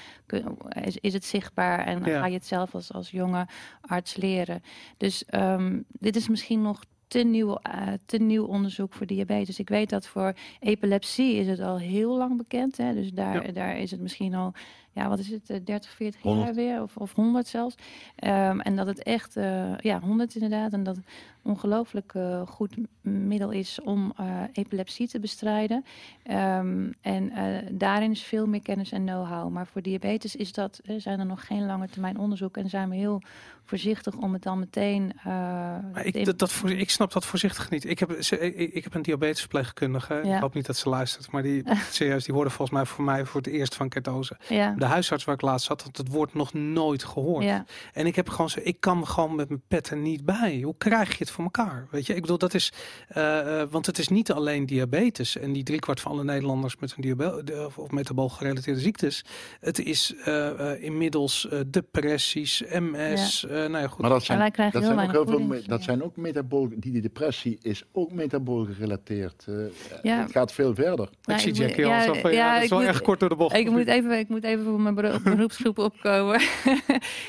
is, 0.83 0.97
is 0.97 1.13
het 1.13 1.25
zichtbaar 1.25 1.85
en 1.85 2.03
Ja. 2.03 2.19
ga 2.19 2.25
je 2.25 2.33
het 2.33 2.45
zelf 2.45 2.73
als, 2.75 2.93
als 2.93 3.11
jonge 3.11 3.47
arts 3.81 4.15
leren. 4.15 4.63
Dus 4.97 5.25
ehm, 5.25 5.79
dit 5.87 6.15
is 6.15 6.27
misschien 6.27 6.61
nog 6.61 6.83
te 7.07 7.19
nieuw, 7.19 7.57
te 8.05 8.17
nieuw 8.17 8.45
onderzoek 8.45 8.93
voor 8.93 9.05
diabetes. 9.05 9.59
Ik 9.59 9.69
weet 9.69 9.89
dat 9.89 10.07
voor 10.07 10.33
epilepsie 10.59 11.35
is 11.35 11.47
het 11.47 11.59
al 11.59 11.77
heel 11.79 12.17
lang 12.17 12.37
bekend. 12.37 12.77
Hè? 12.77 12.93
Dus 12.93 13.11
daar, 13.11 13.45
Ja. 13.45 13.51
daar 13.51 13.77
is 13.77 13.91
het 13.91 13.99
misschien 13.99 14.33
al, 14.35 14.53
ja, 14.91 15.09
wat 15.09 15.19
is 15.19 15.29
het, 15.29 15.49
eh, 15.49 15.57
30, 15.65 15.91
40 15.91 16.23
jaar 16.23 16.33
100. 16.33 16.55
weer, 16.55 16.81
of, 16.81 16.97
of 16.97 17.13
100 17.13 17.47
zelfs. 17.47 17.75
Ehm, 18.15 18.59
en 18.59 18.75
dat 18.75 18.87
het 18.87 19.03
echt, 19.03 19.35
eh, 19.35 19.77
ja, 19.77 19.99
100 19.99 20.33
inderdaad. 20.35 20.73
En 20.73 20.83
dat 20.83 20.95
het 20.95 21.05
ongelooflijk 21.43 22.11
eh, 22.13 22.41
goed 22.47 22.75
middel 23.01 23.51
is 23.51 23.81
om 23.81 24.13
eh, 24.17 24.25
epilepsie 24.53 25.07
te 25.07 25.19
bestrijden. 25.19 25.85
Ehm, 26.23 26.91
en 27.01 27.29
eh, 27.31 27.45
daarin 27.71 28.11
is 28.11 28.23
veel 28.23 28.45
meer 28.47 28.61
kennis 28.61 28.91
en 28.91 29.05
know-how. 29.05 29.49
Maar 29.49 29.67
voor 29.67 29.81
diabetes 29.81 30.35
is 30.35 30.51
dat, 30.53 30.79
eh, 30.85 30.95
zijn 30.99 31.19
er 31.19 31.25
nog 31.25 31.45
geen 31.45 31.65
lange 31.65 31.87
termijn 31.89 32.17
onderzoek. 32.17 32.57
En 32.57 32.69
zijn 32.69 32.89
we 32.89 32.95
heel 32.95 33.21
voorzichtig 33.65 34.15
om 34.15 34.33
het 34.33 34.43
dan 34.43 34.59
meteen. 34.59 35.13
eh, 35.17 35.25
Maar 35.25 36.05
ik, 36.05 36.25
dat, 36.25 36.39
dat, 36.39 36.51
voor, 36.51 36.71
ik 36.71 36.89
snap 36.89 37.11
dat 37.11 37.25
voorzichtig 37.25 37.69
niet. 37.69 37.85
Ik 37.85 37.99
heb, 37.99 38.15
ze, 38.19 38.39
ik, 38.39 38.73
ik 38.73 38.83
heb 38.83 38.93
een 38.93 39.01
diabetesverpleegkundige. 39.01 40.21
Ja. 40.23 40.35
Ik 40.35 40.41
hoop 40.41 40.53
niet 40.53 40.65
dat 40.65 40.77
ze 40.77 40.89
luistert. 40.89 41.31
Maar 41.31 41.41
die, 41.43 41.63
serieus, 41.91 42.23
die 42.25 42.33
worden 42.33 42.53
volgens 42.53 42.77
mij 42.77 42.85
voor 42.85 43.03
mij 43.03 43.25
voor 43.25 43.41
het 43.41 43.49
eerst 43.49 43.75
van 43.75 43.89
ketose. 43.89 44.37
ja, 44.49 44.73
De 44.81 44.87
huisarts 44.87 45.23
waar 45.23 45.35
ik 45.35 45.41
laatst 45.41 45.65
zat, 45.67 45.81
had 45.81 45.97
het 45.97 46.07
woord 46.07 46.33
nog 46.33 46.53
nooit 46.53 47.03
gehoord. 47.03 47.43
ja. 47.43 47.65
En 47.93 48.05
ik 48.05 48.15
heb 48.15 48.29
gewoon 48.29 48.49
zo, 48.49 48.59
ik 48.63 48.79
kan 48.79 49.07
gewoon 49.07 49.35
met 49.35 49.49
mijn 49.49 49.61
pet 49.67 49.89
er 49.89 49.97
niet 49.97 50.25
bij. 50.25 50.59
Hoe 50.63 50.75
krijg 50.77 51.09
je 51.09 51.15
het 51.17 51.31
voor 51.31 51.43
elkaar? 51.43 51.87
Weet 51.91 52.05
je, 52.05 52.15
ik 52.15 52.21
bedoel, 52.21 52.37
dat 52.37 52.53
is, 52.53 52.73
eh, 53.07 53.61
eh, 53.61 53.67
want 53.71 53.85
het 53.85 53.97
is 53.99 54.07
niet 54.07 54.31
alleen 54.31 54.65
diabetes 54.65 55.37
en 55.37 55.53
die 55.53 55.63
driekwart 55.63 55.99
van 55.99 56.11
alle 56.11 56.23
Nederlanders 56.23 56.75
met 56.79 56.93
een 56.95 57.01
diabetes 57.01 57.65
of, 57.65 57.77
of 57.77 57.91
metabool 57.91 58.29
gerelateerde 58.29 58.79
ziektes. 58.79 59.25
Het 59.59 59.79
is 59.79 60.13
eh, 60.25 60.71
eh, 60.71 60.83
inmiddels 60.83 61.47
eh, 61.49 61.59
depressies, 61.67 62.63
MS. 62.69 63.45
eh, 63.45 63.51
nou 63.57 63.77
ja, 63.77 63.87
goed. 63.87 64.01
Maar 64.01 64.09
dat 64.09 64.23
zijn, 64.23 64.37
wij 64.39 64.51
krijgen 64.51 64.73
dat 64.81 64.89
heel 64.89 64.97
zijn 64.99 65.07
ook 65.17 65.27
heel 65.27 65.37
veel, 65.39 65.47
dat 65.67 65.79
ja. 65.79 65.85
zijn 65.85 66.03
ook 66.03 66.15
metabool, 66.15 66.69
die, 66.75 66.91
die 66.91 67.01
depressie 67.01 67.57
is 67.61 67.83
ook 67.91 68.11
metabool 68.11 68.65
gerelateerd. 68.65 69.45
Eh, 69.47 69.55
Ja. 70.03 70.21
Het 70.21 70.31
gaat 70.31 70.53
veel 70.53 70.75
verder. 70.75 71.09
ik 71.11 71.17
Nou, 71.27 71.39
zie 71.39 71.49
ik 71.51 71.57
Jackie 71.57 71.85
al 71.85 71.91
ja, 71.91 72.03
zo 72.03 72.13
van, 72.13 72.31
ja, 72.31 72.37
ja, 72.37 72.47
dat 72.49 72.57
is 72.57 72.63
ik 72.63 72.69
wel 72.69 72.79
moet- 72.79 72.87
echt 72.87 73.01
kort 73.01 73.19
door 73.19 73.29
de 73.29 73.35
bocht. 73.35 73.55
Ik 73.55 73.69
moet 73.69 73.87
even, 73.87 74.19
ik 74.19 74.29
moet 74.29 74.43
even 74.43 74.70
mijn 74.79 74.95
bero- 74.95 75.19
beroepsgroep 75.35 75.77
opkomen. 75.77 76.41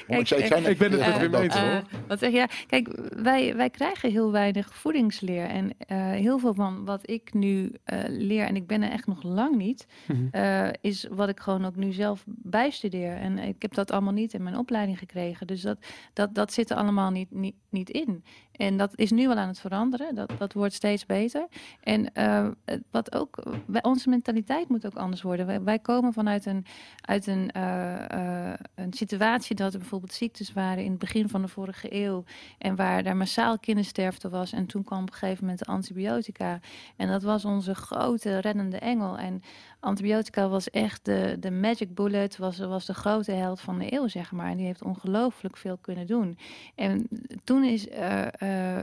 Ik, 0.07 0.27
zei, 0.27 0.43
ik, 0.43 0.79
ben 0.79 0.93
het 0.93 1.01
eens, 1.01 1.55
hoor. 1.55 1.63
hoor. 1.63 1.71
Eh, 1.73 1.79
wat 2.09 2.19
zeg 2.19 2.31
je? 2.31 2.37
Ja, 2.37 2.49
kijk, 2.67 2.89
wij, 3.23 3.57
wij 3.57 3.71
krijgen 3.71 4.11
heel 4.11 4.33
weinig 4.33 4.75
voedingsleer. 4.75 5.45
En 5.47 5.71
eh, 5.79 5.97
heel 6.11 6.39
veel 6.39 6.55
van 6.55 6.85
wat 6.85 7.11
ik 7.11 7.35
nu 7.35 7.73
eh, 7.85 7.99
leer, 8.09 8.45
en 8.45 8.57
ik 8.57 8.67
ben 8.67 8.83
er 8.83 8.91
echt 8.91 9.07
nog 9.07 9.23
lang 9.23 9.57
niet, 9.57 9.87
Mhm. 10.07 10.27
eh, 10.31 10.69
is 10.81 11.07
wat 11.11 11.29
ik 11.29 11.41
gewoon 11.41 11.65
ook 11.65 11.77
nu 11.77 11.93
zelf 11.93 12.25
bijstudeer. 12.27 13.17
En 13.17 13.39
ik 13.39 13.63
heb 13.63 13.75
dat 13.75 13.91
allemaal 13.91 14.13
niet 14.13 14.33
in 14.35 14.43
mijn 14.43 14.57
opleiding 14.59 14.99
gekregen. 14.99 15.47
Dus 15.47 15.61
dat, 15.61 15.79
dat, 16.13 16.35
dat 16.35 16.53
zit 16.53 16.71
er 16.71 16.77
allemaal 16.77 17.11
niet, 17.11 17.31
niet, 17.31 17.55
niet 17.71 17.91
in. 17.91 18.25
En 18.53 18.77
dat 18.77 18.93
is 18.95 19.11
nu 19.11 19.29
wel 19.29 19.37
aan 19.37 19.49
het 19.49 19.61
veranderen. 19.61 20.15
Dat, 20.15 20.33
dat 20.39 20.53
wordt 20.53 20.75
steeds 20.75 21.07
beter. 21.07 21.47
En 21.81 22.15
eh, 22.15 22.49
wat 22.91 23.15
ook, 23.15 23.43
wij- 23.67 23.83
onze 23.83 24.09
mentaliteit 24.09 24.69
moet 24.69 24.87
ook 24.87 24.95
anders 24.95 25.23
worden. 25.23 25.65
Wij, 25.65 25.79
komen 25.79 26.13
vanuit 26.13 26.47
een, 26.47 26.65
uit 27.01 27.27
een, 27.27 27.51
eh, 27.51 28.51
eh, 28.51 28.59
een 28.75 28.93
situatie 28.93 29.57
dat 29.57 29.73
er 29.73 29.79
bijvoorbeeld 29.79 30.13
ziektes 30.13 30.53
waren 30.53 30.85
in 30.85 30.91
het 30.91 30.99
begin 30.99 31.29
van 31.29 31.43
de 31.43 31.49
vorige 31.49 31.95
eeuw. 31.95 32.25
En 32.59 32.77
waar 32.77 33.03
daar 33.03 33.17
massaal 33.17 33.59
kindersterfte 33.59 34.29
was. 34.29 34.53
En 34.53 34.67
toen 34.67 34.85
kwam 34.85 35.03
op 35.03 35.09
een 35.09 35.15
gegeven 35.15 35.41
moment 35.45 35.59
de 35.59 35.73
antibiotica. 35.73 36.61
En 36.97 37.09
dat 37.09 37.23
was 37.23 37.45
onze 37.45 37.75
grote 37.75 38.39
reddende 38.39 38.79
engel. 38.79 39.19
En 39.19 39.43
antibiotica 39.83 40.49
was 40.49 40.71
echt 40.71 41.05
de, 41.05 41.37
de 41.41 41.51
magic 41.51 41.95
bullet, 41.95 42.37
was, 42.37 42.59
was 42.59 42.87
de 42.87 42.95
grote 42.95 43.33
held 43.33 43.61
van 43.61 43.79
de 43.79 43.93
eeuw, 43.93 44.09
zeg 44.09 44.33
maar. 44.33 44.51
En 44.51 44.57
die 44.57 44.67
heeft 44.67 44.83
ongelooflijk 44.83 45.57
veel 45.57 45.79
kunnen 45.81 46.07
doen. 46.07 46.39
En 46.75 47.09
toen 47.45 47.65
is 47.65 47.87
uh, 47.87 48.27
uh, 48.43 48.79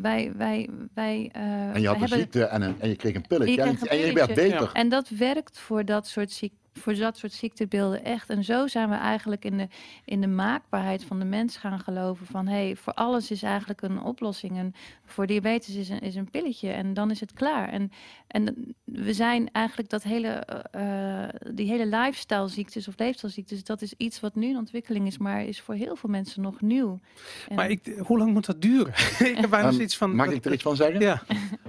wij, 0.00 0.32
wij, 0.36 0.68
wij. 0.94 1.30
Uh, 1.36 1.74
en 1.74 1.80
je 1.80 1.86
had 1.86 1.94
een 1.94 2.00
hebben, 2.00 2.18
ziekte 2.18 2.44
en, 2.44 2.62
een, 2.62 2.80
en 2.80 2.88
je 2.88 2.96
kreeg 2.96 3.14
een 3.14 3.26
pilletje. 3.26 3.54
Je 3.54 3.62
En, 3.62 3.78
en 3.78 3.98
je 3.98 4.12
werd 4.12 4.34
beter. 4.34 4.70
En 4.72 4.88
dat 4.88 5.08
werkt 5.08 5.58
voor 5.58 5.84
dat 5.84 6.06
soort 6.06 6.30
ziekten. 6.30 6.63
Voor 6.78 6.94
dat 6.94 7.16
soort 7.16 7.32
ziektebeelden 7.32 8.04
echt. 8.04 8.30
En 8.30 8.44
zo 8.44 8.66
zijn 8.66 8.88
we 8.88 8.94
eigenlijk 8.94 9.44
in 9.44 9.56
de, 9.56 9.68
in 10.04 10.20
de 10.20 10.26
maakbaarheid 10.26 11.04
van 11.04 11.18
de 11.18 11.24
mens 11.24 11.56
gaan 11.56 11.80
geloven. 11.80 12.26
Van 12.26 12.46
hé, 12.46 12.64
hey, 12.64 12.76
voor 12.76 12.92
alles 12.92 13.30
is 13.30 13.42
eigenlijk 13.42 13.82
een 13.82 14.02
oplossing. 14.02 14.58
En 14.58 14.74
voor 15.04 15.26
diabetes 15.26 15.74
is 15.74 15.88
een, 15.88 16.00
is 16.00 16.14
een 16.14 16.30
pilletje. 16.30 16.70
En 16.70 16.94
dan 16.94 17.10
is 17.10 17.20
het 17.20 17.32
klaar. 17.32 17.68
En, 17.68 17.92
en 18.26 18.74
we 18.84 19.12
zijn 19.12 19.48
eigenlijk 19.52 19.90
dat 19.90 20.02
hele, 20.02 20.46
uh, 20.76 21.52
die 21.54 21.68
hele 21.68 21.86
lifestyle 21.86 22.48
ziektes 22.48 22.88
of 22.88 22.94
leefstijlziektes. 22.96 23.64
Dat 23.64 23.82
is 23.82 23.94
iets 23.96 24.20
wat 24.20 24.34
nu 24.34 24.48
in 24.48 24.56
ontwikkeling 24.56 25.06
is. 25.06 25.18
Maar 25.18 25.44
is 25.44 25.60
voor 25.60 25.74
heel 25.74 25.96
veel 25.96 26.10
mensen 26.10 26.42
nog 26.42 26.60
nieuw. 26.60 27.00
En 27.48 27.56
maar 27.56 27.70
ik, 27.70 27.94
hoe 27.98 28.18
lang 28.18 28.32
moet 28.32 28.46
dat 28.46 28.62
duren? 28.62 28.92
ik 29.32 29.36
heb 29.36 29.50
bijna 29.50 29.68
um, 29.68 29.80
iets 29.80 29.96
van. 29.96 30.14
Mag 30.14 30.30
ik 30.30 30.44
er 30.44 30.52
iets 30.52 30.62
van 30.62 30.76
zeggen? 30.76 31.00
Ja. 31.00 31.22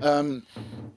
um, 0.04 0.44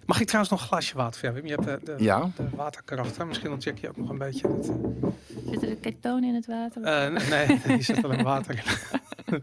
Mag 0.08 0.20
ik 0.20 0.26
trouwens 0.26 0.52
nog 0.52 0.60
een 0.60 0.68
glasje 0.68 0.96
water 0.96 1.22
jou? 1.22 1.46
Je 1.46 1.52
hebt 1.52 1.64
de, 1.64 1.80
de, 1.84 2.04
ja. 2.04 2.30
de 2.36 2.48
waterkarakter. 2.56 3.26
Misschien 3.26 3.50
ontdek 3.50 3.78
je 3.78 3.88
ook 3.88 3.96
nog 3.98 4.10
een 4.10 4.18
beetje. 4.18 4.48
Dat, 4.48 4.68
uh... 4.68 5.08
Zitten 5.50 5.68
er 5.68 5.76
ketonen 5.76 6.28
in 6.28 6.34
het 6.34 6.46
water? 6.46 6.82
Uh, 6.82 7.28
nee, 7.28 7.60
die 7.76 7.82
zit 7.82 8.04
alleen 8.04 8.22
water 8.22 8.64
in. 8.64 9.42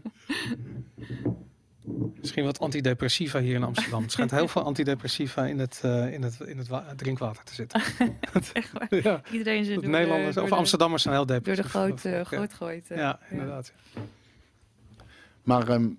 Misschien 2.20 2.44
wat 2.44 2.58
antidepressiva 2.58 3.40
hier 3.40 3.54
in 3.54 3.62
Amsterdam. 3.62 4.02
Het 4.02 4.12
schijnt 4.12 4.30
heel 4.30 4.48
veel 4.48 4.62
antidepressiva 4.62 5.46
in 5.46 5.58
het, 5.58 5.82
uh, 5.84 6.12
in 6.12 6.22
het, 6.22 6.40
in 6.40 6.58
het 6.58 6.68
drinkwater 6.96 7.44
te 7.44 7.54
zitten. 7.54 7.80
Echt 8.52 8.72
waar? 8.72 9.02
ja. 9.02 9.20
Iedereen 9.30 9.64
zit 9.64 9.80
door 9.80 9.90
Nederlanders 9.90 10.34
de, 10.34 10.42
of 10.42 10.48
door 10.48 10.58
Amsterdammers 10.58 11.02
zijn 11.02 11.14
heel 11.14 11.26
Door 11.26 11.36
depressief. 11.36 11.64
de 11.64 11.70
groot, 11.70 12.04
uh, 12.04 12.20
groot 12.20 12.54
gooit. 12.54 12.88
Ja, 12.88 12.96
ja, 12.96 13.20
inderdaad. 13.30 13.72
Maar 15.42 15.68
um, 15.68 15.98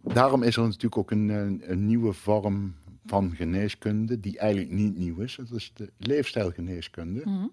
daarom 0.00 0.42
is 0.42 0.56
er 0.56 0.62
natuurlijk 0.62 0.96
ook 0.96 1.10
een, 1.10 1.28
een, 1.70 1.86
nieuwe 1.86 2.12
vorm 2.12 2.74
van 3.06 3.34
geneeskunde 3.36 4.20
die 4.20 4.38
eigenlijk 4.38 4.70
niet 4.70 4.96
nieuw 4.96 5.18
is. 5.18 5.36
Dat 5.36 5.50
is 5.50 5.70
de 5.74 5.92
leefstijlgeneeskunde. 5.96 7.20
Mm 7.24 7.36
-hmm. 7.36 7.52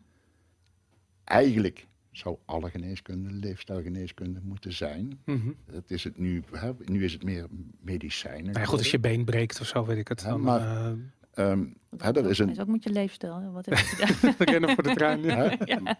Eigenlijk 1.23 1.87
zou 2.11 2.37
alle 2.45 2.69
geneeskunde 2.69 3.31
leefstijlgeneeskunde 3.31 4.39
moeten 4.43 4.73
zijn. 4.73 5.19
Mm 5.25 5.41
-hmm. 5.41 5.55
Dat 5.71 5.83
is 5.87 6.03
het 6.03 6.17
nu, 6.17 6.43
hè, 6.51 6.71
nu 6.85 7.03
is 7.03 7.13
het 7.13 7.23
meer 7.23 7.47
medicijnen. 7.81 8.45
Nou 8.45 8.59
ja, 8.59 8.65
goed, 8.65 8.77
als 8.77 8.91
je 8.91 8.99
been 8.99 9.25
breekt 9.25 9.61
of 9.61 9.67
zo, 9.67 9.85
weet 9.85 9.97
ik 9.97 10.07
het. 10.07 10.21
Ja, 10.21 10.29
dan, 10.29 10.41
maar, 10.41 10.61
uh, 10.61 11.49
um, 11.49 11.75
hè, 11.97 12.11
dat 12.11 12.25
is 12.25 12.39
een... 12.39 12.49
is 12.49 12.59
ook 12.59 12.67
met 12.67 12.83
je 12.83 12.89
leefstijl. 12.89 13.51
Wat 13.51 13.65
heb 13.65 13.77
je 13.77 13.85
gedaan? 13.85 14.35
Rennen 14.37 14.69
voor 14.69 14.83
de 14.83 14.93
trein. 14.93 15.21
Ja. 15.21 15.57
ja. 15.65 15.97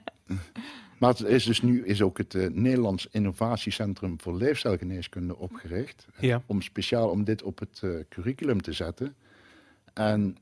Maar 0.98 1.10
het 1.10 1.22
is 1.22 1.44
dus 1.44 1.62
nu 1.62 1.86
is 1.86 2.02
ook 2.02 2.18
het 2.18 2.34
uh, 2.34 2.48
Nederlands 2.50 3.08
Innovatiecentrum 3.12 4.22
voor 4.22 4.38
Leefstijlgeneeskunde 4.38 5.38
opgericht. 5.38 6.08
Ja. 6.20 6.44
Om 6.46 6.62
speciaal 6.62 7.10
om 7.10 7.24
dit 7.24 7.44
op 7.44 7.60
het 7.60 7.82
uh, 7.84 8.00
curriculum 8.10 8.62
te 8.62 8.74
zetten. 8.74 9.16
En 9.94 10.38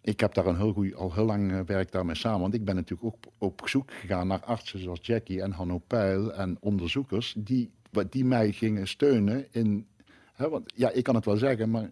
ik 0.00 0.20
heb 0.20 0.34
daar 0.34 0.46
een 0.46 0.56
heel 0.56 0.72
goed, 0.72 0.94
al 0.94 1.14
heel 1.14 1.24
lang 1.24 1.52
uh, 1.52 1.60
werk 1.66 1.92
daarmee 1.92 2.14
samen. 2.14 2.40
Want 2.40 2.54
ik 2.54 2.64
ben 2.64 2.74
natuurlijk 2.74 3.14
ook 3.14 3.32
op 3.38 3.62
zoek 3.64 3.92
gegaan 3.92 4.26
naar 4.26 4.44
artsen 4.44 4.78
zoals 4.78 4.98
Jackie 5.02 5.42
en 5.42 5.52
Hanno 5.52 5.78
Peil 5.78 6.32
en 6.32 6.56
onderzoekers 6.60 7.34
die, 7.38 7.70
die 8.10 8.24
mij 8.24 8.52
gingen 8.52 8.88
steunen 8.88 9.46
in. 9.50 9.86
Hè, 10.32 10.48
want 10.48 10.72
ja, 10.74 10.90
ik 10.90 11.04
kan 11.04 11.14
het 11.14 11.24
wel 11.24 11.36
zeggen, 11.36 11.70
maar 11.70 11.90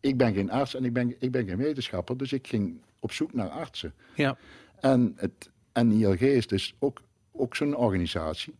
ik 0.00 0.16
ben 0.16 0.34
geen 0.34 0.50
arts 0.50 0.74
en 0.74 0.84
ik 0.84 0.92
ben, 0.92 1.14
ik 1.18 1.30
ben 1.30 1.46
geen 1.46 1.56
wetenschapper. 1.56 2.16
Dus 2.16 2.32
ik 2.32 2.46
ging 2.46 2.80
op 3.00 3.12
zoek 3.12 3.32
naar 3.32 3.48
artsen. 3.48 3.94
Ja. 4.14 4.38
En 4.80 5.12
het 5.16 5.50
NILG 5.72 6.20
is 6.20 6.46
dus 6.46 6.74
ook, 6.78 7.02
ook 7.32 7.56
zo'n 7.56 7.76
organisatie. 7.76 8.54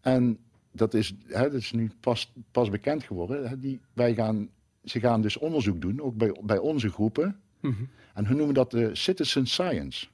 En 0.00 0.38
dat 0.72 0.94
is, 0.94 1.14
hè, 1.26 1.42
dat 1.42 1.60
is 1.60 1.72
nu 1.72 1.90
pas, 2.00 2.32
pas 2.50 2.70
bekend 2.70 3.02
geworden. 3.02 3.48
Hè, 3.48 3.58
die, 3.58 3.80
wij 3.92 4.14
gaan, 4.14 4.48
ze 4.86 5.00
gaan 5.00 5.20
dus 5.20 5.36
onderzoek 5.36 5.80
doen, 5.80 6.00
ook 6.00 6.16
bij, 6.16 6.36
bij 6.42 6.58
onze 6.58 6.90
groepen. 6.90 7.40
Mm 7.60 7.72
-hmm. 7.72 7.88
En 8.14 8.26
hun 8.26 8.36
noemen 8.36 8.54
dat 8.54 8.70
de 8.70 8.94
citizen 8.94 9.46
science. 9.46 10.06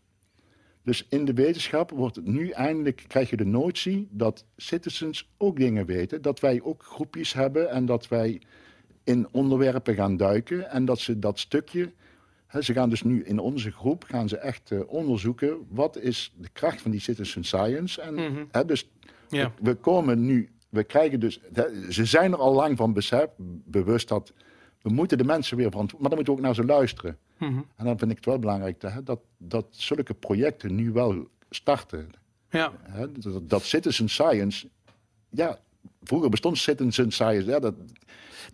Dus 0.82 1.06
in 1.08 1.24
de 1.24 1.34
wetenschap 1.34 1.90
wordt 1.90 2.16
het 2.16 2.26
nu 2.26 2.48
eindelijk, 2.48 3.04
krijg 3.06 3.30
je 3.30 3.36
de 3.36 3.44
notie 3.44 4.08
dat 4.10 4.44
citizens 4.56 5.30
ook 5.36 5.56
dingen 5.56 5.86
weten. 5.86 6.22
Dat 6.22 6.40
wij 6.40 6.62
ook 6.62 6.82
groepjes 6.82 7.32
hebben 7.32 7.70
en 7.70 7.86
dat 7.86 8.08
wij 8.08 8.40
in 9.04 9.28
onderwerpen 9.30 9.94
gaan 9.94 10.16
duiken. 10.16 10.70
En 10.70 10.84
dat 10.84 11.00
ze 11.00 11.18
dat 11.18 11.38
stukje 11.38 11.92
He, 12.52 12.62
ze 12.62 12.72
gaan 12.72 12.88
dus 12.88 13.02
nu 13.02 13.22
in 13.24 13.38
onze 13.38 13.70
groep 13.70 14.04
gaan 14.04 14.28
ze 14.28 14.36
echt 14.36 14.70
uh, 14.70 14.80
onderzoeken 14.86 15.66
wat 15.68 15.96
is 15.98 16.32
de 16.36 16.48
kracht 16.52 16.80
van 16.80 16.90
die 16.90 17.00
citizen 17.00 17.44
science. 17.44 18.00
En 18.00 18.14
mm 18.14 18.34
-hmm. 18.34 18.48
he, 18.50 18.64
dus 18.64 18.88
ja. 19.28 19.52
we, 19.56 19.70
we, 19.70 19.74
komen 19.74 20.26
nu, 20.26 20.48
we 20.68 20.84
krijgen 20.84 21.20
dus, 21.20 21.40
ze 21.88 22.04
zijn 22.04 22.32
er 22.32 22.38
al 22.38 22.54
lang 22.54 22.76
van 22.76 22.92
besef, 22.92 23.26
bewust 23.64 24.08
dat 24.08 24.32
we 24.82 24.90
moeten 24.90 25.18
de 25.18 25.24
mensen 25.24 25.56
weer 25.56 25.70
verantwoorden, 25.70 26.08
maar 26.08 26.16
dan 26.16 26.18
moeten 26.18 26.34
we 26.34 26.40
ook 26.40 26.56
naar 26.56 26.64
ze 26.66 26.72
luisteren. 26.72 27.18
Mm 27.38 27.48
-hmm. 27.48 27.66
En 27.76 27.84
dan 27.84 27.98
vind 27.98 28.10
ik 28.10 28.16
het 28.16 28.26
wel 28.26 28.38
belangrijk 28.38 28.80
dat, 28.80 29.06
dat, 29.06 29.20
dat 29.36 29.66
zulke 29.70 30.14
projecten 30.14 30.74
nu 30.74 30.92
wel 30.92 31.28
starten. 31.50 32.10
Ja. 32.50 32.72
dat, 33.18 33.48
dat 33.48 33.62
citizen 33.62 34.08
science, 34.08 34.68
ja, 35.30 35.58
vroeger 36.04 36.30
bestond 36.30 36.58
citizen 36.58 37.12
science, 37.12 37.50
ja, 37.50 37.58
dat, 37.58 37.74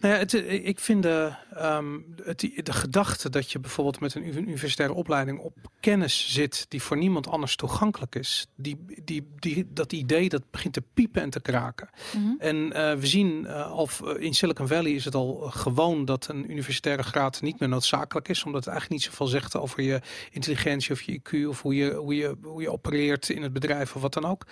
nou 0.01 0.15
ja, 0.15 0.21
het, 0.21 0.33
ik 0.65 0.81
vind 0.81 1.03
de, 1.03 1.33
um, 1.63 2.15
het, 2.23 2.41
de 2.41 2.73
gedachte 2.73 3.31
dat 3.31 3.53
je 3.53 3.59
bijvoorbeeld 3.59 4.01
met 4.01 4.15
een 4.15 4.39
universitaire 4.39 4.95
opleiding 4.95 5.39
op 5.39 5.55
kennis 5.81 6.33
zit 6.33 6.67
die 6.69 6.83
voor 6.83 6.97
niemand 6.97 7.29
anders 7.29 7.57
toegankelijk 7.57 8.15
is, 8.15 8.47
die, 8.57 8.85
die, 9.05 9.29
die, 9.39 9.67
dat 9.73 9.93
idee 9.93 10.29
dat 10.29 10.51
begint 10.51 10.75
te 10.75 10.83
piepen 10.95 11.23
en 11.23 11.31
te 11.31 11.41
kraken. 11.41 11.89
Mm 12.17 12.23
-hmm. 12.23 12.37
En 12.39 12.57
uh, 12.57 12.71
we 12.95 13.07
zien, 13.07 13.45
uh, 13.47 13.73
of 13.77 14.01
in 14.01 14.35
Silicon 14.35 14.69
Valley 14.69 14.91
is 14.91 15.05
het 15.05 15.15
al 15.15 15.35
gewoon 15.35 16.05
dat 16.05 16.29
een 16.29 16.51
universitaire 16.51 17.03
graad 17.03 17.43
niet 17.43 17.61
meer 17.61 17.69
noodzakelijk 17.69 18.29
is, 18.29 18.45
omdat 18.45 18.65
het 18.65 18.73
eigenlijk 18.73 19.01
niet 19.01 19.11
zoveel 19.11 19.27
zegt 19.27 19.57
over 19.57 19.83
je 19.83 20.01
intelligentie 20.31 20.93
of 20.93 21.03
je 21.03 21.21
IQ 21.21 21.49
of 21.49 21.63
hoe 21.63 21.75
je, 21.75 21.93
hoe 21.93 22.17
je, 22.17 22.37
hoe 22.43 22.63
je 22.63 22.73
opereert 22.73 23.29
in 23.29 23.43
het 23.43 23.53
bedrijf 23.53 23.97
of 23.97 24.03
wat 24.03 24.15
dan 24.15 24.25
ook. 24.25 24.47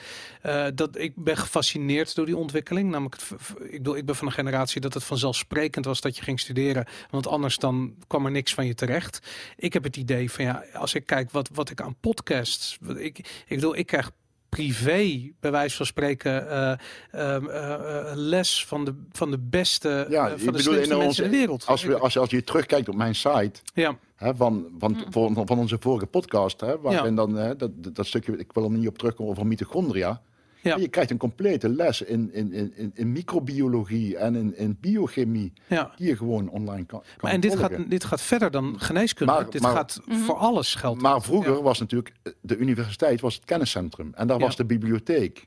Uh, 0.46 0.66
dat, 0.74 0.98
ik 0.98 1.12
ben 1.16 1.36
gefascineerd 1.36 2.14
door 2.14 2.26
die 2.26 2.36
ontwikkeling. 2.36 2.85
Namelijk, 2.88 3.14
het, 3.14 3.30
ik, 3.58 3.70
bedoel, 3.70 3.96
ik 3.96 4.04
ben 4.04 4.16
van 4.16 4.26
een 4.26 4.32
generatie 4.32 4.80
dat 4.80 4.94
het 4.94 5.04
vanzelfsprekend 5.04 5.84
was 5.84 6.00
dat 6.00 6.16
je 6.16 6.22
ging 6.22 6.40
studeren, 6.40 6.86
want 7.10 7.26
anders 7.26 7.56
dan 7.56 7.94
kwam 8.06 8.24
er 8.24 8.30
niks 8.30 8.54
van 8.54 8.66
je 8.66 8.74
terecht. 8.74 9.20
Ik 9.56 9.72
heb 9.72 9.84
het 9.84 9.96
idee 9.96 10.30
van 10.30 10.44
ja, 10.44 10.64
als 10.72 10.94
ik 10.94 11.06
kijk 11.06 11.30
wat, 11.30 11.48
wat 11.52 11.70
ik 11.70 11.80
aan 11.80 11.96
podcasts, 12.00 12.78
ik, 12.96 13.18
ik 13.18 13.44
bedoel, 13.48 13.76
ik 13.76 13.86
krijg 13.86 14.10
privé, 14.48 15.30
bij 15.40 15.50
wijze 15.50 15.76
van 15.76 15.86
spreken, 15.86 16.46
uh, 16.46 16.72
uh, 17.14 17.42
uh, 17.42 18.10
les 18.14 18.66
van 18.66 18.84
de, 18.84 18.94
van 19.12 19.30
de 19.30 19.38
beste, 19.38 20.06
ja, 20.10 20.28
van 20.28 20.38
de 20.38 20.44
bedoel, 20.44 20.60
slimste 20.60 20.92
in 20.92 20.98
mensen 20.98 21.06
onze, 21.06 21.24
in 21.24 21.30
de 21.30 21.36
wereld. 21.36 21.66
Als, 21.66 21.82
we, 21.84 21.98
als, 21.98 22.18
als 22.18 22.30
je 22.30 22.44
terugkijkt 22.44 22.88
op 22.88 22.94
mijn 22.94 23.14
site, 23.14 23.60
ja. 23.74 23.98
hè, 24.14 24.34
van, 24.34 24.66
van, 24.78 24.92
Mm. 24.92 25.12
van, 25.12 25.46
van 25.46 25.58
onze 25.58 25.76
vorige 25.80 26.06
podcast, 26.06 26.60
hè, 26.60 26.80
waarin 26.80 27.10
Ja. 27.10 27.16
dan 27.16 27.34
hè, 27.34 27.56
dat, 27.56 27.70
dat 27.94 28.06
stukje, 28.06 28.36
ik 28.36 28.52
wil 28.52 28.64
er 28.64 28.70
niet 28.70 28.88
op 28.88 28.98
terugkomen 28.98 29.32
over 29.32 29.46
mitochondria. 29.46 30.22
Ja. 30.66 30.76
Je 30.76 30.88
krijgt 30.88 31.10
een 31.10 31.16
complete 31.16 31.68
les 31.68 32.02
in, 32.02 32.32
in, 32.32 32.52
in, 32.52 32.72
in, 32.76 32.90
in 32.94 33.12
microbiologie 33.12 34.16
en 34.16 34.34
in, 34.36 34.56
in 34.56 34.76
biochemie, 34.80 35.52
Ja. 35.66 35.92
die 35.96 36.06
je 36.06 36.16
gewoon 36.16 36.48
online 36.48 36.84
kan, 36.86 37.00
kan 37.00 37.10
Maar 37.20 37.32
en 37.32 37.40
dit 37.40 37.54
volgen. 37.54 37.76
gaat, 37.76 37.90
dit 37.90 38.04
gaat 38.04 38.22
verder 38.22 38.50
dan 38.50 38.74
geneeskunde. 38.80 39.32
Maar- 39.32 39.50
dit 39.50 39.60
maar- 39.62 39.72
gaat 39.74 40.00
Mhm. 40.06 40.18
voor 40.18 40.34
alles 40.36 40.74
geldt. 40.74 41.02
Maar 41.02 41.22
vroeger 41.22 41.52
Ja. 41.56 41.62
was 41.62 41.78
natuurlijk 41.78 42.12
de 42.40 42.56
universiteit 42.56 43.20
was 43.20 43.34
het 43.34 43.44
kenniscentrum 43.44 44.12
en 44.14 44.26
daar 44.26 44.38
Ja. 44.38 44.44
was 44.44 44.56
de 44.56 44.64
bibliotheek. 44.64 45.42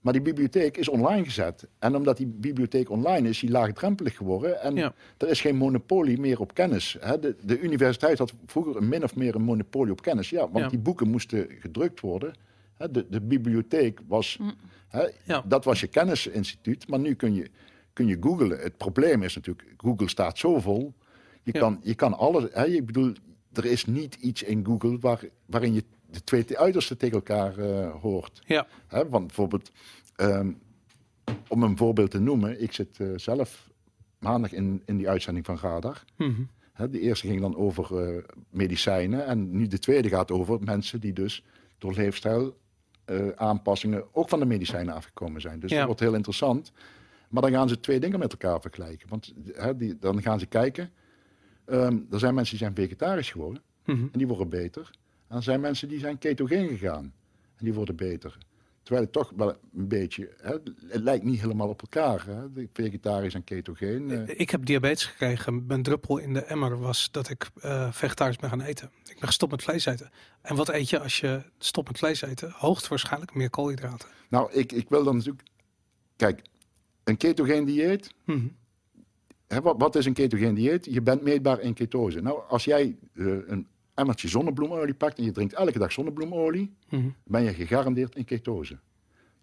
Maar 0.00 0.14
die 0.14 0.24
bibliotheek 0.24 0.76
is 0.76 0.88
online 0.88 1.24
gezet. 1.24 1.66
En 1.78 1.96
omdat 1.96 2.16
die 2.16 2.26
bibliotheek 2.26 2.90
online 2.90 3.22
is, 3.28 3.34
is 3.34 3.40
die 3.40 3.50
laagdrempelig 3.50 4.16
geworden. 4.16 4.60
En 4.62 4.74
Ja. 4.74 4.94
er 5.18 5.28
is 5.28 5.40
geen 5.40 5.56
monopolie 5.56 6.18
meer 6.20 6.40
op 6.40 6.54
kennis. 6.54 6.96
Hè. 7.00 7.18
De, 7.18 7.36
de 7.42 7.60
universiteit 7.60 8.18
had 8.18 8.32
vroeger 8.46 8.76
een 8.76 8.88
min 8.88 9.02
of 9.02 9.14
meer 9.16 9.34
een 9.34 9.42
monopolie 9.42 9.92
op 9.92 10.02
kennis. 10.02 10.30
Ja, 10.30 10.40
want 10.40 10.64
Ja. 10.64 10.68
die 10.68 10.78
boeken 10.78 11.08
moesten 11.08 11.46
gedrukt 11.60 12.00
worden. 12.00 12.32
De, 12.76 13.06
de 13.10 13.20
bibliotheek 13.20 14.00
was, 14.06 14.36
Mm. 14.36 14.54
hè, 14.88 15.06
Ja. 15.24 15.44
dat 15.46 15.64
was 15.64 15.80
je 15.80 15.86
kennisinstituut. 15.86 16.88
Maar 16.88 16.98
nu 16.98 17.14
kun 17.14 17.34
je, 17.34 17.50
kun 17.92 18.06
je 18.06 18.16
googlen. 18.20 18.58
Het 18.58 18.76
probleem 18.76 19.22
is 19.22 19.34
natuurlijk, 19.34 19.74
Google 19.76 20.08
staat 20.08 20.38
zo 20.38 20.60
vol. 20.60 20.94
Je, 21.42 21.50
Ja. 21.52 21.60
kan, 21.60 21.78
je 21.82 21.94
kan 21.94 22.14
alles, 22.14 22.44
hè, 22.52 22.66
ik 22.66 22.86
bedoel, 22.86 23.12
er 23.52 23.64
is 23.64 23.84
niet 23.84 24.14
iets 24.14 24.42
in 24.42 24.64
Google 24.66 24.98
waar, 24.98 25.20
waarin 25.46 25.72
je 25.74 25.84
de 26.10 26.24
twee 26.24 26.58
uitersten 26.58 26.98
tegen 26.98 27.16
elkaar 27.16 27.58
eh, 27.58 27.94
hoort. 28.00 28.42
Ja. 28.46 28.66
Hè, 28.86 29.08
want 29.08 29.26
bijvoorbeeld, 29.26 29.70
ehm, 30.16 30.52
om 31.48 31.62
een 31.62 31.76
voorbeeld 31.76 32.10
te 32.10 32.18
noemen, 32.20 32.62
ik 32.62 32.72
zit 32.72 33.00
eh, 33.00 33.08
zelf 33.16 33.70
maandag 34.18 34.52
in, 34.52 34.82
in 34.84 34.96
die 34.96 35.08
uitzending 35.08 35.46
van 35.46 35.58
Radar. 35.58 36.04
Mhm. 36.16 36.42
Hè, 36.72 36.90
de 36.90 37.00
eerste 37.00 37.26
ging 37.26 37.40
dan 37.40 37.56
over 37.56 38.02
eh, 38.16 38.22
medicijnen 38.50 39.26
en 39.26 39.50
nu 39.56 39.66
de 39.66 39.78
tweede 39.78 40.08
gaat 40.08 40.30
over 40.30 40.62
mensen 40.62 41.00
die 41.00 41.12
dus 41.12 41.44
door 41.78 41.92
leefstijl 41.94 42.56
eh, 43.06 43.28
aanpassingen 43.36 44.04
ook 44.12 44.28
van 44.28 44.38
de 44.38 44.46
medicijnen 44.46 44.94
afgekomen 44.94 45.40
zijn. 45.40 45.60
Dus 45.60 45.70
Ja. 45.70 45.76
dat 45.76 45.86
wordt 45.86 46.00
heel 46.00 46.14
interessant. 46.14 46.72
Maar 47.28 47.42
dan 47.42 47.50
gaan 47.52 47.68
ze 47.68 47.80
twee 47.80 48.00
dingen 48.00 48.18
met 48.18 48.32
elkaar 48.32 48.60
vergelijken. 48.60 49.08
Want 49.08 49.32
hè, 49.52 49.76
die, 49.76 49.98
dan 49.98 50.22
gaan 50.22 50.38
ze 50.38 50.46
kijken. 50.46 50.90
ehm, 51.64 51.98
er 52.10 52.18
zijn 52.18 52.34
mensen 52.34 52.56
die 52.56 52.64
zijn 52.64 52.74
vegetarisch 52.74 53.30
geworden 53.30 53.62
Mhm. 53.84 54.02
en 54.02 54.18
die 54.18 54.26
worden 54.26 54.48
beter. 54.48 54.90
En 55.28 55.36
er 55.36 55.42
zijn 55.42 55.60
mensen 55.60 55.88
die 55.88 55.98
zijn 55.98 56.18
ketogeen 56.18 56.68
gegaan 56.68 57.12
en 57.56 57.64
die 57.64 57.74
worden 57.74 57.96
beter. 57.96 58.38
Terwijl 58.86 59.04
het 59.06 59.14
toch 59.14 59.32
wel 59.36 59.48
een 59.76 59.88
beetje, 59.88 60.34
hè, 60.40 60.52
het 60.88 61.02
lijkt 61.02 61.24
niet 61.24 61.40
helemaal 61.40 61.68
op 61.68 61.80
elkaar. 61.80 62.26
Hè, 62.26 62.52
de 62.52 62.68
vegetarisch 62.72 63.34
en 63.34 63.44
ketogeen. 63.44 64.10
eh. 64.10 64.40
Ik 64.40 64.50
heb 64.50 64.66
diabetes 64.66 65.04
gekregen. 65.04 65.66
Mijn 65.66 65.82
druppel 65.82 66.18
in 66.18 66.32
de 66.32 66.40
emmer 66.40 66.78
was 66.78 67.08
dat 67.10 67.28
ik 67.30 67.50
eh, 67.60 67.92
vegetarisch 67.92 68.36
ben 68.36 68.50
gaan 68.50 68.60
eten. 68.60 68.90
Ik 69.04 69.18
ben 69.18 69.26
gestopt 69.28 69.52
met 69.52 69.62
vlees 69.62 69.86
eten. 69.86 70.10
En 70.42 70.56
wat 70.56 70.68
eet 70.68 70.90
je 70.90 71.00
als 71.00 71.20
je 71.20 71.42
stopt 71.58 71.88
met 71.88 71.98
vlees 71.98 72.22
eten? 72.22 72.50
Hoogstwaarschijnlijk 72.50 73.34
meer 73.34 73.50
koolhydraten. 73.50 74.08
Nou, 74.28 74.52
ik, 74.52 74.72
ik 74.72 74.88
wil 74.88 75.04
dan 75.04 75.16
natuurlijk. 75.16 75.48
Kijk, 76.16 76.42
een 77.04 77.16
ketogeen 77.16 77.64
dieet. 77.64 78.14
Mhm. 78.24 78.46
Hè, 79.46 79.60
wat, 79.60 79.74
wat 79.78 79.94
is 79.96 80.06
een 80.06 80.12
ketogeen 80.12 80.54
dieet? 80.54 80.84
Je 80.84 81.02
bent 81.02 81.22
meetbaar 81.22 81.60
in 81.60 81.74
ketose. 81.74 82.20
Nou, 82.20 82.40
als 82.48 82.64
jij 82.64 82.96
eh, 83.14 83.26
een 83.26 83.66
emmertje 83.96 84.28
zonnebloemolie 84.28 84.94
pakt 84.94 85.18
en 85.18 85.24
je 85.24 85.30
drinkt 85.32 85.54
elke 85.54 85.78
dag 85.78 85.92
zonnebloemolie, 85.92 86.74
Mhm. 86.88 87.08
ben 87.24 87.42
je 87.42 87.54
gegarandeerd 87.54 88.14
in 88.16 88.24
ketose. 88.24 88.78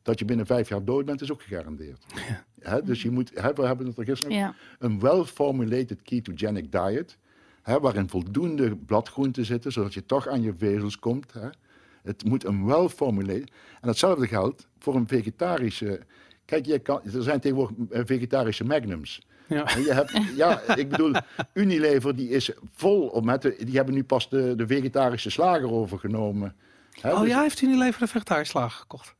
Dat 0.01 0.20
je 0.20 0.26
binnen 0.26 0.45
vijf 0.45 0.70
jaar 0.70 0.84
dood 0.86 1.06
bent, 1.06 1.22
is 1.22 1.32
ook 1.32 1.41
gegarandeerd. 1.41 2.04
Hè, 2.60 2.82
dus 2.84 3.01
je 3.01 3.12
moet, 3.12 3.32
hè, 3.34 3.54
we 3.54 3.66
hebben 3.66 3.86
het 3.88 3.97
er 3.97 4.04
gisteren 4.04 4.36
Ja. 4.38 4.56
een 4.80 4.99
well-formulated 4.99 6.01
ketogenic 6.01 6.72
diet, 6.72 7.18
hè, 7.62 7.80
waarin 7.80 8.10
voldoende 8.10 8.76
bladgroenten 8.76 9.45
zitten, 9.45 9.72
zodat 9.72 9.93
je 9.93 10.06
toch 10.06 10.28
aan 10.28 10.41
je 10.41 10.54
vezels 10.58 10.99
komt. 10.99 11.34
Hè. 11.34 11.47
Het 12.04 12.26
moet 12.26 12.45
een 12.45 12.66
well-formulated. 12.66 13.51
En 13.82 13.88
hetzelfde 13.88 14.28
geldt 14.28 14.68
voor 14.80 14.95
een 14.95 15.08
vegetarische. 15.08 16.01
Kijk, 16.45 16.66
je 16.66 16.80
kan, 16.80 17.01
er 17.14 17.24
zijn 17.24 17.39
tegenwoordig 17.39 17.78
eh, 17.89 18.01
vegetarische 18.06 18.64
magnums. 18.66 19.22
Ja. 19.48 19.66
Je 19.86 19.94
hebt, 19.94 20.12
ja, 20.36 20.62
ik 20.76 20.89
bedoel, 20.89 21.14
Unilever 21.54 22.16
die 22.16 22.30
is 22.30 22.52
vol 22.76 23.08
op 23.08 23.24
met 23.26 23.41
de, 23.41 23.56
die 23.66 23.76
hebben 23.76 23.94
nu 23.94 24.04
pas 24.04 24.30
de, 24.30 24.56
de 24.56 24.68
vegetarische 24.68 25.30
slager 25.30 25.72
overgenomen. 25.72 26.56
Hè, 27.02 27.14
Oh 27.14 27.20
dus- 27.20 27.30
ja, 27.30 27.41
heeft 27.41 27.62
u 27.62 27.68
niet 27.68 27.78
leven 27.78 28.00
de 28.00 28.08
vegetarisch 28.08 28.50
slaag 28.50 28.76
gekocht? 28.76 29.16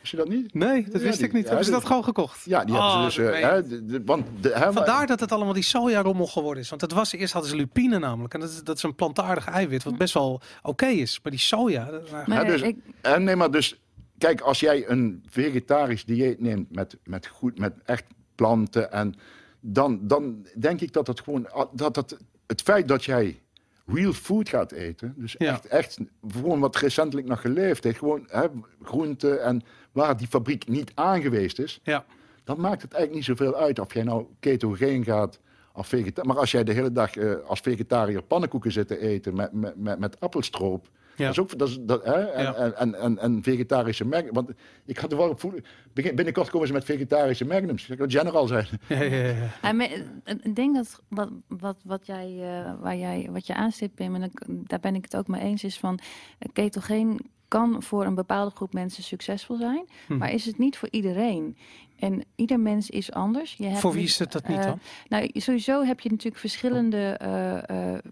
Wist 0.00 0.10
je 0.10 0.16
dat 0.16 0.28
niet? 0.28 0.54
Nee, 0.54 0.84
dat 0.84 0.92
Ja, 0.92 1.06
wist 1.06 1.18
die- 1.18 1.26
ik 1.26 1.32
niet. 1.32 1.42
ja, 1.42 1.48
hebben 1.48 1.66
ze 1.66 1.70
dat 1.72 1.84
gewoon 1.84 2.04
gekocht? 2.04 2.44
Ja, 2.44 2.64
die 2.64 2.74
Oh, 2.74 2.92
hebben 2.92 3.12
ze 3.12 3.20
dat 3.22 3.30
dus. 3.32 3.34
eh, 3.34 3.40
je. 3.40 3.46
hè, 3.46 3.66
de- 3.68 3.84
de- 3.86 4.02
want 4.04 4.26
de, 4.40 4.48
hè, 4.48 4.72
Vandaar 4.72 5.06
dat 5.06 5.20
het 5.20 5.32
allemaal 5.32 5.52
die 5.52 5.62
sojarommel 5.62 6.26
geworden 6.26 6.62
is. 6.62 6.68
Want 6.68 6.80
het 6.80 6.92
was, 6.92 7.12
eerst 7.12 7.32
hadden 7.32 7.50
ze 7.50 7.56
lupine 7.56 7.98
namelijk. 7.98 8.34
En 8.34 8.40
dat 8.40 8.48
is, 8.48 8.62
dat 8.62 8.76
is 8.76 8.82
een 8.82 8.94
plantaardig 8.94 9.48
eiwit, 9.48 9.82
wat 9.84 9.96
best 9.98 10.14
wel 10.14 10.40
oké 10.62 10.86
is. 10.86 11.20
Maar 11.22 11.32
die 11.32 11.40
soja... 11.40 11.84
dat- 11.90 12.26
Maar 12.26 12.46
dus- 12.46 12.62
ik, 12.62 12.76
nee, 13.18 13.36
maar 13.36 13.50
dus, 13.50 13.80
kijk, 14.18 14.40
als 14.40 14.60
jij 14.60 14.88
een 14.88 15.24
vegetarisch 15.28 16.04
dieet 16.04 16.40
neemt 16.40 16.74
met, 16.74 16.96
met, 17.04 17.26
goed, 17.26 17.58
met 17.58 17.72
echt 17.84 18.04
planten, 18.34 18.92
en 18.92 19.14
dan, 19.60 20.06
dan 20.06 20.46
denk 20.58 20.80
ik 20.80 20.92
dat 20.92 21.06
het 21.06 21.20
gewoon, 21.20 21.50
ah, 21.50 21.68
dat 21.72 21.96
het, 21.96 22.16
het 22.46 22.62
feit 22.62 22.88
dat 22.88 23.04
jij 23.04 23.42
real 23.86 24.12
food 24.12 24.48
gaat 24.48 24.72
eten, 24.72 25.14
dus 25.16 25.34
Ja. 25.38 25.52
echt, 25.52 25.66
echt 25.66 25.98
gewoon 26.32 26.60
wat 26.60 26.76
recentelijk 26.76 27.26
nog 27.26 27.40
geleefd 27.40 27.84
heeft, 27.84 27.98
gewoon 27.98 28.24
hè, 28.26 28.46
groenten 28.82 29.42
en 29.42 29.62
waar 29.92 30.16
die 30.16 30.26
fabriek 30.26 30.68
niet 30.68 30.90
aangeweest 30.94 31.58
is, 31.58 31.80
ja. 31.82 32.04
dan 32.44 32.60
maakt 32.60 32.82
het 32.82 32.92
eigenlijk 32.92 33.28
niet 33.28 33.38
zoveel 33.38 33.56
uit 33.56 33.78
of 33.78 33.94
jij 33.94 34.02
nou 34.02 34.26
ketogeen 34.40 35.04
gaat 35.04 35.40
of. 35.72 35.92
Maar 36.22 36.38
als 36.38 36.50
jij 36.50 36.64
de 36.64 36.72
hele 36.72 36.92
dag 36.92 37.16
eh, 37.16 37.34
als 37.46 37.60
vegetariër 37.60 38.22
pannenkoeken 38.22 38.72
zit 38.72 38.88
te 38.88 38.98
eten 38.98 39.34
met, 39.34 39.52
met, 39.52 39.76
met, 39.76 39.98
met 39.98 40.20
appelstroop. 40.20 40.88
Ja. 41.18 41.24
Dat 41.24 41.32
is 41.32 41.38
ook, 41.38 41.58
dat 41.58 41.68
is, 41.68 41.78
dat, 41.80 42.04
hè? 42.04 42.12
En, 42.12 42.42
Ja. 42.42 42.54
en, 42.54 42.74
en, 42.76 42.94
en, 42.94 43.18
en 43.18 43.42
vegetarische 43.42 44.04
magnums. 44.04 44.34
Want 44.34 44.50
ik 44.86 44.98
had 44.98 45.12
er 45.12 45.18
wel 45.18 45.36
voelen. 45.38 45.64
begin- 45.92 46.14
Binnenkort 46.14 46.50
komen 46.50 46.66
ze 46.66 46.72
met 46.72 46.84
vegetarische 46.84 47.44
magnums. 47.44 47.86
Dat 47.86 47.96
kan 47.96 48.10
general 48.10 48.46
zijn. 48.46 48.66
Ja, 48.88 49.02
ja, 49.02 49.34
ja, 49.62 49.72
maar, 49.72 49.86
eh, 50.24 50.34
Ik 50.42 50.54
denk 50.56 50.74
dat 50.74 51.02
wat, 51.08 51.30
wat, 51.48 51.76
wat, 51.84 52.06
jij, 52.06 52.26
eh, 52.40 52.72
waar 52.80 52.96
jij, 52.96 53.28
wat 53.32 53.46
je 53.46 53.54
aanstipt, 53.54 53.94
Pim, 53.94 54.14
en 54.14 54.30
daar 54.46 54.80
ben 54.80 54.94
ik 54.94 55.02
het 55.04 55.16
ook 55.16 55.28
mee 55.28 55.40
eens, 55.40 55.64
is 55.64 55.78
van 55.78 55.98
eh, 56.38 56.48
ketogeen 56.52 57.20
kan 57.48 57.82
voor 57.82 58.04
een 58.04 58.14
bepaalde 58.14 58.54
groep 58.56 58.72
mensen 58.72 59.02
succesvol 59.02 59.56
zijn, 59.56 59.84
Hm. 60.06 60.16
maar 60.16 60.32
is 60.32 60.44
het 60.44 60.58
niet 60.58 60.76
voor 60.76 60.88
iedereen. 60.90 61.56
En 61.98 62.24
ieder 62.36 62.60
mens 62.60 62.90
is 62.90 63.12
anders. 63.12 63.54
Je 63.54 63.64
hebt 63.64 63.80
Voor 63.80 63.92
wie 63.92 64.04
is 64.04 64.18
het 64.18 64.32
dat 64.32 64.48
niet 64.48 64.58
eh, 64.58 64.64
dan? 64.64 64.80
Nou, 65.08 65.30
sowieso 65.32 65.82
heb 65.82 66.00
je 66.00 66.10
natuurlijk 66.10 66.40
verschillende, 66.40 67.16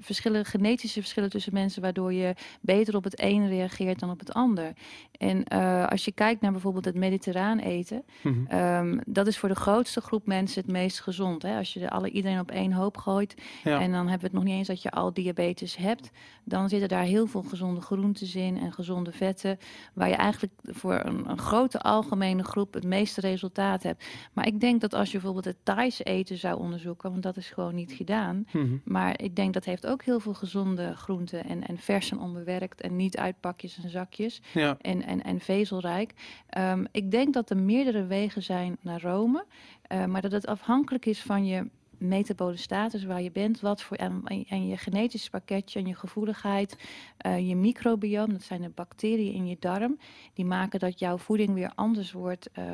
verschillende 0.01 0.49
genetische 0.49 1.01
verschillen 1.01 1.30
tussen 1.30 1.53
mensen, 1.53 1.82
waardoor 1.82 2.12
je 2.12 2.34
beter 2.61 2.97
op 2.97 3.05
het 3.05 3.22
een 3.22 3.49
reageert 3.49 3.99
dan 3.99 4.11
op 4.11 4.18
het 4.18 4.32
ander. 4.32 4.72
En 5.18 5.45
als 5.89 6.05
je 6.05 6.12
kijkt 6.12 6.41
naar 6.41 6.53
bijvoorbeeld 6.53 6.84
het 6.84 6.95
mediterraan 6.95 7.59
eten, 7.59 8.05
Mhm. 8.22 8.47
Ehm, 8.49 8.99
dat 9.07 9.26
is 9.26 9.39
voor 9.39 9.49
de 9.49 9.55
grootste 9.55 10.01
groep 10.01 10.26
mensen 10.26 10.61
het 10.61 10.70
meest 10.70 11.01
gezond. 11.01 11.43
Hè? 11.43 11.57
Als 11.57 11.72
je 11.72 11.80
de 11.80 11.91
alle, 11.91 12.11
iedereen 12.11 12.41
op 12.41 12.51
één 12.51 12.72
hoop 12.72 12.97
gooit. 12.97 13.34
Ja. 13.64 13.80
En 13.80 13.93
dan 13.93 14.01
hebben 14.01 14.18
we 14.18 14.26
het 14.26 14.32
nog 14.32 14.45
niet 14.45 14.55
eens 14.55 14.68
dat 14.68 14.82
je 14.82 14.91
al 14.91 15.12
diabetes 15.12 15.76
hebt. 15.76 16.11
Dan 16.45 16.68
zitten 16.68 16.89
daar 16.89 17.03
heel 17.03 17.26
veel 17.26 17.43
gezonde 17.43 17.80
groentes 17.80 18.34
in 18.34 18.59
en 18.59 18.72
gezonde 18.72 19.12
vetten. 19.12 19.59
Waar 19.95 20.09
je 20.09 20.14
eigenlijk 20.14 20.53
voor 20.62 21.01
een, 21.05 21.30
een 21.30 21.39
grote 21.39 21.80
algemene 21.80 22.45
groep 22.45 22.74
het 22.74 22.84
meeste 22.84 23.20
resultaat 23.20 23.76
hebt. 23.83 24.05
Maar 24.33 24.47
ik 24.47 24.61
denk 24.61 24.81
dat 24.81 24.95
als 24.95 25.07
je 25.07 25.12
bijvoorbeeld 25.12 25.45
het 25.45 25.57
Thaise 25.62 26.03
eten 26.03 26.39
zou 26.39 26.59
onderzoeken. 26.59 27.11
Want 27.11 27.22
dat 27.22 27.37
is 27.37 27.51
gewoon 27.51 27.74
niet 27.74 27.93
gedaan. 27.93 28.47
Mhm. 28.53 28.77
Maar 28.85 29.22
ik 29.22 29.37
denk 29.37 29.55
dat 29.55 29.64
heeft 29.64 29.87
ook 29.87 30.03
heel 30.03 30.20
veel 30.20 30.35
gezonde 30.35 30.95
groenten. 30.97 31.45
En, 31.45 31.66
en 31.66 31.79
vers 31.79 32.11
en 32.11 32.18
onbewerkt. 32.18 32.81
En 32.81 32.97
niet 32.97 33.16
uit 33.16 33.41
pakjes 33.41 33.79
en 33.83 33.91
zakjes 33.91 34.43
Ja. 34.53 34.77
en, 34.81 35.03
en, 35.03 35.22
en 35.22 35.41
vezelrijk. 35.41 36.12
Ehm, 36.49 36.85
ik 36.93 37.11
denk 37.11 37.35
dat 37.35 37.51
er 37.51 37.57
meerdere 37.57 38.07
wegen 38.07 38.43
zijn 38.43 38.77
naar 38.81 39.01
Rome, 39.01 39.45
eh, 39.83 40.05
maar 40.05 40.22
dat 40.22 40.33
het 40.33 40.47
afhankelijk 40.47 41.07
is 41.07 41.22
van 41.22 41.47
je 41.47 41.68
metabole 41.99 42.57
status, 42.57 43.05
waar 43.05 43.22
je 43.22 43.31
bent, 43.31 43.61
wat 43.61 43.83
voor 43.83 43.97
en, 43.97 44.22
en 44.49 44.66
je 44.66 44.77
genetisch 44.77 45.29
pakketje 45.29 45.79
en 45.79 45.87
je 45.87 45.95
gevoeligheid, 45.95 46.77
eh, 47.16 47.49
je 47.49 47.57
microbiome, 47.57 48.33
dat 48.33 48.43
zijn 48.43 48.62
de 48.62 48.68
bacteriën 48.68 49.35
in 49.35 49.47
je 49.47 49.57
darm, 49.61 49.99
die 50.35 50.45
maken 50.45 50.81
dat 50.81 50.99
jouw 50.99 51.18
voeding 51.18 51.55
weer 51.55 51.72
anders 51.74 52.12
wordt 52.12 52.51
eh, 52.53 52.64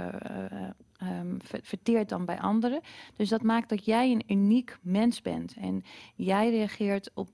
ehm, 1.02 1.34
ver- 1.38 1.60
verteerd 1.62 2.08
dan 2.08 2.24
bij 2.24 2.40
anderen. 2.40 2.80
Dus 3.16 3.28
dat 3.28 3.42
maakt 3.42 3.68
dat 3.68 3.84
jij 3.84 4.10
een 4.10 4.22
uniek 4.26 4.78
mens 4.82 5.22
bent 5.22 5.54
en 5.60 5.84
jij 6.14 6.50
reageert 6.50 7.10
op 7.14 7.28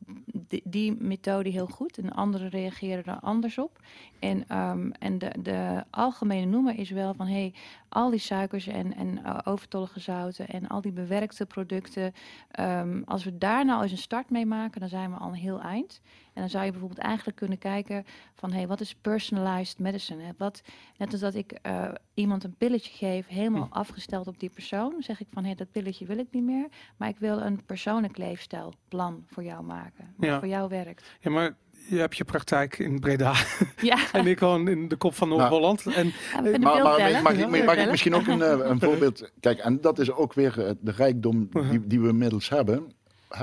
die, 0.65 0.93
methode 0.99 1.49
heel 1.49 1.67
goed 1.67 1.99
en 1.99 2.13
anderen 2.13 2.49
reageren 2.49 3.05
er 3.05 3.21
anders 3.21 3.59
op. 3.59 3.81
En, 4.19 4.49
ehm, 4.49 4.91
en 4.91 5.19
de, 5.19 5.33
de 5.43 5.85
algemene 5.91 6.47
noemer 6.47 6.79
is 6.79 6.91
wel 6.91 7.15
van 7.15 7.27
hey, 7.27 7.55
al 7.89 8.11
die 8.11 8.19
suikers 8.19 8.67
en, 8.67 8.95
en 8.95 9.25
eh, 9.25 9.39
overtollige 9.45 10.01
zouten 10.01 10.49
en 10.49 10.69
al 10.69 10.81
die 10.81 10.93
bewerkte 10.93 11.47
producten. 11.47 12.13
ehm, 12.51 13.03
als 13.05 13.25
we 13.25 13.39
daar 13.39 13.65
nou 13.65 13.83
eens 13.83 13.93
een 13.93 13.99
start 13.99 14.31
mee 14.31 14.47
maken, 14.47 14.81
dan 14.81 14.89
zijn 14.89 15.11
we 15.11 15.17
al 15.17 15.29
een 15.29 15.35
heel 15.35 15.61
eind. 15.61 16.01
En 16.39 16.45
dan 16.45 16.53
zou 16.53 16.65
je 16.65 16.71
bijvoorbeeld 16.71 17.01
eigenlijk 17.07 17.37
kunnen 17.37 17.59
kijken 17.59 18.05
van 18.35 18.53
hey, 18.53 18.67
wat 18.67 18.81
is 18.81 18.95
personalized 18.95 19.79
medicine? 19.79 20.23
Hè? 20.23 20.31
Wat, 20.37 20.63
net 20.97 21.13
als 21.13 21.21
dat 21.21 21.35
ik 21.35 21.53
eh, 21.53 21.89
iemand 22.15 22.45
een 22.45 22.55
pilletje 22.59 22.93
geef, 22.93 23.27
helemaal 23.29 23.69
Hm. 23.71 23.79
afgesteld 23.79 24.27
op 24.27 24.41
die 24.41 24.51
persoon, 24.51 24.95
zeg 24.99 25.21
ik 25.21 25.27
van 25.33 25.45
hey, 25.45 25.55
dat 25.55 25.71
pilletje 25.71 26.07
wil 26.07 26.19
ik 26.19 26.27
niet 26.31 26.43
meer. 26.45 26.67
Maar 26.97 27.09
ik 27.09 27.19
wil 27.19 27.39
een 27.41 27.65
persoonlijk 27.67 28.17
leefstijlplan 28.19 29.25
voor 29.27 29.43
jou 29.43 29.65
maken. 29.65 30.15
Wat 30.17 30.29
Ja. 30.29 30.39
voor 30.39 30.49
jou 30.49 30.69
werkt. 30.69 31.11
ja, 31.21 31.31
maar 31.31 31.57
je 31.89 31.97
hebt 31.99 32.17
je 32.17 32.25
praktijk 32.25 32.79
in 32.79 32.99
Breda. 33.01 33.35
Ja, 33.81 33.99
en 34.13 34.27
ik 34.27 34.41
woon 34.41 34.69
in 34.69 34.89
de 34.89 34.97
kop 34.97 35.15
van 35.15 35.29
Nou, 35.29 35.41
Noord-Holland. 35.41 35.87
En 35.87 36.07
ja 36.33 36.43
we 36.43 36.59
Maar, 36.59 36.83
mag, 36.83 36.99
ik, 37.33 37.65
mag, 37.65 37.77
ik 37.77 37.91
misschien 37.91 38.15
ook 38.15 38.27
een, 38.27 38.43
eh, 38.43 38.59
een 38.63 38.81
voorbeeld? 38.81 39.31
Kijk, 39.41 39.59
en 39.59 39.81
dat 39.81 39.99
is 39.99 40.11
ook 40.11 40.33
weer 40.35 40.75
de 40.81 40.91
rijkdom 40.91 41.49
die, 41.71 41.87
die 41.87 42.01
we 42.01 42.09
inmiddels 42.09 42.49
hebben. 42.49 42.93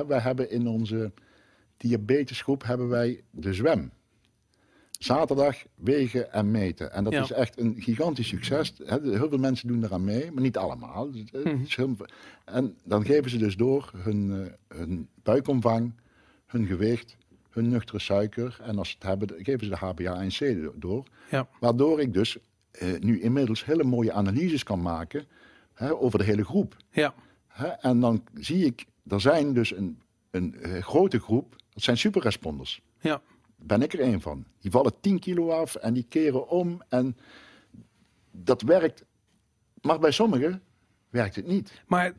Wij 0.08 0.20
hebben 0.20 0.52
in 0.52 0.68
onze 0.68 1.12
diabetesgroep 1.90 2.64
hebben 2.64 2.88
wij 2.88 3.22
de 3.32 3.54
zwem. 3.54 3.92
Zaterdag 5.00 5.64
wegen 5.76 6.32
en 6.32 6.52
meten. 6.52 6.92
En 6.92 7.04
dat 7.04 7.14
Ja. 7.14 7.22
is 7.22 7.32
echt 7.32 7.60
een 7.60 7.76
gigantisch 7.78 8.28
succes. 8.28 8.74
Heel 8.86 9.30
veel 9.30 9.38
mensen 9.38 9.68
doen 9.68 9.84
eraan 9.84 10.04
mee, 10.04 10.32
maar 10.32 10.42
niet 10.44 10.58
allemaal. 10.58 11.12
Dus, 11.12 11.24
heel- 11.76 11.96
En 12.46 12.78
dan 12.84 13.06
geven 13.06 13.30
ze 13.30 13.38
dus 13.38 13.56
door 13.56 13.92
hun, 13.98 14.32
eh, 14.68 14.78
hun 14.78 15.08
buikomvang, 15.24 15.94
hun 16.46 16.66
gewicht, 16.66 17.18
hun 17.50 17.70
nuchtere 17.70 18.00
suiker. 18.00 18.60
En 18.64 18.78
als 18.78 18.90
ze 18.90 18.96
het 19.00 19.04
hebben, 19.08 19.30
geven 19.38 19.66
ze 19.66 19.70
de 19.70 19.78
HbA1c 19.78 20.72
door. 20.82 21.04
ja. 21.32 21.48
Waardoor 21.60 22.00
ik 22.02 22.14
dus 22.14 22.38
eh, 22.72 23.00
nu 23.00 23.22
inmiddels 23.22 23.66
hele 23.66 23.84
mooie 23.84 24.12
analyses 24.14 24.64
kan 24.64 24.82
maken 24.82 25.26
hè, 25.74 25.94
over 25.94 26.20
de 26.20 26.26
hele 26.26 26.46
groep. 26.46 26.78
Ja. 26.92 27.14
Hè. 27.48 27.68
En 27.68 28.00
dan 28.00 28.24
zie 28.34 28.66
ik, 28.66 28.86
er 29.08 29.22
zijn 29.22 29.54
dus 29.54 29.76
een, 29.76 30.00
een 30.32 30.56
eh, 30.62 30.82
grote 30.84 31.20
groep, 31.20 31.56
dat 31.76 31.84
zijn 31.84 31.98
superresponders. 31.98 32.82
Ja. 33.00 33.22
Ben 33.56 33.82
ik 33.82 33.94
er 33.94 34.00
één 34.00 34.22
van. 34.22 34.46
Die 34.60 34.72
vallen 34.72 35.00
10 35.02 35.20
kilo 35.20 35.50
af 35.52 35.76
en 35.76 35.94
die 35.94 36.06
keren 36.10 36.50
om. 36.50 36.82
En 36.90 37.18
dat 38.32 38.62
werkt. 38.62 39.04
Maar 39.82 40.00
bij 40.00 40.12
sommigen 40.12 40.62
werkt 41.10 41.36
het 41.36 41.48
niet. 41.48 41.82
Maar 41.88 42.14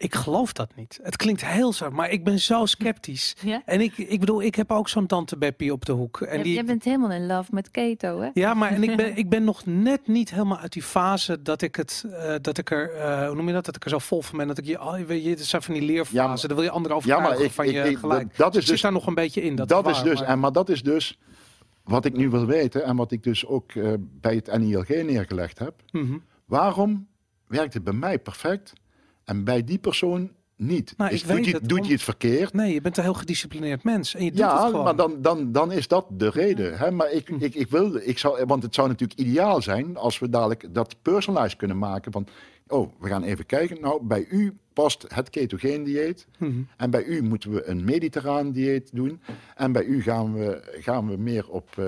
Ik 0.00 0.14
geloof 0.14 0.52
dat 0.52 0.70
niet. 0.76 0.98
Het 1.02 1.16
klinkt 1.16 1.44
heel 1.46 1.72
zo, 1.72 1.90
maar 1.90 2.10
ik 2.10 2.24
ben 2.24 2.38
zo 2.40 2.66
sceptisch. 2.66 3.36
Ja? 3.44 3.62
En 3.64 3.80
ik, 3.80 3.98
ik 3.98 4.20
bedoel, 4.20 4.42
ik 4.42 4.54
heb 4.54 4.70
ook 4.70 4.88
zo'n 4.88 5.06
tante 5.06 5.36
Beppie 5.38 5.72
op 5.72 5.84
de 5.84 5.92
hoek. 5.92 6.20
En 6.20 6.34
Jij- 6.34 6.42
die, 6.42 6.54
Jij 6.54 6.64
bent 6.64 6.84
helemaal 6.84 7.10
in 7.10 7.26
love 7.26 7.50
met 7.54 7.70
keto, 7.70 8.20
hè? 8.20 8.28
Ja, 8.34 8.54
maar 8.54 8.70
en 8.70 8.82
ik 8.82 8.96
ben, 8.96 9.16
ik 9.22 9.28
ben 9.28 9.44
nog 9.44 9.66
net 9.66 10.06
niet 10.06 10.30
helemaal 10.30 10.58
uit 10.58 10.72
die 10.72 10.82
fase 10.82 11.42
dat 11.42 11.62
ik 11.62 11.76
het, 11.76 12.04
eh, 12.10 12.34
dat 12.40 12.58
ik 12.58 12.70
er, 12.70 12.90
eh, 12.94 13.26
hoe 13.26 13.34
noem 13.36 13.46
je 13.46 13.52
dat, 13.52 13.64
dat 13.64 13.76
ik 13.76 13.84
er 13.84 13.90
zo 13.90 13.98
vol 13.98 14.22
van 14.22 14.38
ben. 14.38 14.46
Dat 14.46 14.58
ik 14.58 14.64
je, 14.64 14.80
oh, 14.80 14.94
weet 15.00 15.24
je, 15.24 15.30
het 15.30 15.44
zijn 15.44 15.62
van 15.62 15.74
die 15.74 15.82
leerfase. 15.82 16.14
Ja, 16.16 16.26
maar- 16.26 16.40
dan 16.40 16.54
wil 16.56 16.62
je 16.62 16.70
anderen 16.70 17.00
Ja, 17.04 17.18
maar 17.18 17.32
overtuigen 17.32 17.44
ik, 17.44 17.52
van 17.52 17.64
ik, 17.64 17.72
je 17.72 17.90
ik- 17.90 17.98
gelijk. 17.98 18.28
dat, 18.28 18.36
dat 18.36 18.52
Dus 18.52 18.62
is 18.62 18.64
ik 18.64 18.70
dus 18.70 18.80
zit 18.80 18.82
daar 18.82 18.92
nog 18.92 19.06
een 19.06 19.14
beetje 19.14 19.42
in. 19.42 19.54
Dat, 19.56 19.68
dat 19.68 19.86
is 19.86 19.92
waar, 19.92 20.04
dus, 20.04 20.18
maar- 20.20 20.28
en, 20.28 20.38
maar 20.38 20.52
dat 20.52 20.68
is 20.68 20.82
dus 20.82 21.18
wat 21.84 22.04
ik 22.04 22.16
nu 22.16 22.30
wil 22.30 22.46
weten 22.46 22.84
en 22.84 22.96
wat 22.96 23.12
ik 23.12 23.22
dus 23.22 23.46
ook 23.46 23.72
eh, 23.72 23.92
bij 23.98 24.34
het 24.34 24.58
NILG 24.58 24.88
neergelegd 24.88 25.58
heb. 25.58 25.74
Mhm. 25.90 26.18
Waarom 26.44 27.06
werkt 27.46 27.74
het 27.74 27.84
bij 27.84 27.92
mij 27.92 28.18
perfect 28.18 28.72
en 29.28 29.44
bij 29.44 29.64
die 29.64 29.78
persoon 29.78 30.30
niet? 30.56 30.94
Nou, 30.96 31.12
Is- 31.12 31.20
ik 31.22 31.26
doet, 31.26 31.36
weet 31.36 31.44
je, 31.46 31.52
het, 31.52 31.68
doet 31.68 31.78
om- 31.80 31.86
je 31.86 31.92
het 31.92 32.02
verkeerd? 32.02 32.52
Nee, 32.52 32.72
je 32.74 32.80
bent 32.80 32.96
een 32.96 33.02
heel 33.02 33.14
gedisciplineerd 33.14 33.82
mens. 33.84 34.14
En 34.14 34.24
je 34.24 34.30
doet 34.30 34.40
het 34.40 34.50
Ja, 34.50 34.66
gewoon. 34.66 34.84
maar 34.84 34.96
dan, 34.96 35.22
dan, 35.22 35.52
dan 35.52 35.72
is 35.72 35.88
dat 35.88 36.06
de 36.10 36.30
reden. 36.30 36.78
Hè? 36.78 36.90
Maar 36.90 37.12
ik, 37.12 37.28
ik, 37.28 37.54
ik 37.54 37.70
wil, 37.70 37.94
ik 37.96 38.18
zou, 38.18 38.44
want 38.46 38.62
het 38.62 38.74
zou 38.74 38.88
natuurlijk 38.88 39.18
ideaal 39.20 39.62
zijn 39.62 39.96
als 39.96 40.18
we 40.18 40.28
dadelijk 40.28 40.74
dat 40.74 40.96
personalized 41.02 41.56
kunnen 41.56 41.78
maken. 41.78 42.12
Van, 42.12 42.26
oh, 42.68 42.92
we 43.00 43.08
gaan 43.08 43.22
even 43.22 43.46
kijken. 43.46 43.80
Nou, 43.80 44.02
bij 44.02 44.26
u 44.30 44.56
past 44.72 45.04
het 45.14 45.30
ketogeen 45.30 45.84
dieet. 45.84 46.26
Mhm. 46.38 46.52
En 46.76 46.90
bij 46.90 47.04
u 47.04 47.22
moeten 47.22 47.50
we 47.50 47.64
een 47.66 47.84
mediterraan 47.84 48.52
dieet 48.52 48.90
doen. 48.92 49.20
En 49.56 49.72
bij 49.72 49.84
u 49.84 50.02
gaan 50.02 50.34
we, 50.34 50.60
gaan 50.80 51.08
we 51.08 51.16
meer 51.16 51.48
op 51.48 51.68
eh, 51.78 51.84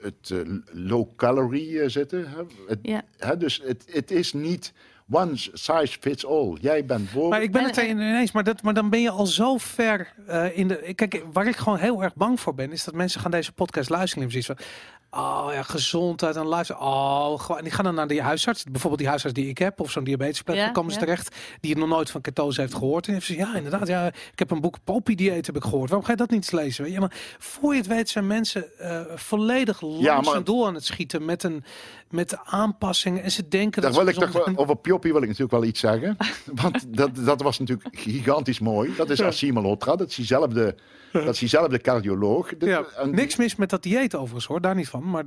het 0.00 0.30
eh, 0.30 0.38
low 0.72 1.06
calorie 1.16 1.80
eh, 1.80 1.88
zitten. 1.88 2.28
Hè? 2.30 2.42
Het, 2.66 2.78
Ja. 2.82 3.02
hè? 3.18 3.36
Dus 3.36 3.60
het, 3.64 3.84
het 3.90 4.10
is 4.10 4.32
niet 4.32 4.72
one 5.10 5.30
size 5.36 5.96
fits 6.00 6.26
all. 6.26 6.56
Jij 6.60 6.84
bent 6.84 7.08
voor. 7.10 7.28
Maar 7.28 7.42
ik 7.42 7.52
ben 7.52 7.60
En- 7.60 7.66
het 7.66 7.76
er 7.76 7.88
ineens, 7.88 8.32
maar, 8.32 8.44
dat, 8.44 8.62
maar 8.62 8.74
dan 8.74 8.90
ben 8.90 9.00
je 9.00 9.10
al 9.10 9.26
zo 9.26 9.56
ver 9.58 10.12
eh, 10.26 10.58
in 10.58 10.68
de. 10.68 10.92
Kijk, 10.94 11.24
waar 11.32 11.46
ik 11.46 11.56
gewoon 11.56 11.78
heel 11.78 12.02
erg 12.02 12.14
bang 12.14 12.40
voor 12.40 12.54
ben, 12.54 12.72
is 12.72 12.84
dat 12.84 12.94
mensen 12.94 13.20
gaan 13.20 13.30
deze 13.30 13.52
podcast 13.52 13.90
luisteren 13.90 14.22
en 14.24 14.28
precies 14.28 14.46
van. 14.46 14.56
Oh 15.16 15.48
ja, 15.52 15.62
gezondheid 15.62 16.36
en 16.36 16.44
luisteren. 16.46 16.82
Oh, 16.82 17.40
gewoon. 17.40 17.58
En 17.58 17.64
die 17.64 17.72
gaan 17.72 17.84
dan 17.84 17.94
naar 17.94 18.06
die 18.08 18.22
huisarts, 18.22 18.64
bijvoorbeeld 18.64 18.98
die 19.00 19.08
huisarts 19.08 19.34
die 19.36 19.48
ik 19.48 19.58
heb, 19.58 19.80
of 19.80 19.90
zo'n 19.90 20.04
diabetesplek, 20.04 20.56
Ja, 20.56 20.64
dan 20.64 20.72
komen 20.72 20.92
ze 20.92 20.98
ja. 20.98 21.04
terecht, 21.04 21.36
die 21.60 21.76
nog 21.76 21.88
nooit 21.88 22.10
van 22.10 22.20
ketose 22.20 22.60
heeft 22.60 22.74
gehoord. 22.74 23.06
En 23.06 23.12
heeft 23.12 23.26
ze, 23.26 23.36
ja, 23.36 23.54
inderdaad, 23.54 23.86
ja, 23.88 24.06
ik 24.06 24.38
heb 24.38 24.50
een 24.50 24.60
boek 24.60 24.76
Popie-dieet 24.84 25.46
heb 25.46 25.56
ik 25.56 25.62
gehoord. 25.62 25.88
Waarom 25.88 26.06
ga 26.06 26.12
je 26.12 26.18
dat 26.18 26.30
niet 26.30 26.38
eens 26.42 26.50
lezen? 26.50 26.84
Weet 26.84 26.92
je? 26.92 27.00
Maar 27.00 27.12
voor 27.38 27.72
je 27.72 27.78
het 27.78 27.86
weet 27.88 28.08
zijn 28.08 28.26
mensen 28.26 28.78
eh, 28.78 29.00
volledig 29.14 29.80
langs 29.80 30.26
maar- 30.28 30.36
en 30.36 30.44
door 30.44 30.66
aan 30.66 30.74
het 30.74 30.84
schieten 30.84 31.24
met 31.24 31.42
een 31.42 31.64
met 32.10 32.36
aanpassingen 32.44 33.22
en 33.22 33.30
ze 33.30 33.48
denken 33.48 33.82
Daar 33.82 33.90
dat 33.92 34.00
wil 34.04 34.08
ze 34.14 34.18
ik 34.20 34.24
toch 34.24 34.30
gezond 34.36 34.56
wel, 34.56 34.64
over 34.64 34.76
Pjoppie 34.76 35.12
wil 35.12 35.20
ik 35.22 35.26
natuurlijk 35.28 35.52
wel 35.60 35.64
iets 35.64 35.80
zeggen. 35.80 36.16
Want 36.62 36.96
dat, 36.96 37.10
dat 37.14 37.42
was 37.42 37.58
natuurlijk 37.58 37.88
gigantisch 37.92 38.58
mooi. 38.58 38.94
Dat 38.96 39.10
is 39.10 39.18
Ja. 39.18 39.26
Asim 39.26 39.54
Malhotra. 39.54 39.96
Dat 39.96 40.08
is 40.08 40.14
diezelfde, 40.14 40.74
dat 41.12 41.28
is 41.28 41.38
diezelfde 41.38 41.78
cardioloog. 41.80 42.56
Dat- 42.56 42.68
Ja, 42.68 42.84
en 42.96 43.10
niks 43.14 43.36
mis 43.36 43.56
met 43.56 43.70
dat 43.70 43.82
dieet 43.82 44.14
overigens 44.14 44.46
hoor, 44.46 44.60
daar 44.60 44.74
niet 44.74 44.88
van. 44.88 45.03
Maar 45.10 45.24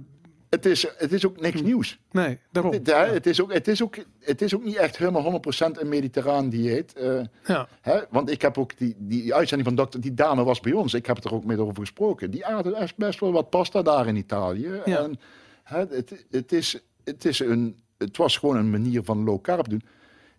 Het 0.49 0.65
is, 0.65 0.87
het 0.97 1.13
is 1.13 1.25
ook 1.25 1.41
niks 1.41 1.61
nieuws. 1.61 1.99
nee, 2.11 2.39
daarom. 2.51 2.71
Het, 2.73 2.87
het, 2.95 3.25
is 3.25 3.41
ook, 3.41 3.53
het, 3.53 3.67
is 3.67 3.83
ook, 3.83 3.95
het 4.19 4.41
is 4.41 4.55
ook 4.55 4.63
niet 4.63 4.75
echt 4.75 4.97
helemaal 4.97 5.41
100% 5.75 5.79
een 5.79 5.89
mediterraan 5.89 6.49
dieet. 6.49 6.93
eh, 6.93 7.19
Ja. 7.45 7.67
hè? 7.81 7.99
Want 8.09 8.29
ik 8.29 8.41
heb 8.41 8.57
ook 8.57 8.77
die, 8.77 8.95
die 8.99 9.33
uitzending 9.33 9.67
van 9.69 9.77
dokter, 9.77 10.01
die 10.01 10.13
dame 10.13 10.43
was 10.43 10.59
bij 10.59 10.71
ons. 10.71 10.93
Ik 10.93 11.05
heb 11.05 11.15
het 11.15 11.25
er 11.25 11.33
ook 11.33 11.45
mee 11.45 11.59
over 11.61 11.75
gesproken. 11.79 12.31
Die 12.31 12.45
aten 12.45 12.87
best 12.95 13.19
wel 13.19 13.31
wat 13.31 13.49
pasta 13.49 13.81
daar 13.81 14.07
in 14.07 14.15
Italië. 14.15 14.81
Ja. 14.85 14.99
En, 15.03 15.19
hè, 15.63 15.77
het, 15.89 16.25
het, 16.31 16.51
is, 16.51 16.79
het, 17.03 17.25
is 17.25 17.39
een, 17.39 17.79
het 17.97 18.17
was 18.17 18.37
gewoon 18.37 18.55
een 18.55 18.69
manier 18.69 19.03
van 19.03 19.23
low 19.23 19.41
carb 19.41 19.69
doen. 19.69 19.81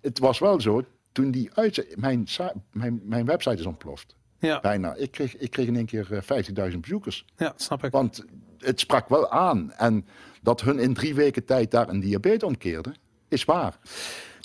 Het 0.01 0.19
was 0.19 0.39
wel 0.39 0.61
zo, 0.61 0.83
toen 1.13 1.31
die 1.31 1.51
uitzending, 1.55 1.97
mijn, 2.01 2.27
mijn, 2.73 3.01
mijn 3.05 3.25
website 3.25 3.57
is 3.59 3.67
ontploft. 3.67 4.17
Ja, 4.39 4.61
Bijna. 4.61 4.95
Ik 4.95 5.11
kreeg, 5.11 5.37
ik 5.37 5.51
kreeg 5.51 5.67
in 5.67 5.77
één 5.77 5.87
keer 5.87 6.23
eh, 6.29 6.71
50.000 6.73 6.79
bezoekers. 6.81 7.25
ja, 7.37 7.53
snap 7.57 7.85
ik. 7.85 7.93
Want 7.93 8.25
het 8.59 8.81
sprak 8.81 9.09
wel 9.09 9.31
aan. 9.31 9.73
En 9.77 10.07
dat 10.43 10.61
hun 10.61 10.79
in 10.79 10.95
drie 10.95 11.15
weken 11.15 11.45
tijd 11.45 11.71
daar 11.71 11.89
een 11.89 12.01
diabetes 12.01 12.43
omkeerde, 12.49 12.93
is 13.29 13.45
waar. 13.45 13.79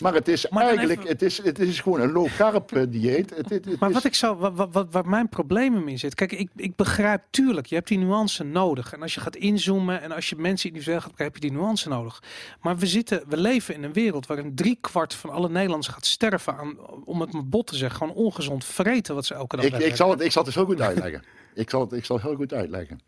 Maar 0.01 0.13
het 0.13 0.27
is 0.27 0.49
Maar 0.49 0.63
eigenlijk, 0.67 0.99
even- 0.99 1.11
het, 1.11 1.21
is, 1.21 1.43
het 1.43 1.59
is 1.59 1.79
gewoon 1.79 2.01
een 2.01 2.11
low 2.11 2.27
carb 2.37 2.71
eh, 2.71 2.83
dieet. 2.89 3.29
Het, 3.29 3.49
het, 3.49 3.65
het 3.65 3.79
Maar 3.79 3.89
is- 3.89 3.95
wat 3.95 4.03
ik 4.03 4.15
zo, 4.15 4.35
wat, 4.37 4.67
wat, 4.71 4.87
waar 4.91 5.07
mijn 5.07 5.29
probleem 5.29 5.87
in 5.87 5.99
zit. 5.99 6.15
Kijk, 6.15 6.31
ik, 6.31 6.49
ik 6.55 6.75
begrijp 6.75 7.21
tuurlijk, 7.29 7.67
je 7.67 7.75
hebt 7.75 7.87
die 7.87 7.97
nuance 7.97 8.43
nodig. 8.43 8.93
En 8.93 9.01
als 9.01 9.13
je 9.13 9.19
gaat 9.19 9.35
inzoomen 9.35 10.01
en 10.01 10.11
als 10.11 10.29
je 10.29 10.35
mensen 10.35 10.67
individueel 10.69 10.99
gaat 11.01 11.09
bekijken, 11.11 11.33
heb 11.33 11.43
je 11.43 11.49
die 11.49 11.59
nuance 11.59 11.89
nodig. 11.89 12.23
Maar 12.61 12.77
we 12.77 12.85
zitten, 12.85 13.23
we 13.27 13.37
leven 13.37 13.73
in 13.75 13.83
een 13.83 13.93
wereld 13.93 14.27
waarin 14.27 14.55
drie 14.55 14.77
kwart 14.81 15.13
van 15.13 15.29
alle 15.29 15.49
Nederlanders 15.49 15.93
gaat 15.93 16.05
sterven 16.05 16.57
aan, 16.57 16.77
om 17.05 17.21
het 17.21 17.33
met 17.33 17.49
bot 17.49 17.67
te 17.67 17.75
zeggen, 17.75 17.97
gewoon 17.97 18.13
ongezond 18.15 18.65
vreten 18.65 19.15
wat 19.15 19.25
ze 19.25 19.33
elke 19.33 19.55
dag 19.55 19.65
ik, 19.65 19.77
ik, 19.77 19.95
zal 19.95 20.09
het, 20.09 20.21
ik 20.21 20.31
zal 20.31 20.43
het 20.45 20.53
heel 20.53 20.65
goed 20.65 20.81
uitleggen. 20.81 21.23
ik, 21.53 21.69
zal 21.69 21.81
het, 21.81 21.91
ik 21.93 22.05
zal 22.05 22.15
het 22.15 22.25
heel 22.25 22.35
goed 22.35 22.53
uitleggen. 22.53 22.99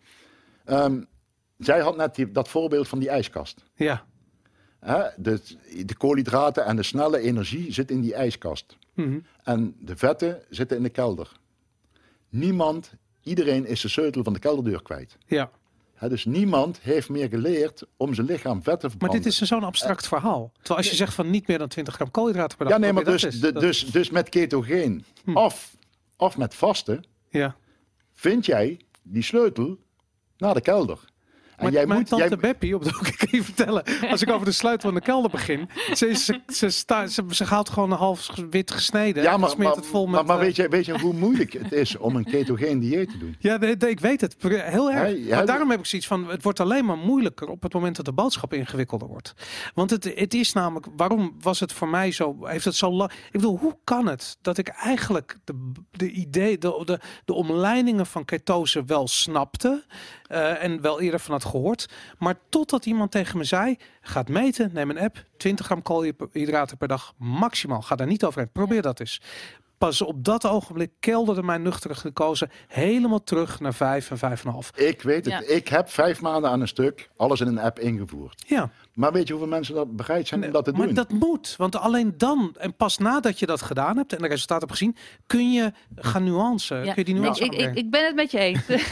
Ehm, 0.66 1.02
zij 1.58 1.80
had 1.80 1.98
net 1.98 2.16
die, 2.16 2.32
dat 2.32 2.48
voorbeeld 2.50 2.88
van 2.88 3.00
die 3.00 3.10
ijskast. 3.10 3.64
Ja. 3.76 4.06
De, 5.18 5.42
de 5.86 5.96
koolhydraten 5.98 6.66
en 6.66 6.76
de 6.76 6.84
snelle 6.84 7.20
energie 7.20 7.74
zitten 7.74 7.96
in 7.96 8.02
die 8.02 8.14
ijskast. 8.16 8.78
Mhm. 8.94 9.20
En 9.44 9.76
de 9.80 9.96
vetten 9.96 10.42
zitten 10.50 10.78
in 10.78 10.84
de 10.84 10.90
kelder. 10.90 11.32
Niemand, 12.30 12.92
iedereen 13.24 13.66
is 13.66 13.82
de 13.82 13.88
sleutel 13.90 14.24
van 14.24 14.34
de 14.34 14.40
kelderdeur 14.40 14.82
kwijt. 14.82 15.18
ja. 15.26 15.52
Dus 16.10 16.26
niemand 16.26 16.80
heeft 16.82 17.10
meer 17.10 17.30
geleerd 17.30 17.84
om 17.98 18.14
zijn 18.14 18.28
lichaam 18.28 18.56
vet 18.64 18.64
te 18.64 18.72
Maar 18.82 18.90
verbranden. 18.90 19.22
dit 19.22 19.32
is 19.32 19.40
een 19.42 19.48
zo'n 19.48 19.64
abstract 19.64 20.08
verhaal. 20.08 20.52
Terwijl 20.56 20.78
als 20.78 20.90
je 20.90 20.96
zegt 20.96 21.14
van 21.14 21.30
niet 21.30 21.48
meer 21.48 21.58
dan 21.58 21.68
20 21.68 21.94
gram 21.94 22.12
koolhydraten 22.12 22.58
per 22.58 22.66
dag. 22.66 22.76
Ja, 22.76 22.82
nee, 22.82 22.94
maar 22.94 23.04
dus, 23.04 23.22
de- 23.22 23.52
dus, 23.54 23.86
dus 23.92 24.10
met 24.10 24.30
ketogeen 24.30 25.06
Hm. 25.24 25.38
of, 25.38 25.76
of 26.18 26.38
met 26.38 26.56
vasten 26.56 27.04
ja. 27.30 27.56
vind 28.14 28.46
jij 28.46 28.80
die 29.02 29.24
sleutel 29.24 29.78
naar 30.38 30.54
de 30.54 30.62
kelder. 30.62 31.00
Maar 31.60 31.72
jij 31.72 31.86
mijn 31.86 32.00
moet, 32.00 32.10
tante 32.10 32.28
jij, 32.28 32.38
Beppie, 32.38 32.76
op 32.76 32.84
de 32.84 32.92
hoek, 32.94 33.08
ik 33.08 33.32
je 33.32 33.44
vertellen, 33.44 33.84
als 34.10 34.22
ik 34.22 34.32
over 34.32 34.46
de 34.46 34.52
sleutel 34.52 34.90
van 34.90 35.00
de 35.00 35.06
kelder 35.06 35.32
begin, 35.32 35.70
ze, 35.94 36.14
ze, 36.14 36.42
ze, 36.48 36.70
sta, 36.70 37.08
ze, 37.08 37.24
ze 37.30 37.44
haalt 37.44 37.70
gewoon 37.70 37.92
een 37.92 37.98
half 37.98 38.30
wit 38.50 38.72
gesneden 38.72 39.24
ja, 39.24 39.34
en 39.34 39.40
maar, 39.40 39.50
smeert 39.50 39.70
maar, 39.70 39.78
het 39.78 39.86
vol 39.86 40.06
met... 40.06 40.16
maar, 40.16 40.26
maar 40.26 40.38
eh, 40.38 40.42
weet, 40.42 40.56
je, 40.56 40.68
weet 40.68 40.86
je 40.86 41.00
hoe 41.00 41.14
moeilijk 41.14 41.54
het 41.54 41.72
is 41.72 41.98
om 41.98 42.16
een 42.16 42.24
ketogeen 42.24 42.80
dieet 42.80 43.10
te 43.10 43.18
doen? 43.18 43.36
Ja, 43.40 43.62
ik 43.62 44.00
weet 44.00 44.22
het. 44.22 44.36
Heel 44.40 44.92
erg. 44.92 45.10
Ja, 45.10 45.16
ja, 45.18 45.36
maar 45.36 45.46
daarom 45.46 45.70
heb 45.70 45.80
ik 45.80 45.86
zoiets 45.86 46.08
van, 46.08 46.30
het 46.30 46.44
wordt 46.44 46.60
alleen 46.60 46.86
maar 46.86 46.98
moeilijker 46.98 47.48
op 47.48 47.64
het 47.64 47.74
moment 47.74 47.96
dat 47.96 48.06
de 48.06 48.14
boodschap 48.14 48.54
ingewikkelder 48.54 49.08
wordt. 49.08 49.34
Want 49.74 49.90
het, 49.90 50.04
het 50.16 50.34
is 50.34 50.54
namelijk, 50.54 50.88
waarom 50.96 51.36
was 51.40 51.60
het 51.60 51.74
voor 51.74 51.88
mij 51.90 52.12
zo, 52.12 52.38
heeft 52.42 52.66
het 52.66 52.76
zo 52.76 52.92
lang... 52.92 53.12
Ik 53.12 53.32
bedoel, 53.32 53.58
hoe 53.58 53.78
kan 53.84 54.08
het 54.08 54.38
dat 54.42 54.58
ik 54.58 54.68
eigenlijk 54.68 55.38
de, 55.44 55.72
de 55.92 56.12
idee, 56.12 56.58
de, 56.58 56.82
de, 56.86 57.00
de 57.26 57.34
omleidingen 57.34 58.06
van 58.06 58.26
ketose 58.26 58.84
wel 58.86 59.08
snapte 59.08 59.86
eh, 60.28 60.64
en 60.64 60.82
wel 60.82 61.02
eerder 61.02 61.20
van 61.20 61.34
gehoord. 61.46 61.86
Maar 62.18 62.36
totdat 62.50 62.86
iemand 62.86 63.12
tegen 63.12 63.38
me 63.38 63.44
zei, 63.44 63.78
gaat 64.02 64.30
meten, 64.30 64.70
neem 64.74 64.90
een 64.90 65.00
app, 65.00 65.26
20 65.38 65.66
gram 65.66 65.82
koolhydraten 65.82 66.78
per 66.78 66.88
dag 66.88 67.14
maximaal. 67.18 67.82
Ga 67.82 67.96
daar 67.96 68.08
niet 68.08 68.26
overheen. 68.26 68.52
Probeer 68.52 68.82
dat 68.82 69.00
eens. 69.00 69.22
Pas 69.78 70.02
op 70.02 70.24
dat 70.24 70.46
ogenblik 70.46 70.92
kelderde 71.00 71.44
mijn 71.44 71.62
nuchtere 71.62 71.96
gekozen 71.96 72.50
helemaal 72.68 73.24
terug 73.24 73.60
naar 73.60 73.74
5 73.74 74.12
en 74.22 74.38
5,5. 74.38 74.44
Ik 74.76 75.02
weet 75.02 75.26
het. 75.26 75.34
Ja. 75.34 75.54
Ik 75.56 75.68
heb 75.68 75.90
vijf 75.90 76.22
maanden 76.22 76.50
aan 76.50 76.62
een 76.62 76.68
stuk 76.68 77.10
alles 77.18 77.42
in 77.42 77.48
een 77.48 77.60
app 77.60 77.80
ingevoerd. 77.80 78.44
Ja, 78.48 78.72
Maar 78.96 79.12
weet 79.12 79.28
je 79.28 79.34
hoeveel 79.34 79.52
mensen 79.52 79.76
dat 79.76 79.96
bereid 79.96 80.28
zijn 80.28 80.46
om 80.46 80.52
dat 80.52 80.66
te 80.66 80.72
maar 80.72 80.86
doen? 80.86 80.96
dat 80.96 81.10
moet. 81.10 81.56
Want 81.58 81.76
alleen 81.76 82.14
dan, 82.18 82.56
en 82.58 82.76
pas 82.76 82.98
nadat 82.98 83.40
je 83.40 83.46
dat 83.46 83.62
gedaan 83.62 83.98
hebt 83.98 84.14
en 84.14 84.22
de 84.22 84.28
resultaten 84.28 84.68
hebt 84.68 84.80
gezien, 84.80 84.96
kun 85.26 85.52
je 85.52 85.72
gaan 85.96 86.24
nuancen. 86.24 86.86
Ja. 86.86 86.94
Kun 86.94 86.94
je 86.96 87.04
die 87.04 87.16
ik, 87.16 87.22
nuance 87.22 87.44
ik, 87.44 87.52
ik, 87.52 87.54
aanbrengen. 87.54 87.84
ik 87.84 87.90
ben 87.92 88.06
het 88.06 88.16
met 88.16 88.32
je 88.32 88.40
eens. 88.40 88.68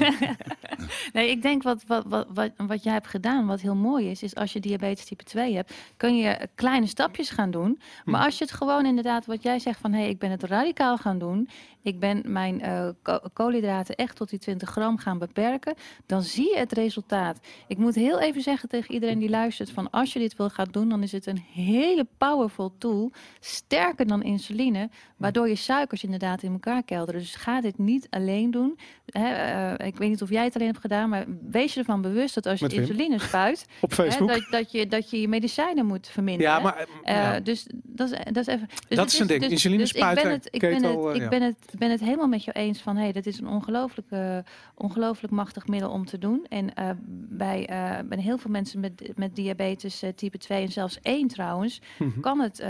nee, 1.13 1.29
ik 1.29 1.41
denk 1.41 1.63
wat, 1.63 1.83
wat, 1.87 2.03
wat, 2.07 2.27
wat, 2.33 2.51
wat 2.57 2.83
jij 2.83 2.93
hebt 2.93 3.07
gedaan, 3.07 3.45
wat 3.47 3.61
heel 3.61 3.75
mooi 3.75 4.09
is, 4.09 4.23
is 4.23 4.35
als 4.35 4.53
je 4.53 4.59
diabetes 4.59 5.05
type 5.05 5.23
2 5.23 5.55
hebt, 5.55 5.73
kun 5.97 6.17
je 6.17 6.47
kleine 6.55 6.87
stapjes 6.87 7.29
gaan 7.29 7.51
doen. 7.51 7.79
Maar 8.05 8.19
Hm. 8.19 8.25
als 8.25 8.37
je 8.37 8.43
het 8.43 8.53
gewoon 8.53 8.85
inderdaad, 8.85 9.25
wat 9.25 9.43
jij 9.43 9.59
zegt 9.59 9.79
van 9.79 9.91
hé, 9.91 9.99
hey, 9.99 10.09
ik 10.09 10.19
ben 10.19 10.31
het 10.31 10.43
radicaal 10.43 10.97
gaan 10.97 11.17
doen, 11.17 11.49
ik 11.83 11.99
ben 11.99 12.21
mijn 12.25 12.61
eh, 12.61 12.89
ko- 13.01 13.19
koolhydraten 13.33 13.95
echt 13.95 14.15
tot 14.15 14.29
die 14.29 14.39
20 14.39 14.69
gram 14.69 14.97
gaan 14.97 15.17
beperken, 15.17 15.73
dan 16.05 16.21
zie 16.23 16.49
je 16.53 16.57
het 16.57 16.71
resultaat. 16.71 17.39
Ik 17.67 17.77
moet 17.77 17.95
heel 17.95 18.19
even 18.19 18.41
zeggen 18.41 18.69
tegen 18.69 18.93
iedereen 18.93 19.19
die 19.19 19.29
luistert 19.29 19.71
van 19.71 19.89
als 19.89 20.13
je 20.13 20.19
dit 20.19 20.35
wil 20.35 20.49
gaan 20.49 20.67
doen, 20.71 20.89
dan 20.89 21.03
is 21.03 21.11
het 21.11 21.25
een 21.25 21.43
hele 21.53 22.07
powerful 22.17 22.73
tool, 22.77 23.11
sterker 23.39 24.07
dan 24.07 24.23
insuline, 24.23 24.89
waardoor 25.17 25.47
je 25.49 25.55
suikers 25.55 26.03
inderdaad 26.03 26.43
in 26.43 26.51
elkaar 26.51 26.83
kelderen. 26.83 27.21
Dus 27.21 27.35
ga 27.35 27.61
dit 27.61 27.77
niet 27.77 28.07
alleen 28.09 28.51
doen. 28.51 28.77
Eh, 29.05 29.71
ik 29.87 29.97
weet 29.97 30.09
niet 30.09 30.21
of 30.21 30.29
jij 30.29 30.43
het 30.43 30.55
alleen 30.55 30.67
hebt 30.67 30.79
gedaan, 30.81 31.09
maar 31.09 31.25
wees 31.49 31.73
je 31.73 31.79
ervan 31.79 32.01
bewust 32.01 32.35
dat 32.35 32.45
als 32.45 32.59
je 32.59 32.67
insuline 32.67 33.19
spuit, 33.19 33.65
Op 33.81 33.93
Facebook. 33.93 34.27
dat, 34.29 34.47
dat, 34.49 34.71
je, 34.71 34.87
dat 34.87 35.09
je 35.09 35.21
je 35.21 35.27
medicijnen 35.27 35.85
moet 35.85 36.07
verminderen. 36.07 36.51
ja, 36.53 36.59
maar 36.59 36.87
Eh, 37.03 37.15
ja. 37.15 37.39
Dus 37.39 37.67
dat 37.71 38.11
is, 38.11 38.17
dat 38.23 38.37
is 38.37 38.47
even. 38.47 38.67
Dus 38.87 38.97
Dat 38.97 39.07
is 39.11 39.19
een 39.19 39.27
ding. 39.27 39.43
Insuline 39.43 39.81
dus 39.81 39.91
ik 39.91 39.97
spuiten, 39.97 40.23
ben 40.23 40.33
het, 40.33 40.47
ik 40.51 40.59
ben 40.61 40.83
het, 40.83 41.15
ik 41.21 41.29
ben 41.29 41.41
het, 41.41 41.72
ben 41.79 41.91
het 41.91 41.99
helemaal 41.99 42.27
met 42.27 42.43
je 42.43 42.51
eens 42.51 42.81
van 42.81 42.95
hey, 42.97 43.11
dat 43.11 43.25
is 43.25 43.39
een 43.39 43.47
ongelooflijk, 43.47 44.07
eh, 44.11 44.37
ongelooflijk 44.75 45.33
machtig 45.33 45.67
middel 45.67 45.89
om 45.89 46.05
te 46.05 46.17
doen. 46.17 46.45
En 46.49 46.73
eh, 46.73 46.89
bij, 47.29 47.65
bij 48.05 48.17
heel 48.19 48.37
veel 48.37 48.51
mensen 48.51 48.79
met, 48.79 49.11
met 49.15 49.35
diabetes 49.35 50.03
type 50.15 50.37
2 50.37 50.63
en 50.63 50.71
zelfs 50.71 50.99
1 51.01 51.27
trouwens, 51.27 51.81
Mhm. 51.99 52.19
kan, 52.19 52.39
het, 52.39 52.63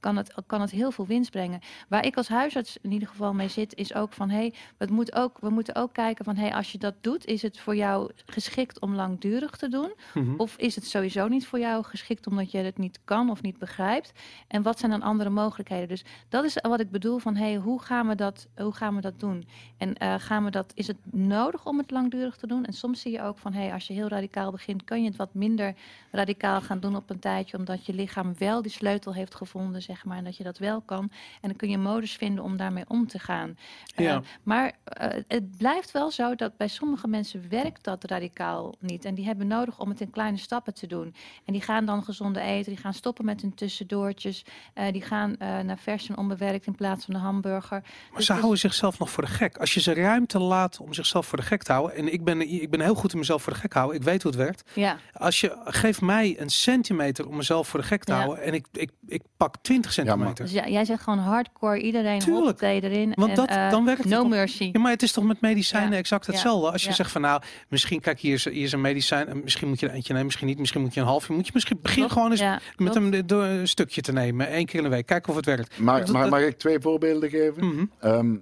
kan, 0.00 0.16
het, 0.16 0.34
kan 0.46 0.60
het 0.60 0.70
heel 0.70 0.90
veel 0.90 1.06
winst 1.06 1.30
brengen. 1.30 1.60
Waar 1.88 2.06
ik 2.06 2.16
als 2.16 2.28
huisarts 2.28 2.78
in 2.82 2.92
ieder 2.92 3.08
geval 3.08 3.32
mee 3.34 3.48
zit, 3.48 3.74
is 3.74 3.94
ook 3.94 4.12
van 4.12 4.30
hey, 4.30 4.54
we, 4.78 4.86
moet 4.90 5.14
ook, 5.14 5.38
we 5.40 5.50
moeten 5.50 5.74
ook 5.74 5.92
kijken 5.92 6.24
van 6.24 6.36
hey, 6.36 6.54
als 6.54 6.72
je 6.72 6.78
dat 6.78 6.94
doet, 7.00 7.26
is 7.26 7.42
het 7.42 7.58
voor 7.60 7.76
jou 7.76 8.10
geschikt 8.26 8.80
om 8.80 8.94
langdurig 8.94 9.56
te 9.56 9.68
doen? 9.68 9.92
Mhm. 10.14 10.34
Of 10.36 10.56
is 10.56 10.74
het 10.74 10.86
sowieso 10.86 11.28
niet 11.28 11.46
voor 11.46 11.58
jou 11.58 11.84
geschikt 11.84 12.26
omdat 12.26 12.50
je 12.50 12.58
het 12.58 12.78
niet 12.78 13.00
kan 13.04 13.30
of 13.30 13.42
niet 13.42 13.58
begrijpt? 13.58 14.12
En 14.48 14.62
wat 14.62 14.78
zijn 14.78 14.90
dan 14.90 15.02
andere 15.02 15.30
mogelijkheden? 15.30 15.88
Dus 15.88 16.04
dat 16.28 16.44
is 16.44 16.58
wat 16.62 16.80
ik 16.80 16.90
bedoel 16.90 17.18
van 17.18 17.36
hey, 17.36 17.56
hoe 17.56 17.82
gaan 17.82 18.08
we 18.08 18.14
dat, 18.14 18.43
hoe 18.56 18.72
gaan 18.72 18.94
we 18.94 19.00
dat 19.00 19.20
doen? 19.20 19.46
En 19.76 19.94
eh, 19.94 20.14
gaan 20.18 20.44
we 20.44 20.50
dat, 20.50 20.72
is 20.74 20.86
het 20.86 20.96
nodig 21.10 21.66
om 21.66 21.78
het 21.78 21.90
langdurig 21.90 22.36
te 22.36 22.46
doen? 22.46 22.64
En 22.64 22.72
soms 22.72 23.00
zie 23.00 23.12
je 23.12 23.22
ook 23.22 23.38
van 23.38 23.52
hey, 23.52 23.72
als 23.72 23.86
je 23.86 23.92
heel 23.92 24.08
radicaal 24.08 24.50
begint, 24.50 24.84
kan 24.84 25.02
je 25.02 25.08
het 25.08 25.16
wat 25.16 25.34
minder 25.34 25.74
radicaal 26.10 26.60
gaan 26.60 26.80
doen 26.80 26.96
op 26.96 27.10
een 27.10 27.18
tijdje, 27.18 27.58
omdat 27.58 27.86
je 27.86 27.94
lichaam 27.94 28.34
wel 28.38 28.62
die 28.62 28.70
sleutel 28.70 29.14
heeft 29.14 29.34
gevonden, 29.34 29.82
zeg 29.82 30.04
maar, 30.04 30.16
en 30.16 30.24
dat 30.24 30.36
je 30.36 30.44
dat 30.44 30.58
wel 30.58 30.80
kan. 30.80 31.10
En 31.40 31.48
dan 31.48 31.56
kun 31.56 31.70
je 31.70 31.78
modus 31.78 32.12
vinden 32.12 32.44
om 32.44 32.56
daarmee 32.56 32.84
om 32.88 33.06
te 33.06 33.18
gaan. 33.18 33.56
Eh, 33.94 34.18
maar 34.42 34.72
eh, 34.84 35.22
het 35.28 35.56
blijft 35.56 35.90
wel 35.90 36.10
zo 36.10 36.34
dat 36.34 36.56
bij 36.56 36.68
sommige 36.68 37.08
mensen 37.08 37.48
werkt 37.48 37.84
dat 37.84 38.04
radicaal 38.04 38.74
niet. 38.78 39.04
En 39.04 39.14
die 39.14 39.24
hebben 39.24 39.46
nodig 39.46 39.80
om 39.80 39.88
het 39.88 40.00
in 40.00 40.10
kleine 40.10 40.38
stappen 40.38 40.74
te 40.74 40.86
doen. 40.86 41.14
En 41.44 41.52
die 41.52 41.62
gaan 41.62 41.84
dan 41.84 42.04
gezonde 42.04 42.40
eten, 42.40 42.72
die 42.72 42.80
gaan 42.80 42.94
stoppen 42.94 43.24
met 43.24 43.40
hun 43.40 43.54
tussendoortjes. 43.54 44.44
die 44.90 45.02
gaan 45.02 45.36
naar 45.38 45.78
vers 45.78 46.08
en 46.08 46.16
onbewerkt 46.16 46.66
in 46.66 46.74
plaats 46.74 47.04
van 47.04 47.14
de 47.14 47.20
hamburger. 47.20 47.80
Maar 47.80 48.16
dus- 48.16 48.26
houden 48.38 48.58
zichzelf 48.58 48.98
nog 48.98 49.10
voor 49.10 49.24
de 49.24 49.30
gek. 49.30 49.56
Als 49.56 49.74
je 49.74 49.80
ze 49.80 49.94
ruimte 49.94 50.38
laat 50.38 50.78
om 50.80 50.94
zichzelf 50.94 51.26
voor 51.26 51.38
de 51.38 51.44
gek 51.44 51.62
te 51.62 51.72
houden. 51.72 51.96
En 51.96 52.12
ik 52.12 52.24
ben, 52.24 52.40
ik 52.62 52.70
ben 52.70 52.80
heel 52.80 52.94
goed 52.94 53.12
in 53.12 53.18
mezelf 53.18 53.42
voor 53.42 53.52
de 53.52 53.58
gek 53.58 53.72
houden. 53.72 53.96
Ik 53.96 54.02
weet 54.02 54.22
hoe 54.22 54.32
het 54.32 54.40
werkt. 54.40 54.62
Ja, 54.72 54.96
Als 55.12 55.40
je 55.40 55.56
geef 55.64 56.00
mij 56.00 56.34
een 56.38 56.50
centimeter 56.50 57.28
om 57.28 57.36
mezelf 57.36 57.68
voor 57.68 57.80
de 57.80 57.86
gek 57.86 58.04
te 58.04 58.12
Ja. 58.12 58.18
houden. 58.18 58.42
En 58.44 58.54
ik, 58.54 58.66
ik, 58.72 58.90
ik 59.06 59.22
pak 59.36 59.54
20 59.62 59.96
maar- 59.96 60.06
centimeter. 60.06 60.44
dus 60.44 60.52
ja, 60.54 60.68
jij 60.68 60.84
zegt 60.84 61.02
gewoon 61.02 61.18
hardcore, 61.18 61.80
iedereen 61.80 62.18
Tuurlijk. 62.18 62.60
erin. 62.62 63.12
Want 63.14 63.30
en, 63.30 63.36
dat- 63.36 63.48
eh, 63.48 63.70
dan 63.70 63.84
werkt 63.84 64.00
het 64.02 64.12
No 64.12 64.20
toch- 64.20 64.28
mercy. 64.28 64.70
Ja, 64.72 64.80
maar 64.80 64.90
het 64.92 65.02
is 65.02 65.12
toch 65.12 65.24
met 65.24 65.40
medicijnen 65.40 65.90
Ja. 65.90 65.96
exact 65.96 66.26
hetzelfde. 66.26 66.70
Als 66.70 66.82
je 66.82 66.88
Ja. 66.88 66.94
zegt 66.94 67.10
van 67.12 67.20
nou, 67.20 67.42
misschien 67.68 68.00
kijk 68.00 68.20
hier 68.20 68.34
is, 68.34 68.44
hier 68.44 68.62
is 68.62 68.72
een 68.72 68.80
medicijn. 68.80 69.28
en 69.28 69.40
Misschien 69.44 69.68
moet 69.68 69.80
je 69.80 69.86
er 69.88 69.92
eentje 69.94 70.08
nemen, 70.12 70.26
misschien 70.26 70.46
niet. 70.46 70.58
Misschien 70.58 70.80
moet 70.80 70.94
je 70.94 71.00
een 71.00 71.06
halfje. 71.06 71.32
Moet 71.32 71.46
je 71.46 71.50
misschien 71.54 71.78
begin 71.82 71.96
Klopt, 71.98 72.12
gewoon 72.12 72.30
eens 72.30 72.40
ja, 72.40 72.60
met 72.76 72.94
hem 72.94 73.10
de- 73.10 73.24
door 73.24 73.42
een 73.44 73.68
stukje 73.68 74.00
te 74.00 74.12
nemen. 74.12 74.48
één 74.48 74.66
keer 74.66 74.76
in 74.76 74.82
de 74.82 74.88
week. 74.90 75.06
Kijken 75.06 75.30
of 75.30 75.36
het 75.36 75.44
werkt. 75.46 75.78
Maar, 75.78 76.00
Dat- 76.00 76.12
maar 76.12 76.22
dat- 76.22 76.30
mag 76.30 76.40
ik 76.40 76.58
twee 76.58 76.80
voorbeelden 76.80 77.30
geven? 77.30 77.66
Mhm. 77.66 77.84
Ehm, 78.24 78.38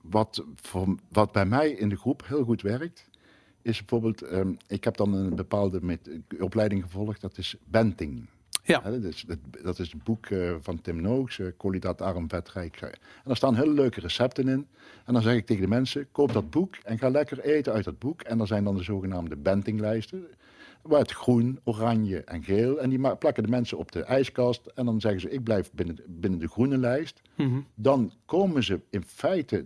wat, 0.00 0.44
voor, 0.54 0.94
wat 1.08 1.32
bij 1.32 1.46
mij 1.46 1.70
in 1.70 1.88
de 1.88 1.96
groep 1.96 2.26
heel 2.26 2.44
goed 2.44 2.62
werkt, 2.62 3.08
is 3.62 3.78
bijvoorbeeld, 3.78 4.22
ehm, 4.22 4.52
ik 4.66 4.84
heb 4.84 4.96
dan 4.96 5.14
een 5.14 5.34
bepaalde 5.34 5.78
met, 5.82 6.10
opleiding 6.40 6.82
gevolgd, 6.82 7.20
dat 7.20 7.38
is 7.38 7.56
Benting. 7.64 8.26
Ja. 8.68 8.80
Dat, 8.80 9.02
is, 9.02 9.24
dat, 9.26 9.38
dat 9.62 9.78
is 9.78 9.92
het 9.92 10.04
boek 10.04 10.26
eh, 10.26 10.54
van 10.60 10.80
Tim 10.80 11.00
Noogs, 11.00 11.38
uh, 11.38 11.46
koolhydraatarm, 11.56 12.28
vetrijk. 12.28 12.80
En 12.80 12.90
daar 13.24 13.36
staan 13.36 13.54
hele 13.54 13.72
leuke 13.72 14.00
recepten 14.00 14.48
in. 14.48 14.66
En 15.04 15.12
dan 15.12 15.22
zeg 15.22 15.34
ik 15.34 15.46
tegen 15.46 15.62
de 15.62 15.68
mensen, 15.68 16.10
koop 16.12 16.32
dat 16.32 16.50
boek 16.50 16.76
en 16.76 16.98
ga 16.98 17.08
lekker 17.08 17.40
eten 17.40 17.72
uit 17.72 17.84
dat 17.84 17.98
boek. 17.98 18.22
En 18.22 18.38
dan 18.38 18.46
zijn 18.46 18.64
dan 18.64 18.76
de 18.76 18.82
zogenaamde 18.82 19.36
Bentinglijsten. 19.36 20.26
Met 20.88 21.12
groen, 21.12 21.58
oranje 21.64 22.24
en 22.24 22.42
geel. 22.42 22.78
En 22.80 22.90
die 22.90 23.16
plakken 23.16 23.42
de 23.42 23.48
mensen 23.48 23.78
op 23.78 23.92
de 23.92 24.02
ijskast. 24.02 24.66
En 24.74 24.84
dan 24.84 25.00
zeggen 25.00 25.20
ze, 25.20 25.30
ik 25.30 25.42
blijf 25.42 25.70
binnen, 25.72 25.98
binnen 26.06 26.40
de 26.40 26.48
groene 26.48 26.78
lijst 26.78 27.22
Mhm. 27.36 27.60
dan 27.74 28.12
komen 28.24 28.64
ze 28.64 28.80
in 28.90 29.02
feite 29.04 29.64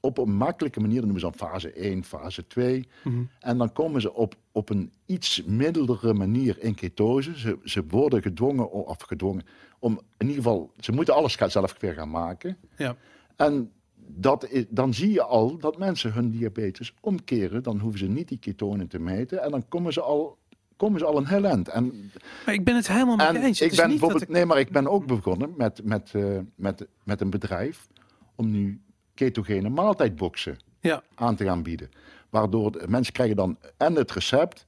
op 0.00 0.18
een 0.18 0.36
makkelijke 0.36 0.80
manier, 0.80 1.00
dan 1.00 1.04
noemen 1.10 1.20
ze 1.20 1.36
dan 1.38 1.48
fase 1.48 1.72
1, 1.72 2.04
fase 2.04 2.46
2. 2.46 2.88
Mhm. 3.04 3.22
En 3.40 3.58
dan 3.58 3.72
komen 3.72 4.00
ze 4.00 4.14
op, 4.14 4.34
op 4.52 4.70
een 4.70 4.92
iets 5.06 5.42
middelere 5.44 6.14
manier 6.14 6.62
in 6.62 6.74
ketose. 6.74 7.38
Ze, 7.38 7.58
ze 7.64 7.84
worden 7.88 8.22
gedwongen, 8.22 8.70
of 8.70 9.00
gedwongen, 9.02 9.44
om 9.78 9.92
in 9.92 10.26
ieder 10.28 10.42
geval, 10.42 10.70
ze 10.78 10.92
moeten 10.92 11.14
alles 11.14 11.36
zelf 11.46 11.80
weer 11.80 11.94
gaan 11.94 12.10
maken. 12.10 12.56
Ja. 12.76 12.96
En 13.36 13.70
dat 14.08 14.48
is, 14.50 14.64
dan 14.68 14.94
zie 14.94 15.12
je 15.12 15.22
al 15.22 15.58
dat 15.58 15.78
mensen 15.78 16.12
hun 16.12 16.30
diabetes 16.30 16.94
omkeren. 17.00 17.62
Dan 17.62 17.78
hoeven 17.78 17.98
ze 17.98 18.06
niet 18.06 18.28
die 18.28 18.38
ketonen 18.38 18.88
te 18.88 18.98
meten. 18.98 19.42
En 19.42 19.50
dan 19.50 19.68
komen 19.68 19.92
ze 19.92 20.00
al, 20.00 20.38
komen 20.76 20.98
ze 20.98 21.06
al 21.06 21.16
een 21.16 21.26
heel 21.26 21.44
eind. 21.44 21.68
En 21.68 22.10
Maar 22.44 22.54
ik 22.54 22.64
ben 22.64 22.74
het 22.74 22.88
helemaal 22.88 23.16
met 23.16 23.34
eens. 23.34 23.58
Het 23.58 23.66
ik 23.66 23.70
is 23.72 23.76
ben 23.78 23.88
niet 23.88 24.00
dat 24.00 24.08
bijvoorbeeld, 24.08 24.28
nee, 24.28 24.46
maar 24.46 24.58
ik 24.58 24.70
ben 24.70 24.86
ook 24.88 25.06
begonnen 25.06 25.54
met, 25.56 25.80
met, 25.84 26.10
eh, 26.14 26.38
met, 26.54 26.86
met 27.04 27.20
een 27.20 27.30
bedrijf 27.30 27.86
om 28.34 28.50
nu 28.50 28.80
ketogene 29.14 29.68
maaltijdboxen 29.68 30.56
Ja. 30.80 31.02
aan 31.14 31.36
te 31.36 31.44
gaan 31.44 31.62
bieden. 31.62 31.90
Waardoor 32.30 32.72
de 32.72 32.84
mensen 32.88 33.12
krijgen 33.12 33.36
dan 33.36 33.58
en 33.76 33.94
het 33.94 34.12
recept 34.12 34.66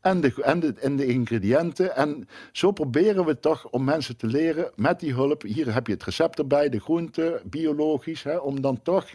en 0.00 0.20
de, 0.20 0.42
en, 0.42 0.60
de, 0.60 0.72
en 0.80 0.96
de 0.96 1.06
ingrediënten. 1.06 1.96
En 1.96 2.28
zo 2.52 2.70
proberen 2.72 3.24
we 3.24 3.38
toch 3.40 3.68
om 3.70 3.84
mensen 3.84 4.16
te 4.16 4.26
leren 4.26 4.70
met 4.74 5.00
die 5.00 5.12
hulp. 5.14 5.42
Hier 5.42 5.74
heb 5.74 5.86
je 5.86 5.92
het 5.92 6.04
recept 6.04 6.38
erbij, 6.38 6.68
de 6.68 6.80
groenten, 6.80 7.40
biologisch. 7.44 8.22
Hè, 8.22 8.36
om 8.36 8.60
dan 8.60 8.82
toch 8.82 9.06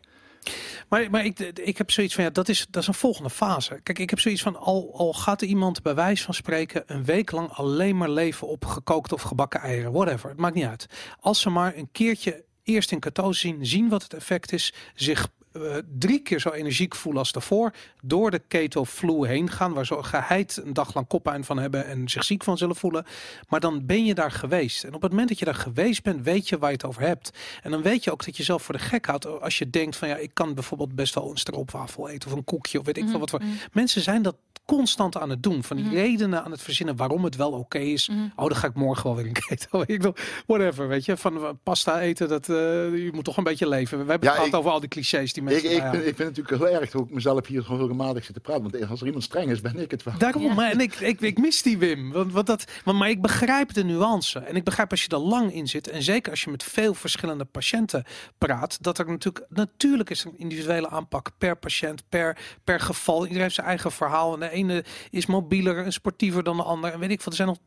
Maar, 0.90 1.10
maar 1.10 1.26
ik, 1.26 1.40
ik 1.40 1.78
heb 1.78 1.92
zoiets 1.92 2.16
van, 2.16 2.24
ja, 2.24 2.30
dat 2.30 2.50
is, 2.50 2.66
dat 2.70 2.82
is 2.82 2.88
een 2.88 2.94
volgende 2.94 3.30
fase. 3.30 3.80
Kijk, 3.84 4.00
ik 4.00 4.10
heb 4.10 4.20
zoiets 4.20 4.42
van, 4.42 4.56
al, 4.56 4.92
al 4.94 5.14
gaat 5.14 5.42
iemand 5.42 5.82
bij 5.82 5.96
wijze 5.96 6.24
van 6.24 6.34
spreken 6.34 6.84
een 6.86 7.06
week 7.06 7.32
lang 7.32 7.50
alleen 7.50 7.98
maar 7.98 8.10
leven 8.10 8.48
op 8.48 8.66
gekookt 8.66 9.14
of 9.14 9.22
gebakken 9.22 9.60
eieren, 9.60 9.92
whatever, 9.92 10.30
het 10.30 10.40
maakt 10.40 10.56
niet 10.56 10.66
uit. 10.66 10.86
Als 11.20 11.42
ze 11.42 11.50
maar 11.50 11.76
een 11.76 11.90
keertje 11.92 12.44
eerst 12.64 12.92
in 12.92 13.00
ketose 13.00 13.40
zien, 13.40 13.66
zien 13.66 13.90
wat 13.90 14.04
het 14.04 14.14
effect 14.14 14.52
is, 14.52 14.74
zich 14.96 15.28
eh, 15.54 15.62
drie 15.98 16.20
keer 16.20 16.40
zo 16.40 16.50
energiek 16.50 16.96
voelen 16.96 17.22
als 17.22 17.32
daarvoor, 17.32 17.74
door 18.02 18.32
de 18.32 18.40
keto 18.48 18.86
flu 18.86 19.28
heen 19.28 19.50
gaan, 19.50 19.74
waar 19.74 19.86
ze 19.86 20.04
geheid 20.04 20.62
een 20.66 20.74
dag 20.74 20.94
lang 20.94 21.08
koppijn 21.08 21.44
van 21.44 21.58
hebben 21.60 21.86
en 21.86 22.10
zich 22.10 22.24
ziek 22.24 22.44
van 22.44 22.58
zullen 22.58 22.76
voelen. 22.76 23.06
Maar 23.50 23.60
dan 23.60 23.86
ben 23.86 24.06
je 24.06 24.14
daar 24.14 24.32
geweest. 24.32 24.84
En 24.84 24.94
op 24.94 25.02
het 25.02 25.12
moment 25.12 25.30
dat 25.30 25.40
je 25.40 25.46
daar 25.46 25.56
geweest 25.56 26.04
bent, 26.04 26.24
weet 26.24 26.50
je 26.50 26.58
waar 26.58 26.70
je 26.70 26.76
het 26.76 26.86
over 26.86 27.02
hebt. 27.02 27.32
En 27.62 27.72
dan 27.72 27.82
weet 27.82 28.04
je 28.04 28.12
ook 28.12 28.26
dat 28.26 28.38
je 28.38 28.44
zelf 28.44 28.64
voor 28.64 28.74
de 28.76 28.82
gek 28.84 29.06
houdt 29.06 29.42
als 29.42 29.58
je 29.58 29.70
denkt 29.70 29.96
van 29.96 30.08
ja, 30.08 30.16
ik 30.16 30.32
kan 30.34 30.54
bijvoorbeeld 30.54 30.96
best 30.96 31.16
wel 31.16 31.30
een 31.30 31.38
stroopwafel 31.38 32.10
eten 32.10 32.32
of 32.32 32.36
een 32.38 32.44
koekje 32.44 32.80
of 32.80 32.86
weet 32.86 32.98
ik 32.98 33.10
veel 33.10 33.20
wat 33.20 33.30
voor. 33.30 33.42
Mensen 33.72 34.02
zijn 34.02 34.22
dat 34.22 34.36
constant 34.66 35.18
aan 35.18 35.30
het 35.30 35.44
doen. 35.44 35.64
Van 35.64 35.78
die 35.78 35.90
redenen 35.90 36.44
aan 36.44 36.52
het 36.52 36.62
verzinnen 36.62 36.96
waarom 36.96 37.24
het 37.24 37.36
wel 37.36 37.52
oké 37.52 37.78
is. 37.78 38.10
Oh, 38.36 38.48
dan 38.48 38.56
ga 38.56 38.68
ik 38.68 38.74
morgen 38.74 39.04
wel 39.04 39.16
weer 39.16 39.26
een 39.26 39.34
keto. 39.88 40.14
Whatever, 40.48 40.88
weet 40.88 41.06
je. 41.06 41.18
Van 41.18 41.38
uh, 41.38 41.50
pasta 41.64 42.00
eten, 42.02 42.28
dat, 42.28 42.48
uh, 42.48 42.56
je 43.04 43.10
moet 43.14 43.24
toch 43.24 43.38
een 43.38 43.44
beetje 43.44 43.68
leven. 43.68 44.06
We 44.06 44.10
hebben 44.12 44.28
Ja, 44.30 44.34
het 44.36 44.36
gehad 44.44 44.48
ik- 44.54 44.60
over 44.60 44.72
al 44.72 44.80
die 44.80 44.90
clichés 44.90 45.34
die 45.34 45.43
mensen 45.44 45.72
ik, 45.72 45.78
erbij 45.78 45.90
vind, 45.92 46.08
ik 46.08 46.16
vind 46.16 46.28
het 46.28 46.38
natuurlijk 46.38 46.72
heel 46.72 46.82
erg 46.82 46.92
dat 46.92 47.02
ik 47.02 47.10
mezelf 47.14 47.48
hier 47.48 47.64
zo 47.64 47.76
regelmatig 47.76 48.24
zit 48.26 48.34
te 48.34 48.40
praten. 48.40 48.72
Want 48.72 48.90
als 48.90 49.00
er 49.00 49.06
iemand 49.06 49.24
streng 49.24 49.52
is, 49.52 49.62
ben 49.62 49.80
ik 49.80 49.92
het 49.92 50.04
wel. 50.04 50.18
Daarom, 50.18 50.44
Ja. 50.44 50.54
maar 50.54 50.72
en 50.72 50.80
ik, 50.80 50.94
ik, 50.96 51.22
ik 51.22 51.38
mis 51.38 51.62
die 51.62 51.78
Wim. 51.78 52.12
Want, 52.12 52.32
want 52.32 52.48
dat, 52.48 52.66
want, 52.84 52.98
maar 52.98 53.10
ik 53.10 53.22
begrijp 53.22 53.74
de 53.74 53.84
nuance. 53.84 54.40
En 54.40 54.56
ik 54.56 54.64
begrijp 54.64 54.92
als 54.92 55.02
je 55.04 55.10
er 55.10 55.18
lang 55.18 55.54
in 55.54 55.68
zit. 55.68 55.88
En 55.90 56.04
zeker 56.04 56.32
als 56.32 56.44
je 56.44 56.50
met 56.52 56.64
veel 56.64 56.94
verschillende 56.94 57.46
patiënten 57.46 58.04
praat. 58.38 58.78
Dat 58.84 58.98
er 58.98 59.08
natuurlijk, 59.08 59.46
natuurlijk 59.50 60.10
is 60.10 60.24
een 60.24 60.38
individuele 60.38 60.90
aanpak 60.90 61.32
per 61.38 61.56
patiënt, 61.58 62.04
per, 62.10 62.38
per 62.64 62.80
geval. 62.80 63.22
Iedereen 63.22 63.42
heeft 63.42 63.56
zijn 63.56 63.68
eigen 63.68 63.92
verhaal. 63.92 64.34
En 64.34 64.40
de 64.40 64.50
ene 64.50 64.84
is 65.10 65.26
mobieler 65.26 65.78
en 65.78 65.94
sportiever 65.94 66.44
dan 66.44 66.58
de 66.58 66.64
ander. 66.64 66.92
En 66.94 67.00
weet 67.00 67.12
ik 67.12 67.18
wat, 67.22 67.28
er 67.28 67.34
zijn 67.34 67.48
nog 67.48 67.58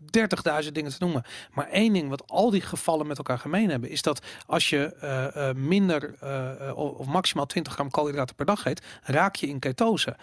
30.000 0.64 0.72
dingen 0.72 0.90
te 0.90 0.96
noemen. 1.00 1.24
Maar 1.52 1.68
één 1.68 1.92
ding 1.92 2.08
wat 2.08 2.22
al 2.26 2.50
die 2.50 2.60
gevallen 2.60 3.06
met 3.06 3.16
elkaar 3.18 3.38
gemeen 3.38 3.70
hebben. 3.70 3.90
Is 3.90 4.02
dat 4.02 4.20
als 4.46 4.70
je 4.70 4.94
eh, 4.94 5.48
eh, 5.48 5.56
minder 5.56 6.14
eh, 6.20 6.68
eh, 6.68 6.76
of 6.76 7.06
maximaal 7.06 7.46
20 7.46 7.65
gram 7.72 7.90
koolhydraten 7.90 8.34
per 8.34 8.46
dag 8.46 8.66
eet. 8.66 8.82
Raak 9.02 9.34
je 9.36 9.46
in 9.46 9.58
ketose. 9.58 10.16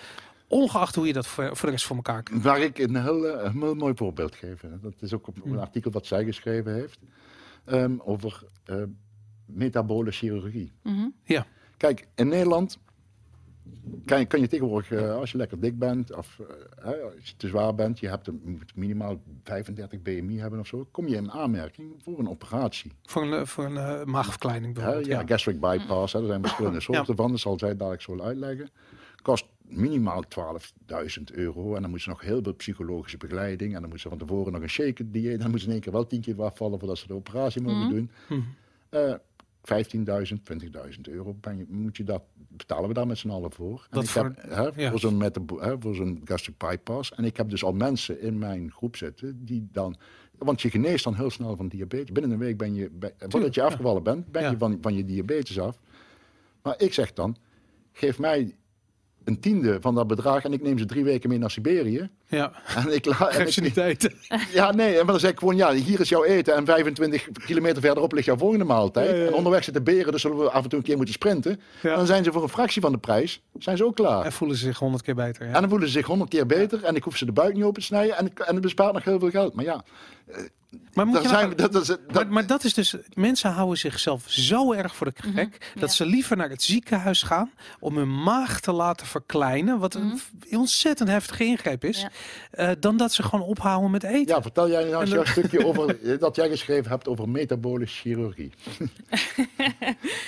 Ongeacht 0.48 0.95
hoe 0.95 1.07
je 1.07 1.14
dat 1.14 1.28
voor, 1.28 1.56
voor 1.56 1.65
de 1.65 1.72
rest 1.72 1.86
voor 1.86 1.95
elkaar 1.95 2.24
krijgt. 2.24 2.44
Waar 2.44 2.61
ik 2.61 2.78
een 2.78 2.95
heel, 3.03 3.28
eh, 3.28 3.44
een 3.44 3.61
heel 3.61 3.76
mooi 3.76 3.94
voorbeeld 3.95 4.36
geef. 4.36 4.61
hè. 4.61 4.80
Dat 4.80 4.94
is 4.99 5.14
ook 5.14 5.28
op 5.28 5.45
een 5.45 5.60
artikel 5.60 5.91
wat 5.91 6.06
zij 6.06 6.24
geschreven 6.26 6.74
heeft. 6.74 6.99
ehm, 7.65 7.95
over 7.99 8.44
eh, 8.65 8.76
metabole 9.45 10.11
chirurgie. 10.11 10.72
Mhm. 10.84 11.07
Kijk, 11.78 12.07
in 12.15 12.28
Nederland 12.28 12.78
kan 14.06 14.19
je, 14.19 14.26
kan 14.26 14.40
je 14.40 14.48
tegenwoordig, 14.48 14.91
eh, 14.91 15.15
als 15.15 15.31
je 15.31 15.38
lekker 15.38 15.60
dik 15.60 15.80
bent 15.80 16.15
of 16.15 16.40
eh, 16.40 16.45
hè, 16.85 17.02
als 17.02 17.14
je 17.30 17.35
te 17.38 17.48
zwaar 17.48 17.76
bent, 17.76 17.99
je 17.99 18.10
hebt 18.10 18.27
een, 18.27 18.41
moet 18.45 18.76
minimaal 18.76 19.22
35 19.44 20.02
BMI 20.02 20.40
hebben 20.40 20.60
of 20.60 20.68
zo, 20.68 20.88
kom 20.91 21.07
je 21.07 21.15
in 21.15 21.31
aanmerking 21.31 21.94
voor 22.03 22.19
een 22.19 22.30
operatie. 22.30 22.91
Voor 23.03 23.22
een, 23.22 23.34
eh, 23.34 23.45
voor 23.45 23.65
een 23.65 23.77
eh, 23.77 24.03
maagverkleining 24.03 24.73
bijvoorbeeld. 24.73 25.06
ja, 25.06 25.19
ja. 25.19 25.27
gastric 25.27 25.60
bypass, 25.60 26.14
hè, 26.14 26.19
er 26.19 26.27
zijn 26.27 26.41
verschillende 26.41 26.80
soorten 26.80 27.15
van, 27.15 27.31
dat 27.31 27.40
zal 27.40 27.60
zij 27.60 27.76
dadelijk 27.77 28.02
zo 28.02 28.19
uitleggen. 28.19 28.69
Kost 29.22 29.45
minimaal 29.61 30.23
12.000 30.27 31.31
euro 31.34 31.76
en 31.76 31.81
dan 31.81 31.90
moet 31.90 32.02
ze 32.02 32.10
nog 32.10 32.22
heel 32.22 32.44
veel 32.44 32.56
psychologische 32.56 33.18
begeleiding 33.18 33.76
en 33.76 33.81
dan 33.81 33.90
moet 33.90 34.02
ze 34.02 34.10
van 34.10 34.18
tevoren 34.18 34.53
nog 34.53 34.61
een 34.61 34.69
shaken 34.69 35.11
dieet, 35.11 35.41
dan 35.41 35.52
moet 35.52 35.60
ze 35.60 35.65
in 35.65 35.72
één 35.72 35.81
keer 35.81 35.91
wel 35.91 36.07
10 36.07 36.22
keer 36.22 36.44
afvallen 36.44 36.80
voordat 36.80 36.98
ze 36.98 37.07
de 37.07 37.14
operatie 37.14 37.61
mogen 37.61 37.90
doen. 37.90 38.11
Mhm. 38.30 38.41
Eh, 38.90 39.14
15.000, 39.64 40.41
20.000 40.44 41.02
euro 41.02 41.34
ben 41.34 41.57
je, 41.57 41.65
moet 41.69 41.98
je 41.98 42.03
dat, 42.03 42.22
betalen 42.49 42.88
we 42.88 42.94
daar 42.94 43.07
met 43.07 43.18
z'n 43.18 43.30
allen 43.30 43.52
voor. 43.52 43.80
En 43.80 43.88
Dat 43.90 44.03
ik 44.03 44.10
voor- 44.10 44.23
heb, 44.23 44.76
hè, 44.76 44.81
ja. 44.81 44.90
voor 44.90 44.99
zo'n 44.99 45.18
metabo- 45.18 45.60
hè, 45.61 45.76
voor 45.80 45.95
zo'n 45.95 46.22
gastric 46.23 46.57
bypass. 46.57 47.11
En 47.14 47.23
ik 47.26 47.38
heb 47.38 47.49
dus 47.49 47.64
al 47.64 47.73
mensen 47.73 48.22
in 48.22 48.38
mijn 48.38 48.72
groep 48.72 48.95
zitten 48.95 49.45
die 49.45 49.68
dan... 49.72 49.95
Want 50.38 50.61
je 50.61 50.69
geneest 50.69 51.03
dan 51.03 51.15
heel 51.15 51.30
snel 51.30 51.56
van 51.56 51.68
diabetes. 51.68 52.11
Binnen 52.11 52.31
een 52.31 52.38
week 52.38 52.57
ben 52.57 52.73
je, 52.73 52.90
bij- 52.90 53.14
voordat 53.19 53.53
je 53.56 53.61
ja. 53.61 53.68
afgevallen 53.68 54.03
bent, 54.03 54.31
ben 54.31 54.41
Ja. 54.41 54.49
je 54.49 54.57
van, 54.57 54.77
van 54.81 54.94
je 54.95 55.06
diabetes 55.06 55.60
af. 55.60 55.80
Maar 56.61 56.76
ik 56.81 56.94
zeg 56.94 57.14
dan, 57.14 57.35
geef 57.91 58.19
mij 58.19 58.56
een 59.26 59.40
tiende 59.40 59.78
van 59.82 59.95
dat 59.95 60.08
bedrag 60.08 60.44
en 60.44 60.54
ik 60.54 60.62
neem 60.62 60.78
ze 60.78 60.86
drie 60.86 61.04
weken 61.04 61.30
mee 61.30 61.38
naar 61.38 61.52
Siberië. 61.52 62.10
Ja, 62.28 62.52
En 62.76 62.94
ik, 62.94 63.06
la, 63.06 63.18
en 63.28 63.34
geef 63.34 63.45
ik 63.48 63.54
ze 63.54 63.62
niet 63.62 63.78
eten. 63.78 64.14
Ja, 64.54 64.72
nee, 64.74 65.00
en 65.00 65.06
dan 65.06 65.20
zeg 65.20 65.32
ik 65.32 65.40
gewoon, 65.40 65.56
ja, 65.56 65.74
hier 65.74 66.00
is 66.00 66.10
jouw 66.10 66.24
eten 66.24 66.56
en 66.56 66.66
25 66.66 67.28
kilometer 67.45 67.82
verderop 67.82 68.14
ligt 68.14 68.26
jouw 68.26 68.38
volgende 68.38 68.66
maaltijd. 68.66 69.10
Ja, 69.10 69.16
ja, 69.16 69.22
ja. 69.22 69.28
En 69.28 69.34
onderweg 69.34 69.64
zitten 69.64 69.84
beren, 69.84 70.12
dus 70.12 70.22
zullen 70.22 70.38
we 70.38 70.50
af 70.50 70.64
en 70.64 70.70
toe 70.70 70.80
een 70.80 70.86
keer 70.86 70.95
moeten 70.95 71.14
sprinten. 71.14 71.60
Ja. 71.82 71.95
Dan 71.95 72.06
zijn 72.06 72.24
ze 72.24 72.32
voor 72.32 72.44
een 72.44 72.50
fractie 72.50 72.82
van 72.82 72.91
de 72.91 72.98
prijs, 72.98 73.41
zijn 73.60 73.78
ze 73.78 73.86
ook 73.86 73.95
klaar. 73.95 74.26
En 74.26 74.32
voelen 74.32 74.58
ze 74.58 74.64
zich 74.66 74.78
honderd 74.80 75.04
keer 75.04 75.16
beter. 75.16 75.45
Ja. 75.48 75.54
En 75.54 75.60
dan 75.62 75.70
voelen 75.70 75.88
ze 75.88 75.94
zich 75.94 76.06
honderd 76.06 76.30
keer 76.30 76.45
beter 76.45 76.84
en 76.84 76.95
ik 76.95 77.04
hoef 77.04 77.18
ze 77.18 77.26
de 77.26 77.32
buik 77.32 77.54
niet 77.54 77.64
open 77.64 77.80
te 77.82 77.86
snijden 77.88 78.18
en, 78.18 78.26
ik- 78.26 78.40
en 78.40 78.54
het 78.54 78.64
bespaart 78.64 78.94
nog 78.94 79.04
heel 79.04 79.20
veel 79.20 79.30
geld. 79.30 79.54
Maar 79.54 79.66
ja, 79.66 79.84
Maar, 80.94 81.06
moet 81.06 81.14
dan 81.14 81.24
je 81.24 81.30
zijn 81.30 81.41
nou- 81.48 81.56
we, 81.56 81.70
dat, 81.72 81.82
is, 81.82 81.88
dat, 81.88 82.00
maar, 82.14 82.28
maar 82.28 82.48
dat 82.48 82.64
is 82.64 82.74
dus, 82.74 82.95
mensen 83.14 83.52
houden 83.52 83.78
zichzelf 83.78 84.24
zo 84.28 84.74
erg 84.74 84.95
voor 84.95 85.08
de 85.08 85.28
Mhm, 85.28 85.38
gek 85.38 85.72
dat 85.74 85.90
ja. 85.90 85.95
ze 85.95 86.06
liever 86.06 86.38
naar 86.38 86.50
het 86.50 86.64
ziekenhuis 86.64 87.24
gaan 87.24 87.52
om 87.80 87.98
hun 87.98 88.24
maag 88.24 88.60
te 88.60 88.72
laten 88.72 89.08
verkleinen, 89.08 89.80
wat 89.80 89.94
een 89.94 90.06
Mhm. 90.06 90.56
ontzettend 90.58 91.10
heftige 91.10 91.44
ingreep 91.45 91.84
is, 91.84 92.02
Ja. 92.02 92.10
eh, 92.52 92.70
dan 92.80 92.98
dat 92.98 93.14
ze 93.14 93.24
gewoon 93.24 93.45
ophouden 93.45 93.91
met 93.91 94.04
eten. 94.04 94.36
ja, 94.36 94.41
vertel 94.41 94.70
jij 94.70 94.84
nou 94.84 95.02
eens 95.02 95.10
En 95.10 95.16
jouw 95.16 95.26
stukje 95.26 95.66
over 95.66 96.02
eh, 96.04 96.20
dat 96.20 96.36
jij 96.36 96.50
geschreven 96.50 96.91
hebt 96.91 97.08
over 97.08 97.30
metabolische 97.30 98.00
chirurgie. 98.00 98.52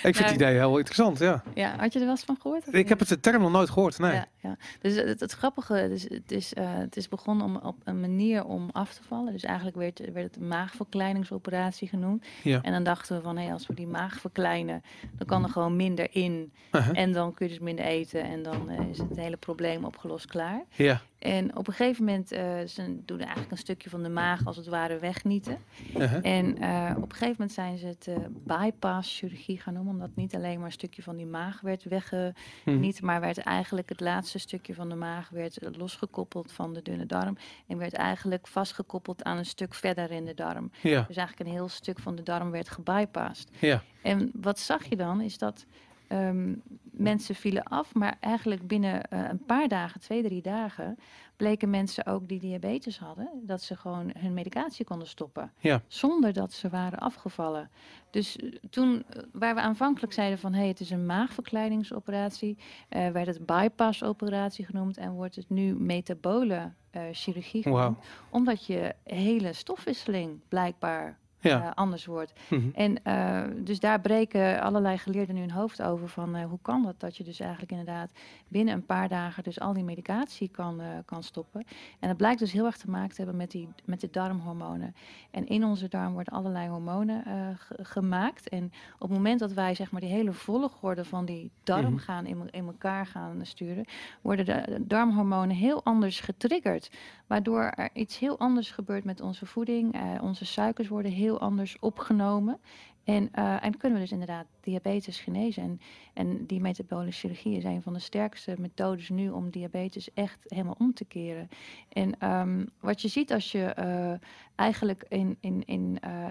Ik 0.04 0.16
vind 0.16 0.20
Nou, 0.20 0.26
het 0.26 0.36
idee 0.36 0.54
heel 0.54 0.78
interessant, 0.78 1.20
ja. 1.20 1.44
Ja, 1.54 1.76
had 1.78 1.94
je 1.94 2.00
er 2.00 2.06
wel 2.06 2.16
eens 2.16 2.24
van 2.26 2.38
gehoord? 2.42 2.74
Ik 2.74 2.90
heb 2.90 3.00
het 3.00 3.08
de 3.08 3.20
term 3.20 3.42
nog 3.42 3.52
nooit 3.52 3.70
gehoord, 3.70 4.00
nee. 4.00 4.14
Ja, 4.14 4.26
ja. 4.42 4.58
Dus 4.82 4.96
het, 4.96 5.20
het 5.20 5.32
grappige, 5.32 5.86
dus 5.90 6.04
het, 6.04 6.32
is, 6.32 6.54
eh, 6.54 6.64
het 6.74 6.98
is 6.98 7.08
begonnen 7.08 7.46
om, 7.46 7.56
op 7.56 7.76
een 7.84 8.00
manier 8.00 8.44
om 8.44 8.70
af 8.72 8.94
te 8.94 9.02
vallen. 9.08 9.34
Dus 9.34 9.44
eigenlijk 9.44 9.78
werd, 9.78 10.02
werd 10.14 10.26
het 10.34 10.35
een 10.36 10.48
maagverkleiningsoperatie 10.48 11.88
genoemd. 11.88 12.26
Ja. 12.44 12.62
En 12.62 12.72
dan 12.72 12.84
dachten 12.84 13.16
we 13.16 13.22
van, 13.22 13.38
hé, 13.38 13.52
als 13.52 13.68
we 13.68 13.74
die 13.74 13.88
maag 13.88 14.20
verkleinen, 14.20 14.84
dan 15.18 15.28
kan 15.28 15.44
er 15.44 15.50
gewoon 15.50 15.76
minder 15.76 16.08
in. 16.12 16.54
En 16.94 17.12
dan 17.12 17.34
kun 17.34 17.46
je 17.46 17.52
dus 17.52 17.62
minder 17.62 17.86
eten 17.86 18.24
en 18.24 18.44
dan 18.44 18.70
eh, 18.70 18.90
is 18.90 18.98
het 18.98 19.16
hele 19.16 19.38
probleem 19.38 19.86
opgelost 19.86 20.26
klaar. 20.26 20.64
Ja. 20.76 21.02
En 21.26 21.56
op 21.58 21.68
een 21.68 21.74
gegeven 21.74 22.06
moment 22.06 22.32
eh, 22.32 22.42
ze 22.68 22.98
doen 23.06 23.20
eigenlijk 23.20 23.52
een 23.52 23.58
stukje 23.58 23.90
van 23.90 24.04
de 24.04 24.10
maag 24.10 24.46
als 24.46 24.58
het 24.58 24.68
ware 24.68 25.00
wegnieten. 25.00 25.58
Uh-huh. 25.98 26.26
En 26.26 26.58
eh, 26.58 26.94
op 26.98 27.04
een 27.04 27.12
gegeven 27.12 27.36
moment 27.38 27.52
zijn 27.52 27.78
ze 27.78 27.86
het 27.86 28.08
eh, 28.08 28.16
bypass 28.44 29.18
chirurgie 29.20 29.60
gaan 29.60 29.74
noemen, 29.74 29.94
omdat 29.94 30.16
niet 30.16 30.36
alleen 30.36 30.58
maar 30.58 30.66
een 30.66 30.72
stukje 30.72 31.04
van 31.04 31.16
die 31.16 31.26
maag 31.26 31.62
werd 31.62 31.84
weggeniet, 31.84 32.34
Mhm. 32.66 33.06
maar 33.06 33.22
werd 33.22 33.38
eigenlijk 33.38 33.90
het 33.90 34.00
laatste 34.00 34.40
stukje 34.40 34.74
van 34.74 34.90
de 34.90 34.96
maag 34.96 35.30
werd 35.30 35.58
losgekoppeld 35.78 36.52
van 36.52 36.74
de 36.74 36.82
dunne 36.82 37.06
darm 37.06 37.38
en 37.68 37.78
werd 37.78 37.94
eigenlijk 37.94 38.48
vastgekoppeld 38.48 39.24
aan 39.24 39.38
een 39.38 39.46
stuk 39.46 39.74
verder 39.74 40.12
in 40.12 40.26
de 40.26 40.34
darm. 40.34 40.72
Ja, 40.82 41.06
Dus 41.08 41.16
eigenlijk 41.18 41.50
een 41.50 41.56
heel 41.56 41.70
stuk 41.70 42.00
van 42.00 42.16
de 42.16 42.24
darm 42.24 42.52
werd 42.52 42.70
gebypast. 42.70 43.50
ja. 43.60 43.84
En 44.02 44.32
wat 44.34 44.60
zag 44.60 44.86
je 44.86 44.96
dan 44.96 45.22
is 45.22 45.38
dat 45.38 45.66
ehm, 46.08 46.54
mensen 46.98 47.36
vielen 47.36 47.64
af, 47.64 47.94
maar 47.94 48.18
eigenlijk 48.20 48.68
binnen 48.68 49.04
eh, 49.04 49.30
een 49.30 49.46
paar 49.46 49.68
dagen, 49.68 50.00
twee, 50.00 50.24
drie 50.24 50.42
dagen, 50.42 50.98
bleken 51.36 51.70
mensen 51.70 52.06
ook 52.06 52.28
die 52.28 52.40
diabetes 52.40 53.00
hadden, 53.00 53.30
dat 53.42 53.62
ze 53.62 53.76
gewoon 53.76 54.12
hun 54.18 54.34
medicatie 54.34 54.86
konden 54.86 55.08
stoppen. 55.08 55.52
Ja. 55.60 55.82
Zonder 55.88 56.34
dat 56.34 56.54
ze 56.54 56.70
waren 56.70 57.00
afgevallen. 57.00 57.70
Dus 58.10 58.36
eh, 58.36 58.50
toen, 58.70 59.04
eh, 59.10 59.22
waar 59.32 59.56
we 59.56 59.62
aanvankelijk 59.62 60.14
zeiden 60.14 60.40
van 60.40 60.54
hé, 60.54 60.60
hey, 60.60 60.68
het 60.68 60.80
is 60.80 60.90
een 60.90 61.06
maagverkleiningsoperatie, 61.06 62.58
werd 62.90 63.28
het 63.28 63.46
bypass-operatie 63.46 64.66
genoemd 64.66 64.98
en 64.98 65.12
wordt 65.12 65.36
het 65.36 65.50
nu 65.50 65.76
metabole 65.76 66.72
chirurgie 67.12 67.62
genoemd. 67.62 67.98
Omdat 68.30 68.66
je 68.66 68.96
hele 69.04 69.54
stofwisseling 69.54 70.40
blijkbaar 70.48 71.18
Ja. 71.50 71.62
eh, 71.64 71.72
anders 71.74 72.06
wordt. 72.06 72.34
Mhm. 72.50 72.70
En 72.74 73.04
eh, 73.04 73.44
dus 73.58 73.80
daar 73.80 74.00
breken 74.02 74.62
allerlei 74.62 74.98
geleerden 74.98 75.36
nu 75.36 75.42
hun 75.42 75.52
hoofd 75.52 75.82
over 75.82 76.10
van 76.10 76.36
eh, 76.36 76.46
hoe 76.46 76.60
kan 76.62 76.84
dat 76.84 77.00
dat 77.00 77.18
je 77.18 77.24
dus 77.24 77.40
eigenlijk 77.40 77.72
inderdaad 77.72 78.10
binnen 78.48 78.74
een 78.74 78.86
paar 78.86 79.10
dagen 79.10 79.44
dus 79.44 79.60
al 79.60 79.74
die 79.74 79.84
medicatie 79.84 80.50
kan, 80.50 80.82
kan 81.06 81.24
stoppen. 81.24 81.64
En 82.00 82.08
dat 82.08 82.18
blijkt 82.18 82.40
dus 82.40 82.52
heel 82.52 82.66
erg 82.66 82.78
te 82.78 82.90
maken 82.90 83.10
te 83.10 83.16
hebben 83.22 83.36
met, 83.38 83.52
die, 83.52 83.68
met 83.86 84.02
de 84.02 84.10
darmhormonen. 84.12 84.96
En 85.32 85.48
in 85.48 85.64
onze 85.66 85.88
darm 85.88 86.14
worden 86.14 86.34
allerlei 86.34 86.68
hormonen 86.70 87.24
ge- 87.58 87.78
gemaakt. 87.84 88.50
En 88.50 88.72
op 88.96 89.10
het 89.10 89.18
moment 89.18 89.40
dat 89.40 89.52
wij 89.54 89.76
zeg 89.76 89.92
maar 89.92 90.02
die 90.02 90.10
hele 90.10 90.34
volgorde 90.34 91.06
van 91.06 91.26
die 91.26 91.52
darm 91.64 91.84
Mhm. 91.94 91.98
gaan 91.98 92.26
in, 92.26 92.48
in 92.52 92.66
elkaar 92.66 93.06
gaan 93.06 93.40
sturen, 93.46 93.86
worden 94.22 94.46
de 94.46 94.78
darmhormonen 94.82 95.56
heel 95.56 95.84
anders 95.84 96.20
getriggerd. 96.20 96.92
Waardoor 97.28 97.62
er 97.64 97.90
iets 97.94 98.20
heel 98.20 98.40
anders 98.40 98.72
gebeurt 98.72 99.04
met 99.04 99.22
onze 99.22 99.46
voeding. 99.46 99.96
Onze 100.22 100.46
suikers 100.46 100.88
worden 100.88 101.12
heel 101.12 101.35
anders 101.40 101.78
opgenomen. 101.80 102.60
En, 103.06 103.30
eh, 103.32 103.66
en 103.66 103.78
kunnen 103.78 103.98
we 103.98 104.04
dus 104.04 104.14
inderdaad 104.14 104.46
diabetes 104.62 105.20
genezen. 105.20 105.64
En, 105.64 105.80
en 106.14 106.46
die 106.46 106.62
metabolische 106.62 107.20
chirurgie 107.20 107.58
is 107.58 107.64
een 107.64 107.82
van 107.82 107.94
de 107.94 108.00
sterkste 108.00 108.56
methodes 108.60 109.10
nu 109.10 109.30
om 109.30 109.50
diabetes 109.50 110.14
echt 110.14 110.40
helemaal 110.44 110.76
om 110.80 110.94
te 110.94 111.06
keren. 111.06 111.50
En 111.90 112.20
ehm, 112.20 112.66
wat 112.80 113.02
je 113.02 113.08
ziet 113.08 113.34
als 113.34 113.52
je 113.52 113.64
eh, 113.64 114.14
eigenlijk 114.56 115.06
in, 115.10 115.38
in, 115.40 115.66
in 115.66 116.00
eh, 116.00 116.26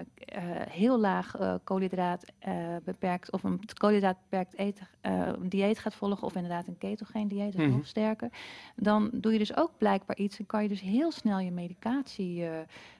heel 0.69 0.99
laag 0.99 1.35
koolhydraat 1.63 2.25
beperkt 2.83 3.31
of 3.31 3.43
een 3.43 3.59
koolhydraat 3.73 4.17
beperkt 4.29 4.57
eten, 4.57 4.87
dieet 5.49 5.79
gaat 5.79 5.95
volgen 5.95 6.23
of 6.23 6.35
inderdaad 6.35 6.67
een 6.67 6.77
ketogeen 6.77 7.27
dieet, 7.27 7.51
dat 7.51 7.61
is 7.61 7.67
Mhm. 7.67 7.75
nog 7.75 7.87
sterker, 7.87 8.29
dan 8.75 9.09
doe 9.13 9.31
je 9.31 9.37
dus 9.37 9.57
ook 9.57 9.71
blijkbaar 9.77 10.17
iets 10.17 10.39
en 10.39 10.45
kan 10.45 10.63
je 10.63 10.69
dus 10.69 10.81
heel 10.81 11.11
snel 11.11 11.39
je 11.39 11.51
medicatie 11.51 12.45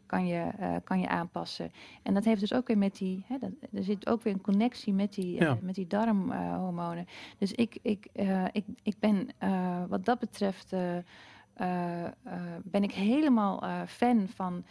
kan 0.05 0.27
je, 0.27 0.49
eh, 0.59 0.75
kan 0.83 0.99
je 0.99 1.07
aanpassen. 1.07 1.71
En 2.03 2.13
dat 2.13 2.23
heeft 2.25 2.39
dus 2.39 2.53
ook 2.53 2.67
weer 2.67 2.77
met 2.77 2.95
die, 2.97 3.23
hè, 3.27 3.37
dat, 3.37 3.49
er 3.73 3.83
zit 3.83 4.07
ook 4.09 4.23
weer 4.23 4.33
een 4.33 4.41
connectie 4.41 4.93
met 4.93 5.13
die, 5.13 5.37
eh, 5.39 5.45
Ja. 5.47 5.57
met 5.61 5.75
die 5.75 5.87
darmhormonen. 5.87 7.07
dus 7.37 7.51
ik, 7.51 7.77
ik, 7.81 8.07
eh, 8.13 8.43
ik, 8.51 8.65
ik 8.83 8.95
ben 8.99 9.29
wat 9.89 10.05
dat 10.05 10.19
betreft, 10.19 10.73
ben 12.63 12.83
ik 12.83 12.91
helemaal 12.91 13.85
fan 13.87 14.27
van 14.27 14.63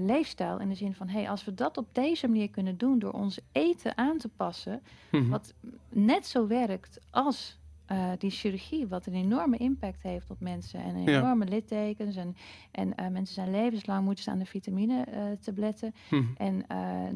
leefstijl. 0.00 0.58
In 0.58 0.68
de 0.68 0.74
zin 0.74 0.94
van, 0.94 1.08
hey, 1.08 1.30
als 1.30 1.44
we 1.44 1.54
dat 1.54 1.76
op 1.78 1.86
deze 1.92 2.28
manier 2.28 2.50
kunnen 2.50 2.76
doen 2.76 2.98
door 2.98 3.12
ons 3.12 3.38
eten 3.52 3.96
aan 3.98 4.18
te 4.18 4.28
passen, 4.28 4.82
Mhm. 5.10 5.28
wat 5.28 5.54
net 5.88 6.26
zo 6.26 6.46
werkt 6.46 7.00
als 7.10 7.58
eh, 7.90 8.10
die 8.18 8.30
chirurgie, 8.30 8.86
wat 8.86 9.06
een 9.06 9.14
enorme 9.14 9.56
impact 9.56 10.02
heeft 10.02 10.30
op 10.30 10.40
mensen 10.40 10.80
en 10.80 11.02
Ja. 11.02 11.18
enorme 11.18 11.44
littekens. 11.44 12.16
En, 12.16 12.36
en 12.70 12.94
eh, 12.94 13.08
mensen 13.08 13.34
zijn 13.34 13.50
levenslang 13.50 14.04
moeten 14.04 14.24
ze 14.24 14.30
aan 14.30 14.38
de 14.38 14.44
vitamine 14.44 15.04
eh 15.04 15.22
tabletten. 15.40 15.94
Mhm. 16.10 16.24
En 16.36 16.64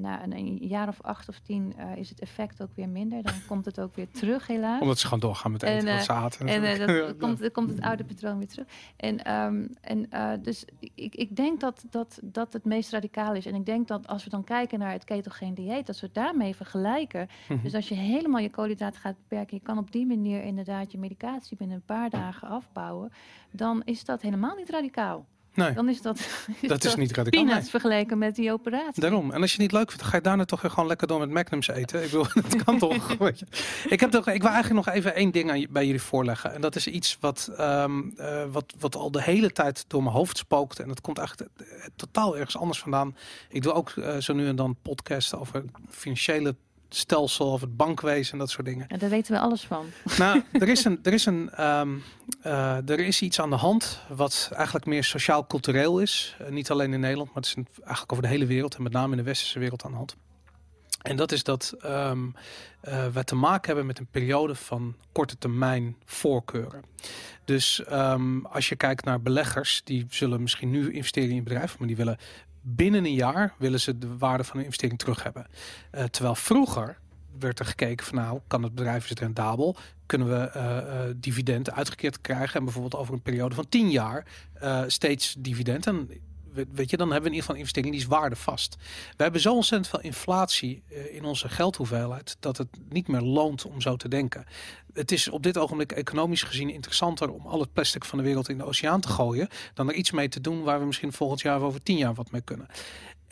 na 0.01 0.23
een, 0.25 0.37
een 0.37 0.57
jaar 0.57 0.89
of 0.89 1.03
acht 1.03 1.29
of 1.29 1.39
tien 1.39 1.75
is 1.97 2.09
het 2.09 2.21
effect 2.21 2.63
ook 2.63 2.71
weer 2.75 2.89
minder. 2.89 3.23
Dan 3.23 3.35
komt 3.47 3.65
het 3.65 3.81
ook 3.81 3.95
weer 3.95 4.11
terug, 4.11 4.47
helaas. 4.47 4.81
Omdat 4.81 4.99
ze 4.99 5.05
gewoon 5.05 5.21
doorgaan 5.21 5.53
met 5.53 5.63
eten 5.63 5.79
En, 5.79 5.85
wat 5.85 5.95
eh, 5.95 6.01
ze 6.01 6.13
aten. 6.13 6.47
En 6.49 6.79
dat 6.79 7.17
komt, 7.23 7.39
dan 7.41 7.51
komt 7.51 7.71
het 7.71 7.81
oude 7.81 8.05
patroon 8.05 8.39
weer 8.39 8.49
terug. 8.49 8.67
En, 8.97 9.25
ehm, 9.25 9.67
en 9.81 10.09
dus 10.43 10.65
ik, 10.95 11.15
ik 11.15 11.37
denk 11.37 11.61
dat, 11.61 11.85
dat 11.91 12.21
dat 12.23 12.53
het 12.53 12.65
meest 12.65 12.91
radicaal 12.91 13.35
is. 13.35 13.47
En 13.47 13.55
ik 13.55 13.67
denk 13.67 13.89
dat 13.89 14.07
als 14.07 14.25
we 14.25 14.31
dan 14.31 14.45
kijken 14.45 14.79
naar 14.79 14.93
het 14.93 15.05
ketogeen 15.05 15.55
dieet, 15.55 15.87
dat 15.87 16.01
we 16.01 16.11
daarmee 16.13 16.55
vergelijken. 16.57 17.29
Mhm. 17.49 17.63
Dus 17.63 17.75
als 17.75 17.89
je 17.89 17.95
helemaal 17.95 18.41
je 18.41 18.51
koolhydraten 18.51 19.01
gaat 19.01 19.17
beperken, 19.17 19.57
je 19.57 19.63
kan 19.63 19.79
op 19.79 19.93
die 19.93 20.07
manier 20.07 20.43
inderdaad 20.65 20.93
je 20.93 20.99
medicatie 20.99 21.57
binnen 21.57 21.77
een 21.77 21.83
paar 21.97 22.11
dagen 22.11 22.49
afbouwen, 22.49 23.13
dan 23.51 23.83
is 23.85 24.05
dat 24.05 24.23
helemaal 24.23 24.57
niet 24.57 24.71
radicaal. 24.71 25.27
Nee, 25.55 25.73
Dan 25.73 25.89
is 25.89 26.03
dat, 26.03 26.29
dat 26.63 26.85
is 26.89 26.95
niet 26.95 27.13
radicaal. 27.13 27.43
peanuts 27.45 27.63
nee. 27.63 27.71
vergeleken 27.71 28.19
met 28.19 28.35
die 28.35 28.53
operatie. 28.53 29.01
Daarom. 29.03 29.31
En 29.33 29.41
als 29.41 29.51
je 29.53 29.63
het 29.63 29.73
niet 29.73 29.73
leuk 29.81 29.89
vindt, 29.91 30.05
ga 30.05 30.17
je 30.17 30.23
daarna 30.23 30.45
toch 30.45 30.63
weer 30.63 30.71
gewoon 30.71 30.89
lekker 30.89 31.07
door 31.07 31.19
met 31.19 31.31
Magnums 31.31 31.69
eten. 31.69 32.03
Ik 32.05 32.11
bedoel, 32.11 32.27
dat 32.49 32.65
kan 32.65 32.79
toch. 32.79 33.17
Weet 33.19 33.39
je. 33.39 33.47
Ik, 33.89 34.01
heb 34.01 34.11
toch, 34.11 34.29
ik 34.29 34.43
wil 34.43 34.51
eigenlijk 34.51 34.87
nog 34.87 34.95
even 34.95 35.15
één 35.15 35.31
ding 35.31 35.51
aan, 35.51 35.61
je- 35.61 35.69
bij 35.69 35.85
jullie 35.87 36.01
voorleggen. 36.03 36.55
En 36.55 36.61
dat 36.61 36.77
is 36.77 36.87
iets 36.87 37.17
wat, 37.21 37.51
ehm, 37.57 38.03
eh, 38.17 38.45
wat, 38.53 38.75
wat 38.79 38.97
al 38.97 39.11
de 39.11 39.23
hele 39.23 39.51
tijd 39.53 39.85
door 39.89 40.03
mijn 40.03 40.15
hoofd 40.15 40.37
spookt. 40.37 40.81
En 40.81 40.89
dat 40.89 41.01
komt 41.01 41.19
eigenlijk 41.19 41.51
totaal 41.97 42.37
ergens 42.37 42.57
anders 42.57 42.79
vandaan. 42.79 43.17
Ik 43.49 43.63
doe 43.63 43.73
ook 43.73 43.91
eh, 43.91 44.17
zo 44.17 44.33
nu 44.35 44.47
en 44.49 44.57
dan 44.57 44.77
podcasts 44.83 45.35
over 45.35 45.65
financiële 45.89 46.55
stelsel 46.97 47.53
of 47.53 47.61
het 47.61 47.77
bankwezen 47.77 48.33
en 48.33 48.39
dat 48.39 48.51
soort 48.51 48.67
dingen. 48.67 48.87
Ja, 48.89 48.97
daar 48.97 49.11
weten 49.11 49.33
we 49.33 49.41
alles 49.41 49.63
van. 49.63 49.87
Nou, 50.19 50.43
er 50.53 50.69
is, 50.69 50.85
een, 50.85 50.99
er, 51.03 51.13
is 51.13 51.27
een, 51.27 51.51
ehm, 51.51 51.97
eh, 52.43 52.89
er 52.89 53.01
is 53.01 53.23
iets 53.23 53.41
aan 53.41 53.51
de 53.51 53.57
hand 53.57 54.01
wat 54.09 54.51
eigenlijk 54.55 54.87
meer 54.87 55.05
sociaal-cultureel 55.05 55.99
is. 55.99 56.37
Eh, 56.39 56.49
niet 56.49 56.71
alleen 56.71 56.93
in 56.93 57.01
Nederland, 57.01 57.29
maar 57.35 57.43
het 57.43 57.47
is 57.47 57.55
eigenlijk 57.77 58.13
over 58.13 58.25
de 58.25 58.31
hele 58.31 58.47
wereld 58.47 58.75
en 58.75 58.83
met 58.83 58.93
name 58.93 59.11
in 59.11 59.17
de 59.17 59.23
westerse 59.23 59.59
wereld 59.59 59.85
aan 59.85 59.91
de 59.91 59.97
hand. 59.97 60.17
En 61.05 61.17
dat 61.17 61.33
is 61.33 61.43
dat 61.43 61.75
ehm, 61.81 62.27
eh, 62.81 63.07
we 63.07 63.25
te 63.25 63.35
maken 63.35 63.67
hebben 63.67 63.87
met 63.87 63.99
een 63.99 64.07
periode 64.11 64.55
van 64.55 64.97
korte 65.13 65.39
termijn 65.39 65.97
voorkeuren. 66.05 66.83
Dus 67.45 67.85
ehm, 67.85 68.45
als 68.45 68.69
je 68.69 68.77
kijkt 68.77 69.05
naar 69.05 69.21
beleggers, 69.21 69.81
die 69.85 70.07
zullen 70.09 70.43
misschien 70.43 70.71
nu 70.71 70.93
investeren 70.93 71.31
in 71.31 71.45
bedrijf, 71.45 71.79
maar 71.79 71.87
die 71.87 71.97
willen 71.97 72.19
binnen 72.67 73.05
een 73.05 73.15
jaar 73.15 73.55
willen 73.59 73.81
ze 73.81 73.99
de 73.99 74.17
waarde 74.17 74.45
van 74.45 74.57
hun 74.57 74.65
investering 74.65 74.99
terug 74.99 75.23
hebben. 75.23 75.47
Eh, 75.91 76.05
terwijl 76.05 76.35
vroeger 76.35 76.99
werd 77.39 77.59
er 77.59 77.67
gekeken 77.67 78.07
van 78.07 78.15
nou, 78.15 78.41
kan 78.47 78.63
het 78.63 78.75
bedrijf 78.75 79.03
is 79.03 79.11
het 79.11 79.19
rendabel? 79.19 79.77
Kunnen 80.07 80.29
we 80.29 80.49
eh, 80.49 80.79
eh, 80.79 81.15
dividend 81.17 81.71
uitgekeerd 81.71 82.21
krijgen 82.21 82.59
en 82.59 82.65
bijvoorbeeld 82.65 82.97
over 82.97 83.15
een 83.15 83.23
periode 83.23 83.55
van 83.55 83.69
10 83.69 83.91
jaar 83.91 84.27
steeds 84.87 85.35
dividend? 85.39 85.87
Weet 86.55 86.91
je, 86.91 86.97
dan 86.97 87.11
hebben 87.11 87.31
we 87.31 87.37
in 87.37 87.41
ieder 87.41 87.41
geval 87.41 87.55
een 87.55 87.61
investering 87.61 87.93
die 87.95 88.03
is 88.03 88.09
waardevast. 88.09 88.77
We 89.17 89.23
hebben 89.23 89.41
zo 89.41 89.55
ontzettend 89.55 89.91
veel 89.91 90.01
inflatie 90.01 90.83
eh, 90.89 91.15
in 91.15 91.25
onze 91.25 91.49
geldhoeveelheid 91.49 92.37
dat 92.41 92.57
het 92.57 92.69
niet 92.89 93.09
meer 93.09 93.21
loont 93.21 93.65
om 93.65 93.81
zo 93.81 93.97
te 93.97 94.09
denken. 94.09 94.45
Het 94.93 95.13
is 95.13 95.29
op 95.29 95.43
dit 95.43 95.59
ogenblik 95.59 95.93
economisch 95.93 96.43
gezien 96.43 96.71
interessanter 96.71 97.31
om 97.31 97.47
al 97.47 97.61
het 97.61 97.73
plastic 97.73 98.05
van 98.05 98.19
de 98.19 98.25
wereld 98.25 98.49
in 98.49 98.59
de 98.59 98.65
oceaan 98.65 99.01
te 99.01 99.09
gooien 99.09 99.49
dan 99.75 99.89
er 99.89 99.95
iets 99.95 100.11
mee 100.11 100.29
te 100.29 100.41
doen 100.41 100.63
waar 100.63 100.79
we 100.79 100.87
misschien 100.87 101.13
volgend 101.13 101.41
jaar 101.41 101.57
of 101.57 101.63
over 101.63 101.83
tien 101.83 101.97
jaar 101.97 102.15
wat 102.15 102.31
mee 102.31 102.43
kunnen. 102.43 102.67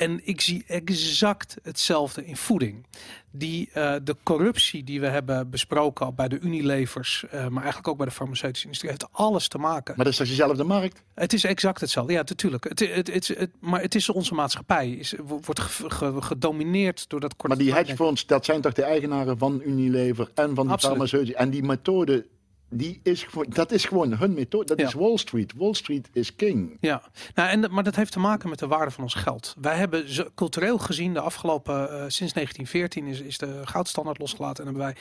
En 0.03 0.21
ik 0.25 0.41
zie 0.41 0.65
exact 0.67 1.57
hetzelfde 1.63 2.25
in 2.27 2.37
voeding. 2.37 2.87
Die, 3.31 3.69
eh, 3.73 3.95
de 4.03 4.17
corruptie 4.23 4.85
die 4.85 5.01
we 5.01 5.07
hebben 5.07 5.51
besproken 5.51 6.07
al 6.07 6.13
bij 6.13 6.29
de 6.29 6.39
Unilevers, 6.39 7.25
eh, 7.31 7.47
maar 7.47 7.63
eigenlijk 7.63 7.89
ook 7.89 7.97
bij 7.97 8.07
de 8.07 8.13
farmaceutische 8.13 8.65
industrie, 8.65 8.91
heeft 8.91 9.13
alles 9.13 9.49
te 9.49 9.59
maken. 9.59 9.95
Maar 9.97 10.05
dat 10.05 10.13
is 10.13 10.19
toch 10.19 10.29
dezelfde 10.29 10.65
markt? 10.65 11.03
Het 11.15 11.33
is 11.33 11.45
exact 11.45 11.81
hetzelfde. 11.81 12.13
Ja, 12.13 12.19
natuurlijk. 12.19 12.65
Het, 12.65 12.79
het, 12.81 13.13
het, 13.13 13.29
het, 13.29 13.51
maar 13.61 13.81
het 13.81 13.95
is 13.95 14.09
onze 14.09 14.35
maatschappij. 14.35 14.91
Is, 14.91 15.15
wordt 15.27 15.61
ge- 15.61 15.91
ge- 15.91 16.23
gedomineerd 16.23 17.09
door 17.09 17.21
dat 17.21 17.31
korte 17.37 17.49
Maar 17.49 17.57
die 17.57 17.67
termijn 17.67 17.87
hedge 17.87 18.05
funds, 18.05 18.27
dat 18.27 18.45
zijn 18.45 18.61
toch 18.61 18.73
de 18.73 18.83
eigenaren 18.83 19.39
van 19.39 19.61
Unilever 19.65 20.31
en 20.35 20.55
van 20.55 20.69
Absoluut. 20.69 20.81
farmaceutische. 20.97 21.37
En 21.37 21.51
die 21.51 21.63
methode, 21.63 22.27
die 22.73 23.01
is 23.03 23.23
gewoon, 23.23 23.47
dat 23.49 23.73
is 23.73 23.85
gewoon 23.85 24.13
hun 24.13 24.35
methode. 24.35 24.65
Dat 24.65 24.79
Ja. 24.81 24.87
is 24.87 24.93
Wall 24.93 25.17
Street. 25.17 25.53
Wall 25.57 25.75
Street 25.75 26.09
is 26.13 26.35
king. 26.37 26.77
Ja, 26.81 27.03
nou, 27.35 27.49
en, 27.51 27.73
maar 27.73 27.83
dat 27.83 27.97
heeft 27.97 28.13
te 28.13 28.19
maken 28.19 28.49
met 28.49 28.59
de 28.59 28.67
waarde 28.67 28.91
van 28.91 29.03
ons 29.03 29.15
geld. 29.15 29.55
Wij 29.61 29.77
hebben 29.77 30.15
zo, 30.15 30.25
cultureel 30.35 30.79
gezien 30.79 31.13
de 31.15 31.21
afgelopen, 31.21 31.75
eh, 31.75 32.05
sinds 32.09 32.33
1914 32.33 33.07
is, 33.07 33.21
is 33.21 33.39
de 33.39 33.61
goudstandaard 33.65 34.19
losgelaten. 34.19 34.67
En 34.67 34.75
hebben 34.75 34.95
wij 34.95 34.97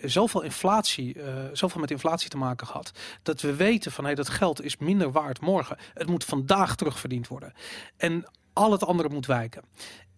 eh, 0.00 0.08
zoveel 0.08 0.42
inflatie, 0.42 1.22
eh, 1.22 1.34
zoveel 1.52 1.80
met 1.80 1.90
inflatie 1.90 2.28
te 2.28 2.36
maken 2.36 2.66
gehad. 2.66 2.90
Dat 3.22 3.40
we 3.40 3.54
weten 3.54 3.92
van 3.92 4.04
hey, 4.04 4.14
dat 4.14 4.28
geld 4.28 4.62
is 4.62 4.76
minder 4.76 5.12
waard 5.12 5.40
morgen. 5.40 5.76
Het 5.94 6.08
moet 6.08 6.24
vandaag 6.24 6.76
terugverdiend 6.76 7.28
worden. 7.28 7.52
En 7.96 8.24
al 8.52 8.72
het 8.72 8.84
andere 8.84 9.08
moet 9.08 9.26
wijken. 9.26 9.62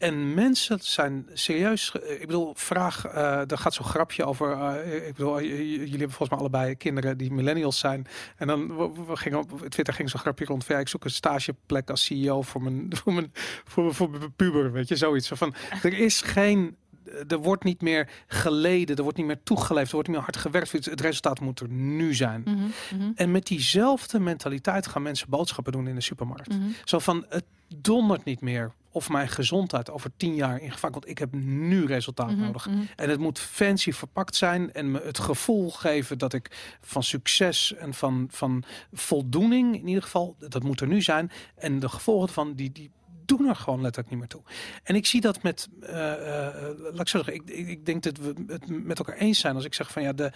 En 0.01 0.35
mensen 0.35 0.78
zijn 0.81 1.27
serieus. 1.32 1.90
ge- 1.90 2.18
Ik 2.20 2.27
bedoel, 2.27 2.52
vraag. 2.56 3.05
eh 3.05 3.51
er 3.51 3.59
gaat 3.59 3.74
zo'n 3.74 3.85
grapje 3.86 4.24
over. 4.24 4.52
eh, 4.52 5.06
ik 5.09 5.14
bedoel, 5.14 5.43
jullie 5.43 5.89
hebben 5.90 6.10
volgens 6.10 6.28
mij 6.31 6.39
allebei 6.39 6.74
kinderen 6.77 7.18
die 7.18 7.32
millennials 7.32 7.78
zijn. 7.78 8.06
En 8.36 8.47
dan 8.47 8.77
we, 8.77 8.90
we 9.06 9.39
op 9.39 9.60
Twitter 9.68 9.94
ging 9.94 10.10
zo'n 10.10 10.20
grapje 10.20 10.44
rond. 10.44 10.64
Ja, 10.66 10.78
ik 10.78 10.89
zoek 10.89 11.05
een 11.05 11.10
stageplek 11.10 11.90
als 11.90 12.05
CEO 12.05 12.43
voor 12.51 12.62
mijn, 12.62 12.86
voor 12.97 13.12
mijn, 13.12 13.32
voor, 13.64 13.94
voor 13.94 14.10
mijn 14.10 14.35
puber. 14.35 14.72
Weet 14.72 14.89
je, 14.89 14.97
zoiets. 14.97 15.28
Zo 15.28 15.36
Van, 15.36 15.55
er 15.82 15.98
is 15.98 16.20
geen. 16.20 16.77
Er 17.28 17.39
wordt 17.39 17.65
niet 17.65 17.81
meer 17.81 18.09
geleden, 18.27 18.97
er 18.97 19.03
wordt 19.03 19.19
niet 19.19 19.27
meer 19.27 19.43
toegeleefd, 19.43 19.87
er 19.89 19.93
wordt 19.95 20.09
niet 20.09 20.16
meer 20.16 20.27
hard 20.27 20.37
gewerkt. 20.37 20.73
Het- 20.73 21.01
resultaat 21.01 21.41
moet 21.41 21.61
er 21.61 21.69
nu 21.69 22.15
zijn. 22.15 22.43
Mhm, 22.45 22.57
mhm, 22.95 23.11
En 23.15 23.31
met 23.31 23.47
diezelfde 23.47 24.19
mentaliteit 24.20 24.87
gaan 24.87 25.03
mensen 25.03 25.31
boodschappen 25.31 25.73
doen 25.73 25.89
in 25.89 25.95
de 25.95 26.01
supermarkt. 26.01 26.49
mhm. 26.49 26.69
Zo 26.85 26.99
van, 26.99 27.24
het 27.28 27.45
dondert 27.77 28.24
niet 28.24 28.41
meer 28.41 28.73
of 28.93 29.09
mijn 29.09 29.28
gezondheid 29.28 29.91
over 29.91 30.11
tien 30.16 30.35
jaar 30.35 30.61
in 30.61 30.73
gevaar 30.73 30.91
komt. 30.91 31.09
Ik 31.09 31.19
heb 31.19 31.32
nu 31.35 31.87
resultaat 31.87 32.37
nodig. 32.37 32.69
En 32.97 33.11
het 33.11 33.20
moet 33.20 33.39
fancy 33.39 33.93
verpakt 33.93 34.37
zijn 34.37 34.73
en 34.73 34.91
me 34.91 35.01
het 35.05 35.19
gevoel 35.19 35.70
geven 35.70 36.19
dat 36.19 36.32
ik 36.32 36.77
van 36.81 37.03
succes 37.03 37.74
en 37.74 37.95
van, 37.95 38.28
van 38.31 38.65
voldoening, 38.93 39.74
in 39.74 39.87
ieder 39.89 40.03
geval, 40.03 40.37
dat 40.39 40.62
moet 40.62 40.81
er 40.81 40.87
nu 40.87 41.03
zijn. 41.03 41.31
En 41.57 41.78
de 41.78 41.89
gevolgen 41.89 42.28
van 42.28 42.55
die, 42.55 42.73
die 42.73 42.91
doen 43.39 43.48
er 43.48 43.57
gewoon 43.57 43.81
letterlijk 43.81 44.11
niet 44.11 44.19
meer 44.19 44.28
toe. 44.28 44.43
En 44.82 44.94
ik 44.94 45.07
zie 45.07 45.20
dat 45.20 45.43
met, 45.43 45.69
eh, 45.81 45.94
laat 46.77 47.01
ik 47.01 47.09
zo 47.09 47.23
zeggen, 47.23 47.35
ik, 47.35 47.43
ik, 47.51 47.69
ik 47.69 47.86
denk 47.86 48.02
dat 48.02 48.16
we 48.16 48.35
het 48.47 48.85
met 48.85 48.98
elkaar 48.98 49.16
eens 49.16 49.39
zijn 49.40 49.55
als 49.55 49.65
ik 49.65 49.74
zeg 49.74 49.90
van 49.90 50.02
ja, 50.02 50.12
de 50.12 50.32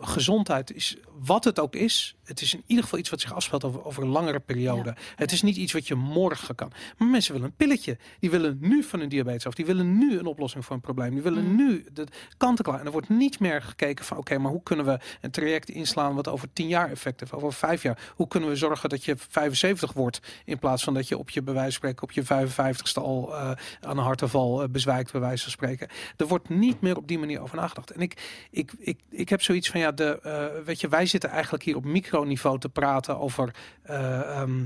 gezondheid 0.00 0.72
is 0.72 0.96
wat 1.20 1.44
het 1.44 1.58
ook 1.58 1.74
is. 1.74 2.16
Het 2.24 2.40
is 2.40 2.54
in 2.54 2.62
ieder 2.66 2.84
geval 2.84 2.98
iets 2.98 3.10
wat 3.10 3.20
zich 3.20 3.34
afspeelt 3.34 3.64
over, 3.64 3.84
over 3.84 4.02
een 4.02 4.08
langere 4.08 4.40
periode. 4.40 4.96
Het 5.16 5.32
is 5.32 5.42
niet 5.42 5.56
iets 5.56 5.72
wat 5.72 5.88
je 5.88 5.94
morgen 5.94 6.54
kan. 6.54 6.72
Maar 6.98 7.08
mensen 7.08 7.32
willen 7.32 7.48
een 7.48 7.56
pilletje. 7.56 7.98
Die 8.18 8.30
willen 8.30 8.56
nu 8.60 8.82
van 8.82 9.00
hun 9.00 9.08
diabetes 9.08 9.46
af. 9.46 9.54
Die 9.54 9.66
willen 9.66 9.98
nu 9.98 10.18
een 10.18 10.26
oplossing 10.26 10.64
voor 10.64 10.74
een 10.74 10.80
probleem. 10.80 11.10
Die 11.10 11.22
willen 11.22 11.44
Mm. 11.44 11.56
nu 11.56 11.86
de 11.92 12.06
kant 12.36 12.62
klaar. 12.62 12.80
En 12.80 12.86
er 12.86 12.92
wordt 12.92 13.08
niet 13.08 13.40
meer 13.40 13.62
gekeken 13.62 14.04
van 14.04 14.16
oké, 14.16 14.38
maar 14.38 14.50
hoe 14.50 14.62
kunnen 14.62 14.84
we 14.84 14.98
een 15.20 15.30
traject 15.30 15.68
inslaan 15.68 16.14
wat 16.14 16.28
over 16.28 16.52
tien 16.52 16.68
jaar 16.68 16.90
effect 16.90 17.20
heeft, 17.20 17.32
over 17.32 17.52
vijf 17.52 17.82
jaar. 17.82 18.12
Hoe 18.16 18.28
kunnen 18.28 18.48
we 18.48 18.56
zorgen 18.56 18.88
dat 18.88 19.04
je 19.04 19.14
75 19.16 19.92
wordt 19.92 20.20
in 20.44 20.58
plaats 20.58 20.84
van 20.84 20.94
dat 20.94 21.08
je 21.08 21.18
op 21.18 21.30
je 21.30 21.42
van 21.44 21.54
op 21.98 22.12
je 22.12 22.22
55ste 22.24 23.02
al 23.02 23.34
eh, 23.34 23.50
aan 23.80 23.98
een 23.98 24.04
hartaanval 24.04 24.62
eh, 24.62 24.68
bezwijkt 24.68 25.12
bij 25.12 25.20
wijze 25.20 25.42
van 25.42 25.52
spreken. 25.52 25.88
Er 26.16 26.26
wordt 26.26 26.48
niet 26.48 26.80
meer 26.80 26.96
op 26.96 27.08
die 27.08 27.18
manier 27.18 27.40
over 27.40 27.56
nagedacht. 27.56 27.90
En 27.90 28.00
ik, 28.00 28.46
ik, 28.50 28.72
ik, 28.78 29.00
ik 29.10 29.28
heb 29.28 29.42
zoiets 29.42 29.70
van 29.70 29.80
ja, 29.80 29.92
de, 29.92 30.20
eh, 30.20 30.64
weet 30.64 30.80
je, 30.80 30.88
wij 30.88 31.06
zitten 31.06 31.30
eigenlijk 31.30 31.62
hier 31.62 31.76
op 31.76 31.84
microniveau 31.84 32.58
te 32.58 32.68
praten 32.68 33.18
over. 33.18 33.54
eh, 33.82 34.40
ehm, 34.40 34.62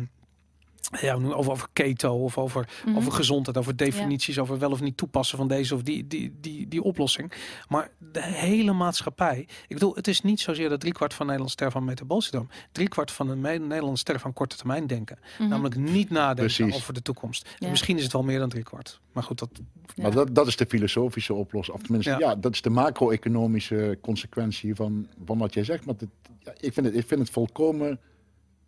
ja, 1.00 1.14
over, 1.14 1.34
over 1.50 1.68
keto 1.72 2.14
of 2.24 2.38
over, 2.38 2.68
Mhm. 2.86 2.96
over 2.96 3.12
gezondheid, 3.12 3.56
over 3.56 3.76
definities, 3.76 4.38
over 4.38 4.58
wel 4.58 4.70
of 4.70 4.80
niet 4.80 4.96
toepassen 4.96 5.38
van 5.38 5.48
deze 5.48 5.74
of 5.74 5.82
die, 5.82 6.06
die, 6.06 6.34
die, 6.40 6.68
die 6.68 6.82
oplossing. 6.82 7.32
Maar 7.68 7.90
de 8.12 8.22
hele 8.22 8.72
maatschappij. 8.72 9.38
Ik 9.40 9.74
bedoel, 9.74 9.94
het 9.94 10.08
is 10.08 10.20
niet 10.20 10.40
zozeer 10.40 10.68
dat 10.68 10.80
driekwart 10.80 11.14
van 11.14 11.24
Nederland 11.26 11.52
sterft 11.52 11.72
van 11.72 11.84
metabool 11.84 12.20
syndroom. 12.20 12.48
Driekwart 12.72 13.10
van 13.10 13.26
de 13.28 13.34
Nederlanders 13.36 14.00
sterft 14.00 14.22
van 14.22 14.32
korte 14.32 14.56
termijn 14.56 14.86
denken. 14.86 15.18
Mhm. 15.38 15.48
Namelijk 15.48 15.76
niet 15.76 16.10
nadenken 16.10 16.54
Precies. 16.54 16.74
over 16.74 16.94
de 16.94 17.02
toekomst. 17.02 17.48
En 17.58 17.70
misschien 17.70 17.96
is 17.96 18.02
het 18.02 18.12
wel 18.12 18.22
meer 18.22 18.38
dan 18.38 18.48
driekwart. 18.48 19.00
Maar 19.12 19.22
goed, 19.22 19.38
dat. 19.38 19.48
Ja. 19.94 20.02
Maar 20.02 20.12
dat, 20.12 20.34
dat 20.34 20.46
is 20.46 20.56
de 20.56 20.66
filosofische 20.68 21.34
oplossing. 21.34 21.76
Of 21.76 21.82
tenminste, 21.82 22.10
Ja. 22.10 22.18
ja. 22.18 22.34
dat 22.34 22.52
is 22.52 22.62
de 22.62 22.70
macro-economische 22.70 23.98
consequentie 24.00 24.74
van, 24.74 25.08
van 25.24 25.38
wat 25.38 25.54
jij 25.54 25.64
zegt. 25.64 25.84
Maar 25.86 25.94
het, 25.98 26.08
ja, 26.40 26.52
ik, 26.60 26.72
vind 26.72 26.86
het, 26.86 26.94
ik 26.96 27.06
vind 27.06 27.20
het 27.20 27.30
volkomen 27.30 27.98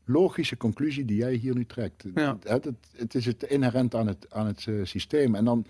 logische 0.06 0.56
conclusie 0.56 1.04
die 1.04 1.16
jij 1.16 1.34
hier 1.34 1.54
nu 1.54 1.66
trekt. 1.66 2.04
Ja. 2.14 2.38
Het, 2.42 2.64
het, 2.64 2.76
het 2.96 3.14
is 3.14 3.26
het 3.26 3.42
inherent 3.42 3.94
aan 3.94 4.06
het, 4.06 4.26
aan 4.30 4.46
het 4.46 4.66
eh, 4.66 4.74
systeem. 4.82 5.34
En 5.34 5.44
dan 5.44 5.66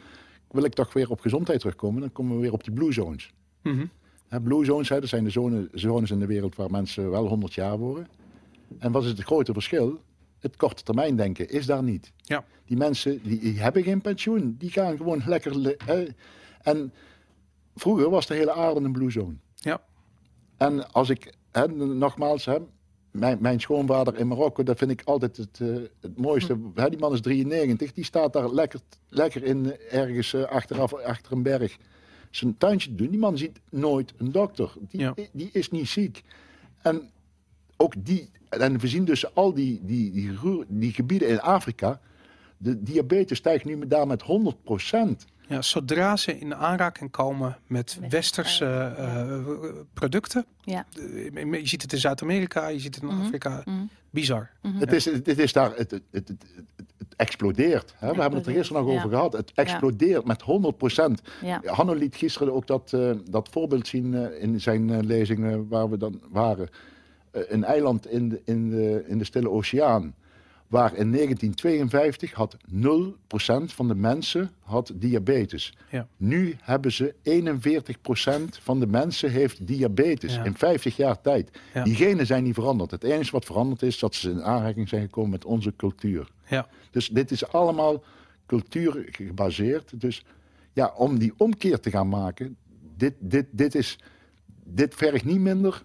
wil 0.50 0.64
ik 0.64 0.72
toch 0.74 0.92
weer 0.92 1.10
op 1.10 1.20
gezondheid 1.20 1.60
terugkomen. 1.60 2.00
Dan 2.00 2.12
komen 2.12 2.34
we 2.36 2.42
weer 2.42 2.52
op 2.52 2.64
die 2.64 2.72
blue 2.72 2.92
zones. 2.92 3.32
Mhm. 3.62 3.86
Hè, 4.28 4.40
blue 4.40 4.64
zones, 4.64 4.88
hè, 4.88 5.00
dat 5.00 5.08
zijn 5.08 5.24
de 5.24 5.30
zone, 5.30 5.68
zones 5.72 6.10
in 6.10 6.18
de 6.18 6.26
wereld 6.26 6.56
waar 6.56 6.70
mensen 6.70 7.10
wel 7.10 7.28
100 7.28 7.54
jaar 7.54 7.78
worden. 7.78 8.08
En 8.78 8.92
wat 8.92 9.02
is 9.02 9.08
het 9.08 9.20
grote 9.20 9.52
verschil? 9.52 10.00
Het 10.38 10.56
korte 10.56 10.82
termijn 10.82 11.16
denken 11.16 11.48
is 11.48 11.66
daar 11.66 11.82
niet. 11.82 12.12
Ja. 12.16 12.44
Die 12.64 12.76
mensen 12.76 13.22
die, 13.22 13.40
die 13.40 13.60
hebben 13.60 13.82
geen 13.82 14.00
pensioen, 14.00 14.54
die 14.58 14.70
gaan 14.70 14.96
gewoon 14.96 15.22
lekker. 15.26 15.76
hè. 15.84 16.06
En 16.62 16.92
vroeger 17.74 18.10
was 18.10 18.26
de 18.26 18.34
hele 18.34 18.52
aarde 18.52 18.80
een 18.80 18.92
blue 18.92 19.10
zone. 19.10 19.36
Ja. 19.54 19.82
En 20.56 20.92
als 20.92 21.10
ik, 21.10 21.34
hè, 21.52 21.66
nogmaals, 21.76 22.44
hè, 22.44 22.58
mijn, 23.18 23.38
mijn 23.40 23.60
schoonvader 23.60 24.18
in 24.18 24.28
Marokko, 24.28 24.62
dat 24.62 24.78
vind 24.78 24.90
ik 24.90 25.02
altijd 25.04 25.36
het, 25.36 25.60
eh, 25.60 25.68
het 26.00 26.18
mooiste. 26.18 26.52
Hm. 26.52 26.80
Hè, 26.80 26.90
die 26.90 26.98
man 26.98 27.12
is 27.12 27.20
93, 27.20 27.92
die 27.92 28.04
staat 28.04 28.32
daar 28.32 28.50
lekker, 28.52 28.80
lekker 29.08 29.44
in 29.44 29.72
eh, 29.72 30.00
ergens 30.00 30.34
eh, 30.34 30.42
achteraf, 30.42 30.94
achter 30.94 31.32
een 31.32 31.42
berg 31.42 31.76
zijn 32.30 32.56
tuintje 32.56 32.94
doen. 32.94 33.10
Die 33.10 33.18
man 33.18 33.38
ziet 33.38 33.60
nooit 33.70 34.12
een 34.16 34.32
dokter. 34.32 34.72
Die, 34.80 35.00
Ja. 35.00 35.14
die 35.32 35.48
is 35.52 35.70
niet 35.70 35.88
ziek. 35.88 36.22
En 36.82 37.10
ook 37.76 37.94
die, 37.98 38.28
en 38.48 38.78
we 38.78 38.88
zien 38.88 39.04
dus 39.04 39.34
al 39.34 39.54
die, 39.54 39.80
die, 39.84 40.36
die, 40.68 40.92
gebieden 40.92 41.28
in 41.28 41.40
Afrika. 41.40 42.00
De 42.56 42.82
diabetes 42.82 43.38
stijgt 43.38 43.64
nu 43.64 43.86
daar 43.86 44.06
met 44.06 44.22
100 44.22 44.56
Ja, 45.48 45.62
zodra 45.62 46.16
ze 46.16 46.38
in 46.38 46.54
aanraking 46.54 47.10
komen 47.10 47.56
met 47.66 47.98
westerse 48.08 48.64
eh, 48.64 49.20
eh, 49.20 49.46
producten. 49.92 50.44
Ja. 50.60 50.86
eh, 51.34 51.52
Je 51.52 51.66
ziet 51.68 51.82
het 51.82 51.92
in 51.92 51.98
Zuid-Amerika, 51.98 52.66
je 52.68 52.78
ziet 52.78 52.94
het 52.94 53.04
in 53.04 53.10
Mhm. 53.10 53.20
Afrika. 53.24 53.62
Mhm. 53.64 53.76
Bizar. 54.10 54.50
Mhm. 54.62 54.76
Het, 54.78 54.92
is, 54.92 55.04
het, 55.04 55.38
is 55.38 55.52
daar, 55.52 55.76
het, 55.76 55.90
het, 55.90 56.02
het, 56.10 56.28
het, 56.28 56.44
explodeert. 57.16 57.94
Hè? 57.98 58.12
We 58.14 58.20
hebben 58.20 58.38
het 58.38 58.48
er 58.48 58.54
gisteren 58.54 58.82
nog 58.82 58.92
Ja. 58.92 58.98
over 58.98 59.10
gehad. 59.10 59.32
Het 59.32 59.52
explodeert 59.54 60.24
met 60.24 60.42
100 60.42 60.76
procent. 60.76 61.20
Ja. 61.42 61.60
Hanno 61.64 61.94
liet 61.94 62.16
gisteren 62.16 62.52
ook 62.52 62.66
dat, 62.66 62.92
eh, 62.92 63.10
dat 63.30 63.48
voorbeeld 63.48 63.86
zien 63.86 64.14
eh, 64.14 64.42
in 64.42 64.60
zijn 64.60 65.06
lezingen 65.06 65.68
waar 65.68 65.90
we 65.90 65.96
dan 65.96 66.20
waren. 66.30 66.68
Eh, 67.30 67.42
een 67.48 67.64
eiland 67.64 68.06
in 68.06 68.28
de, 68.28 68.40
in, 68.44 68.70
de, 68.70 69.04
in 69.06 69.18
de 69.18 69.24
Stille 69.24 69.50
Oceaan. 69.50 70.14
Waar 70.68 70.94
in 70.94 71.12
1952 71.12 72.32
had 72.32 72.56
0% 72.72 73.64
van 73.64 73.88
de 73.88 73.94
mensen 73.94 74.50
had 74.60 74.92
diabetes. 74.94 75.74
Ja. 75.90 76.08
Nu 76.16 76.56
hebben 76.60 76.92
ze 76.92 77.14
41% 77.22 78.58
van 78.62 78.80
de 78.80 78.86
mensen 78.86 79.30
heeft 79.30 79.66
diabetes 79.66 80.34
Ja. 80.34 80.44
in 80.44 80.54
50 80.54 80.96
jaar 80.96 81.20
tijd. 81.20 81.50
Ja. 81.74 81.84
Die 81.84 81.94
genen 81.94 82.26
zijn 82.26 82.44
niet 82.44 82.54
veranderd. 82.54 82.90
Het 82.90 83.04
enige 83.04 83.30
wat 83.30 83.44
veranderd 83.44 83.82
is 83.82 83.98
dat 83.98 84.14
ze 84.14 84.30
in 84.30 84.42
aanraking 84.42 84.88
zijn 84.88 85.02
gekomen 85.02 85.30
met 85.30 85.44
onze 85.44 85.72
cultuur. 85.76 86.28
Ja. 86.48 86.68
Dus 86.90 87.08
dit 87.08 87.30
is 87.30 87.48
allemaal 87.48 88.02
cultuur 88.46 89.06
gebaseerd. 89.10 90.00
Dus 90.00 90.24
ja, 90.72 90.92
om 90.96 91.18
die 91.18 91.32
omkeer 91.36 91.80
te 91.80 91.90
gaan 91.90 92.08
maken, 92.08 92.56
dit, 92.96 93.14
dit, 93.18 93.46
dit, 93.50 93.74
is, 93.74 93.98
dit 94.64 94.94
vergt 94.94 95.24
niet 95.24 95.40
minder 95.40 95.82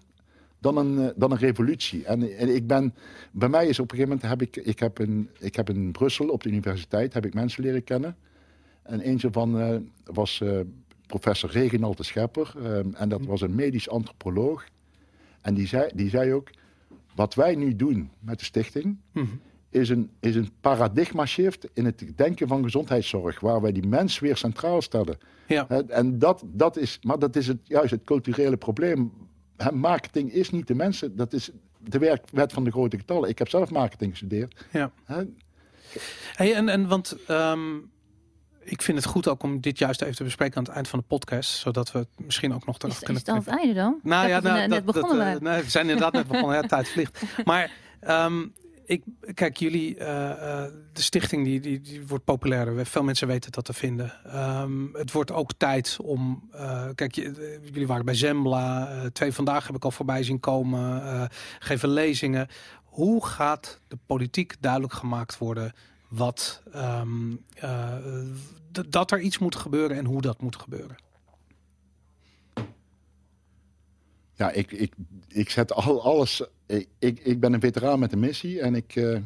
dan 0.62 0.76
een, 0.76 0.98
eh, 0.98 1.14
dan 1.16 1.30
een 1.30 1.38
revolutie. 1.38 2.04
En, 2.04 2.36
en 2.36 2.54
ik 2.54 2.66
ben, 2.66 2.94
bij 3.32 3.48
mij 3.48 3.66
is 3.66 3.78
op 3.78 3.90
een 3.90 3.96
gegeven 3.96 4.18
moment, 4.20 4.40
heb 4.40 4.48
ik, 4.48 4.66
ik, 4.66 4.78
heb 4.78 5.00
in, 5.00 5.28
ik 5.38 5.56
heb 5.56 5.70
in 5.70 5.92
Brussel 5.92 6.28
op 6.28 6.42
de 6.42 6.48
universiteit, 6.48 7.14
heb 7.14 7.26
ik 7.26 7.34
mensen 7.34 7.62
leren 7.62 7.84
kennen. 7.84 8.16
En 8.82 9.00
eentje 9.00 9.28
van 9.32 9.60
eh, 9.60 9.76
was 10.04 10.40
eh, 10.40 10.60
professor 11.06 11.50
Reginald 11.50 11.96
de 11.96 12.02
Schepper. 12.02 12.54
en 12.94 13.08
dat 13.08 13.24
was 13.26 13.40
een 13.40 13.54
medisch 13.54 13.88
antropoloog. 13.88 14.64
En 15.40 15.54
die 15.54 15.66
zei, 15.66 15.90
die 15.94 16.08
zei 16.08 16.32
ook, 16.32 16.50
wat 17.14 17.34
wij 17.34 17.54
nu 17.54 17.76
doen 17.76 18.10
met 18.20 18.38
de 18.38 18.44
stichting, 18.44 18.96
Mhm. 19.12 19.26
is 19.70 19.88
een, 19.88 20.10
is 20.20 20.36
een 20.36 20.48
paradigma 20.60 21.26
shift 21.26 21.68
in 21.72 21.84
het 21.84 22.04
denken 22.16 22.48
van 22.48 22.62
gezondheidszorg, 22.62 23.40
waar 23.40 23.60
wij 23.60 23.72
die 23.72 23.86
mens 23.86 24.18
weer 24.18 24.36
centraal 24.36 24.82
stellen. 24.82 25.18
Ja. 25.46 25.68
En 25.88 26.18
dat, 26.18 26.44
dat 26.46 26.76
is, 26.76 26.98
maar 27.02 27.18
dat 27.18 27.36
is 27.36 27.46
het, 27.46 27.58
juist 27.64 27.90
het 27.90 28.04
culturele 28.04 28.56
probleem. 28.56 29.12
Marketing 29.72 30.32
is 30.32 30.50
niet 30.50 30.66
de 30.66 30.74
mensen, 30.74 31.16
dat 31.16 31.32
is 31.32 31.50
de 31.78 31.98
werkwet 31.98 32.52
van 32.52 32.64
de 32.64 32.70
grote 32.70 32.98
getallen. 32.98 33.28
Ik 33.28 33.38
heb 33.38 33.48
zelf 33.48 33.70
marketing 33.70 34.10
gestudeerd. 34.10 34.66
Ja. 34.70 34.90
Hè, 35.04 35.24
Hey, 36.34 36.54
en, 36.54 36.68
en 36.68 36.88
want 36.88 37.16
ehm, 37.26 37.76
ik 38.60 38.82
vind 38.82 38.98
het 38.98 39.06
goed 39.06 39.28
ook 39.28 39.42
om 39.42 39.60
dit 39.60 39.78
juist 39.78 40.02
even 40.02 40.16
te 40.16 40.24
bespreken 40.24 40.56
aan 40.56 40.64
het 40.64 40.72
eind 40.72 40.88
van 40.88 40.98
de 40.98 41.04
podcast, 41.04 41.50
zodat 41.50 41.92
we 41.92 41.98
het 41.98 42.08
misschien 42.16 42.54
ook 42.54 42.66
nog 42.66 42.78
terug 42.78 42.94
Is, 42.94 43.00
is 43.00 43.04
kunnen 43.04 43.22
het 43.22 43.30
aan 43.30 43.54
het 43.54 43.62
einde 43.62 43.74
dan? 43.74 43.98
Nou 44.02 44.24
Ik 44.24 44.30
ja, 44.30 44.40
dat 44.40 44.52
nou, 44.52 44.68
net 44.68 44.84
dat, 44.84 44.94
begonnen 44.94 45.32
dat, 45.32 45.36
eh, 45.36 45.52
nee, 45.52 45.62
we 45.62 45.70
zijn 45.70 45.88
inderdaad 45.88 46.12
net 46.12 46.26
begonnen. 46.26 46.56
Ja, 46.56 46.62
tijd 46.62 46.88
vliegt. 46.88 47.22
Maar 47.44 47.70
ehm, 48.00 48.46
ik, 48.84 49.02
kijk, 49.34 49.56
jullie, 49.56 49.96
eh, 49.96 50.30
eh, 50.30 50.72
de 50.92 51.02
stichting 51.02 51.44
die, 51.44 51.60
die, 51.60 51.80
die 51.80 52.06
wordt 52.06 52.24
populairder. 52.24 52.86
Veel 52.86 53.02
mensen 53.02 53.26
weten 53.26 53.52
dat 53.52 53.64
te 53.64 53.72
vinden. 53.72 54.12
Ehm, 54.24 54.92
het 54.92 55.12
wordt 55.12 55.32
ook 55.32 55.50
tijd 55.56 55.96
om, 56.02 56.48
eh, 56.52 56.88
kijk, 56.94 57.14
jullie 57.14 57.86
waren 57.86 58.04
bij 58.04 58.14
Zembla. 58.14 58.90
twee 59.12 59.32
vandaag 59.32 59.66
heb 59.66 59.76
ik 59.76 59.84
al 59.84 59.90
voorbij 59.90 60.22
zien 60.22 60.40
komen. 60.40 61.30
geven 61.58 61.88
lezingen. 61.88 62.48
Hoe 62.84 63.26
gaat 63.26 63.80
de 63.88 63.98
politiek 64.06 64.54
duidelijk 64.60 64.92
gemaakt 64.92 65.38
worden 65.38 65.72
wat 66.12 66.62
ehm, 66.72 67.32
eh, 67.54 67.94
dat 68.88 69.10
er 69.10 69.20
iets 69.20 69.38
moet 69.38 69.56
gebeuren 69.56 69.96
en 69.96 70.04
hoe 70.04 70.20
dat 70.20 70.40
moet 70.40 70.56
gebeuren? 70.56 70.96
Ja, 74.42 74.50
ik, 74.50 74.72
ik, 74.72 74.92
ik 75.28 75.50
zet 75.50 75.72
al, 75.72 76.02
alles. 76.02 76.44
Ik, 76.66 76.88
ik, 76.98 77.18
ik 77.20 77.40
ben 77.40 77.52
een 77.52 77.60
veteraan 77.60 77.98
met 77.98 78.12
een 78.12 78.18
missie 78.18 78.60
en 78.60 78.74
ik. 78.74 78.96
eh 78.96 79.18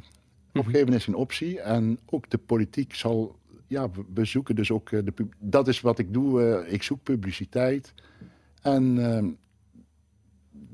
opgeven 0.52 0.92
is 0.92 1.06
een 1.06 1.14
optie. 1.14 1.60
En 1.60 1.98
ook 2.06 2.30
de 2.30 2.38
politiek 2.38 2.94
zal. 2.94 3.38
Ja, 3.66 3.88
we- 4.14 4.24
zoeken 4.24 4.54
dus 4.54 4.70
ook. 4.70 4.90
eh, 4.92 5.00
de, 5.04 5.28
dat 5.38 5.68
is 5.68 5.80
wat 5.80 5.98
ik 5.98 6.12
doe. 6.12 6.42
eh, 6.42 6.72
ik 6.72 6.82
zoek 6.82 7.02
publiciteit. 7.02 7.94
En 8.62 8.98
ehm, 9.04 9.30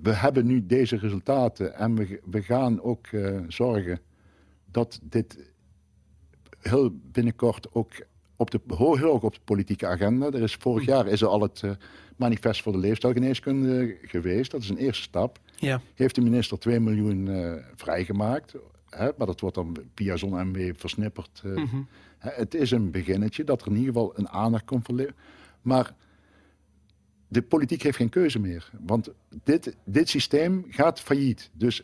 we 0.03 0.13
hebben 0.15 0.47
nu 0.47 0.67
deze 0.67 0.97
resultaten. 0.97 1.75
En 1.75 1.95
we, 1.95 2.21
we 2.25 2.43
gaan 2.43 2.81
ook 2.81 3.07
zorgen 3.49 4.01
dat 4.71 5.01
dit 5.03 5.53
heel 6.59 6.91
binnenkort 7.13 7.75
ook 7.75 7.93
op 8.43 8.51
de, 8.51 8.61
heel 8.67 8.99
hoog 8.99 9.23
op 9.23 9.35
de 9.35 9.41
politieke 9.45 9.87
agenda. 9.87 10.27
Er 10.27 10.43
is, 10.43 10.55
vorig 10.55 10.87
jaar 10.87 11.07
is 11.07 11.21
er 11.21 11.29
al 11.29 11.41
het 11.43 11.61
eh, 11.65 11.71
manifest 12.17 12.63
voor 12.63 12.73
de 12.73 12.79
leefstijlgeneeskunde 12.79 13.97
geweest. 14.03 14.51
Dat 14.51 14.63
is 14.63 14.69
een 14.69 14.77
eerste 14.77 15.03
stap. 15.03 15.39
Ja, 15.57 15.81
Heeft 15.95 16.15
de 16.15 16.21
minister 16.21 16.59
2 16.59 16.81
miljoen 16.81 17.29
eh, 17.29 17.53
vrijgemaakt. 17.77 18.55
Hè, 18.89 19.11
maar 19.17 19.27
dat 19.27 19.41
wordt 19.41 19.55
dan 19.57 19.77
via 19.95 20.17
zo'n 20.17 20.49
MW 20.51 20.73
versnipperd. 20.77 21.41
eh. 21.45 21.51
Mhm. 21.53 21.77
Hè, 22.19 22.31
het 22.31 22.55
is 22.55 22.71
een 22.71 22.91
beginnetje 22.91 23.45
dat 23.45 23.61
er 23.61 23.67
in 23.67 23.77
ieder 23.77 23.93
geval 23.93 24.13
een 24.17 24.29
aandacht 24.29 24.65
komt 24.65 24.87
voor. 24.87 25.13
Maar 25.63 25.95
de 27.29 27.43
politiek 27.43 27.83
heeft 27.83 27.97
geen 27.97 28.09
keuze 28.09 28.39
meer. 28.39 28.71
Want 28.81 29.09
dit, 29.45 29.77
dit 29.85 30.09
systeem 30.09 30.67
gaat 30.69 31.01
failliet. 31.01 31.51
Dus 31.53 31.83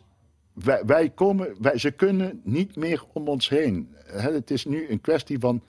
wij, 0.52 0.82
wij 0.86 1.10
komen, 1.10 1.54
wij, 1.60 1.78
ze 1.78 1.90
kunnen 1.90 2.40
niet 2.44 2.76
meer 2.76 3.04
om 3.12 3.28
ons 3.28 3.48
heen. 3.48 3.88
Hè, 4.04 4.32
het 4.32 4.50
is 4.50 4.64
nu 4.64 4.88
een 4.90 5.00
kwestie 5.00 5.38
van. 5.38 5.62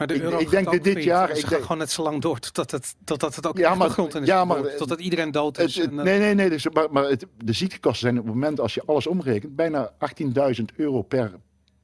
Maar 0.00 0.08
de 0.08 0.14
Ik- 0.14 0.22
euro 0.22 0.38
ik 0.38 0.50
denk 0.50 0.70
dat 0.72 0.82
dit 0.84 1.04
jaar- 1.04 1.28
Ze 1.36 1.42
ik 1.42 1.48
denk- 1.48 1.62
gewoon 1.62 1.78
net 1.78 1.90
zo 1.90 2.02
lang 2.02 2.20
door 2.20 2.38
totdat 2.38 2.70
het, 2.70 2.94
totdat 3.04 3.36
het 3.36 3.46
ook 3.46 3.58
Ja, 3.58 3.74
maar- 3.74 3.86
de 3.86 3.92
grond 3.92 4.14
in 4.14 4.22
is. 4.22 4.28
ja, 4.28 4.44
maar- 4.44 4.56
geboord, 4.56 4.76
totdat 4.76 5.00
iedereen 5.00 5.30
dood 5.30 5.58
is. 5.58 5.74
het- 5.76 5.90
en, 5.90 5.98
eh, 5.98 6.04
nee, 6.04 6.18
nee, 6.18 6.34
nee. 6.34 6.48
Dus, 6.50 6.68
maar 6.68 6.86
maar 6.90 7.04
het, 7.04 7.26
de 7.44 7.52
ziektekosten 7.52 8.00
zijn 8.00 8.18
op 8.18 8.24
het 8.24 8.34
moment, 8.34 8.60
als 8.60 8.74
je 8.74 8.82
alles 8.86 9.06
omrekent, 9.06 9.56
bijna 9.56 9.90
18.000 9.98 10.72
euro 10.76 11.02
per, 11.02 11.32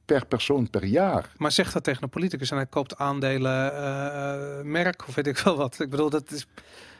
per 0.05 0.25
persoon 0.25 0.69
per 0.69 0.85
jaar. 0.85 1.31
Maar 1.37 1.51
zeg 1.51 1.71
dat 1.71 1.83
tegen 1.83 2.03
een 2.03 2.09
politicus 2.09 2.51
en 2.51 2.55
hij 2.57 2.65
koopt 2.65 2.97
aandelen, 2.97 3.73
eh, 3.75 4.61
merk 4.63 5.03
of 5.07 5.15
weet 5.15 5.27
ik 5.27 5.37
wel 5.37 5.55
wat. 5.57 5.79
Ik 5.79 5.89
bedoel, 5.89 6.09
dat 6.09 6.31
is. 6.31 6.45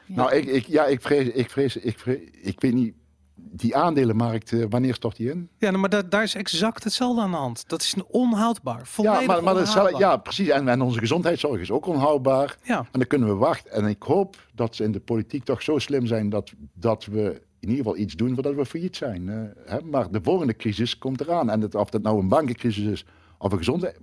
Nou, 0.06 0.34
ik, 0.36 0.46
ik, 0.46 0.66
ja, 0.66 0.86
ik 0.86 1.02
vrees, 1.02 1.28
ik 1.28 1.50
vrees, 1.50 1.78
ik 1.78 2.00
vrees, 2.00 2.20
ik 2.42 2.62
weet 2.62 2.74
niet, 2.74 2.94
die 3.40 3.76
aandelenmarkt, 3.76 4.52
eh, 4.54 4.66
wanneer 4.70 4.94
stort 4.94 5.16
die 5.16 5.30
in? 5.30 5.50
Ja, 5.58 5.68
nou, 5.70 5.80
maar 5.82 5.90
da- 5.90 6.02
daar 6.02 6.24
is 6.24 6.36
exact 6.36 6.84
hetzelfde 6.84 7.22
aan 7.22 7.32
de 7.32 7.38
hand. 7.38 7.70
Dat 7.70 7.82
is 7.82 7.96
onhoudbaar. 8.08 8.88
Volledig 8.88 9.20
Ja, 9.20 9.26
maar, 9.26 9.44
maar 9.44 9.54
dat 9.54 9.64
is, 9.64 9.70
onhoudbaar. 9.76 10.02
ja, 10.02 10.18
precies. 10.18 10.48
En, 10.48 10.68
en 10.68 10.82
onze 10.82 11.00
gezondheidszorg 11.00 11.62
is 11.62 11.72
ook 11.72 11.86
onhoudbaar. 11.86 12.58
Ja. 12.64 12.78
En 12.78 12.88
dan 13.00 13.08
kunnen 13.08 13.28
we 13.28 13.34
wachten. 13.36 13.72
En 13.72 13.86
ik 13.86 14.04
hoop 14.04 14.36
dat 14.56 14.76
ze 14.76 14.84
in 14.84 14.92
de 14.92 15.00
politiek 15.00 15.44
toch 15.44 15.62
zo 15.62 15.78
slim 15.80 16.06
zijn 16.06 16.30
dat, 16.30 16.52
dat 16.74 17.06
we 17.06 17.42
in 17.60 17.70
ieder 17.70 17.84
geval 17.86 17.98
iets 17.98 18.14
doen 18.16 18.34
voordat 18.34 18.56
we 18.56 18.66
failliet 18.66 18.96
zijn. 18.96 19.30
eh, 19.30 19.72
hè? 19.72 19.82
Maar 19.82 20.12
de 20.12 20.20
volgende 20.24 20.56
crisis 20.56 20.98
komt 20.98 21.22
eraan. 21.22 21.50
En 21.50 21.62
het, 21.62 21.76
of 21.76 21.90
dat 21.90 22.02
nou 22.02 22.20
een 22.20 22.28
bankencrisis 22.28 22.86
is 22.86 23.06
of 23.38 23.52
een 23.52 23.58
gezondheid. 23.58 23.98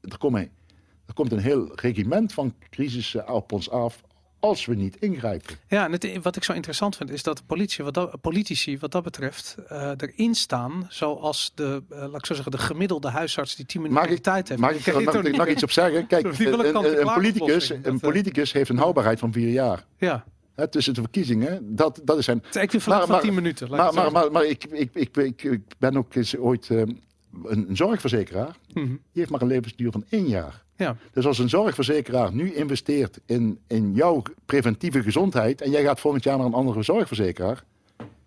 Er, 0.00 0.18
komen, 0.18 0.40
er 1.06 1.14
komt 1.14 1.32
een 1.32 1.38
heel 1.38 1.72
regiment 1.74 2.32
van 2.32 2.54
crisissen 2.70 3.28
op 3.32 3.52
ons 3.52 3.70
af 3.70 4.00
als 4.40 4.66
we 4.66 4.74
niet 4.74 4.96
ingrijpen. 4.96 5.54
Ja, 5.68 5.84
en 5.84 5.92
het, 5.92 6.18
wat 6.22 6.36
ik 6.36 6.44
zo 6.44 6.52
interessant 6.52 6.96
vind 6.96 7.10
is 7.10 7.22
dat 7.22 7.36
de 7.36 7.42
politie, 7.46 7.84
wat 7.84 7.94
dat, 7.94 8.20
politici 8.20 8.78
wat 8.78 8.92
dat 8.92 9.02
betreft 9.02 9.56
eh, 9.68 9.90
erin 9.96 10.34
staan 10.34 10.86
zoals 10.88 11.52
de, 11.54 11.82
eh, 11.90 11.98
laat 11.98 12.14
ik 12.14 12.26
zo 12.26 12.34
zeggen, 12.34 12.52
de 12.52 12.58
gemiddelde 12.58 13.08
huisarts 13.08 13.56
die 13.56 13.66
10 13.66 13.82
minuten 13.82 14.10
ik, 14.10 14.22
tijd 14.22 14.48
heeft. 14.48 14.60
mag 14.60 14.70
ik 14.72 14.86
er 14.86 15.32
nog, 15.36 15.48
iets 15.48 15.62
op 15.62 15.70
zeggen? 15.70 16.06
Kijk, 16.06 16.26
ik 16.32 16.38
een, 16.38 17.12
politicus, 17.14 17.68
een 17.70 17.84
eh, 17.84 17.96
politicus 17.98 18.52
heeft 18.52 18.70
een 18.70 18.78
houdbaarheid 18.78 19.18
van 19.18 19.32
vier 19.32 19.48
jaar. 19.50 19.84
Ja, 19.98 20.24
Hè, 20.54 20.68
tussen 20.68 20.94
de 20.94 21.00
verkiezingen. 21.00 21.76
Dat, 21.76 22.00
dat 22.04 22.18
is 22.18 22.24
zijn. 22.24 22.42
is 22.50 22.56
equivalent 22.56 22.98
Maar- 23.00 23.00
van 23.00 23.10
maar- 23.16 23.24
10 23.24 23.34
minuten. 23.34 23.66
ik 23.66 23.72
Maar, 23.72 23.94
maar, 23.94 24.12
maar, 24.12 24.32
maar 24.32 24.44
ik, 24.44 24.64
ik, 24.64 24.90
ik, 24.94 25.16
ik, 25.16 25.42
ik 25.42 25.60
ben 25.78 25.96
ook 25.96 26.14
eens 26.14 26.36
ooit 26.36 26.70
eh, 26.70 26.78
een, 26.78 27.00
een 27.42 27.76
zorgverzekeraar. 27.76 28.56
Mhm. 28.72 28.86
Die 28.86 28.98
heeft 29.12 29.30
maar 29.30 29.42
een 29.42 29.46
levensduur 29.48 29.90
van 29.90 30.04
één 30.08 30.26
jaar. 30.28 30.64
Ja, 30.78 30.96
Dus 31.12 31.26
als 31.26 31.38
een 31.38 31.48
zorgverzekeraar 31.48 32.34
nu 32.34 32.54
investeert 32.54 33.20
in, 33.26 33.58
in 33.66 33.94
jouw 33.94 34.22
preventieve 34.46 35.02
gezondheid. 35.02 35.60
en 35.60 35.70
jij 35.70 35.82
gaat 35.82 36.00
volgend 36.00 36.24
jaar 36.24 36.36
naar 36.36 36.46
een 36.46 36.52
andere 36.54 36.82
zorgverzekeraar. 36.82 37.64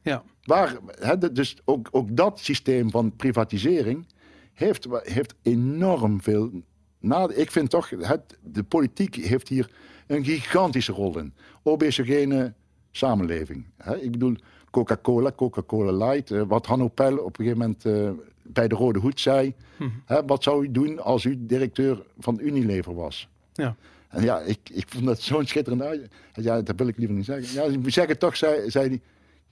ja. 0.02 0.24
Waar, 0.44 0.78
hè, 1.00 1.32
dus 1.32 1.58
ook, 1.66 1.88
ook 1.92 2.16
dat 2.16 2.40
systeem 2.40 2.90
van 2.90 3.16
privatisering 3.16 4.06
heeft, 4.54 4.88
heeft 5.04 5.34
enorm 5.42 6.22
veel 6.22 6.52
nadeel. 7.00 7.40
Ik 7.40 7.52
vind 7.52 7.70
toch, 7.70 7.90
het, 7.90 8.38
de 8.44 8.64
politiek 8.64 9.16
heeft 9.16 9.48
hier 9.48 9.70
een 10.08 10.24
gigantische 10.26 10.92
rol 10.92 11.18
in. 11.20 11.34
Obesogene 11.64 12.54
samenleving. 12.92 13.66
Hè? 13.78 13.98
Ik 13.98 14.12
bedoel, 14.12 14.36
Coca-Cola, 14.72 15.32
Coca-Cola 15.32 16.06
Light. 16.06 16.32
eh, 16.32 16.42
wat 16.48 16.66
Hanno 16.66 16.88
Pell 16.88 17.14
op 17.14 17.40
een 17.40 17.46
gegeven 17.46 17.58
moment 17.58 17.86
eh, 17.86 18.10
bij 18.54 18.68
de 18.68 18.76
Rode 18.76 19.00
Hoed 19.00 19.20
zei. 19.20 19.54
Mhm. 19.78 19.90
Hè, 20.06 20.26
wat 20.26 20.44
zou 20.44 20.64
u 20.64 20.72
doen 20.72 21.00
als 21.00 21.24
u 21.24 21.36
directeur 21.40 22.04
van 22.20 22.40
Unilever 22.42 22.96
was? 22.96 23.28
Ja. 23.54 23.76
En 24.10 24.24
ja, 24.24 24.40
ik, 24.40 24.60
ik 24.72 24.86
vond 24.88 25.06
dat 25.06 25.22
zo'n 25.22 25.46
schitterend 25.46 25.82
uit. 25.82 26.08
Ja, 26.34 26.62
dat 26.62 26.76
wil 26.78 26.88
ik 26.88 26.98
liever 26.98 27.16
niet 27.16 27.26
zeggen. 27.26 27.54
Ja, 27.54 27.64
ik 27.64 27.94
zeg 27.94 28.08
het 28.08 28.20
toch, 28.20 28.38
zei, 28.38 28.70
zei 28.70 28.88
hij. 28.88 29.02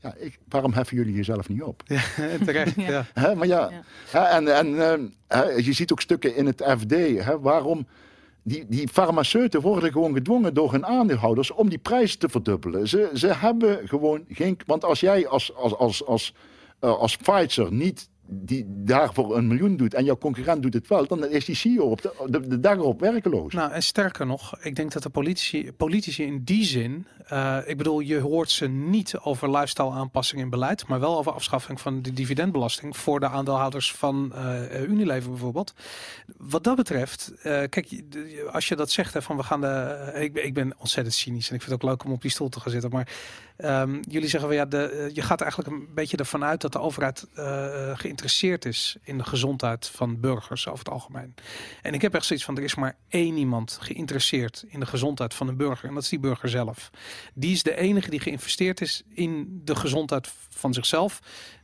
Ja, 0.02 0.14
ik, 0.18 0.40
waarom 0.48 0.74
heffen 0.74 0.98
jullie 0.98 1.14
jezelf 1.14 1.50
niet 1.50 1.62
op? 1.62 1.84
Ja, 1.88 2.02
terecht. 2.46 2.76
Ja. 2.82 2.90
ja. 2.90 3.06
Hè, 3.14 3.36
maar 3.36 3.48
ja, 3.48 3.84
hè, 4.10 4.20
en, 4.20 4.56
en 4.56 4.82
ehm, 4.82 5.08
hè, 5.28 5.44
je 5.44 5.74
ziet 5.74 5.92
ook 5.92 6.02
stukken 6.02 6.36
in 6.36 6.46
het 6.46 6.64
FD. 6.78 6.92
Hè, 7.24 7.40
waarom 7.40 7.88
die, 8.44 8.66
die 8.68 8.88
farmaceuten 8.88 9.62
worden 9.62 9.92
gewoon 9.92 10.14
gedwongen 10.14 10.54
door 10.54 10.72
hun 10.72 10.86
aandeelhouders 10.86 11.52
om 11.52 11.70
die 11.70 11.78
prijs 11.78 12.16
te 12.16 12.30
verdubbelen. 12.30 12.88
Ze, 12.88 13.10
ze 13.14 13.34
hebben 13.34 13.88
gewoon 13.88 14.26
geen. 14.30 14.58
Want 14.66 14.84
als 14.86 15.00
jij 15.00 15.28
als, 15.28 15.56
als, 15.56 15.76
als, 15.76 16.06
als, 16.06 16.34
eh, 16.80 16.98
als 16.98 17.18
Pfizer 17.18 17.74
niet 17.74 18.09
die 18.32 18.66
daarvoor 18.68 19.38
een 19.38 19.48
miljoen 19.48 19.78
doet 19.78 19.94
en 19.94 20.04
jouw 20.04 20.18
concurrent 20.18 20.62
doet 20.62 20.74
het 20.74 20.88
wel, 20.88 21.08
dan 21.08 21.26
is 21.26 21.46
die 21.46 21.56
CEO 21.56 21.84
op 21.84 22.02
de, 22.02 22.48
de 22.48 22.60
dag 22.60 22.76
erop 22.76 23.00
werkeloos. 23.00 23.54
Nou, 23.54 23.72
en 23.72 23.84
sterker 23.84 24.26
nog, 24.26 24.58
ik 24.62 24.76
denk 24.76 24.92
dat 24.92 25.04
de 25.04 25.10
politici, 25.10 25.72
politici 25.72 26.24
in 26.24 26.44
die 26.44 26.64
zin, 26.64 27.08
eh, 27.28 27.58
ik 27.66 27.78
bedoel, 27.78 28.00
je 28.00 28.20
hoort 28.20 28.52
ze 28.52 28.68
niet 28.68 29.18
over 29.18 29.52
lifestyle 29.52 29.92
aanpassing 29.92 30.42
in 30.42 30.50
beleid, 30.50 30.88
maar 30.88 31.00
wel 31.00 31.18
over 31.18 31.32
afschaffing 31.32 31.82
van 31.82 32.02
de 32.02 32.14
dividendbelasting 32.14 32.98
voor 32.98 33.20
de 33.20 33.28
aandeelhouders 33.28 33.92
van 33.92 34.34
eh, 34.34 34.82
Unilever 34.90 35.30
bijvoorbeeld. 35.30 35.74
Wat 36.38 36.64
dat 36.64 36.76
betreft, 36.76 37.32
eh, 37.42 37.42
kijk, 37.70 38.02
als 38.52 38.68
je 38.68 38.76
dat 38.76 38.92
zegt, 38.92 39.14
hè, 39.14 39.22
van 39.22 39.38
we 39.38 39.44
gaan 39.44 39.62
de, 39.62 40.12
ik, 40.16 40.36
ik 40.36 40.54
ben 40.54 40.74
ontzettend 40.78 41.16
cynisch 41.16 41.50
en 41.50 41.56
ik 41.56 41.62
vind 41.62 41.74
het 41.74 41.84
ook 41.84 41.90
leuk 41.90 42.04
om 42.04 42.12
op 42.12 42.22
die 42.22 42.32
stoel 42.32 42.50
te 42.50 42.60
gaan 42.60 42.72
zitten, 42.72 42.90
maar 42.90 43.08
ehm, 43.58 44.00
jullie 44.02 44.30
zeggen 44.30 44.50
van 44.50 44.58
ja, 44.58 44.66
de, 44.66 45.10
je 45.14 45.22
gaat 45.22 45.42
eigenlijk 45.42 45.72
een 45.72 45.88
beetje 45.94 46.18
ervan 46.18 46.44
uit 46.44 46.62
dat 46.62 46.72
de 46.72 46.80
overheid 46.80 47.28
eh, 47.34 47.98
geïnteresseerd 48.20 48.66
is 48.66 48.96
in 49.04 49.18
de 49.18 49.24
gezondheid 49.24 49.88
van 49.88 50.20
burgers 50.20 50.68
over 50.68 50.80
het 50.80 50.94
algemeen. 50.94 51.36
En 51.82 51.94
ik 51.94 52.02
heb 52.02 52.14
echt 52.14 52.26
zoiets 52.26 52.46
van, 52.46 52.58
er 52.58 52.64
is 52.64 52.76
maar 52.76 52.98
één 53.10 53.38
iemand 53.38 53.78
geïnteresseerd 53.82 54.66
in 54.68 54.80
de 54.80 54.86
gezondheid 54.86 55.34
van 55.34 55.48
een 55.48 55.58
burger. 55.58 55.88
En 55.88 55.94
dat 55.94 56.04
is 56.04 56.10
die 56.10 56.20
burger 56.20 56.50
zelf. 56.50 56.90
Die 57.34 57.52
is 57.52 57.64
de 57.64 57.76
enige 57.76 58.10
die 58.10 58.20
geïnvesteerd 58.20 58.82
is 58.82 59.04
in 59.10 59.62
de 59.64 59.76
gezondheid 59.76 60.32
van 60.50 60.74
zichzelf. 60.74 61.20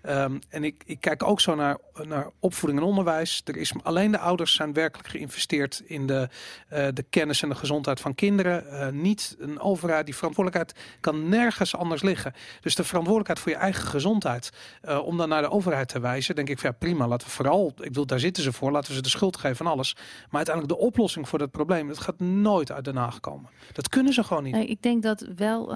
Ehm, 0.05 0.37
en 0.49 0.63
ik, 0.63 0.83
ik 0.85 0.99
kijk 0.99 1.23
ook 1.23 1.41
zo 1.41 1.55
naar, 1.55 1.77
naar 2.03 2.29
opvoeding 2.39 2.81
en 2.81 2.87
onderwijs. 2.87 3.41
Er 3.45 3.57
is 3.57 3.73
alleen 3.83 4.11
de 4.11 4.19
ouders 4.19 4.53
zijn 4.53 4.73
werkelijk 4.73 5.09
geïnvesteerd 5.09 5.81
in 5.85 6.07
de, 6.07 6.29
eh, 6.67 6.87
de 6.93 7.03
kennis 7.09 7.41
en 7.41 7.49
de 7.49 7.55
gezondheid 7.55 7.99
van 7.99 8.15
kinderen. 8.15 8.69
Eh, 8.69 8.89
niet 8.89 9.35
een 9.39 9.59
overheid. 9.59 10.05
Die 10.05 10.15
verantwoordelijkheid 10.15 10.97
kan 10.99 11.29
nergens 11.29 11.75
anders 11.75 12.01
liggen. 12.01 12.33
Dus 12.61 12.75
de 12.75 12.83
verantwoordelijkheid 12.83 13.39
voor 13.39 13.51
je 13.51 13.57
eigen 13.57 13.87
gezondheid. 13.87 14.53
eh, 14.81 15.05
om 15.05 15.17
dan 15.17 15.29
naar 15.29 15.41
de 15.41 15.49
overheid 15.49 15.87
te 15.87 15.99
wijzen, 15.99 16.35
denk 16.35 16.49
ik, 16.49 16.59
van, 16.59 16.69
ja, 16.69 16.75
prima, 16.79 17.07
laten 17.07 17.27
we 17.27 17.33
vooral, 17.33 17.67
ik 17.67 17.75
bedoel, 17.83 18.05
daar 18.05 18.19
zitten 18.19 18.43
ze 18.43 18.51
voor, 18.51 18.71
laten 18.71 18.89
we 18.89 18.95
ze 18.95 19.01
de 19.01 19.09
schuld 19.09 19.37
geven 19.37 19.57
van 19.57 19.67
alles. 19.67 19.93
Maar 20.29 20.45
uiteindelijk 20.45 20.79
de 20.79 20.85
oplossing 20.85 21.29
voor 21.29 21.39
dat 21.39 21.51
probleem, 21.51 21.87
dat 21.87 21.99
gaat 21.99 22.19
nooit 22.19 22.71
uit 22.71 22.85
Den 22.85 22.95
Haag 22.95 23.19
komen. 23.19 23.49
Dat 23.73 23.89
kunnen 23.89 24.13
ze 24.13 24.23
gewoon 24.23 24.43
niet. 24.43 24.55
Ik 24.55 24.81
denk 24.81 25.03
dat 25.03 25.27
wel 25.35 25.73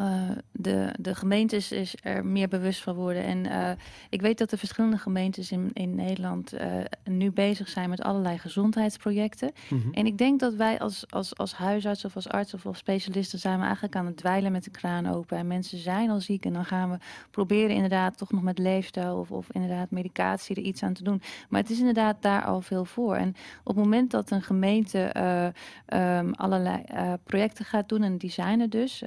de, 0.51 0.93
de 0.99 1.15
gemeentes 1.15 1.72
is 1.72 1.95
er 2.01 2.26
meer 2.26 2.47
bewust 2.47 2.81
van 2.81 2.95
worden. 2.95 3.23
En 3.23 3.45
eh, 3.45 3.72
ik 4.20 4.26
weet 4.26 4.38
dat 4.38 4.50
de 4.50 4.58
verschillende 4.58 4.98
gemeentes 4.98 5.52
in, 5.52 5.70
in 5.74 5.96
Nederland 5.96 6.54
eh, 6.54 6.68
nu 7.04 7.32
bezig 7.32 7.70
zijn 7.70 7.90
met 7.90 8.02
allerlei 8.02 8.38
gezondheidsprojecten. 8.38 9.52
Mhm. 9.70 9.91
En 9.91 10.06
ik 10.06 10.18
denk 10.18 10.40
dat 10.40 10.54
wij 10.54 10.80
als, 10.80 11.06
als, 11.10 11.38
als 11.38 11.54
huisarts 11.54 12.06
of 12.06 12.16
als 12.16 12.28
arts 12.28 12.54
of 12.54 12.66
als 12.66 12.78
specialisten 12.78 13.40
zijn 13.40 13.58
we 13.58 13.64
eigenlijk 13.64 13.96
aan 13.96 14.06
het 14.06 14.18
dweilen 14.18 14.52
met 14.52 14.64
de 14.64 14.70
kraan 14.70 15.08
open. 15.08 15.38
En 15.38 15.48
mensen 15.48 15.78
zijn 15.78 16.10
al 16.10 16.20
ziek 16.20 16.46
en 16.46 16.54
dan 16.54 16.66
gaan 16.66 16.91
we 16.91 16.98
proberen 17.32 17.76
inderdaad 17.76 18.18
toch 18.18 18.32
nog 18.32 18.41
met 18.41 18.58
leefstijl 18.58 19.18
of, 19.18 19.32
of 19.32 19.48
inderdaad 19.52 19.91
medicatie 19.91 20.56
er 20.56 20.62
iets 20.62 20.84
aan 20.84 20.94
te 20.94 21.04
doen. 21.04 21.22
Maar 21.50 21.62
het 21.62 21.70
is 21.70 21.80
inderdaad 21.80 22.22
daar 22.22 22.46
al 22.46 22.62
veel 22.62 22.86
voor. 22.86 23.16
En 23.16 23.30
op 23.64 23.76
het 23.76 23.84
moment 23.84 24.12
dat 24.12 24.32
een 24.32 24.41
gemeente 24.41 25.00
eh, 25.00 25.48
ehm, 25.86 26.32
allerlei 26.32 26.82
eh, 26.86 27.14
projecten 27.24 27.66
gaat 27.66 27.90
doen 27.90 28.04
en 28.04 28.18
die 28.18 28.32
zijn 28.32 28.60
er 28.60 28.70
dus. 28.70 29.04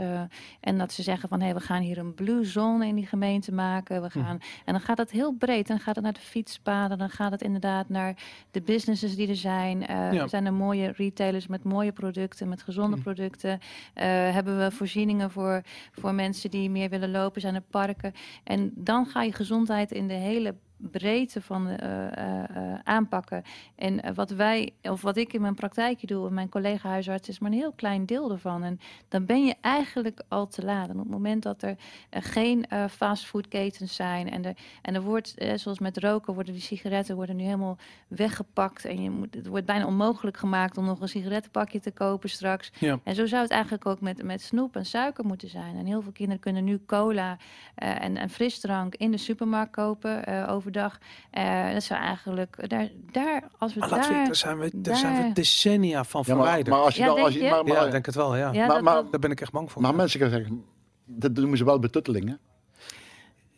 en 0.60 0.78
dat 0.78 0.92
ze 0.92 1.02
zeggen 1.02 1.28
van 1.28 1.40
hé, 1.40 1.54
we 1.54 1.60
gaan 1.60 1.82
hier 1.82 1.98
een 1.98 2.14
blue 2.14 2.44
zone 2.44 2.86
in 2.86 2.94
die 2.94 3.06
gemeente 3.06 3.52
maken. 3.52 4.02
We 4.02 4.10
gaan, 4.10 4.38
En 4.64 4.72
dan 4.72 4.80
gaat 4.80 5.00
het 5.02 5.10
heel 5.10 5.32
breed. 5.32 5.66
Dan 5.66 5.78
gaat 5.78 5.94
het 5.94 6.04
naar 6.04 6.12
de 6.12 6.20
fietspaden. 6.20 6.98
Dan 6.98 7.10
gaat 7.10 7.30
het 7.30 7.42
inderdaad 7.42 7.88
naar 7.88 8.16
de 8.50 8.60
businesses 8.60 9.16
die 9.16 9.28
er 9.28 9.36
zijn. 9.36 9.80
Ja. 9.80 10.12
Er 10.12 10.28
zijn 10.28 10.46
er 10.46 10.52
mooie 10.52 10.92
retailers 10.96 11.46
met 11.46 11.64
mooie 11.64 11.92
producten, 11.92 12.48
met 12.48 12.62
gezonde 12.62 12.96
Mhm. 12.96 13.02
producten. 13.04 13.58
Eh, 13.94 14.06
hebben 14.06 14.58
we 14.58 14.70
voorzieningen 14.70 15.30
voor, 15.30 15.62
voor 15.92 16.14
mensen 16.14 16.50
die 16.50 16.70
meer 16.70 16.88
willen 16.88 17.10
lopen, 17.10 17.40
zijn 17.40 17.54
er 17.54 17.62
parken. 17.70 18.12
En 18.44 18.72
dan 18.74 19.06
ga 19.06 19.22
je 19.22 19.32
gezondheid 19.32 19.92
in 19.92 20.08
de 20.08 20.14
hele 20.14 20.54
breedte 20.90 21.42
van 21.42 21.68
eh, 21.68 22.06
eh, 22.06 22.56
eh, 22.56 22.78
aanpakken. 22.84 23.42
En 23.74 24.14
wat 24.14 24.30
wij, 24.30 24.72
of 24.82 25.02
wat 25.02 25.16
ik 25.16 25.32
in 25.32 25.40
mijn 25.40 25.54
praktijkje 25.54 26.06
doe, 26.06 26.26
en 26.26 26.34
mijn 26.34 26.48
collega 26.48 26.88
huisarts, 26.88 27.28
is 27.28 27.38
maar 27.38 27.50
een 27.50 27.56
heel 27.56 27.72
klein 27.72 28.06
deel 28.06 28.30
ervan. 28.30 28.64
En 28.64 28.80
dan 29.08 29.26
ben 29.26 29.44
je 29.44 29.54
eigenlijk 29.60 30.22
al 30.28 30.46
te 30.46 30.64
laat. 30.64 30.88
En 30.88 30.94
op 30.94 31.02
het 31.02 31.10
moment 31.10 31.42
dat 31.42 31.62
er 31.62 31.76
geen 32.10 32.66
fastfoodketens 32.90 33.94
zijn 33.94 34.30
en 34.30 34.44
er, 34.44 34.56
en 34.82 34.94
er 34.94 35.02
wordt, 35.02 35.34
zoals 35.54 35.78
met 35.78 35.98
roken, 35.98 36.34
worden 36.34 36.52
die 36.52 36.62
sigaretten 36.62 37.16
worden 37.16 37.36
nu 37.36 37.42
helemaal 37.42 37.78
weggepakt. 38.08 38.84
En 38.84 39.02
je 39.02 39.10
moet, 39.10 39.34
het 39.34 39.46
wordt 39.46 39.66
bijna 39.66 39.86
onmogelijk 39.86 40.36
gemaakt 40.36 40.76
om 40.76 40.84
nog 40.84 41.00
een 41.00 41.08
sigarettenpakje 41.08 41.80
te 41.80 41.90
kopen 41.90 42.30
straks. 42.30 42.72
Ja. 42.78 42.98
En 43.04 43.14
zo 43.14 43.26
zou 43.26 43.42
het 43.42 43.50
eigenlijk 43.50 43.86
ook 43.86 44.00
met, 44.00 44.22
met 44.22 44.42
snoep 44.42 44.76
en 44.76 44.86
suiker 44.86 45.24
moeten 45.24 45.48
zijn. 45.48 45.76
En 45.76 45.86
heel 45.86 46.02
veel 46.02 46.12
kinderen 46.12 46.40
kunnen 46.40 46.64
nu 46.64 46.80
cola 46.86 47.36
en, 47.74 48.16
en 48.16 48.30
frisdrank 48.30 48.94
in 48.94 49.10
de 49.10 49.16
supermarkt 49.16 49.72
kopen 49.72 50.24
eh, 50.24 50.48
overdag. 50.76 50.98
Eh, 51.30 51.72
dat 51.72 51.82
zou 51.82 52.00
eigenlijk, 52.00 52.68
daar, 52.70 52.88
daar 53.12 53.42
als 53.58 53.74
we 53.74 53.80
Maar 53.80 53.88
laten 53.88 54.08
we, 54.08 54.14
daar... 54.16 54.24
daar 54.26 54.36
zijn 54.36 54.58
we, 54.58 54.70
daar 54.74 54.96
zijn 54.96 55.16
we 55.16 55.22
daar- 55.22 55.34
decennia 55.34 56.04
van 56.04 56.22
Ja, 56.26 56.34
maar, 56.34 56.42
verwijderd. 56.44 56.76
maar 56.76 56.84
als 56.84 56.94
je 56.94 57.00
Ja, 57.00 57.06
dan, 57.06 57.14
denk 57.14 57.26
als 57.26 57.36
je, 57.36 57.42
je? 57.42 57.50
maar, 57.50 57.64
maar, 57.64 57.72
ja, 57.76 57.84
ik 57.84 57.90
denk 57.90 58.06
het 58.06 58.14
wel, 58.14 58.36
ja. 58.36 58.52
ja, 58.52 58.66
maar- 58.66 58.74
dat- 58.74 58.82
maar- 58.82 58.94
dat- 58.94 59.10
Daar 59.10 59.20
ben 59.20 59.30
ik 59.30 59.40
echt 59.40 59.52
bang 59.52 59.72
voor. 59.72 59.82
maar 59.82 59.94
mensen 59.94 60.20
gaan 60.20 60.30
zeggen, 60.30 60.64
dat 61.06 61.32
noemen 61.32 61.58
ze 61.58 61.64
wel 61.64 61.78
betuttelingen. 61.78 62.38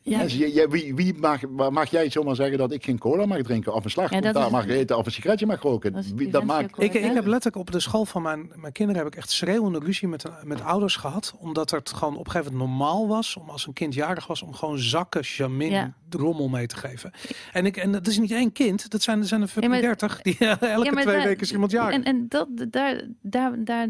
Ja, 0.07 0.19
Mensen, 0.19 0.39
je- 0.39 0.55
je- 0.55 0.69
wie, 0.69 0.95
wie 0.95 1.15
mag, 1.15 1.41
mag 1.71 1.91
jij 1.91 2.11
zomaar 2.11 2.35
zeggen 2.35 2.59
dat 2.59 2.73
ik 2.73 2.85
geen 2.85 2.99
cola 2.99 3.27
mag 3.27 3.43
drinken 3.43 3.75
of 3.75 3.85
een 3.85 3.91
slag 3.91 4.11
Ja, 4.11 4.49
mag 4.49 4.67
eten 4.67 4.99
of 4.99 5.07
een 5.07 5.13
sigaretje 5.13 5.47
mag 5.47 5.63
roken? 5.63 5.93
Dat 5.93 6.07
Wie, 6.07 6.31
dat 6.31 6.45
maakt. 6.45 6.83
Ik, 6.83 6.95
ik 6.95 7.03
heb 7.15 7.27
letterlijk 7.27 7.57
op 7.57 7.71
de 7.71 7.81
school 7.81 8.05
van 8.05 8.23
mijn, 8.23 8.51
mijn 8.55 8.73
kinderen 8.73 9.03
heb 9.05 9.13
ik 9.13 9.19
echt 9.19 9.31
schreeuwende 9.31 9.79
ruzie 9.79 10.09
met, 10.09 10.25
met 10.43 10.63
ouders 10.63 10.97
gehad. 10.97 11.35
Omdat 11.39 11.71
het 11.71 11.91
gewoon 11.93 12.17
op 12.17 12.25
een 12.27 12.31
gegeven 12.31 12.53
moment 12.53 12.71
normaal 12.79 13.09
was 13.09 13.37
om 13.37 13.49
als 13.49 13.67
een 13.67 13.73
kind 13.73 13.95
jarig 13.95 14.27
was 14.27 14.43
om 14.43 14.53
gewoon 14.55 14.79
zakken 14.79 15.21
Jamin 15.23 15.71
Ja. 15.71 15.95
rommel 16.11 16.49
mee 16.49 16.67
te 16.67 16.77
geven. 16.77 17.13
En, 17.53 17.67
ik, 17.67 17.77
en 17.77 17.93
dat 17.93 18.07
is 18.07 18.19
niet 18.19 18.31
één 18.31 18.53
kind, 18.53 18.91
dat 18.91 19.03
zijn, 19.03 19.21
er 19.21 19.27
zijn 19.27 19.43
er 19.43 19.51
Ja, 19.61 19.69
maar- 19.69 19.81
30 19.81 20.23
die 20.23 20.39
elke 20.49 20.93
maar 20.93 21.03
twee 21.03 21.23
weken 21.25 21.41
is 21.41 21.53
iemand 21.53 21.71
jarig. 21.71 21.95
En, 21.95 22.05
en 22.05 22.27
dat, 22.29 22.49
daar, 22.71 23.03
daar, 23.21 23.65
daar 23.65 23.89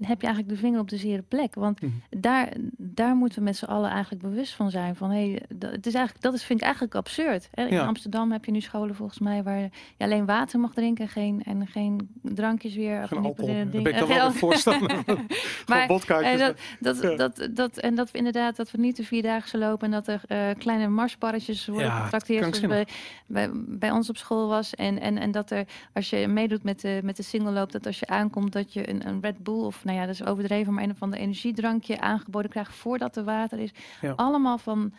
heb 0.00 0.20
je 0.20 0.26
eigenlijk 0.26 0.48
de 0.48 0.56
vinger 0.56 0.80
op 0.80 0.88
de 0.88 0.96
zere 0.96 1.22
plek. 1.22 1.54
Want 1.54 1.80
Mhm. 1.80 1.90
daar, 2.10 2.52
daar 2.76 3.14
moeten 3.16 3.38
we 3.38 3.44
met 3.44 3.56
z'n 3.56 3.64
allen 3.64 3.90
eigenlijk 3.90 4.22
bewust 4.22 4.54
van 4.54 4.70
zijn. 4.70 4.96
Van, 4.96 5.10
hey, 5.10 5.42
dat, 5.58 5.70
het 5.70 5.86
is 5.86 5.94
eigenlijk, 5.94 6.24
dat 6.24 6.34
is, 6.34 6.44
vind 6.44 6.58
ik 6.58 6.64
eigenlijk 6.64 6.94
absurd. 6.94 7.48
Hè? 7.52 7.66
In 7.66 7.74
Ja. 7.74 7.86
Amsterdam 7.86 8.32
heb 8.32 8.44
je 8.44 8.50
nu 8.50 8.60
scholen 8.60 8.94
volgens 8.94 9.18
mij 9.18 9.42
waar 9.42 9.58
je 9.58 9.68
alleen 9.98 10.26
water 10.26 10.60
mag 10.60 10.72
drinken 10.74 11.08
geen, 11.08 11.42
en 11.44 11.66
geen 11.66 12.08
drankjes 12.22 12.74
weer. 12.74 13.08
Geen 13.08 13.18
alcohol. 13.24 13.46
dingen- 13.46 13.70
Daar 13.70 13.82
ben 13.82 13.92
ik 13.92 13.98
dan 13.98 14.08
wel 14.08 14.32
voorstander 14.44 15.02
van. 15.04 15.26
Maar. 15.66 15.88
En 16.22 16.38
dat, 16.38 16.56
dat, 16.80 17.02
Ja. 17.02 17.16
dat, 17.16 17.48
dat, 17.50 17.76
en 17.78 17.94
dat 17.94 18.10
we 18.10 18.18
inderdaad 18.18 18.56
dat 18.56 18.70
we 18.70 18.78
niet 18.78 18.96
de 18.96 19.04
vierdaagse 19.04 19.58
lopen 19.58 19.86
en 19.86 19.90
dat 19.92 20.06
er 20.06 20.20
eh, 20.28 20.58
kleine 20.58 20.88
marsbarretjes 20.88 21.66
worden 21.66 21.86
Ja, 21.86 22.02
getrakteerd 22.04 22.56
zoals 22.56 22.84
bij, 23.26 23.50
bij 23.54 23.90
ons 23.90 24.08
op 24.08 24.16
school 24.16 24.48
was. 24.48 24.74
En, 24.74 25.00
en, 25.00 25.18
en 25.18 25.30
dat 25.30 25.50
er, 25.50 25.64
als 25.92 26.10
je 26.10 26.28
meedoet 26.28 26.62
met 26.62 26.80
de, 26.80 27.00
met 27.02 27.16
de 27.16 27.22
single 27.22 27.50
loop, 27.52 27.72
dat 27.72 27.86
als 27.86 27.98
je 27.98 28.06
aankomt, 28.06 28.52
dat 28.52 28.72
je 28.72 28.90
een, 28.90 29.06
een 29.08 29.18
Red 29.20 29.38
Bull 29.38 29.54
of 29.64 29.84
nou 29.84 29.96
ja, 29.98 30.06
dat 30.06 30.14
is 30.14 30.24
overdreven, 30.24 30.74
maar 30.74 30.82
een 30.84 30.90
of 30.90 31.02
ander 31.02 31.18
energiedrankje 31.18 32.00
aangeboden 32.00 32.50
krijgt 32.50 32.74
voordat 32.74 33.16
er 33.16 33.24
water 33.24 33.58
is. 33.58 33.70
Ja. 34.00 34.12
Allemaal 34.16 34.58
van 34.58 34.92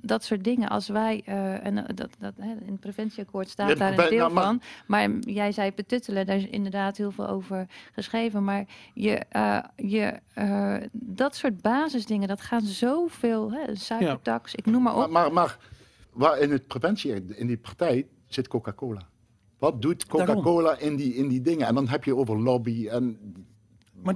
dat 0.00 0.24
soort 0.24 0.44
dingen. 0.44 0.68
Als 0.68 0.88
wij, 0.88 1.22
eh, 1.24 1.66
en 1.66 1.78
eh, 1.78 1.84
dat, 1.94 2.10
dat, 2.18 2.32
hè, 2.36 2.50
in 2.50 2.70
het 2.72 2.80
preventieakkoord 2.80 3.48
staat 3.48 3.68
Ja, 3.68 3.74
daar 3.74 3.94
bij- 3.94 4.04
een 4.04 4.10
deel 4.10 4.18
nou, 4.20 4.32
maar- 4.32 4.44
van. 4.44 4.60
Maar 4.86 5.10
jij 5.20 5.52
zei 5.52 5.72
betuttelen, 5.72 6.26
daar 6.26 6.36
is 6.36 6.46
inderdaad 6.48 6.96
heel 6.96 7.10
veel 7.10 7.28
over 7.28 7.66
geschreven. 7.92 8.44
Maar 8.44 8.64
je, 8.94 9.14
eh, 9.28 9.58
je, 9.76 10.12
eh, 10.34 10.76
dat 10.92 11.34
soort 11.36 11.60
basisdingen, 11.60 12.28
dat 12.28 12.40
gaan 12.40 12.60
zoveel, 12.62 13.52
hè, 13.52 13.76
suikertax, 13.76 14.54
ik 14.54 14.66
noem 14.66 14.82
maar 14.82 14.94
maar, 14.94 15.04
op. 15.04 15.10
maar, 15.10 15.32
maar 15.32 15.58
waar 16.12 16.38
in 16.38 16.50
het 16.50 16.66
preventie, 16.66 17.24
in 17.36 17.46
die 17.46 17.58
partij, 17.58 18.06
zit 18.26 18.48
Coca-Cola. 18.48 19.08
Wat 19.58 19.82
doet 19.82 20.06
Coca-Cola 20.06 20.78
in 20.78 20.96
die, 20.96 21.14
in 21.14 21.28
die 21.28 21.40
dingen? 21.40 21.66
En 21.66 21.74
dan 21.74 21.88
heb 21.88 22.04
je 22.04 22.16
over 22.16 22.38
lobby 22.42 22.88
en 22.88 23.18
Maar 24.02 24.14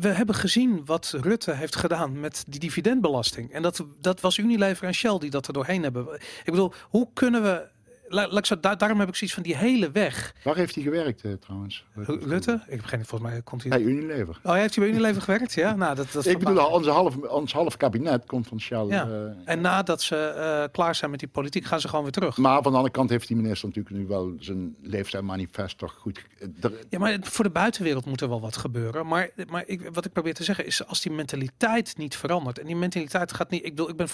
we 0.00 0.08
hebben 0.08 0.34
gezien 0.34 0.84
wat 0.84 1.14
Rutte 1.20 1.52
heeft 1.52 1.76
gedaan 1.76 2.20
met 2.20 2.44
die 2.48 2.60
dividendbelasting. 2.60 3.52
En 3.52 3.62
dat, 3.62 3.84
dat 4.00 4.20
was 4.20 4.38
Unilever 4.38 4.86
en 4.86 4.94
Shell 4.94 5.18
die 5.18 5.30
dat 5.30 5.46
er 5.46 5.52
doorheen 5.52 5.82
hebben. 5.82 6.14
Ik 6.14 6.44
bedoel, 6.44 6.72
hoe 6.88 7.08
kunnen 7.12 7.42
we... 7.42 7.74
la- 8.08 8.26
laat 8.28 8.38
ik 8.38 8.46
zo, 8.46 8.60
daar- 8.60 8.78
daarom 8.78 8.98
heb 9.00 9.08
ik 9.08 9.14
zoiets 9.14 9.34
van 9.36 9.44
die 9.46 9.56
hele 9.56 9.90
weg. 9.90 10.34
waar 10.42 10.56
heeft 10.56 10.74
hij 10.74 10.84
gewerkt 10.84 11.24
eh, 11.24 11.32
trouwens? 11.32 11.84
Rutte? 12.04 12.60
Ik 12.66 12.70
heb 12.80 12.84
geen 12.84 13.04
volgens 13.04 13.30
mij 13.30 13.42
komt 13.42 13.62
hij... 13.62 13.70
Bij 13.70 13.80
Unilever. 13.80 14.40
Oh, 14.42 14.50
hij 14.52 14.60
heeft 14.60 14.74
hij 14.74 14.84
bij 14.84 14.94
Unilever 14.94 15.22
gewerkt? 15.22 15.54
Ja, 15.54 15.74
nou, 15.76 15.94
dat, 15.94 16.12
dat 16.12 16.26
Ik 16.36 16.38
bedoel, 16.38 16.66
onze 16.66 16.90
half, 16.90 17.16
ons 17.16 17.52
half 17.52 17.76
kabinet 17.76 18.24
komt 18.26 18.46
van 18.48 18.60
Shell. 18.60 18.84
Ja. 18.84 19.08
eh, 19.08 19.18
En 19.44 19.60
nadat 19.60 20.02
ze 20.02 20.16
eh, 20.16 20.72
klaar 20.72 20.94
zijn 20.94 21.10
met 21.10 21.20
die 21.20 21.28
politiek, 21.28 21.64
gaan 21.64 21.80
ze 21.80 21.88
gewoon 21.88 22.02
weer 22.04 22.12
terug. 22.12 22.36
maar 22.36 22.62
van 22.62 22.70
de 22.70 22.76
andere 22.76 22.94
kant 22.94 23.10
heeft 23.10 23.28
die 23.28 23.36
minister 23.36 23.68
natuurlijk 23.68 23.96
nu 23.96 24.06
wel 24.06 24.32
zijn 24.38 24.76
leefstijlmanifest 24.82 25.78
toch 25.78 25.92
goed. 25.98 26.22
er- 26.60 26.72
Ja, 26.88 26.98
maar 26.98 27.16
voor 27.22 27.44
de 27.44 27.50
buitenwereld 27.50 28.04
moet 28.04 28.20
er 28.20 28.28
wel 28.28 28.40
wat 28.40 28.56
gebeuren. 28.56 29.06
Maar, 29.06 29.30
maar 29.50 29.62
ik, 29.66 29.88
wat 29.92 30.04
ik 30.04 30.12
probeer 30.12 30.34
te 30.34 30.44
zeggen 30.44 30.66
is, 30.66 30.86
als 30.86 31.00
die 31.00 31.12
mentaliteit 31.12 31.96
niet 31.96 32.16
verandert. 32.16 32.58
En 32.58 32.66
die 32.66 32.76
mentaliteit 32.76 33.32
gaat 33.32 33.50
niet. 33.50 33.64
Ik 33.64 33.70
bedoel, 33.74 33.88
ik 33.90 33.96
ben 33.96 34.08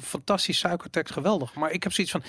fantastisch 0.00 0.58
suikertekst 0.58 1.12
geweldig. 1.12 1.54
Maar 1.54 1.70
ik 1.70 1.82
heb 1.82 1.92
zoiets 1.92 2.12
van 2.12 2.22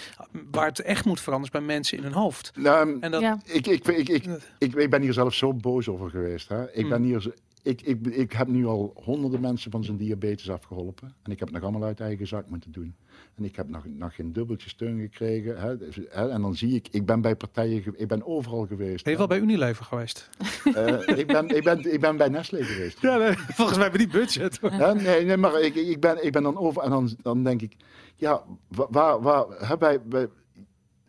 waar 0.52 0.66
het 0.68 0.80
echt 0.80 1.03
moet 1.06 1.22
veranderen 1.22 1.52
bij 1.66 1.76
mensen 1.76 1.98
in 1.98 2.04
hun 2.04 2.14
hoofd. 2.14 2.52
Nou, 2.56 2.98
En 3.00 3.12
dat. 3.12 3.22
Ja. 3.22 3.40
ik, 3.46 3.68
ik, 3.68 3.88
ik, 3.88 4.10
ik, 4.10 4.26
ik, 4.58 4.74
ik 4.76 4.90
ben 4.90 5.02
hier 5.02 5.14
zelf 5.14 5.34
zo 5.34 5.54
boos 5.54 5.88
over 5.90 6.10
geweest. 6.10 6.50
Hè. 6.50 6.72
Ik, 6.74 6.90
ben 6.90 6.98
Hmm. 6.98 7.06
hier, 7.06 7.22
zo- 7.22 7.32
ik, 7.62 7.82
ik, 7.82 8.08
ik 8.08 8.32
heb 8.32 8.48
nu 8.48 8.66
al 8.66 8.92
honderden 9.04 9.42
mensen 9.42 9.72
van 9.72 9.84
zijn 9.84 9.98
diabetes 9.98 10.50
afgeholpen. 10.50 11.14
En 11.24 11.32
ik 11.32 11.40
heb 11.40 11.48
het 11.48 11.58
nog 11.58 11.64
allemaal 11.70 11.88
uit 11.88 12.00
eigen 12.00 12.28
zak 12.28 12.50
moeten 12.50 12.72
doen. 12.72 12.96
En 13.36 13.44
ik 13.44 13.56
heb 13.56 13.70
nog, 13.70 13.86
nog 13.86 14.16
geen 14.16 14.34
dubbeltje 14.34 14.70
steun 14.70 15.00
gekregen. 15.00 15.60
Hè. 15.62 15.78
Dus, 15.78 15.96
hè. 16.10 16.30
En 16.30 16.42
dan 16.42 16.56
zie 16.56 16.76
ik, 16.76 16.88
ik 16.92 17.06
ben 17.06 17.22
bij 17.22 17.36
partijen, 17.36 17.94
ik 17.98 18.08
ben 18.08 18.26
overal 18.28 18.66
geweest. 18.66 19.04
Ben 19.04 19.12
je 19.14 19.18
wel 19.20 19.28
bij 19.28 19.40
Unilever 19.40 19.86
geweest? 19.86 20.30
Eh, 20.76 21.18
ik, 21.18 21.28
ben, 21.28 21.48
ik, 21.56 21.64
ben, 21.64 21.94
ik 21.94 22.00
ben 22.00 22.18
bij 22.18 22.28
Nestlé 22.30 22.64
geweest. 22.64 23.02
Ja, 23.02 23.18
nee, 23.18 23.34
volgens 23.58 23.78
mij 23.78 23.88
hebben 23.90 24.10
die 24.10 24.20
budget. 24.20 24.60
Hè? 24.62 24.94
Nee, 24.96 25.26
nee, 25.26 25.38
maar 25.38 25.62
ik, 25.62 25.76
ik, 25.76 26.00
ben, 26.00 26.26
ik 26.26 26.32
ben 26.32 26.44
dan 26.44 26.58
over 26.58 26.82
en 26.84 26.90
dan, 26.90 27.16
dan 27.22 27.44
denk 27.44 27.62
ik, 27.62 27.76
ja, 28.16 28.44
wa- 28.68 28.88
waar, 28.90 29.22
waar, 29.22 29.46
wij, 29.80 30.00
wij, 30.10 30.28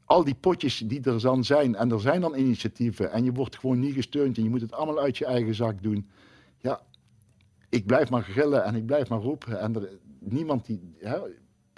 al 0.05 0.25
die 0.25 0.35
potjes 0.35 0.79
die 0.79 1.03
er 1.03 1.21
dan 1.21 1.45
zijn 1.45 1.75
en 1.75 1.91
er 1.91 2.01
zijn 2.01 2.21
dan 2.21 2.37
initiatieven 2.37 3.13
en 3.13 3.25
je 3.25 3.33
wordt 3.33 3.59
gewoon 3.59 3.81
niet 3.81 3.95
gesteund 3.95 4.37
en 4.37 4.43
je 4.43 4.51
moet 4.51 4.61
het 4.61 4.73
allemaal 4.73 5.03
uit 5.03 5.19
je 5.19 5.25
eigen 5.27 5.55
zak 5.55 5.83
doen. 5.83 6.09
Ja, 6.59 6.81
ik 7.69 7.87
blijf 7.87 8.11
maar 8.11 8.23
gillen 8.23 8.65
en 8.65 8.75
ik 8.75 8.87
blijf 8.87 9.09
maar 9.09 9.21
roepen 9.21 9.61
en 9.61 9.75
er, 9.75 9.89
niemand 10.19 10.67
die, 10.67 10.95
hè, 10.99 11.17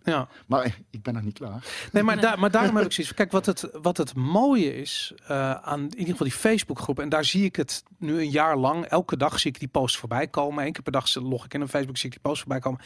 Ja. 0.04 0.28
maar 0.46 0.78
ik 0.90 1.02
ben 1.02 1.14
nog 1.14 1.22
niet 1.22 1.38
klaar. 1.38 1.64
Nee, 1.92 2.02
maar, 2.02 2.20
daar, 2.20 2.38
maar 2.38 2.50
daarom 2.50 2.76
heb 2.76 2.84
ik 2.84 2.92
zoiets 2.92 3.14
Kijk, 3.14 3.32
wat 3.32 3.46
het, 3.46 3.68
wat 3.82 3.96
het 3.96 4.14
mooie 4.14 4.76
is 4.76 5.14
eh, 5.26 5.52
aan 5.52 5.80
in 5.80 5.90
ieder 5.90 6.10
geval 6.10 6.26
die 6.26 6.36
Facebookgroep. 6.36 6.98
En 6.98 7.08
daar 7.08 7.24
zie 7.24 7.44
ik 7.44 7.56
het 7.56 7.82
nu 7.98 8.18
een 8.18 8.30
jaar 8.30 8.56
lang. 8.56 8.84
Elke 8.84 9.16
dag 9.16 9.38
zie 9.40 9.50
ik 9.50 9.58
die 9.58 9.68
post 9.68 9.96
voorbij 9.98 10.28
komen. 10.28 10.66
Eén 10.66 10.72
keer 10.72 10.82
per 10.82 10.92
dag 10.92 11.14
log 11.14 11.44
ik 11.44 11.54
in 11.54 11.60
een 11.60 11.68
Facebook, 11.68 11.96
zie 11.96 12.06
ik 12.06 12.12
die 12.12 12.30
post 12.30 12.40
voorbij 12.40 12.58
komen. 12.60 12.80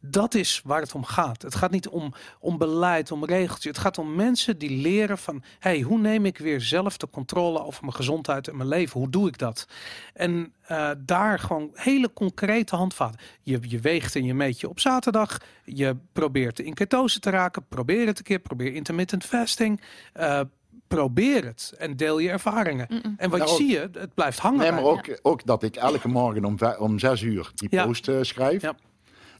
Dat 0.00 0.34
is 0.34 0.60
waar 0.64 0.80
het 0.80 0.94
om 0.94 1.04
gaat. 1.04 1.42
Het 1.42 1.54
gaat 1.54 1.70
niet 1.70 1.88
om, 1.88 2.12
om 2.40 2.58
beleid, 2.58 3.10
om 3.12 3.24
regeltjes. 3.24 3.72
Het 3.72 3.78
gaat 3.84 3.98
om 3.98 4.14
mensen 4.14 4.58
die 4.58 4.70
leren 4.70 5.18
van... 5.18 5.42
hey, 5.58 5.80
hoe 5.80 5.98
neem 5.98 6.24
ik 6.26 6.38
weer 6.38 6.60
zelf 6.60 6.96
de 6.96 7.08
controle 7.10 7.64
over 7.64 7.80
mijn 7.84 7.94
gezondheid 7.94 8.48
en 8.48 8.56
mijn 8.56 8.68
leven? 8.68 9.00
Hoe 9.00 9.10
doe 9.10 9.28
ik 9.28 9.38
dat? 9.38 9.66
En 10.14 10.52
uh, 10.70 10.90
daar 10.98 11.38
gewoon 11.38 11.70
hele 11.74 12.12
concrete 12.12 12.76
handvaten. 12.76 13.20
Je, 13.42 13.58
je 13.62 13.78
weegt 13.80 14.16
en 14.16 14.24
je 14.24 14.34
meet 14.34 14.60
je 14.60 14.68
op 14.68 14.80
zaterdag. 14.80 15.40
Je 15.64 15.96
probeert 16.12 16.58
in 16.58 16.74
ketose 16.74 17.20
te 17.20 17.30
raken. 17.30 17.66
Probeer 17.68 18.06
het 18.06 18.18
een 18.18 18.24
keer. 18.24 18.38
Probeer 18.38 18.74
intermittent 18.74 19.24
fasting. 19.24 19.80
Uh, 20.16 20.40
probeer 20.88 21.44
het 21.44 21.74
en 21.78 21.96
deel 21.96 22.18
je 22.18 22.30
ervaringen. 22.30 22.86
Mm 22.90 23.00
-mm. 23.02 23.14
En 23.16 23.30
wat 23.30 23.38
Nou, 23.38 23.50
ook- 23.50 23.56
zie 23.56 23.70
je, 23.70 23.88
het 23.92 24.14
blijft 24.14 24.38
hangen. 24.38 24.58
Nee, 24.60 24.72
maar 24.72 24.82
ook, 24.82 25.18
ook 25.22 25.46
dat 25.46 25.62
ik 25.62 25.76
elke 25.76 26.08
morgen 26.08 26.44
om, 26.44 26.58
om 26.78 26.98
zes 26.98 27.20
uur 27.22 27.50
die 27.54 27.68
Ja. 27.70 27.84
post 27.86 28.08
eh, 28.08 28.16
schrijf. 28.22 28.62
Ja. 28.62 28.74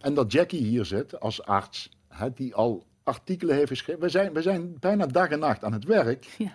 En 0.01 0.15
dat 0.15 0.33
Jackie 0.33 0.62
hier 0.62 0.85
zit 0.85 1.20
als 1.20 1.43
arts, 1.43 1.91
hè, 2.09 2.33
die 2.35 2.55
al 2.55 2.87
artikelen 3.03 3.55
heeft 3.55 3.69
geschreven. 3.69 4.03
We 4.03 4.09
zijn, 4.09 4.33
we 4.33 4.43
zijn 4.43 4.77
bijna 4.81 5.07
dag 5.07 5.29
en 5.29 5.39
nacht 5.39 5.65
aan 5.65 5.73
het 5.73 5.85
werk. 5.85 6.25
Ja. 6.39 6.53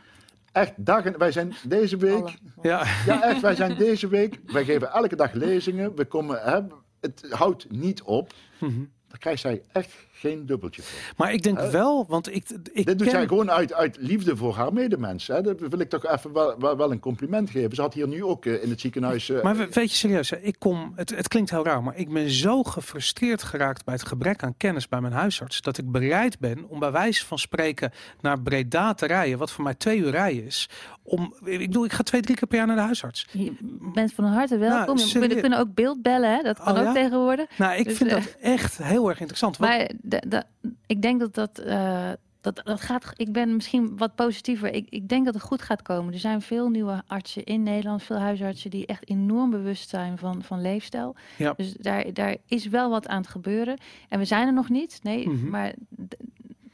Echt 0.51 0.73
dag 0.77 1.05
en... 1.05 1.17
Wij 1.17 1.31
zijn 1.31 1.55
deze 1.67 1.97
week... 1.97 2.21
Alle. 2.21 2.31
Ja, 2.61 2.85
Ja, 3.05 3.23
echt. 3.23 3.41
Wij 3.41 3.55
zijn 3.55 3.77
deze 3.77 4.07
week... 4.07 4.39
Wij 4.45 4.65
geven 4.65 4.91
elke 4.91 5.15
dag 5.15 5.33
lezingen. 5.33 5.95
We 5.95 6.05
komen... 6.05 6.41
Hè, 6.41 6.59
het 6.99 7.25
houdt 7.29 7.71
niet 7.71 8.01
op. 8.01 8.33
Mhm. 8.59 8.83
Daar 9.07 9.17
krijgt 9.17 9.41
zij 9.41 9.63
echt 9.71 9.93
geen 10.29 10.45
dubbeltje 10.45 10.81
voor. 10.81 11.13
maar 11.17 11.33
ik 11.33 11.41
denk 11.43 11.57
Hè? 11.59 11.71
wel, 11.71 12.05
want 12.07 12.27
ik, 12.35 12.49
ik 12.73 12.85
Dit 12.85 12.85
doet 12.85 12.97
ken- 13.07 13.09
zij 13.09 13.27
gewoon 13.27 13.51
uit, 13.51 13.73
uit 13.73 13.97
liefde 13.99 14.35
voor 14.37 14.55
haar 14.55 14.73
medemens. 14.73 15.27
Hè. 15.27 15.41
Dat 15.41 15.59
wil 15.59 15.79
ik 15.79 15.89
toch 15.89 16.05
even 16.05 16.33
wel, 16.33 16.55
wel, 16.59 16.77
wel 16.77 16.91
een 16.91 16.99
compliment 16.99 17.49
geven. 17.49 17.75
Ze 17.75 17.81
had 17.81 17.93
hier 17.93 18.07
nu 18.07 18.23
ook 18.23 18.45
eh, 18.45 18.63
in 18.63 18.69
het 18.69 18.81
ziekenhuis... 18.81 19.29
eh, 19.29 19.43
Maar 19.43 19.55
we- 19.55 19.67
weet 19.71 19.91
je 19.91 19.97
serieus, 19.97 20.29
hè, 20.29 20.37
ik 20.37 20.55
kom, 20.59 20.91
het, 20.95 21.09
het 21.15 21.27
klinkt 21.27 21.49
heel 21.49 21.65
raar, 21.65 21.83
maar 21.83 21.97
ik 21.97 22.13
ben 22.13 22.29
zo 22.29 22.63
gefrustreerd 22.63 23.43
geraakt 23.43 23.85
bij 23.85 23.93
het 23.93 24.07
gebrek 24.07 24.43
aan 24.43 24.57
kennis 24.57 24.87
bij 24.89 25.01
mijn 25.01 25.13
huisarts, 25.13 25.61
dat 25.61 25.77
ik 25.77 25.91
bereid 25.91 26.39
ben 26.39 26.65
om 26.69 26.79
bij 26.79 26.91
wijze 26.91 27.25
van 27.25 27.39
spreken 27.39 27.91
naar 28.21 28.39
Breda 28.41 28.93
te 28.93 29.05
rijden, 29.05 29.37
wat 29.37 29.51
voor 29.51 29.63
mij 29.63 29.73
twee 29.75 29.97
uur 29.97 30.09
rijden 30.11 30.45
is. 30.45 30.69
Om, 31.05 31.33
ik 31.43 31.57
bedoel, 31.59 31.85
ik 31.85 31.91
ga 31.93 32.03
twee, 32.03 32.21
drie 32.21 32.35
keer 32.35 32.47
per 32.47 32.57
jaar 32.57 32.67
naar 32.67 32.75
de 32.75 32.81
huisarts. 32.81 33.27
Je 33.31 33.53
bent 33.93 34.13
van 34.13 34.25
harte 34.25 34.57
welkom. 34.57 34.95
Nou, 34.95 35.19
we 35.27 35.39
kunnen 35.39 35.59
ook 35.59 35.73
beeld 35.73 36.01
bellen, 36.01 36.35
hè? 36.35 36.41
dat 36.41 36.59
kan 36.59 36.73
Oh, 36.73 36.79
ook 36.79 36.85
ja? 36.85 36.93
tegenwoordig. 36.93 37.57
Nou, 37.57 37.75
ik 37.77 37.83
Dus, 37.85 37.97
vind 37.97 38.09
eh, 38.09 38.15
dat 38.15 38.35
echt 38.41 38.77
heel 38.77 39.09
erg 39.09 39.19
interessant. 39.19 39.57
Want, 39.57 39.71
Maar 39.71 39.89
de, 40.19 40.23
de, 40.27 40.43
ik 40.85 41.01
denk 41.01 41.19
dat 41.19 41.33
dat, 41.33 41.59
eh, 41.59 42.09
dat 42.41 42.61
dat 42.63 42.81
gaat. 42.81 43.11
Ik 43.15 43.31
ben 43.31 43.55
misschien 43.55 43.97
wat 43.97 44.15
positiever. 44.15 44.73
Ik, 44.73 44.87
ik 44.89 45.09
denk 45.09 45.25
dat 45.25 45.33
het 45.33 45.43
goed 45.43 45.61
gaat 45.61 45.81
komen. 45.81 46.13
Er 46.13 46.19
zijn 46.19 46.41
veel 46.41 46.69
nieuwe 46.69 47.03
artsen 47.07 47.43
in 47.43 47.63
Nederland, 47.63 48.03
veel 48.03 48.17
huisartsen 48.19 48.69
die 48.69 48.85
echt 48.85 49.09
enorm 49.09 49.49
bewust 49.49 49.89
zijn 49.89 50.17
van, 50.17 50.43
van 50.43 50.61
leefstijl. 50.61 51.15
Ja. 51.37 51.53
Dus 51.57 51.73
daar, 51.73 52.13
daar 52.13 52.35
is 52.47 52.67
wel 52.67 52.89
wat 52.89 53.07
aan 53.07 53.17
het 53.21 53.27
gebeuren. 53.27 53.77
En 54.09 54.19
we 54.19 54.25
zijn 54.25 54.47
er 54.47 54.53
nog 54.53 54.69
niet. 54.69 54.99
Nee, 55.03 55.27
Mhm. 55.29 55.49
maar 55.49 55.73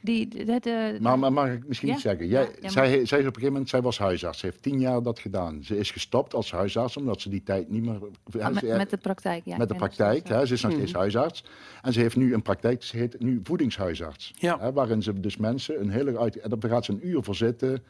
die, 0.00 0.44
eh, 0.44 1.00
Maar, 1.00 1.18
maar 1.18 1.32
mag 1.32 1.48
ik 1.52 1.66
misschien 1.66 1.88
Ja? 1.88 1.94
iets 1.94 2.02
zeggen? 2.02 2.26
Jij, 2.28 2.42
Ja, 2.42 2.48
ja, 2.48 2.56
maar- 2.60 2.70
zij, 2.70 2.88
zij 2.88 2.98
is 2.98 3.08
op 3.08 3.16
een 3.16 3.22
gegeven 3.24 3.52
moment, 3.52 3.68
zij 3.68 3.82
was 3.82 3.98
huisarts. 3.98 4.38
Ze 4.38 4.46
heeft 4.46 4.62
tien 4.62 4.80
jaar 4.80 5.02
dat 5.02 5.18
gedaan. 5.18 5.64
Ze 5.64 5.78
is 5.78 5.90
gestopt 5.90 6.34
als 6.34 6.50
huisarts 6.52 6.96
omdat 6.96 7.20
ze 7.20 7.28
die 7.28 7.42
tijd 7.42 7.70
niet 7.70 7.82
meer... 7.82 7.98
ah, 8.40 8.48
met, 8.52 8.58
ze- 8.58 8.74
met 8.76 8.90
de 8.90 8.96
praktijk. 8.96 9.44
Ja, 9.44 9.56
met 9.56 9.68
de 9.68 9.74
praktijk. 9.74 10.28
Hè, 10.28 10.46
ze 10.46 10.54
is 10.54 10.62
nog 10.62 10.72
steeds 10.72 10.90
Mhm. 10.90 11.00
huisarts. 11.00 11.44
En 11.82 11.92
ze 11.92 12.00
heeft 12.00 12.16
nu 12.16 12.34
een 12.34 12.42
praktijk, 12.42 12.82
ze 12.82 12.96
heet 12.96 13.20
nu 13.20 13.40
voedingshuisarts. 13.42 14.32
Ja. 14.38 14.58
Hè, 14.60 14.72
waarin 14.72 15.02
ze 15.02 15.20
dus 15.20 15.36
mensen 15.36 15.80
een 15.80 15.90
hele 15.90 16.18
uit... 16.18 16.36
En 16.36 16.50
daar 16.58 16.70
gaat 16.70 16.84
ze 16.84 16.92
een 16.92 17.06
uur 17.08 17.22
voor 17.22 17.34
zitten. 17.34 17.82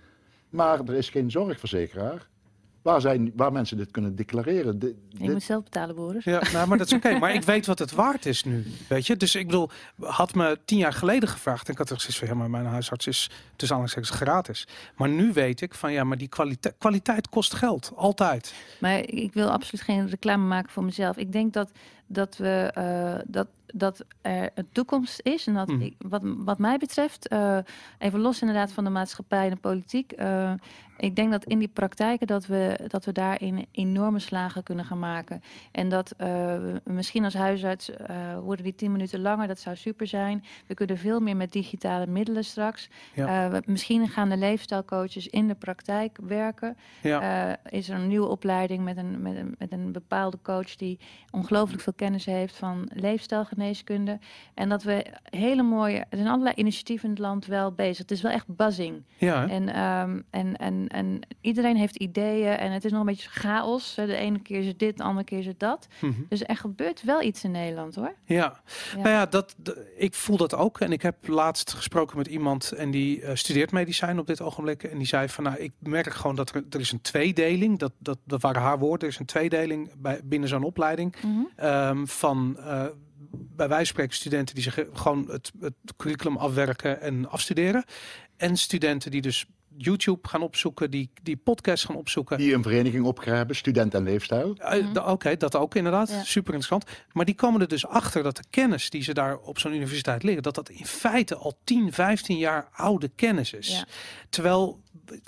Maar 0.50 0.80
er 0.80 0.94
is 0.94 1.08
geen 1.08 1.30
zorgverzekeraar 1.30 2.28
waar, 2.82 3.00
zij, 3.00 3.32
waar 3.34 3.52
mensen 3.52 3.76
dit 3.76 3.90
kunnen 3.90 4.16
declareren. 4.16 4.78
Dit- 4.78 4.94
Je 5.08 5.18
dit- 5.18 5.32
moet 5.32 5.42
zelf 5.42 5.62
betalen, 5.64 5.94
Boris. 5.94 6.24
Ja, 6.24 6.42
nou, 6.52 6.68
maar 6.68 6.78
dat 6.78 6.86
is 6.86 6.92
oké. 6.92 7.18
Maar 7.18 7.34
ik 7.34 7.42
weet 7.42 7.66
wat 7.66 7.78
het 7.78 7.92
waard 7.92 8.26
is 8.26 8.44
nu, 8.44 8.66
weet 8.88 9.06
je. 9.06 9.16
Dus 9.16 9.34
ik 9.34 9.46
bedoel, 9.46 9.70
had 10.00 10.34
me 10.34 10.58
tien 10.64 10.78
jaar 10.78 10.92
geleden 10.92 11.28
gevraagd... 11.28 11.66
en 11.66 11.72
ik 11.72 11.78
had 11.78 11.90
er 11.90 11.96
gezegd 11.96 12.18
van, 12.18 12.28
ja, 12.28 12.34
maar 12.34 12.50
mijn 12.50 12.66
huisarts 12.66 13.06
is 13.06 13.30
tussen 13.56 13.76
aanhalingstekens 13.76 14.10
gratis. 14.22 14.66
Maar 14.96 15.08
nu 15.08 15.32
weet 15.32 15.60
ik 15.60 15.74
van, 15.74 15.92
ja, 15.92 16.04
maar 16.04 16.18
die 16.18 16.28
kwaliteit, 16.28 16.74
kwaliteit 16.78 17.28
kost 17.28 17.54
geld. 17.54 17.92
Altijd. 17.96 18.54
Maar 18.78 18.98
ik 18.98 19.32
wil 19.32 19.50
absoluut 19.50 19.84
geen 19.84 20.08
reclame 20.08 20.46
maken 20.46 20.70
voor 20.72 20.84
mezelf. 20.84 21.16
Ik 21.16 21.32
denk 21.32 21.52
dat, 21.52 21.70
dat, 22.06 22.36
we, 22.36 22.70
eh, 22.74 23.14
dat, 23.26 23.46
dat 23.74 24.04
er 24.22 24.50
een 24.54 24.68
toekomst 24.72 25.20
is. 25.22 25.46
En 25.46 25.54
dat 25.54 25.68
Mhm. 25.68 25.80
ik, 25.82 25.94
wat, 25.98 26.22
wat 26.24 26.58
mij 26.58 26.78
betreft, 26.78 27.28
eh, 27.28 27.58
even 27.98 28.20
los 28.20 28.40
inderdaad 28.40 28.72
van 28.72 28.84
de 28.84 28.90
maatschappij 28.90 29.44
en 29.44 29.50
de 29.50 29.56
politiek. 29.56 30.12
eh, 30.12 30.52
ik 30.96 31.16
denk 31.16 31.30
dat 31.30 31.44
in 31.44 31.58
die 31.58 31.68
praktijken 31.68 32.26
dat 32.26 32.46
we, 32.46 32.84
dat 32.88 33.04
we 33.04 33.12
daarin 33.12 33.66
enorme 33.72 34.18
slagen 34.18 34.62
kunnen 34.62 34.84
gaan 34.84 34.98
maken. 34.98 35.42
En 35.72 35.88
dat 35.88 36.14
eh, 36.16 36.58
misschien 36.84 37.24
als 37.24 37.34
huisarts 37.34 37.90
worden 38.42 38.64
die 38.64 38.74
tien 38.74 38.92
minuten 38.92 39.20
langer. 39.20 39.46
Dat 39.46 39.58
zou 39.60 39.76
super 39.76 40.06
zijn. 40.06 40.44
We 40.66 40.74
kunnen 40.74 40.98
veel 40.98 41.20
meer 41.20 41.36
met 41.36 41.52
digitale 41.52 42.06
middelen 42.06 42.44
straks. 42.44 42.88
Ja. 43.14 43.60
Misschien 43.66 44.08
gaan 44.08 44.28
de 44.28 44.36
leefstijlcoaches 44.36 45.28
in 45.28 45.48
de 45.48 45.54
praktijk 45.54 46.18
werken. 46.22 46.76
Ja. 47.02 47.58
Is 47.70 47.88
er 47.88 47.94
een 47.98 48.08
nieuwe 48.08 48.28
opleiding 48.28 48.84
met 48.84 48.96
een, 48.96 49.22
met, 49.22 49.36
een, 49.36 49.54
met 49.58 49.72
een 49.72 49.92
bepaalde 49.92 50.38
coach 50.42 50.76
die 50.76 50.98
ongelooflijk 51.30 51.82
veel 51.82 51.92
kennis 51.96 52.24
heeft 52.24 52.56
van 52.56 52.90
leefstijlgeneeskunde. 53.60 54.18
En 54.54 54.68
dat 54.68 54.82
we 54.82 55.06
hele 55.30 55.62
mooie, 55.62 55.98
er 55.98 56.16
zijn 56.16 56.28
allerlei 56.28 56.54
initiatieven 56.56 57.04
in 57.04 57.10
het 57.14 57.20
land 57.22 57.46
wel 57.46 57.72
bezig. 57.72 57.98
Het 57.98 58.10
is 58.10 58.22
wel 58.22 58.32
echt 58.32 58.46
buzzing. 58.56 59.02
Ja, 59.16 59.46
hè? 59.46 59.46
En, 59.46 59.68
ehm, 59.68 60.20
en, 60.30 60.56
en, 60.56 60.88
en 60.88 61.20
iedereen 61.40 61.76
heeft 61.76 61.96
ideeën 61.96 62.56
en 62.56 62.72
het 62.72 62.84
is 62.84 62.90
nog 62.90 63.00
een 63.00 63.06
beetje 63.06 63.28
chaos. 63.28 63.94
De 63.94 64.14
ene 64.14 64.38
keer 64.40 64.58
is 64.60 64.66
het 64.66 64.78
dit, 64.78 64.96
de 64.96 65.02
andere 65.02 65.24
keer 65.24 65.38
is 65.38 65.46
het 65.46 65.58
dat. 65.58 65.86
Mhm. 66.00 66.12
Dus 66.28 66.42
er 66.44 66.56
gebeurt 66.56 67.02
wel 67.02 67.22
iets 67.22 67.44
in 67.44 67.50
Nederland 67.50 67.94
hoor. 67.94 68.14
Ja, 68.24 68.38
Ja. 68.40 68.96
nou 68.96 69.08
ja, 69.08 69.26
dat, 69.26 69.56
ik 69.96 70.14
voel 70.14 70.36
dat 70.36 70.54
ook. 70.54 70.80
En 70.80 70.92
ik 70.92 71.02
heb 71.02 71.28
laatst 71.28 71.72
gesproken 71.72 72.16
met 72.16 72.26
iemand 72.26 72.72
en 72.72 72.90
die 72.90 73.22
eh, 73.22 73.34
studeert 73.34 73.72
medicijn 73.72 74.18
op 74.18 74.26
dit 74.26 74.40
ogenblik. 74.40 74.82
En 74.82 74.98
die 74.98 75.06
zei 75.06 75.28
van, 75.28 75.44
nou, 75.44 75.56
ik 75.56 75.72
merk 75.78 76.12
gewoon 76.12 76.36
dat 76.36 76.54
er, 76.54 76.64
er 76.70 76.80
is 76.80 76.92
een 76.92 77.00
tweedeling. 77.00 77.78
Dat, 77.78 77.92
dat, 77.98 78.18
dat 78.24 78.42
waren 78.42 78.62
haar 78.62 78.78
woorden. 78.78 79.08
Er 79.08 79.14
is 79.14 79.18
een 79.20 79.26
tweedeling 79.26 79.90
bij, 79.98 80.20
binnen 80.24 80.48
zo'n 80.48 80.62
opleiding. 80.62 81.14
Mhm. 81.22 81.38
ehm, 81.56 82.06
van, 82.06 82.56
eh, 82.58 82.84
bij 83.30 83.68
wijze 83.68 83.76
van 83.76 83.86
spreken, 83.86 84.14
studenten 84.14 84.54
die 84.54 84.64
zich 84.64 84.78
gewoon 84.92 85.30
het, 85.30 85.52
het 85.60 85.74
curriculum 85.96 86.36
afwerken 86.36 87.00
en 87.00 87.30
afstuderen. 87.30 87.84
En 88.36 88.56
studenten 88.56 89.10
die 89.10 89.20
dus 89.22 89.46
YouTube 89.76 90.28
gaan 90.28 90.42
opzoeken, 90.42 90.90
die, 90.90 91.10
die 91.22 91.36
podcasts 91.36 91.84
gaan 91.84 91.96
opzoeken. 91.96 92.38
Die 92.38 92.54
een 92.54 92.62
vereniging 92.62 93.04
opgeheven, 93.04 93.56
Student 93.56 93.94
en 93.94 94.02
Leefstijl. 94.02 94.54
Eh, 94.56 94.84
Mhm. 94.84 94.98
Oké, 94.98 95.36
dat 95.36 95.56
ook 95.56 95.74
inderdaad. 95.74 96.08
Ja. 96.08 96.22
Super 96.22 96.54
interessant. 96.54 96.84
Maar 97.12 97.24
die 97.24 97.34
komen 97.34 97.60
er 97.60 97.68
dus 97.68 97.86
achter 97.86 98.22
dat 98.22 98.36
de 98.36 98.44
kennis 98.50 98.90
die 98.90 99.02
ze 99.02 99.14
daar 99.14 99.38
op 99.38 99.58
zo'n 99.58 99.74
universiteit 99.74 100.22
leren, 100.22 100.42
dat 100.42 100.54
dat 100.54 100.68
in 100.68 100.86
feite 100.86 101.36
al 101.36 101.58
10, 101.64 101.92
15 101.92 102.38
jaar 102.38 102.68
oude 102.72 103.08
kennis 103.08 103.52
is. 103.52 103.68
Ja. 103.68 103.84
Terwijl, 104.28 104.80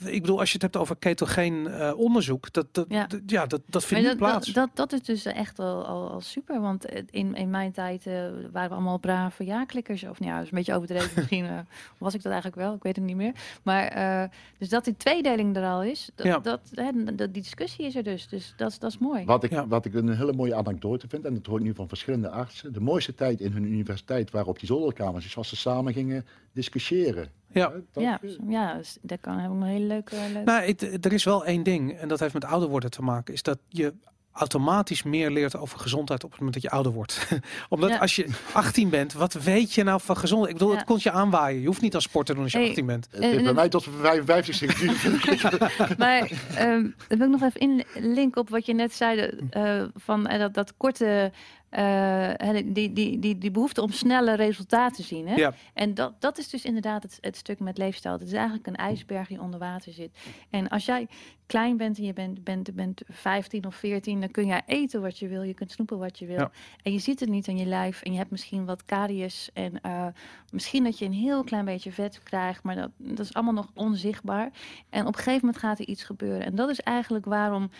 ik 0.05 0.20
bedoel, 0.20 0.39
als 0.39 0.48
je 0.48 0.52
het 0.55 0.62
hebt 0.62 0.76
over 0.76 0.97
ketogeen 0.97 1.66
eh, 1.66 1.93
onderzoek, 1.98 2.52
dat, 2.52 2.66
dat, 2.74 2.86
Ja. 3.26 3.47
dat, 3.47 3.60
dat 3.66 3.84
vindt 3.84 4.06
dat, 4.06 4.16
plaats. 4.16 4.47
dat, 4.52 4.70
dat, 4.74 4.90
dat 4.90 5.01
is 5.01 5.06
dus 5.06 5.24
echt 5.34 5.59
al, 5.59 5.86
al, 5.86 6.10
al 6.10 6.20
super. 6.20 6.60
Want 6.60 6.86
in, 7.10 7.34
in 7.34 7.51
mijn 7.51 7.72
tijd 7.72 8.06
eh, 8.06 8.14
waren 8.52 8.68
we 8.68 8.74
allemaal 8.74 8.98
brave 8.98 9.44
ja-klikkers. 9.44 10.05
Of 10.05 10.18
nou 10.20 10.30
ja, 10.30 10.36
dat 10.36 10.44
is 10.44 10.51
een 10.51 10.56
beetje 10.59 10.74
overdreven. 10.74 11.10
Misschien 11.16 11.44
eh, 11.44 11.59
was 11.98 12.14
ik 12.14 12.22
dat 12.22 12.32
eigenlijk 12.32 12.62
wel. 12.62 12.74
Ik 12.74 12.82
weet 12.82 12.97
het 12.97 13.05
niet 13.05 13.16
meer. 13.16 13.32
Maar 13.62 13.86
eh, 13.86 14.28
dus 14.59 14.68
dat 14.68 14.84
die 14.84 14.97
tweedeling 14.97 15.56
er 15.56 15.64
al 15.64 15.82
is. 15.82 16.10
Dat, 16.14 16.26
Ja. 16.26 16.39
dat, 16.39 16.60
hè, 16.74 16.90
dat, 17.05 17.16
die 17.34 17.43
discussie 17.43 17.86
is 17.86 17.97
er 17.97 18.02
dus. 18.02 18.28
Dus 18.28 18.52
dat, 18.56 18.70
is- 18.70 18.78
dat 18.78 18.90
is 18.90 18.98
mooi. 18.98 19.24
Wat 19.24 19.44
ik, 19.44 19.51
Ja. 19.51 19.66
wat 19.68 19.84
ik 19.84 19.94
een 19.94 20.16
hele 20.16 20.32
mooie 20.32 20.55
anekdote 20.55 21.09
vind, 21.09 21.24
en 21.24 21.34
dat 21.34 21.47
hoor 21.47 21.59
ik 21.59 21.64
nu 21.64 21.74
van 21.74 21.89
verschillende 21.89 22.28
artsen. 22.30 22.72
De 22.72 22.80
mooiste 22.80 23.14
tijd 23.14 23.40
in 23.40 23.52
hun 23.52 23.64
universiteit 23.64 24.30
waren 24.30 24.48
op 24.48 24.59
die 24.59 24.66
zolderkamers, 24.66 25.24
is 25.26 25.36
als 25.36 25.48
ze 25.48 25.56
samen 25.56 25.93
gingen 25.93 26.26
discussiëren. 26.52 27.28
Ja. 27.53 27.73
Dat- 27.93 28.03
Ja, 28.05 28.20
ja, 28.49 28.74
dus 28.74 28.99
dat 29.03 29.20
kan 29.20 29.39
heb 29.39 29.51
ik 29.51 29.57
een 29.57 29.62
hele 29.62 29.87
leuke... 29.87 30.15
leuke... 30.33 30.43
Nou, 30.51 30.62
het- 30.65 31.05
er 31.05 31.12
is 31.12 31.24
wel 31.24 31.45
één 31.45 31.62
ding, 31.62 31.93
en 31.99 32.09
dat 32.09 32.20
heeft 32.20 32.35
met 32.35 32.45
ouder 32.45 32.69
worden 32.69 32.91
te 32.91 33.03
maken, 33.03 33.35
is 33.35 33.43
dat 33.43 33.59
je 33.69 33.95
automatisch 34.33 35.03
meer 35.03 35.31
leert 35.31 35.57
over 35.57 35.79
gezondheid 35.79 36.24
op 36.24 36.31
het 36.31 36.39
moment 36.39 36.55
dat 36.62 36.70
je 36.70 36.77
ouder 36.77 36.93
wordt. 36.93 37.29
Omdat 37.69 37.91
Ja. 37.91 37.99
als 37.99 38.16
je 38.16 38.27
18 38.53 38.89
bent, 38.89 39.12
wat 39.12 39.33
weet 39.33 39.73
je 39.74 39.83
nou 39.83 40.01
van 40.01 40.16
gezondheid? 40.16 40.53
Ik 40.53 40.59
bedoel, 40.59 40.73
Ja. 40.73 40.79
het 40.79 40.89
komt 40.89 41.03
je 41.03 41.11
aanwaaien. 41.11 41.61
Je 41.61 41.66
hoeft 41.66 41.81
niet 41.81 41.95
als 41.95 42.05
sport 42.05 42.27
te 42.27 42.35
doen 42.35 42.43
als 42.43 42.53
je 42.53 42.59
Hey, 42.59 42.69
18 42.69 42.87
bent. 42.87 43.09
Bij 43.19 43.53
mij 43.53 43.69
tot 43.69 43.85
55 44.01 44.79
geduurd. 44.79 45.59
Maar 45.99 46.31
ehm 46.57 46.87
dan 47.09 47.19
wil 47.19 47.33
ik 47.33 47.41
nog 47.41 47.43
even 47.43 47.85
inlinken 47.95 48.41
op 48.41 48.49
wat 48.51 48.66
je 48.66 48.74
net 48.74 48.95
zei. 48.95 49.20
eh, 49.51 49.83
van 49.95 50.27
eh, 50.27 50.39
dat, 50.39 50.55
dat 50.55 50.74
korte. 50.77 51.33
Eh, 51.73 52.57
die, 52.65 52.93
die, 52.93 53.19
die, 53.19 53.39
die 53.39 53.51
behoefte 53.51 53.82
om 53.82 53.90
snelle 53.90 54.35
resultaten 54.35 54.97
te 54.97 55.03
zien. 55.03 55.28
Hè? 55.28 55.35
Ja. 55.35 55.55
En 55.74 55.94
dat, 55.94 56.20
dat 56.20 56.39
is 56.39 56.49
dus 56.49 56.65
inderdaad 56.65 57.03
het, 57.03 57.19
het 57.20 57.36
stuk 57.36 57.61
met 57.61 57.78
leefstijl. 57.78 58.12
Het 58.15 58.23
is 58.23 58.32
eigenlijk 58.32 58.66
een 58.66 58.77
ijsberg 58.77 59.28
die 59.28 59.40
onder 59.40 59.59
water 59.59 59.93
zit. 59.93 60.19
En 60.51 60.69
als 60.69 60.85
jij 60.85 61.09
klein 61.47 61.77
bent 61.77 61.99
en 61.99 62.05
je 62.05 62.12
bent, 62.12 62.44
bent, 62.44 62.74
bent 62.74 63.03
15 63.09 63.66
of 63.66 63.74
14, 63.74 64.20
dan 64.20 64.31
kun 64.31 64.47
jij 64.47 64.62
eten 64.66 65.01
wat 65.01 65.19
je 65.19 65.28
wil. 65.28 65.43
Je 65.43 65.55
kunt 65.55 65.70
snoepen 65.70 65.99
wat 65.99 66.19
je 66.19 66.27
wil. 66.27 66.36
Ja. 66.36 66.51
En 66.82 66.93
je 66.93 66.99
ziet 66.99 67.20
het 67.20 67.28
niet 67.28 67.49
aan 67.49 67.57
je 67.57 67.66
lijf. 67.66 68.03
En 68.03 68.12
je 68.12 68.19
hebt 68.19 68.31
misschien 68.31 68.65
wat 68.65 68.85
caries. 68.85 69.51
En 69.53 69.81
eh, 69.81 70.07
misschien 70.51 70.85
dat 70.85 70.99
je 70.99 71.05
een 71.05 71.12
heel 71.12 71.44
klein 71.44 71.65
beetje 71.65 71.93
vet 71.93 72.23
krijgt. 72.23 72.62
Maar 72.62 72.74
dat, 72.74 72.90
dat 72.97 73.19
is 73.19 73.35
allemaal 73.35 73.55
nog 73.55 73.70
onzichtbaar. 73.74 74.51
En 74.90 75.01
op 75.01 75.07
een 75.07 75.23
gegeven 75.23 75.40
moment 75.40 75.59
gaat 75.59 75.78
er 75.78 75.86
iets 75.86 76.05
gebeuren. 76.05 76.47
En 76.47 76.55
dat 76.55 76.69
is 76.69 76.81
eigenlijk 76.81 77.24
waarom 77.24 77.70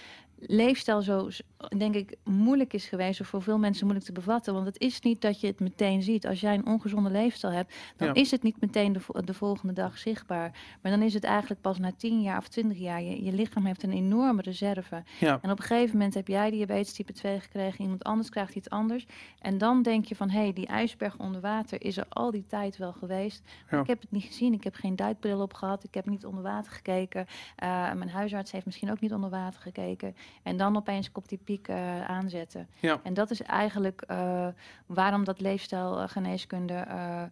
leefstijl 0.47 1.03
zo, 1.03 1.29
denk 1.77 1.95
ik, 1.95 2.17
moeilijk 2.25 2.73
is 2.73 2.87
geweest, 2.87 3.21
of 3.21 3.27
voor 3.27 3.43
veel 3.43 3.59
mensen 3.59 3.85
moeilijk 3.85 4.07
te 4.07 4.13
bevatten. 4.13 4.55
Want 4.55 4.67
het 4.67 4.81
is 4.81 5.01
niet 5.01 5.21
dat 5.21 5.41
je 5.41 5.47
het 5.47 5.61
meteen 5.61 6.03
ziet. 6.03 6.27
Als 6.27 6.41
jij 6.41 6.55
een 6.55 6.67
ongezonde 6.67 7.11
leefstijl 7.11 7.53
hebt, 7.53 7.75
dan 7.97 8.09
Ja. 8.09 8.15
is 8.15 8.31
het 8.31 8.43
niet 8.43 8.61
meteen 8.61 8.93
de, 8.93 9.01
vo- 9.01 9.21
de 9.21 9.35
volgende 9.35 9.73
dag 9.73 9.99
zichtbaar. 9.99 10.51
Maar 10.83 10.93
dan 10.93 11.03
is 11.03 11.15
het 11.15 11.25
eigenlijk 11.25 11.61
pas 11.61 11.79
na 11.79 11.93
10 11.97 12.21
jaar 12.23 12.39
of 12.39 12.49
20 12.49 12.79
jaar. 12.79 13.03
Je, 13.03 13.25
je 13.25 13.33
lichaam 13.33 13.65
heeft 13.67 13.83
een 13.83 13.93
enorme 13.93 14.43
reserve. 14.43 15.03
Ja. 15.21 15.39
En 15.43 15.51
op 15.51 15.59
een 15.59 15.65
gegeven 15.65 15.97
moment 15.97 16.15
heb 16.15 16.29
jij 16.29 16.51
diabetes 16.51 16.93
type 16.93 17.13
2 17.13 17.41
gekregen, 17.41 17.81
iemand 17.83 18.05
anders 18.05 18.29
krijgt 18.29 18.55
iets 18.55 18.71
anders. 18.71 19.07
En 19.39 19.59
dan 19.59 19.83
denk 19.83 20.05
je 20.05 20.17
van, 20.17 20.31
hé, 20.31 20.41
hey, 20.41 20.53
die 20.53 20.67
ijsberg 20.67 21.19
onder 21.19 21.41
water 21.41 21.85
is 21.85 21.97
er 21.97 22.07
al 22.09 22.31
die 22.31 22.47
tijd 22.47 22.77
wel 22.77 22.93
geweest. 22.93 23.43
Maar 23.45 23.75
Ja. 23.75 23.81
Ik 23.81 23.87
heb 23.87 24.01
het 24.01 24.11
niet 24.11 24.25
gezien, 24.25 24.53
ik 24.53 24.65
heb 24.65 24.75
geen 24.75 24.97
duikbril 24.97 25.41
op 25.41 25.55
gehad, 25.55 25.85
ik 25.85 25.95
heb 25.95 26.07
niet 26.07 26.27
onder 26.27 26.43
water 26.43 26.73
gekeken. 26.73 27.27
Eh, 27.57 27.69
mijn 27.93 28.11
huisarts 28.11 28.53
heeft 28.53 28.65
misschien 28.67 28.91
ook 28.91 29.01
niet 29.01 29.13
onder 29.13 29.31
water 29.31 29.61
gekeken. 29.61 30.15
En 30.43 30.57
dan 30.57 30.77
opeens 30.77 31.13
komt 31.13 31.29
die 31.29 31.41
piek 31.45 31.69
eh, 31.69 32.05
aanzetten. 32.05 32.69
Ja. 32.81 33.01
En 33.03 33.15
dat 33.15 33.31
is 33.31 33.43
eigenlijk 33.43 34.03
eh, 34.07 34.47
waarom 34.87 35.25
dat 35.25 35.41
leefstijlgeneeskunde 35.41 36.75
eh 36.75 37.23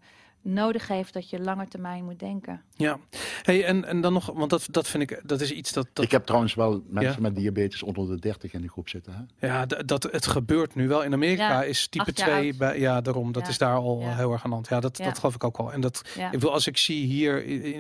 nodig 0.42 0.88
heeft 0.88 1.12
dat 1.12 1.30
je 1.30 1.40
langer 1.40 1.68
termijn 1.68 2.04
moet 2.04 2.18
denken. 2.18 2.62
Ja, 2.74 2.98
hey, 3.42 3.64
en, 3.64 3.84
en 3.84 4.00
dan 4.00 4.12
nog, 4.12 4.26
want 4.34 4.50
dat, 4.50 4.66
dat 4.70 4.88
vind 4.88 5.10
ik, 5.10 5.20
dat 5.24 5.40
is 5.40 5.52
iets 5.52 5.72
dat, 5.72 5.86
dat 5.92 6.04
Ik 6.04 6.10
heb 6.10 6.24
trouwens 6.24 6.54
wel 6.54 6.82
mensen 6.88 7.12
Ja. 7.14 7.20
met 7.20 7.36
diabetes 7.36 7.82
onder 7.82 8.06
de 8.08 8.18
30 8.18 8.52
in 8.52 8.60
de 8.62 8.68
groep 8.68 8.88
zitten. 8.88 9.28
Hè? 9.38 9.46
ja, 9.46 9.66
dat 9.66 10.02
het 10.02 10.26
gebeurt 10.26 10.74
nu 10.74 10.88
wel. 10.88 11.02
In 11.02 11.12
Amerika 11.12 11.48
Ja, 11.48 11.62
is 11.62 11.86
type 11.88 12.04
acht 12.04 12.18
jaar 12.18 12.28
2, 12.28 12.46
oud. 12.48 12.56
bij, 12.58 12.78
ja, 12.80 13.00
daarom, 13.00 13.32
dat 13.32 13.42
Ja. 13.42 13.48
is 13.48 13.58
daar 13.58 13.74
al 13.76 14.00
Ja. 14.00 14.14
heel 14.16 14.32
erg 14.32 14.44
aan 14.44 14.48
de 14.50 14.54
hand. 14.56 14.68
Ja, 14.68 14.80
dat, 14.80 14.98
Ja. 14.98 15.04
dat 15.04 15.18
geloof 15.18 15.34
ik 15.34 15.44
ook 15.44 15.56
al. 15.56 15.72
En 15.72 15.80
dat, 15.80 16.02
Ja. 16.16 16.32
ik 16.32 16.40
wil, 16.40 16.52
als 16.52 16.66
ik 16.66 16.76
zie 16.76 17.06
hier, 17.06 17.34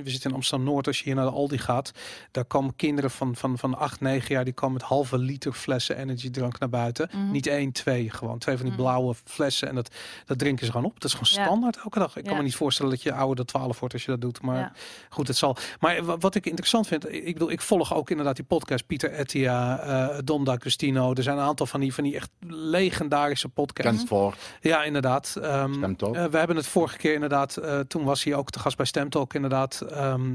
we 0.04 0.10
zitten 0.10 0.30
in 0.30 0.36
Amsterdam-Noord, 0.36 0.86
als 0.86 0.98
je 0.98 1.04
hier 1.04 1.14
naar 1.14 1.24
de 1.24 1.30
Aldi 1.30 1.58
gaat, 1.58 1.92
daar 2.30 2.44
komen 2.44 2.76
kinderen 2.76 3.10
van, 3.10 3.36
van, 3.36 3.58
van 3.58 3.78
8, 3.78 4.00
9 4.00 4.34
jaar, 4.34 4.44
die 4.44 4.52
komen 4.54 4.74
met 4.74 4.82
halve 4.82 5.18
liter 5.18 5.52
flessen 5.52 5.96
energiedrank 5.96 6.58
naar 6.58 6.68
buiten. 6.68 7.08
Mhm. 7.12 7.30
Niet 7.30 7.46
één, 7.46 7.72
twee, 7.72 8.10
gewoon 8.10 8.38
twee 8.38 8.56
van 8.56 8.64
die 8.64 8.74
Mhm. 8.74 8.82
blauwe 8.82 9.14
flessen 9.24 9.68
en 9.68 9.74
dat, 9.74 9.94
dat 10.24 10.38
drinken 10.38 10.66
ze 10.66 10.72
gewoon 10.72 10.86
op. 10.86 11.00
Dat 11.00 11.04
is 11.04 11.12
gewoon 11.16 11.32
Ja. 11.34 11.44
standaard 11.50 11.76
elke 11.76 11.98
dag. 11.98 12.16
Ik 12.16 12.24
kan 12.24 12.36
me 12.36 12.42
niet 12.42 12.49
voorstellen 12.56 12.90
dat 12.90 13.02
je 13.02 13.12
ouder 13.12 13.36
dan 13.36 13.44
12 13.44 13.78
wordt 13.78 13.94
als 13.94 14.04
je 14.04 14.10
dat 14.10 14.20
doet, 14.20 14.42
maar 14.42 14.58
Ja. 14.58 14.72
goed, 15.08 15.28
het 15.28 15.36
zal. 15.36 15.56
Maar 15.80 16.04
wa- 16.04 16.18
wat 16.18 16.34
ik 16.34 16.46
interessant 16.46 16.86
vind, 16.86 17.08
ik 17.12 17.24
ik 17.24 17.32
bedoel, 17.32 17.50
ik 17.50 17.60
volg 17.60 17.94
ook 17.94 18.10
inderdaad 18.10 18.36
die 18.36 18.44
podcast, 18.44 18.86
Pieter 18.86 19.10
Ettia, 19.12 19.78
eh 19.80 20.18
Dom 20.24 20.44
D'Agostino. 20.44 21.12
Er 21.14 21.22
zijn 21.22 21.36
een 21.38 21.44
aantal 21.44 21.66
van 21.66 21.80
die, 21.80 21.94
van 21.94 22.04
die 22.04 22.14
echt 22.14 22.30
legendarische 22.48 23.48
podcasts. 23.48 24.04
Voor, 24.06 24.34
Ja, 24.60 24.82
inderdaad. 24.82 25.36
Ehm, 25.42 25.72
Stemtalk. 25.74 26.14
eh, 26.14 26.24
we 26.24 26.38
hebben 26.38 26.56
het 26.56 26.66
vorige 26.66 26.96
keer 26.96 27.14
inderdaad, 27.14 27.56
eh, 27.56 27.78
toen 27.80 28.04
was 28.04 28.24
hij 28.24 28.34
ook 28.34 28.50
te 28.50 28.58
gast 28.58 28.76
bij 28.76 28.86
Stemtalk 28.86 29.34
inderdaad. 29.34 29.80
ehm, 29.90 30.30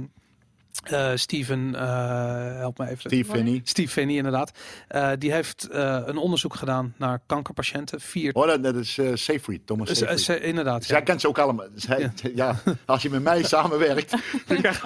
eh, 0.83 1.11
Steven, 1.15 1.75
eh, 1.75 2.57
help 2.57 2.77
me 2.77 2.85
even. 2.85 2.99
Steve 2.99 3.31
Finney. 3.31 3.61
Steve 3.63 3.89
Finney 3.91 4.15
inderdaad. 4.15 4.51
Eh, 4.87 5.09
die 5.19 5.31
heeft 5.31 5.67
eh, 5.69 5.99
een 6.05 6.17
onderzoek 6.17 6.55
gedaan 6.55 6.93
naar 6.97 7.19
kankerpatiënten. 7.25 8.01
Vier. 8.01 8.33
Oh, 8.33 8.47
dat, 8.47 8.63
dat 8.63 8.75
is 8.75 8.97
uh, 8.97 9.09
Seyfried, 9.13 9.67
Thomas 9.67 9.97
Seyfried. 9.97 10.19
ze- 10.19 10.39
inderdaad. 10.39 10.83
Zij 10.83 11.01
kent 11.03 11.21
ze 11.21 11.27
ook 11.27 11.37
allemaal. 11.37 11.65
Zij, 11.75 12.11
ja. 12.35 12.55
als 12.85 13.01
je 13.01 13.09
met 13.09 13.23
mij 13.23 13.43
samenwerkt. 13.53 14.13
Ik 14.47 14.57
krijg 14.57 14.83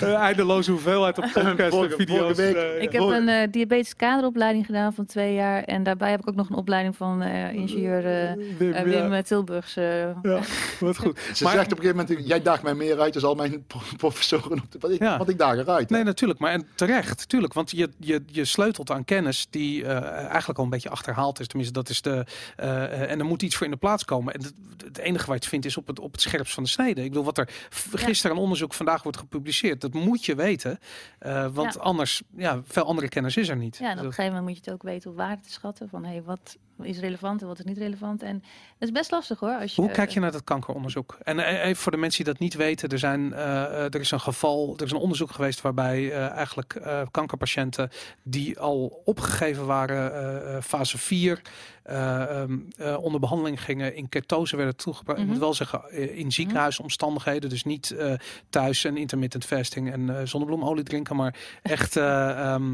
een 0.00 0.14
eindeloze 0.14 0.70
hoeveelheid 0.70 1.18
op 1.18 1.24
podcasts 1.32 1.58
en 1.60 1.70
Vorige- 1.70 1.96
video's. 1.96 2.18
vorige 2.18 2.42
week- 2.42 2.82
Ik 2.82 2.92
ja. 2.92 3.00
heb 3.06 3.20
een 3.20 3.28
eh, 3.28 3.48
diabetes 3.50 3.96
kaderopleiding 3.96 4.66
gedaan 4.66 4.92
van 4.94 5.06
twee 5.06 5.34
jaar. 5.34 5.62
En 5.62 5.82
daarbij 5.82 6.10
heb 6.10 6.20
ik 6.20 6.28
ook 6.28 6.34
nog 6.34 6.48
een 6.50 6.56
opleiding 6.56 6.96
van 6.96 7.22
eh, 7.22 7.52
ingenieur 7.52 8.06
eh, 8.06 8.32
Wim, 8.58 8.72
Wim 8.84 9.12
ja. 9.12 9.22
Tilburgs. 9.22 9.76
eh. 9.76 10.00
Ja, 10.22 10.40
wat 10.80 10.96
goed. 10.98 11.18
Ze 11.34 11.44
Maar- 11.44 11.52
zegt 11.52 11.72
op 11.72 11.78
een 11.78 11.84
gegeven 11.84 12.06
moment, 12.08 12.28
jij 12.28 12.42
daagt 12.42 12.62
mij 12.62 12.74
meer 12.74 13.00
uit 13.00 13.12
dan 13.14 13.22
al 13.22 13.34
mijn 13.34 13.64
pro- 13.66 13.80
professoren. 13.96 14.52
Op 14.74 14.80
de, 14.80 14.96
Ja. 14.98 15.16
Ik 15.28 15.38
eruit. 15.60 15.90
hè. 15.90 15.96
Nee, 15.96 16.04
natuurlijk. 16.04 16.40
Maar 16.40 16.52
en 16.52 16.66
terecht, 16.74 17.28
tuurlijk. 17.28 17.52
Want 17.52 17.70
je, 17.70 17.90
je, 17.98 18.22
je 18.26 18.44
sleutelt 18.44 18.90
aan 18.90 19.04
kennis 19.04 19.46
die 19.50 19.84
eh, 19.84 20.02
eigenlijk 20.26 20.58
al 20.58 20.64
een 20.64 20.70
beetje 20.70 20.88
achterhaald 20.90 21.40
is. 21.40 21.46
Tenminste, 21.46 21.74
dat 21.74 21.88
is 21.88 22.02
de. 22.02 22.26
eh, 22.56 23.10
en 23.10 23.18
er 23.18 23.24
moet 23.24 23.42
iets 23.42 23.56
voor 23.56 23.66
in 23.66 23.72
de 23.72 23.78
plaats 23.78 24.04
komen. 24.04 24.34
En 24.34 24.42
het, 24.42 24.54
het 24.84 24.98
enige 24.98 25.24
waar 25.26 25.34
je 25.34 25.40
het 25.40 25.48
vindt 25.50 25.66
is 25.66 25.76
op 25.76 25.86
het, 25.86 25.98
op 26.00 26.12
het 26.12 26.20
scherpst 26.20 26.54
van 26.54 26.62
de 26.62 26.68
snede. 26.68 27.02
Ik 27.02 27.08
bedoel, 27.08 27.24
wat 27.24 27.38
er 27.38 27.48
gisteren 27.94 28.36
een 28.36 28.42
onderzoek 28.42 28.74
vandaag 28.74 29.02
wordt 29.02 29.18
gepubliceerd. 29.18 29.80
Dat 29.80 29.92
moet 29.92 30.24
je 30.24 30.34
weten. 30.34 30.78
eh, 31.18 31.46
want 31.52 31.74
Ja. 31.74 31.80
anders, 31.80 32.22
ja, 32.36 32.60
veel 32.66 32.84
andere 32.84 33.08
kennis 33.08 33.36
is 33.36 33.48
er 33.48 33.56
niet. 33.56 33.76
Ja, 33.76 33.84
en 33.90 33.92
op 33.92 33.98
een 33.98 34.04
gegeven 34.04 34.24
moment 34.24 34.44
moet 34.46 34.54
je 34.54 34.62
het 34.64 34.72
ook 34.74 34.82
weten 34.82 35.10
op 35.10 35.16
waarde 35.16 35.42
te 35.42 35.52
schatten. 35.52 35.88
Van 35.88 36.04
hey, 36.04 36.22
wat 36.22 36.56
is 36.82 36.98
relevant 36.98 37.40
en 37.40 37.46
wat 37.46 37.58
is 37.58 37.64
niet 37.64 37.78
relevant. 37.78 38.22
En 38.22 38.34
het 38.78 38.88
is 38.88 38.90
best 38.90 39.10
lastig 39.10 39.40
hoor. 39.40 39.50
Als 39.60 39.74
je, 39.74 39.80
Hoe 39.82 39.90
kijk 39.90 40.10
je 40.10 40.20
naar 40.20 40.32
dat 40.32 40.44
kankeronderzoek? 40.44 41.18
En 41.22 41.38
eh, 41.38 41.64
even 41.64 41.82
voor 41.82 41.92
de 41.92 41.98
mensen 41.98 42.24
die 42.24 42.32
dat 42.32 42.42
niet 42.42 42.54
weten, 42.54 42.88
er, 42.88 42.98
zijn, 42.98 43.32
eh, 43.32 43.64
eh, 43.64 43.84
er 43.94 44.00
is 44.00 44.10
een 44.10 44.20
geval, 44.20 44.74
er 44.76 44.84
is 44.84 44.90
een 44.90 44.96
onderzoek 44.98 45.30
geweest 45.30 45.60
waarbij 45.60 46.12
eigenlijk 46.12 46.80
kankerpatiënten 47.10 47.90
die 48.22 48.58
al 48.58 49.02
opgegeven 49.04 49.66
waren, 49.66 50.62
fase 50.62 50.98
4, 50.98 51.40
eh, 51.82 52.40
ehm, 52.40 52.58
eh, 52.76 52.96
onder 53.02 53.20
behandeling 53.20 53.62
gingen, 53.62 53.94
in 53.94 54.08
ketose 54.08 54.56
werden 54.56 54.76
toegebracht. 54.76 55.18
Ik 55.18 55.24
Mhm. 55.24 55.32
moet 55.32 55.42
wel 55.42 55.54
zeggen, 55.54 55.92
in 56.16 56.32
ziekenhuisomstandigheden, 56.32 57.50
dus 57.50 57.64
niet 57.64 57.94
thuis 58.50 58.84
en 58.84 58.96
intermittent 58.96 59.44
fasting 59.44 59.92
en 59.92 60.28
zonnebloemolie 60.28 60.84
drinken, 60.84 61.16
maar 61.16 61.34
echt. 61.62 61.96
eh, 61.96 62.56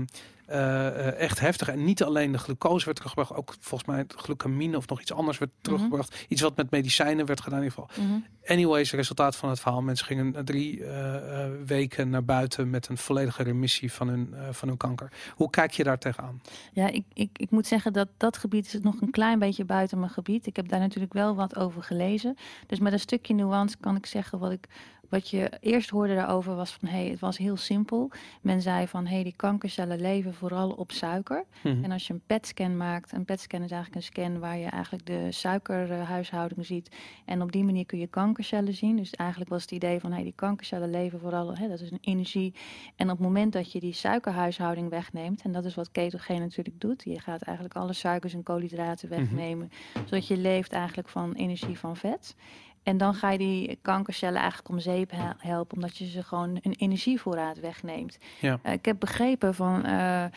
eh, 0.51 0.87
eh, 0.87 1.19
echt 1.19 1.41
heftig. 1.41 1.69
En 1.69 1.85
niet 1.85 2.03
alleen 2.03 2.33
de 2.33 2.39
glucose 2.39 2.85
werd 2.85 2.97
teruggebracht, 2.97 3.35
ook 3.35 3.55
volgens 3.61 3.91
mij 3.91 3.99
het 3.99 4.13
glucamine 4.17 4.77
of 4.77 4.89
nog 4.89 5.01
iets 5.01 5.13
anders 5.13 5.39
werd 5.39 5.51
Mhm. 5.51 5.63
teruggebracht. 5.63 6.25
Iets 6.29 6.41
wat 6.41 6.57
met 6.57 6.71
medicijnen 6.71 7.27
werd 7.27 7.41
gedaan 7.41 7.59
in 7.59 7.65
ieder 7.65 7.85
geval. 7.85 8.05
Mhm. 8.05 8.19
Anyways, 8.47 8.93
resultaat 8.93 9.37
van 9.37 9.49
het 9.49 9.61
verhaal. 9.61 9.83
Mensen 9.83 10.07
gingen 10.07 10.45
drie 10.45 10.85
eh, 10.85 11.49
weken 11.67 12.11
naar 12.11 12.25
buiten 12.25 12.71
met 12.71 12.89
een 12.89 12.97
volledige 12.99 13.43
remissie 13.43 13.93
van 13.93 14.09
hun, 14.09 14.35
van 14.51 14.69
hun 14.69 14.77
kanker. 14.77 15.13
Hoe 15.35 15.51
kijk 15.51 15.71
je 15.73 15.85
daar 15.85 15.99
tegenaan? 15.99 16.41
Ja, 16.73 16.87
ik, 16.89 17.05
ik, 17.13 17.31
ik 17.33 17.51
moet 17.51 17.67
zeggen 17.67 17.93
dat 17.93 18.09
dat 18.17 18.37
gebied 18.37 18.67
is 18.75 18.81
nog 18.81 19.01
een 19.01 19.11
klein 19.11 19.39
beetje 19.39 19.65
buiten 19.65 19.99
mijn 19.99 20.11
gebied. 20.11 20.47
Ik 20.47 20.57
heb 20.57 20.69
daar 20.69 20.81
natuurlijk 20.81 21.13
wel 21.13 21.35
wat 21.35 21.57
over 21.57 21.83
gelezen. 21.83 22.37
Dus 22.67 22.79
met 22.79 22.93
een 22.93 23.01
stukje 23.01 23.35
nuance 23.35 23.77
kan 23.81 23.97
ik 23.97 24.07
zeggen 24.07 24.39
wat 24.39 24.53
ik. 24.53 24.67
Wat 25.11 25.29
je 25.29 25.51
eerst 25.61 25.91
hoorde 25.91 26.15
daarover 26.15 26.55
was 26.55 26.73
van, 26.73 26.89
hey, 26.89 27.07
het 27.09 27.21
was 27.21 27.39
heel 27.39 27.57
simpel. 27.57 28.11
Men 28.41 28.63
zei 28.63 28.87
van, 28.89 29.07
hey, 29.07 29.23
die 29.23 29.35
kankercellen 29.37 30.01
leven 30.01 30.35
vooral 30.35 30.71
op 30.71 30.93
suiker. 30.93 31.45
Mhm. 31.63 31.85
En 31.85 31.93
als 31.93 32.07
je 32.07 32.13
een 32.13 32.23
PET-scan 32.27 32.77
maakt, 32.77 33.13
een 33.13 33.25
PET-scan 33.25 33.63
is 33.63 33.71
eigenlijk 33.71 34.03
een 34.05 34.13
scan 34.13 34.39
waar 34.39 34.59
je 34.59 34.67
eigenlijk 34.67 35.07
de 35.07 35.33
suikerhuishouding 35.33 36.67
ziet. 36.67 36.97
En 37.25 37.43
op 37.43 37.53
die 37.53 37.65
manier 37.65 37.87
kun 37.87 37.99
je 37.99 38.07
kankercellen 38.07 38.75
zien. 38.75 38.97
Dus 38.97 39.11
eigenlijk 39.11 39.51
was 39.51 39.63
het 39.63 39.71
idee 39.71 40.01
van, 40.01 40.13
hey, 40.13 40.23
die 40.23 40.33
kankercellen 40.37 40.91
leven 40.91 41.21
vooral, 41.21 41.57
hè, 41.57 41.69
dat 41.69 41.81
is 41.81 41.91
een 41.91 41.99
energie. 42.01 42.55
En 42.97 43.11
op 43.11 43.17
het 43.17 43.27
moment 43.27 43.53
dat 43.53 43.73
je 43.73 43.81
die 43.81 43.93
suikerhuishouding 43.93 44.91
wegneemt, 44.91 45.43
en 45.43 45.53
dat 45.53 45.65
is 45.65 45.75
wat 45.75 45.91
ketogeen 45.91 46.41
natuurlijk 46.41 46.81
doet, 46.81 47.03
je 47.05 47.21
gaat 47.21 47.43
eigenlijk 47.43 47.77
alle 47.77 47.93
suikers 47.93 48.35
en 48.35 48.43
koolhydraten 48.43 49.09
Mhm. 49.09 49.19
wegnemen, 49.19 49.71
zodat 50.05 50.27
je 50.27 50.37
leeft 50.37 50.73
eigenlijk 50.73 51.09
van 51.09 51.33
energie 51.33 51.79
van 51.79 51.97
vet. 51.97 52.37
En 52.83 52.97
dan 52.97 53.15
ga 53.15 53.31
je 53.31 53.39
die 53.39 53.79
kankercellen 53.83 54.39
eigenlijk 54.39 54.69
om 54.69 54.79
zeep 54.79 55.11
he- 55.11 55.33
helpen, 55.39 55.77
omdat 55.77 55.97
je 55.97 56.09
ze 56.09 56.23
gewoon 56.23 56.59
een 56.63 56.75
energievoorraad 56.79 57.61
wegneemt. 57.61 58.19
Ja. 58.41 58.59
Eh, 58.63 58.73
ik 58.73 58.85
heb 58.85 59.01
begrepen 59.01 59.55
van 59.55 59.85
eh, 59.85 60.25
eh, 60.25 60.31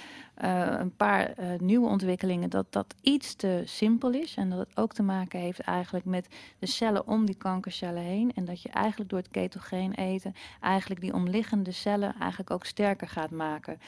een 0.79 0.95
paar 0.95 1.33
nieuwe 1.57 1.87
ontwikkelingen 1.87 2.49
dat 2.49 2.65
dat 2.69 2.95
iets 3.01 3.35
te 3.35 3.61
simpel 3.65 4.11
is. 4.11 4.35
En 4.35 4.49
dat 4.49 4.59
het 4.59 4.77
ook 4.77 4.93
te 4.93 5.03
maken 5.03 5.39
heeft 5.39 5.59
eigenlijk 5.59 6.05
met 6.05 6.27
de 6.59 6.65
cellen 6.65 7.07
om 7.07 7.25
die 7.25 7.35
kankercellen 7.35 8.03
heen. 8.03 8.31
En 8.35 8.45
dat 8.45 8.61
je 8.61 8.69
eigenlijk 8.69 9.09
door 9.09 9.19
het 9.19 9.31
ketogeen 9.31 9.93
eten 9.93 10.35
eigenlijk 10.59 11.01
die 11.01 11.13
omliggende 11.13 11.71
cellen 11.71 12.15
eigenlijk 12.19 12.51
ook 12.51 12.65
sterker 12.65 13.07
gaat 13.07 13.31
maken. 13.31 13.79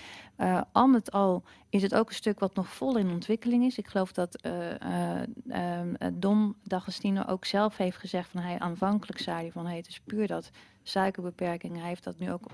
Al 0.72 0.88
met 0.88 1.12
al 1.12 1.44
is 1.76 1.82
het 1.82 1.96
ook 1.96 2.10
een 2.10 2.16
stuk 2.16 2.40
wat 2.40 2.56
nog 2.56 2.68
vol 2.68 2.98
in 2.98 3.10
ontwikkeling 3.10 3.64
is. 3.64 3.78
Ik 3.78 3.88
geloof 3.88 4.12
dat 4.12 4.36
eh, 4.36 4.82
eh, 4.82 5.28
ehm, 5.50 5.94
eh, 5.96 6.08
Dom 6.14 6.56
D'Agostino 6.64 7.24
ook 7.28 7.46
zelf 7.46 7.78
heeft 7.78 7.98
gezegd 7.98 8.30
van 8.30 8.42
hij 8.42 8.60
aanvankelijk 8.60 9.20
zei 9.20 9.38
hij 9.38 9.52
van 9.52 9.66
hey, 9.66 9.78
het 9.78 9.88
is 9.88 10.00
puur 10.00 10.28
dat 10.28 10.50
suikerbeperking. 10.84 11.78
Hij 11.78 11.88
heeft 11.88 12.04
dat 12.04 12.20
nu 12.20 12.32
ook 12.32 12.46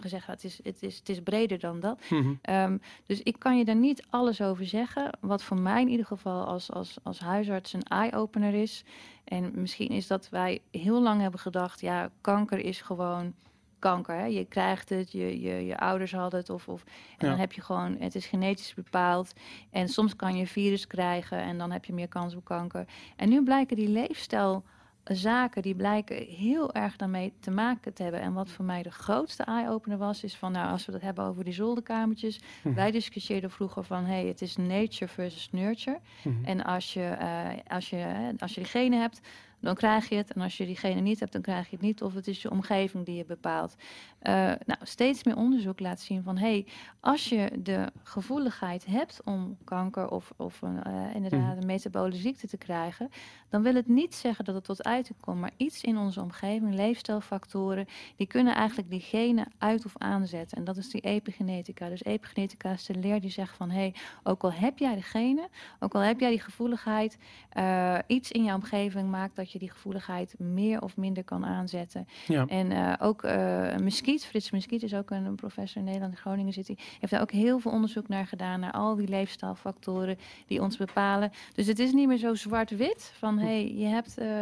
gezegd. 0.00 0.26
Het 0.26 0.44
is, 0.44 0.60
het, 0.62 0.82
is, 0.82 0.98
het 0.98 1.08
is 1.08 1.20
breder 1.20 1.58
dan 1.58 1.80
dat. 1.80 1.98
Mhm. 2.10 2.32
Ehm, 2.42 2.78
dus 3.06 3.22
ik 3.22 3.38
kan 3.38 3.58
je 3.58 3.64
daar 3.64 3.76
niet 3.76 4.04
alles 4.10 4.40
over 4.40 4.66
zeggen. 4.66 5.10
Wat 5.20 5.42
voor 5.42 5.60
mij 5.60 5.80
in 5.80 5.88
ieder 5.88 6.06
geval 6.06 6.44
als, 6.44 6.70
als, 6.70 6.96
als 7.02 7.18
huisarts 7.18 7.72
een 7.72 7.82
eye-opener 7.82 8.54
is. 8.54 8.84
En 9.24 9.52
misschien 9.54 9.88
is 9.88 10.06
dat 10.06 10.28
wij 10.28 10.60
heel 10.70 11.02
lang 11.02 11.20
hebben 11.20 11.40
gedacht, 11.40 11.80
ja, 11.80 12.10
kanker 12.20 12.58
is 12.58 12.80
gewoon 12.80 13.34
kanker. 13.82 14.14
Hè? 14.14 14.24
Je 14.24 14.44
krijgt 14.44 14.88
het, 14.88 15.12
je, 15.12 15.40
je, 15.40 15.66
je 15.66 15.78
ouders 15.78 16.12
hadden 16.12 16.40
het. 16.40 16.50
Of, 16.50 16.68
of, 16.68 16.82
en 17.18 17.26
Ja. 17.26 17.28
dan 17.28 17.38
heb 17.38 17.52
je 17.52 17.60
gewoon, 17.60 17.96
het 17.98 18.14
is 18.14 18.26
genetisch 18.26 18.74
bepaald. 18.74 19.32
En 19.70 19.88
soms 19.88 20.16
kan 20.16 20.34
je 20.34 20.40
een 20.40 20.46
virus 20.46 20.86
krijgen 20.86 21.38
en 21.38 21.58
dan 21.58 21.70
heb 21.70 21.84
je 21.84 21.92
meer 21.92 22.08
kans 22.08 22.34
op 22.34 22.44
kanker. 22.44 22.84
En 23.16 23.28
nu 23.28 23.42
blijken 23.42 23.76
die 23.76 23.88
leefstijl 23.88 24.64
zaken 25.04 25.62
die 25.62 25.74
blijken 25.74 26.16
heel 26.16 26.72
erg 26.72 26.96
daarmee 26.96 27.32
te 27.40 27.50
maken 27.50 27.94
te 27.94 28.02
hebben. 28.02 28.20
En 28.20 28.32
wat 28.32 28.50
voor 28.50 28.64
mij 28.64 28.82
de 28.82 28.90
grootste 28.90 29.42
eye-opener 29.42 29.98
was, 29.98 30.24
is 30.24 30.36
van 30.36 30.52
nou, 30.52 30.70
als 30.70 30.86
we 30.86 30.92
het 30.92 31.02
hebben 31.02 31.24
over 31.24 31.44
die 31.44 31.52
zolderkamertjes. 31.52 32.40
Mhm. 32.62 32.74
Wij 32.74 32.90
discussieerden 32.90 33.50
vroeger 33.50 33.84
van 33.84 34.04
hey, 34.04 34.26
het 34.26 34.42
is 34.42 34.56
nature 34.56 35.08
versus 35.08 35.50
nurture. 35.50 36.00
Mhm. 36.24 36.44
En 36.44 36.64
als 36.64 36.92
je, 36.92 37.04
eh, 37.04 37.48
als, 37.68 37.90
je, 37.90 38.32
als 38.38 38.54
je 38.54 38.60
die 38.60 38.68
genen 38.70 39.00
hebt, 39.00 39.20
dan 39.62 39.74
krijg 39.74 40.08
je 40.08 40.14
het. 40.14 40.32
En 40.32 40.40
als 40.40 40.56
je 40.56 40.66
diegene 40.66 41.00
niet 41.00 41.20
hebt, 41.20 41.32
dan 41.32 41.42
krijg 41.42 41.70
je 41.70 41.76
het 41.76 41.84
niet. 41.84 42.02
Of 42.02 42.14
het 42.14 42.26
is 42.26 42.42
je 42.42 42.50
omgeving 42.50 43.04
die 43.04 43.16
je 43.16 43.24
bepaalt. 43.24 43.76
Eh, 44.18 44.34
nou, 44.64 44.78
steeds 44.82 45.24
meer 45.24 45.36
onderzoek 45.36 45.80
laat 45.80 46.00
zien 46.00 46.22
van... 46.22 46.38
hey, 46.38 46.66
als 47.00 47.28
je 47.28 47.50
de 47.58 47.92
gevoeligheid 48.02 48.86
hebt 48.86 49.20
om 49.24 49.56
kanker 49.64 50.08
of, 50.08 50.32
of 50.36 50.62
een, 50.62 50.82
eh, 50.82 51.14
inderdaad 51.14 51.56
een 51.56 51.66
metabole 51.66 52.14
ziekte 52.14 52.46
te 52.46 52.56
krijgen... 52.56 53.10
dan 53.48 53.62
wil 53.62 53.74
het 53.74 53.88
niet 53.88 54.14
zeggen 54.14 54.44
dat 54.44 54.54
het 54.54 54.64
tot 54.64 54.84
uiting 54.84 55.20
komt. 55.20 55.40
Maar 55.40 55.52
iets 55.56 55.82
in 55.82 55.96
onze 55.96 56.20
omgeving, 56.20 56.74
leefstijlfactoren... 56.74 57.86
die 58.16 58.26
kunnen 58.26 58.54
eigenlijk 58.54 58.90
die 58.90 59.00
genen 59.00 59.46
uit 59.58 59.84
of 59.84 59.92
aanzetten. 59.98 60.58
En 60.58 60.64
dat 60.64 60.76
is 60.76 60.90
die 60.90 61.00
epigenetica. 61.00 61.88
Dus 61.88 62.04
epigenetica 62.04 62.70
is 62.70 62.86
de 62.86 62.94
leer 62.94 63.20
die 63.20 63.30
zegt 63.30 63.56
van... 63.56 63.70
hey, 63.70 63.94
ook 64.22 64.42
al 64.42 64.52
heb 64.52 64.78
jij 64.78 64.94
de 64.94 65.02
genen, 65.02 65.48
ook 65.78 65.94
al 65.94 66.00
heb 66.00 66.20
jij 66.20 66.30
die 66.30 66.40
gevoeligheid... 66.40 67.18
eh, 67.50 67.98
iets 68.06 68.32
in 68.32 68.44
je 68.44 68.54
omgeving 68.54 69.10
maakt 69.10 69.36
dat 69.36 69.51
je 69.51 69.51
die 69.58 69.70
gevoeligheid 69.70 70.34
meer 70.38 70.82
of 70.82 70.96
minder 70.96 71.24
kan 71.24 71.44
aanzetten. 71.44 72.06
Ja. 72.26 72.46
En 72.46 72.72
eh, 72.72 72.92
ook 72.98 73.24
uh, 73.24 73.76
Muskiet, 73.76 74.24
Frits 74.24 74.50
Muskiet 74.50 74.82
is 74.82 74.94
ook 74.94 75.10
een, 75.10 75.24
een 75.24 75.34
professor 75.34 75.78
in 75.78 75.84
Nederland, 75.84 76.12
in 76.12 76.18
Groningen 76.18 76.52
zit 76.52 76.66
hij, 76.66 76.76
heeft 76.98 77.12
daar 77.12 77.20
ook 77.20 77.30
heel 77.30 77.58
veel 77.58 77.70
onderzoek 77.70 78.08
naar 78.08 78.26
gedaan, 78.26 78.60
naar 78.60 78.72
al 78.72 78.94
die 78.94 79.08
leefstijlfactoren 79.08 80.18
die 80.46 80.62
ons 80.62 80.76
bepalen. 80.76 81.30
Dus 81.54 81.66
het 81.66 81.78
is 81.78 81.92
niet 81.92 82.08
meer 82.08 82.16
zo 82.16 82.34
zwart-wit 82.34 83.12
van 83.18 83.38
hé, 83.38 83.46
hey, 83.46 83.74
je 83.74 83.86
hebt 83.86 84.18
uh, 84.18 84.40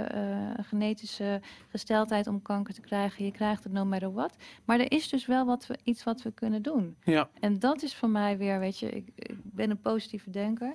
een 0.56 0.64
genetische 0.64 1.40
gesteldheid 1.68 2.26
om 2.26 2.42
kanker 2.42 2.74
te 2.74 2.80
krijgen, 2.80 3.24
je 3.24 3.32
krijgt 3.32 3.64
het 3.64 3.72
no 3.72 3.84
matter 3.84 4.12
what. 4.12 4.36
Maar 4.64 4.80
er 4.80 4.92
is 4.92 5.08
dus 5.08 5.26
wel 5.26 5.46
wat 5.46 5.66
we, 5.66 5.78
iets 5.84 6.04
wat 6.04 6.22
we 6.22 6.32
kunnen 6.32 6.62
doen. 6.62 6.96
Ja. 7.04 7.28
En 7.40 7.58
dat 7.58 7.82
is 7.82 7.94
voor 7.94 8.10
mij 8.10 8.38
weer, 8.38 8.58
weet 8.58 8.78
je, 8.78 8.90
ik, 8.90 9.08
ik 9.16 9.36
ben 9.42 9.70
een 9.70 9.80
positieve 9.80 10.30
denker. 10.30 10.74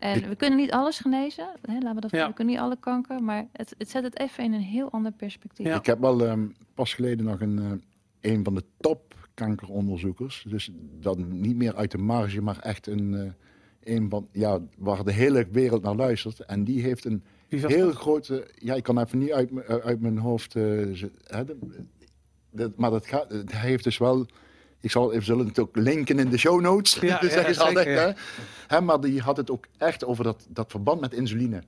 En 0.00 0.28
we 0.28 0.34
kunnen 0.36 0.58
niet 0.58 0.70
alles 0.72 0.98
genezen, 0.98 1.46
hè, 1.62 1.72
laten 1.74 1.94
we 1.94 2.00
dat 2.00 2.10
Ja. 2.10 2.28
we 2.28 2.34
kunnen 2.34 2.54
niet 2.54 2.62
alle 2.62 2.76
kanker, 2.80 3.22
maar 3.22 3.46
het, 3.52 3.74
het 3.78 3.90
zet 3.90 4.02
het 4.02 4.18
even 4.18 4.44
in 4.44 4.52
een 4.52 4.60
heel 4.60 4.90
ander 4.90 5.12
perspectief. 5.12 5.66
Ja. 5.66 5.76
Ik 5.76 5.86
heb 5.86 6.00
wel 6.00 6.26
ehm, 6.26 6.46
pas 6.74 6.94
geleden 6.94 7.24
nog 7.24 7.40
een, 7.40 7.58
eh, 7.58 8.32
een 8.32 8.44
van 8.44 8.54
de 8.54 8.64
top 8.80 9.14
kankeronderzoekers. 9.34 10.44
Dus 10.48 10.70
dan 11.00 11.40
niet 11.40 11.56
meer 11.56 11.74
uit 11.74 11.90
de 11.90 11.98
marge, 11.98 12.42
maar 12.42 12.58
echt 12.58 12.86
een, 12.86 13.14
eh, 13.14 13.94
een 13.94 14.08
van, 14.10 14.28
ja, 14.32 14.58
waar 14.78 15.04
de 15.04 15.12
hele 15.12 15.46
wereld 15.52 15.82
naar 15.82 15.94
luistert. 15.94 16.40
En 16.40 16.64
die 16.64 16.82
heeft 16.82 17.04
een 17.04 17.22
heel 17.48 17.86
dat? 17.86 17.94
grote, 17.96 18.50
ja, 18.54 18.74
ik 18.74 18.82
kan 18.82 18.98
even 19.00 19.18
niet 19.18 19.32
uit, 19.32 19.50
m- 19.50 19.58
uit 19.58 20.00
mijn 20.00 20.18
hoofd, 20.18 20.56
eh, 20.56 20.62
hè, 21.24 21.44
de- 21.44 21.58
de- 22.50 22.72
maar 22.76 22.90
dat 22.90 23.06
gaat, 23.06 23.30
hij 23.30 23.44
heeft 23.68 23.84
dus 23.84 23.98
wel, 23.98 24.26
ik 24.80 24.90
zal 24.90 25.12
even 25.12 25.24
zullen 25.24 25.46
het 25.46 25.58
ook 25.58 25.76
linken 25.76 26.18
in 26.18 26.30
de 26.30 26.38
show 26.38 26.60
notes. 26.60 26.94
Ja, 26.94 27.18
Dus 27.20 27.34
ja, 27.34 27.42
zeker, 27.44 27.62
altijd, 27.62 27.86
ja. 27.86 27.92
hè. 27.92 28.12
Hè, 28.66 28.80
maar 28.80 29.00
die 29.00 29.20
had 29.20 29.36
het 29.36 29.50
ook 29.50 29.66
echt 29.78 30.04
over 30.04 30.24
dat, 30.24 30.46
dat 30.48 30.70
verband 30.70 31.00
met 31.00 31.12
insuline. 31.12 31.62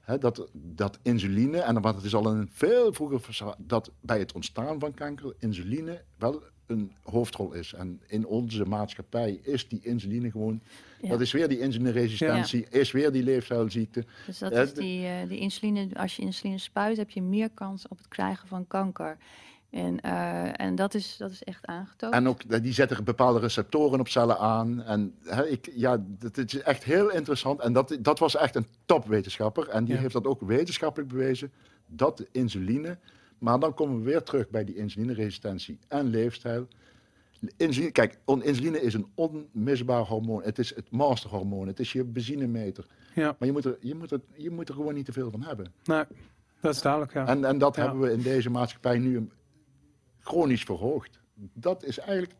Hè, 0.00 0.18
dat, 0.18 0.48
dat 0.52 0.98
insuline, 1.02 1.58
en 1.58 1.80
want 1.80 1.96
het 1.96 2.04
is 2.04 2.14
al 2.14 2.26
een 2.26 2.48
veel 2.52 2.92
vroeger 2.92 3.54
dat 3.58 3.90
bij 4.00 4.18
het 4.18 4.32
ontstaan 4.32 4.80
van 4.80 4.94
kanker 4.94 5.34
insuline 5.38 6.02
wel 6.18 6.42
een 6.66 6.92
hoofdrol 7.02 7.52
is. 7.52 7.72
En 7.72 8.00
in 8.06 8.26
onze 8.26 8.64
maatschappij 8.64 9.40
is 9.42 9.68
die 9.68 9.80
insuline 9.82 10.30
gewoon, 10.30 10.60
Ja. 11.00 11.08
dat 11.08 11.20
is 11.20 11.32
weer 11.32 11.48
die 11.48 11.58
insulineresistentie, 11.58 12.66
is 12.70 12.90
weer 12.92 13.12
die 13.12 13.22
leefstijlziekte. 13.22 14.04
Dus 14.26 14.38
dat 14.38 14.52
is 14.52 14.74
die, 14.74 15.06
eh, 15.06 15.28
die 15.28 15.38
insuline, 15.38 15.88
als 15.94 16.16
je 16.16 16.22
insuline 16.22 16.58
spuit, 16.58 16.96
heb 16.96 17.10
je 17.10 17.22
meer 17.22 17.50
kans 17.54 17.88
op 17.88 17.98
het 17.98 18.08
krijgen 18.08 18.48
van 18.48 18.66
kanker. 18.66 19.16
En, 19.70 20.00
eh, 20.00 20.60
en 20.60 20.74
dat, 20.74 20.94
is, 20.94 21.16
dat 21.16 21.30
is 21.30 21.42
echt 21.44 21.66
aangetoond. 21.66 22.12
En 22.14 22.28
ook 22.28 22.42
eh, 22.42 22.62
die 22.62 22.72
zetten 22.72 23.04
bepaalde 23.04 23.38
receptoren 23.40 24.00
op 24.00 24.08
cellen 24.08 24.38
aan. 24.38 24.82
En 24.82 25.14
hè, 25.24 25.46
ik, 25.46 25.68
ja, 25.74 25.96
dat 26.18 26.36
het 26.36 26.54
is 26.54 26.60
echt 26.62 26.84
heel 26.84 27.10
interessant. 27.10 27.60
En 27.60 27.72
dat, 27.72 27.96
dat 28.00 28.18
was 28.18 28.36
echt 28.36 28.54
een 28.54 28.66
topwetenschapper. 28.84 29.68
En 29.68 29.84
die 29.84 29.94
Ja. 29.94 30.00
heeft 30.00 30.12
dat 30.12 30.26
ook 30.26 30.40
wetenschappelijk 30.40 31.10
bewezen. 31.10 31.52
Dat 31.86 32.16
de 32.16 32.28
insuline. 32.32 32.98
Maar 33.38 33.58
dan 33.60 33.74
komen 33.74 33.98
we 33.98 34.04
weer 34.04 34.22
terug 34.22 34.48
bij 34.48 34.64
die 34.64 34.74
insulineresistentie 34.76 35.78
en 35.88 36.06
leefstijl. 36.06 36.66
Insuline, 37.56 37.92
kijk, 37.92 38.18
on- 38.24 38.42
insuline 38.42 38.80
is 38.82 38.94
een 38.94 39.06
onmisbaar 39.14 40.02
hormoon. 40.02 40.42
Het 40.42 40.58
is 40.58 40.74
het 40.74 40.90
masterhormoon. 40.90 41.66
Het 41.66 41.80
is 41.80 41.92
je 41.92 42.04
benzinemeter. 42.04 42.86
Ja, 43.14 43.36
Maar 43.38 43.48
je 43.48 43.52
moet, 43.52 43.64
er, 43.64 43.76
je, 43.80 43.94
moet 43.94 44.10
er, 44.10 44.20
je 44.34 44.50
moet 44.50 44.68
er 44.68 44.74
gewoon 44.74 44.94
niet 44.94 45.04
te 45.04 45.12
veel 45.12 45.30
van 45.30 45.42
hebben. 45.42 45.72
nee, 45.84 46.04
dat 46.60 46.74
is 46.74 46.80
duidelijk, 46.82 47.12
ja. 47.12 47.26
En, 47.26 47.44
en 47.44 47.58
dat 47.58 47.76
Ja. 47.76 47.82
hebben 47.82 48.00
we 48.00 48.12
in 48.12 48.22
deze 48.22 48.50
maatschappij 48.50 48.98
nu 48.98 49.16
een- 49.16 49.30
chronisch 50.26 50.62
verhoogd. 50.62 51.20
Dat 51.34 51.84
is 51.84 51.98
eigenlijk. 51.98 52.32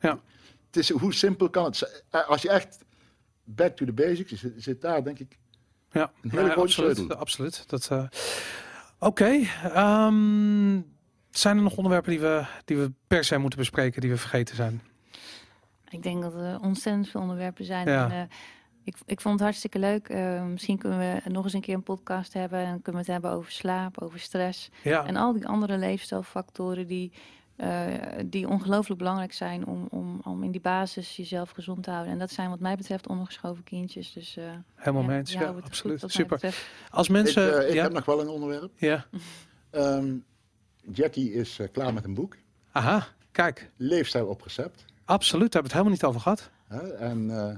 Ja. 0.00 0.18
Het 0.66 0.76
is, 0.76 0.90
hoe 0.90 1.14
simpel 1.14 1.50
kan 1.50 1.64
het 1.64 1.76
zijn? 1.76 1.90
Eh, 2.10 2.28
Als 2.28 2.42
je 2.42 2.50
echt 2.50 2.78
back 3.44 3.76
to 3.76 3.84
the 3.86 3.92
basics 3.92 4.32
zit, 4.40 4.52
zit 4.56 4.80
daar, 4.80 5.04
denk 5.04 5.18
ik. 5.18 5.38
Ja, 5.92 6.12
Een 6.22 6.30
hele 6.30 6.44
grote 6.44 6.60
absoluut, 6.60 6.96
sleutel. 6.96 7.16
absoluut. 7.16 7.68
Dat, 7.68 7.88
eh, 7.90 8.04
Oké, 8.98 9.30
ehm, 9.62 10.80
zijn 11.30 11.56
er 11.56 11.62
nog 11.62 11.76
onderwerpen 11.76 12.10
die 12.10 12.20
we, 12.20 12.44
die 12.64 12.76
we 12.76 12.92
per 13.06 13.24
se 13.24 13.38
moeten 13.38 13.58
bespreken, 13.58 14.00
die 14.00 14.10
we 14.10 14.16
vergeten 14.16 14.56
zijn? 14.56 14.82
Ik 15.88 16.02
denk 16.02 16.22
dat 16.22 16.34
er 16.34 16.60
ontzettend 16.60 17.08
veel 17.08 17.20
onderwerpen 17.20 17.64
zijn. 17.64 17.88
Ja. 17.88 18.10
En, 18.10 18.10
eh, 18.10 18.36
ik, 18.84 18.96
ik 19.06 19.20
vond 19.20 19.34
het 19.34 19.42
hartstikke 19.42 19.78
leuk. 19.78 20.08
Eh, 20.08 20.44
misschien 20.44 20.78
kunnen 20.78 20.98
we 20.98 21.30
nog 21.30 21.44
eens 21.44 21.52
een 21.52 21.60
keer 21.60 21.74
een 21.74 21.82
podcast 21.82 22.32
hebben. 22.32 22.58
En 22.58 22.82
kunnen 22.82 22.92
we 23.04 23.12
het 23.12 23.22
hebben 23.22 23.30
over 23.30 23.52
slaap, 23.52 24.00
over 24.02 24.18
stress. 24.20 24.70
Ja, 24.82 25.06
En 25.06 25.16
al 25.16 25.32
die 25.32 25.46
andere 25.46 25.78
leefstijlfactoren 25.78 26.86
die, 26.86 27.12
eh, 27.56 27.84
die 28.26 28.48
ongelooflijk 28.48 28.98
belangrijk 28.98 29.32
zijn 29.32 29.66
om, 29.66 29.86
om, 29.90 30.20
om 30.24 30.42
in 30.42 30.50
die 30.50 30.60
basis 30.60 31.16
jezelf 31.16 31.50
gezond 31.50 31.82
te 31.82 31.90
houden. 31.90 32.12
En 32.12 32.18
dat 32.18 32.30
zijn 32.30 32.50
wat 32.50 32.60
mij 32.60 32.76
betreft 32.76 33.06
ondergeschoven 33.08 33.64
kindjes. 33.64 34.12
Dus 34.12 34.36
eh, 34.36 34.44
helemaal 34.74 35.10
ja, 35.10 35.22
Ja, 35.40 35.54
absoluut. 35.64 36.00
goed 36.00 36.12
Super. 36.12 36.54
Als 36.90 37.06
Ik, 37.06 37.12
mensen... 37.12 37.68
ik 37.68 37.74
ja, 37.74 37.82
heb 37.82 37.92
nog 37.92 38.04
wel 38.04 38.20
een 38.20 38.28
onderwerp. 38.28 38.70
ja, 38.76 39.06
Ehm, 39.70 40.14
Jackie 40.92 41.32
is 41.32 41.58
klaar 41.72 41.94
met 41.94 42.04
een 42.04 42.14
boek. 42.14 42.36
aha, 42.72 43.06
kijk. 43.32 43.70
Leefstijl 43.76 44.26
op 44.26 44.42
recept. 44.42 44.84
Absoluut, 45.04 45.52
daar 45.52 45.62
hebben 45.62 45.70
we 45.82 45.88
het 45.88 45.88
helemaal 45.88 45.92
niet 45.92 46.04
over 46.04 46.20
gehad. 46.20 46.50
Hè? 46.68 46.94
En 46.96 47.30
eh, 47.30 47.56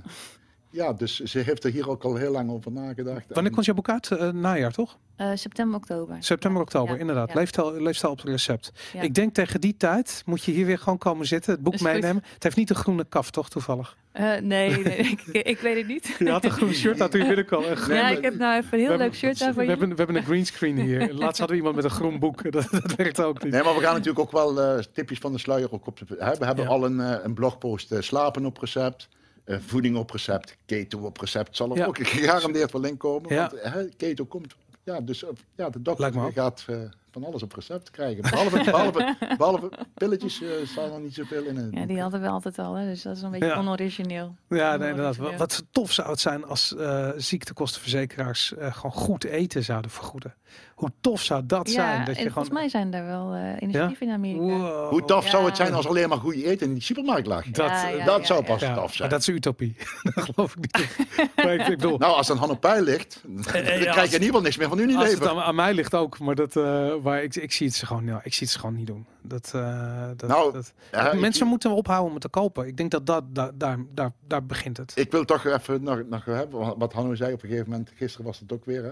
ja, 0.73 0.93
dus 0.93 1.21
ze 1.21 1.39
heeft 1.39 1.65
er 1.65 1.71
hier 1.71 1.89
ook 1.89 2.03
al 2.05 2.15
heel 2.17 2.33
lang 2.33 2.51
over 2.51 2.73
nagedacht. 2.73 3.25
Wanneer 3.29 3.53
komt 3.53 3.65
jouw 3.65 3.75
boek 3.75 3.89
uit? 3.89 4.11
Eh, 4.11 4.29
najaar, 4.31 4.73
toch? 4.73 4.99
Eh, 5.17 5.31
september, 5.35 5.77
oktober. 5.77 6.17
September, 6.21 6.63
oktober, 6.63 6.95
Ja, 6.95 7.01
inderdaad. 7.01 7.29
ja. 7.29 7.35
Leefstijl, 7.35 7.81
leefstijl 7.81 8.13
op 8.13 8.19
het 8.19 8.29
recept. 8.29 8.73
Ja. 8.93 9.01
Ik 9.01 9.15
denk 9.15 9.35
tegen 9.35 9.61
die 9.61 9.77
tijd 9.77 10.23
moet 10.27 10.45
je 10.45 10.53
hier 10.53 10.67
weer 10.67 10.79
gewoon 10.79 10.99
komen 10.99 11.27
zitten, 11.27 11.53
het 11.53 11.63
boek 11.63 11.75
Is 11.75 11.81
goed. 11.81 11.91
meenemen. 11.93 12.23
Het 12.35 12.43
heeft 12.43 12.57
niet 12.57 12.71
een 12.71 12.77
groene 12.77 13.05
kaf, 13.09 13.31
toch, 13.31 13.49
toevallig? 13.51 13.97
Eh, 14.13 14.25
nee, 14.41 14.77
nee 14.79 14.97
ik, 15.17 15.23
ik 15.27 15.59
weet 15.59 15.77
het 15.77 15.87
niet. 15.87 16.17
Je 16.19 16.31
had 16.31 16.45
een 16.45 16.51
groen 16.51 16.73
shirt 16.73 17.01
aan 17.01 17.09
toen 17.11 17.21
je 17.21 17.27
binnenkwam. 17.27 17.63
Ja, 17.89 18.09
ik 18.09 18.23
heb 18.23 18.35
nou 18.39 18.57
even 18.57 18.73
een 18.73 18.79
heel 18.85 18.91
We 18.91 18.97
leuk 18.97 19.15
shirt 19.15 19.43
aan 19.43 19.53
voor 19.55 19.63
je. 19.63 19.69
hebben, 19.69 19.89
we 19.89 19.95
hebben 19.97 20.17
een 20.17 20.23
greenscreen 20.25 20.79
hier. 20.79 20.99
Laatst 21.15 21.39
hadden 21.39 21.49
we 21.49 21.55
iemand 21.57 21.75
met 21.75 21.85
een 21.85 21.91
groen 21.91 22.19
boek. 22.19 22.43
Dat, 22.53 22.69
dat 22.71 22.95
werkt 22.97 23.21
ook 23.21 23.43
niet. 23.43 23.53
Nee, 23.53 23.63
maar 23.63 23.75
we 23.75 23.81
gaan 23.81 23.93
natuurlijk 23.93 24.19
ook 24.19 24.33
wel 24.33 24.81
tipjes 24.93 25.19
van 25.19 25.33
de 25.33 25.39
sluier 25.39 25.73
ook 25.73 25.87
op. 25.87 25.99
Hè? 26.19 26.35
We 26.39 26.45
hebben 26.45 26.65
Ja. 26.65 26.71
al 26.71 26.85
een, 26.85 26.99
een 27.25 27.35
blogpost 27.35 27.95
slapen 27.99 28.47
op 28.47 28.59
recept, 28.59 29.09
eh, 29.45 29.57
voeding 29.67 29.97
op 29.97 30.11
recept, 30.11 30.57
keto 30.67 30.99
op 30.99 31.19
recept. 31.19 31.57
Zal 31.57 31.71
er 31.71 31.77
Ja. 31.77 31.87
ook 31.87 31.99
gegarandeerd 31.99 32.73
wel 32.73 32.85
in 32.85 32.97
komen. 32.97 33.35
Ja. 33.35 33.51
Want 33.51 33.63
hè, 33.63 33.85
keto 33.97 34.25
komt, 34.25 34.55
ja, 34.85 35.01
dus 35.01 35.25
eh, 35.25 35.31
ja, 35.57 35.71
de 35.71 35.83
dokter 35.83 36.33
gaat 36.33 36.65
eh, 36.69 36.77
van 37.11 37.25
alles 37.25 37.43
op 37.43 37.53
recept 37.53 37.91
krijgen. 37.91 38.23
Behalve, 38.23 38.65
behalve, 38.71 39.17
behalve 39.39 39.71
pilletjes 39.95 40.43
eh, 40.43 40.49
staan 40.65 40.93
er 40.93 41.01
niet 41.01 41.15
zoveel 41.15 41.43
in. 41.45 41.69
Ja, 41.73 41.87
die 41.87 42.01
hadden 42.01 42.21
we 42.21 42.29
altijd 42.29 42.59
al, 42.59 42.75
hè, 42.75 42.87
dus 42.87 43.03
dat 43.03 43.17
is 43.17 43.23
een 43.23 43.31
beetje 43.31 43.47
Ja. 43.47 43.59
onorigineel. 43.59 44.35
Ja, 44.49 44.77
nee, 44.77 44.91
inderdaad. 44.91 45.17
Wat, 45.17 45.35
wat 45.37 45.65
tof 45.71 45.93
zou 45.93 46.11
het 46.11 46.21
zijn 46.21 46.45
als 46.45 46.75
eh, 46.77 47.11
ziektekostenverzekeraars 47.17 48.55
eh, 48.55 48.75
gewoon 48.75 48.93
goed 48.93 49.25
eten 49.25 49.65
zouden 49.65 49.91
vergoeden. 49.91 50.35
Hoe 50.75 50.91
tof 51.01 51.23
zou 51.23 51.43
dat 51.47 51.69
ja, 51.69 51.73
zijn? 51.75 51.99
Dat 51.99 52.07
en 52.09 52.11
je 52.13 52.17
gewoon... 52.17 52.33
volgens 52.33 52.55
mij 52.55 52.69
zijn 52.69 52.91
daar 52.91 53.07
wel 53.07 53.35
eh 53.35 53.43
initiatieven 53.61 54.07
in 54.07 54.13
Amerika. 54.13 54.43
Wow. 54.43 54.89
Hoe 54.91 55.05
tof 55.05 55.25
Ja. 55.25 55.31
zou 55.31 55.45
het 55.45 55.57
zijn 55.57 55.75
als 55.75 55.87
alleen 55.87 56.09
maar 56.09 56.19
goed 56.19 56.35
eten 56.35 56.67
in 56.67 56.73
die 56.73 56.83
supermarkt 56.83 57.27
lag? 57.27 57.45
Dat, 57.45 57.67
Ja, 57.69 57.91
eh, 57.91 57.97
ja, 57.99 58.05
dat 58.05 58.21
ja, 58.21 58.27
zou 58.27 58.41
ja. 58.41 58.47
pas 58.47 58.61
ja, 58.61 58.75
tof 58.75 58.95
zijn. 58.95 59.11
dat 59.11 59.21
is 59.21 59.29
utopie. 59.29 59.77
dat 60.15 60.25
geloof 60.25 60.57
ik 60.57 60.77
niet. 60.79 60.97
maar 61.37 61.55
ik, 61.55 61.61
ik 61.61 61.67
bedoel, 61.79 61.99
Nou, 61.99 62.15
als 62.17 62.29
een 62.29 62.37
Hanno 62.37 62.55
Pijl 62.55 62.83
ligt, 62.83 63.21
dan 63.27 63.45
eh, 63.45 63.53
krijg 63.53 63.71
je 63.95 64.01
in 64.01 64.03
ieder 64.03 64.19
geval 64.27 64.41
niks 64.41 64.57
meer 64.57 64.69
van 64.69 64.79
als 64.79 64.87
het 64.93 64.97
Unilever. 64.97 65.29
aan, 65.29 65.41
aan 65.41 65.55
mij 65.55 65.75
ligt 65.75 65.95
ook, 65.95 66.19
maar 66.19 66.35
dat, 66.35 66.57
eh, 66.57 66.95
maar 67.03 67.23
ik, 67.23 67.35
ik 67.37 67.53
zie 67.53 67.67
het 67.67 67.77
gewoon, 67.77 68.05
ja, 68.05 68.21
ik 68.25 68.33
zie 68.35 68.43
het 68.43 68.51
ze 68.51 68.59
gewoon 68.59 68.75
niet 68.75 68.87
doen. 68.87 69.07
Dat, 69.23 69.53
eh, 69.55 70.09
dat, 70.17 70.29
Nou, 70.29 70.53
dat, 70.53 70.73
Ja, 70.93 71.05
dat 71.05 71.13
ik- 71.15 71.21
mensen 71.21 71.47
moeten 71.47 71.71
ophouden 71.71 72.07
om 72.07 72.13
het 72.13 72.23
te 72.23 72.29
kopen. 72.29 72.67
Ik 72.67 72.77
denk 72.77 72.91
dat, 72.91 73.07
dat 73.07 73.25
daar, 73.35 73.51
daar, 73.55 73.79
daar, 73.95 74.11
daar 74.27 74.45
begint 74.47 74.77
het. 74.77 74.93
Ik 74.95 75.11
wil 75.11 75.25
toch 75.25 75.45
even 75.47 75.83
nog, 75.83 76.03
nog 76.09 76.25
hebben, 76.25 76.79
wat 76.79 76.93
Hanno 76.93 77.15
zei 77.15 77.33
op 77.33 77.43
een 77.43 77.49
gegeven 77.49 77.71
moment, 77.71 77.91
gisteren 77.97 78.27
was 78.27 78.39
het 78.39 78.53
ook 78.53 78.65
weer. 78.65 78.83
Hè? 78.85 78.91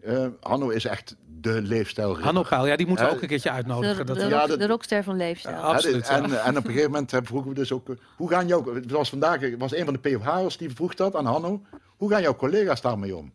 Eh, 0.00 0.26
Hanno 0.40 0.68
is 0.68 0.84
echt 0.84 1.16
de 1.40 1.62
leefstijl. 1.62 2.20
Hanno 2.20 2.42
Pijl, 2.42 2.66
ja, 2.66 2.76
die 2.76 2.86
moeten 2.86 3.04
we 3.04 3.10
Ja, 3.10 3.16
ook 3.16 3.22
een 3.22 3.28
keertje 3.28 3.48
De, 3.48 3.54
uitnodigen. 3.54 4.06
Dat, 4.06 4.16
de, 4.18 4.26
Ja, 4.26 4.46
dat- 4.46 4.58
de 4.58 4.66
rockster 4.66 5.02
van 5.04 5.16
leefstijl. 5.16 5.54
Ja, 5.56 5.60
absoluut. 5.62 6.08
En, 6.08 6.24
en 6.44 6.56
op 6.56 6.64
een 6.64 6.70
gegeven 6.70 6.90
moment 6.90 7.12
eh, 7.12 7.20
vroegen 7.22 7.48
we 7.48 7.54
dus 7.54 7.72
ook, 7.72 7.88
eh, 7.88 7.96
hoe 8.16 8.28
gaan 8.28 8.46
jouw, 8.46 8.74
het 8.74 8.90
was 8.90 9.08
vandaag, 9.08 9.40
het 9.40 9.58
was 9.58 9.74
een 9.74 9.84
van 9.84 9.92
de 9.94 9.98
POH'ers 10.18 10.56
die 10.56 10.70
vroeg 10.70 10.94
dat 10.94 11.14
aan 11.16 11.26
Hanno, 11.26 11.62
hoe 11.96 12.10
gaan 12.10 12.22
jouw 12.22 12.36
collega's 12.36 12.80
daarmee 12.80 13.16
om? 13.16 13.32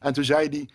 En 0.00 0.12
toen 0.12 0.24
zei 0.24 0.48
hij, 0.48 0.68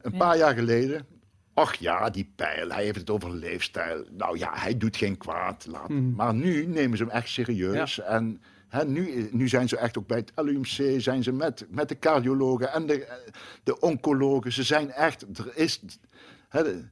een 0.00 0.12
Ja. 0.12 0.18
paar 0.18 0.36
jaar 0.36 0.54
geleden, 0.54 1.06
ach 1.54 1.74
ja, 1.74 2.10
die 2.10 2.32
pijl, 2.36 2.68
hij 2.70 2.84
heeft 2.84 2.98
het 2.98 3.10
over 3.10 3.30
leefstijl. 3.30 4.04
Nou 4.10 4.38
ja, 4.38 4.50
hij 4.54 4.76
doet 4.78 4.96
geen 4.96 5.16
kwaad. 5.18 5.66
Laat. 5.70 5.88
Mhm. 5.88 6.14
Maar 6.14 6.34
nu 6.34 6.66
nemen 6.66 6.96
ze 6.98 7.02
hem 7.04 7.12
echt 7.12 7.28
serieus. 7.28 8.00
En 8.00 8.42
Hè, 8.68 8.84
nu, 8.84 9.28
nu 9.32 9.48
zijn 9.48 9.68
ze 9.68 9.76
echt 9.76 9.98
ook 9.98 10.06
bij 10.06 10.16
het 10.18 10.32
LUMC, 10.46 11.00
zijn 11.00 11.22
ze 11.22 11.32
met, 11.32 11.66
met 11.70 11.88
de 11.88 11.98
cardiologen 11.98 12.72
en 12.72 12.86
de, 12.86 13.06
de 13.64 13.80
oncologen. 13.80 14.52
Ze 14.52 14.62
zijn 14.62 14.90
echt, 14.90 15.22
er 15.38 15.50
is, 15.54 15.80
hè, 16.48 16.62
de, 16.62 16.84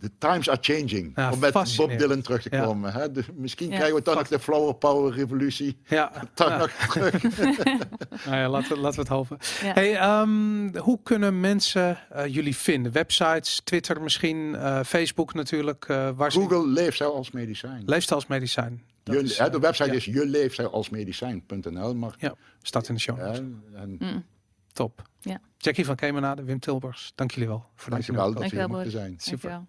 de 0.00 0.10
times 0.18 0.48
are 0.50 0.58
changing. 0.60 1.12
Ja, 1.14 1.32
om 1.32 1.38
met 1.38 1.52
Bob. 1.76 1.98
Dylan 1.98 2.20
terug 2.20 2.42
te 2.42 2.48
Ja. 2.56 2.64
komen. 2.64 2.92
Hè. 2.92 3.12
De- 3.12 3.24
misschien 3.34 3.68
Ja, 3.68 3.74
krijgen 3.76 3.96
we 3.96 4.02
toch 4.02 4.14
nog 4.14 4.28
de 4.28 4.38
flower 4.38 4.74
power 4.74 5.12
revolutie. 5.12 5.76
Ja, 5.86 6.12
Toch 6.34 6.48
ja. 6.48 6.56
nog 6.58 6.70
terug. 6.70 7.22
Nou 8.26 8.36
ja, 8.36 8.48
laten, 8.48 8.68
we, 8.74 8.78
laten 8.80 8.94
we 8.96 9.00
het 9.00 9.08
hopen. 9.08 9.38
Ja. 9.62 9.72
Hey, 9.72 9.96
ehm, 9.96 10.76
hoe 10.76 10.98
kunnen 11.02 11.40
mensen 11.40 11.98
eh, 12.10 12.26
jullie 12.26 12.56
vinden? 12.56 12.92
Websites, 12.92 13.60
Twitter 13.64 14.00
misschien, 14.02 14.54
eh, 14.54 14.80
Facebook 14.84 15.34
natuurlijk. 15.34 15.84
eh 15.88 16.10
waar 16.14 16.32
ze- 16.32 16.40
Google 16.40 16.66
leefstijl 16.68 17.14
als 17.14 17.30
medicijn. 17.30 17.82
Leefstijlsmedicijn. 17.86 18.82
Dat 19.02 19.14
Je, 19.14 19.22
is, 19.22 19.38
hè, 19.38 19.50
de 19.50 19.56
eh, 19.56 19.62
website 19.62 19.88
ja, 19.88 19.94
is 19.94 20.04
jeleefstijlalsmedicijn.nl. 20.04 21.94
Maar 21.94 22.14
Ja, 22.18 22.34
staat 22.62 22.88
in 22.88 22.94
de 22.94 23.00
show. 23.00 23.18
notes. 23.18 23.38
en 23.74 23.96
Mm. 23.98 24.24
Top. 24.72 25.02
Ja. 25.20 25.40
Jackie 25.58 25.84
van 25.84 25.96
Kemenade, 25.96 26.42
Wim 26.44 26.58
Tilburgs, 26.58 27.12
dank 27.14 27.30
jullie 27.30 27.48
wel 27.48 27.58
voor 27.74 27.90
deze 27.94 28.12
dankjewel 28.12 28.24
dat 28.24 28.32
we 28.34 28.38
Dankjewel, 28.40 28.66
hier 28.66 28.76
mochten 28.76 28.92
Boris. 28.92 29.18
zijn. 29.24 29.38
Super. 29.38 29.60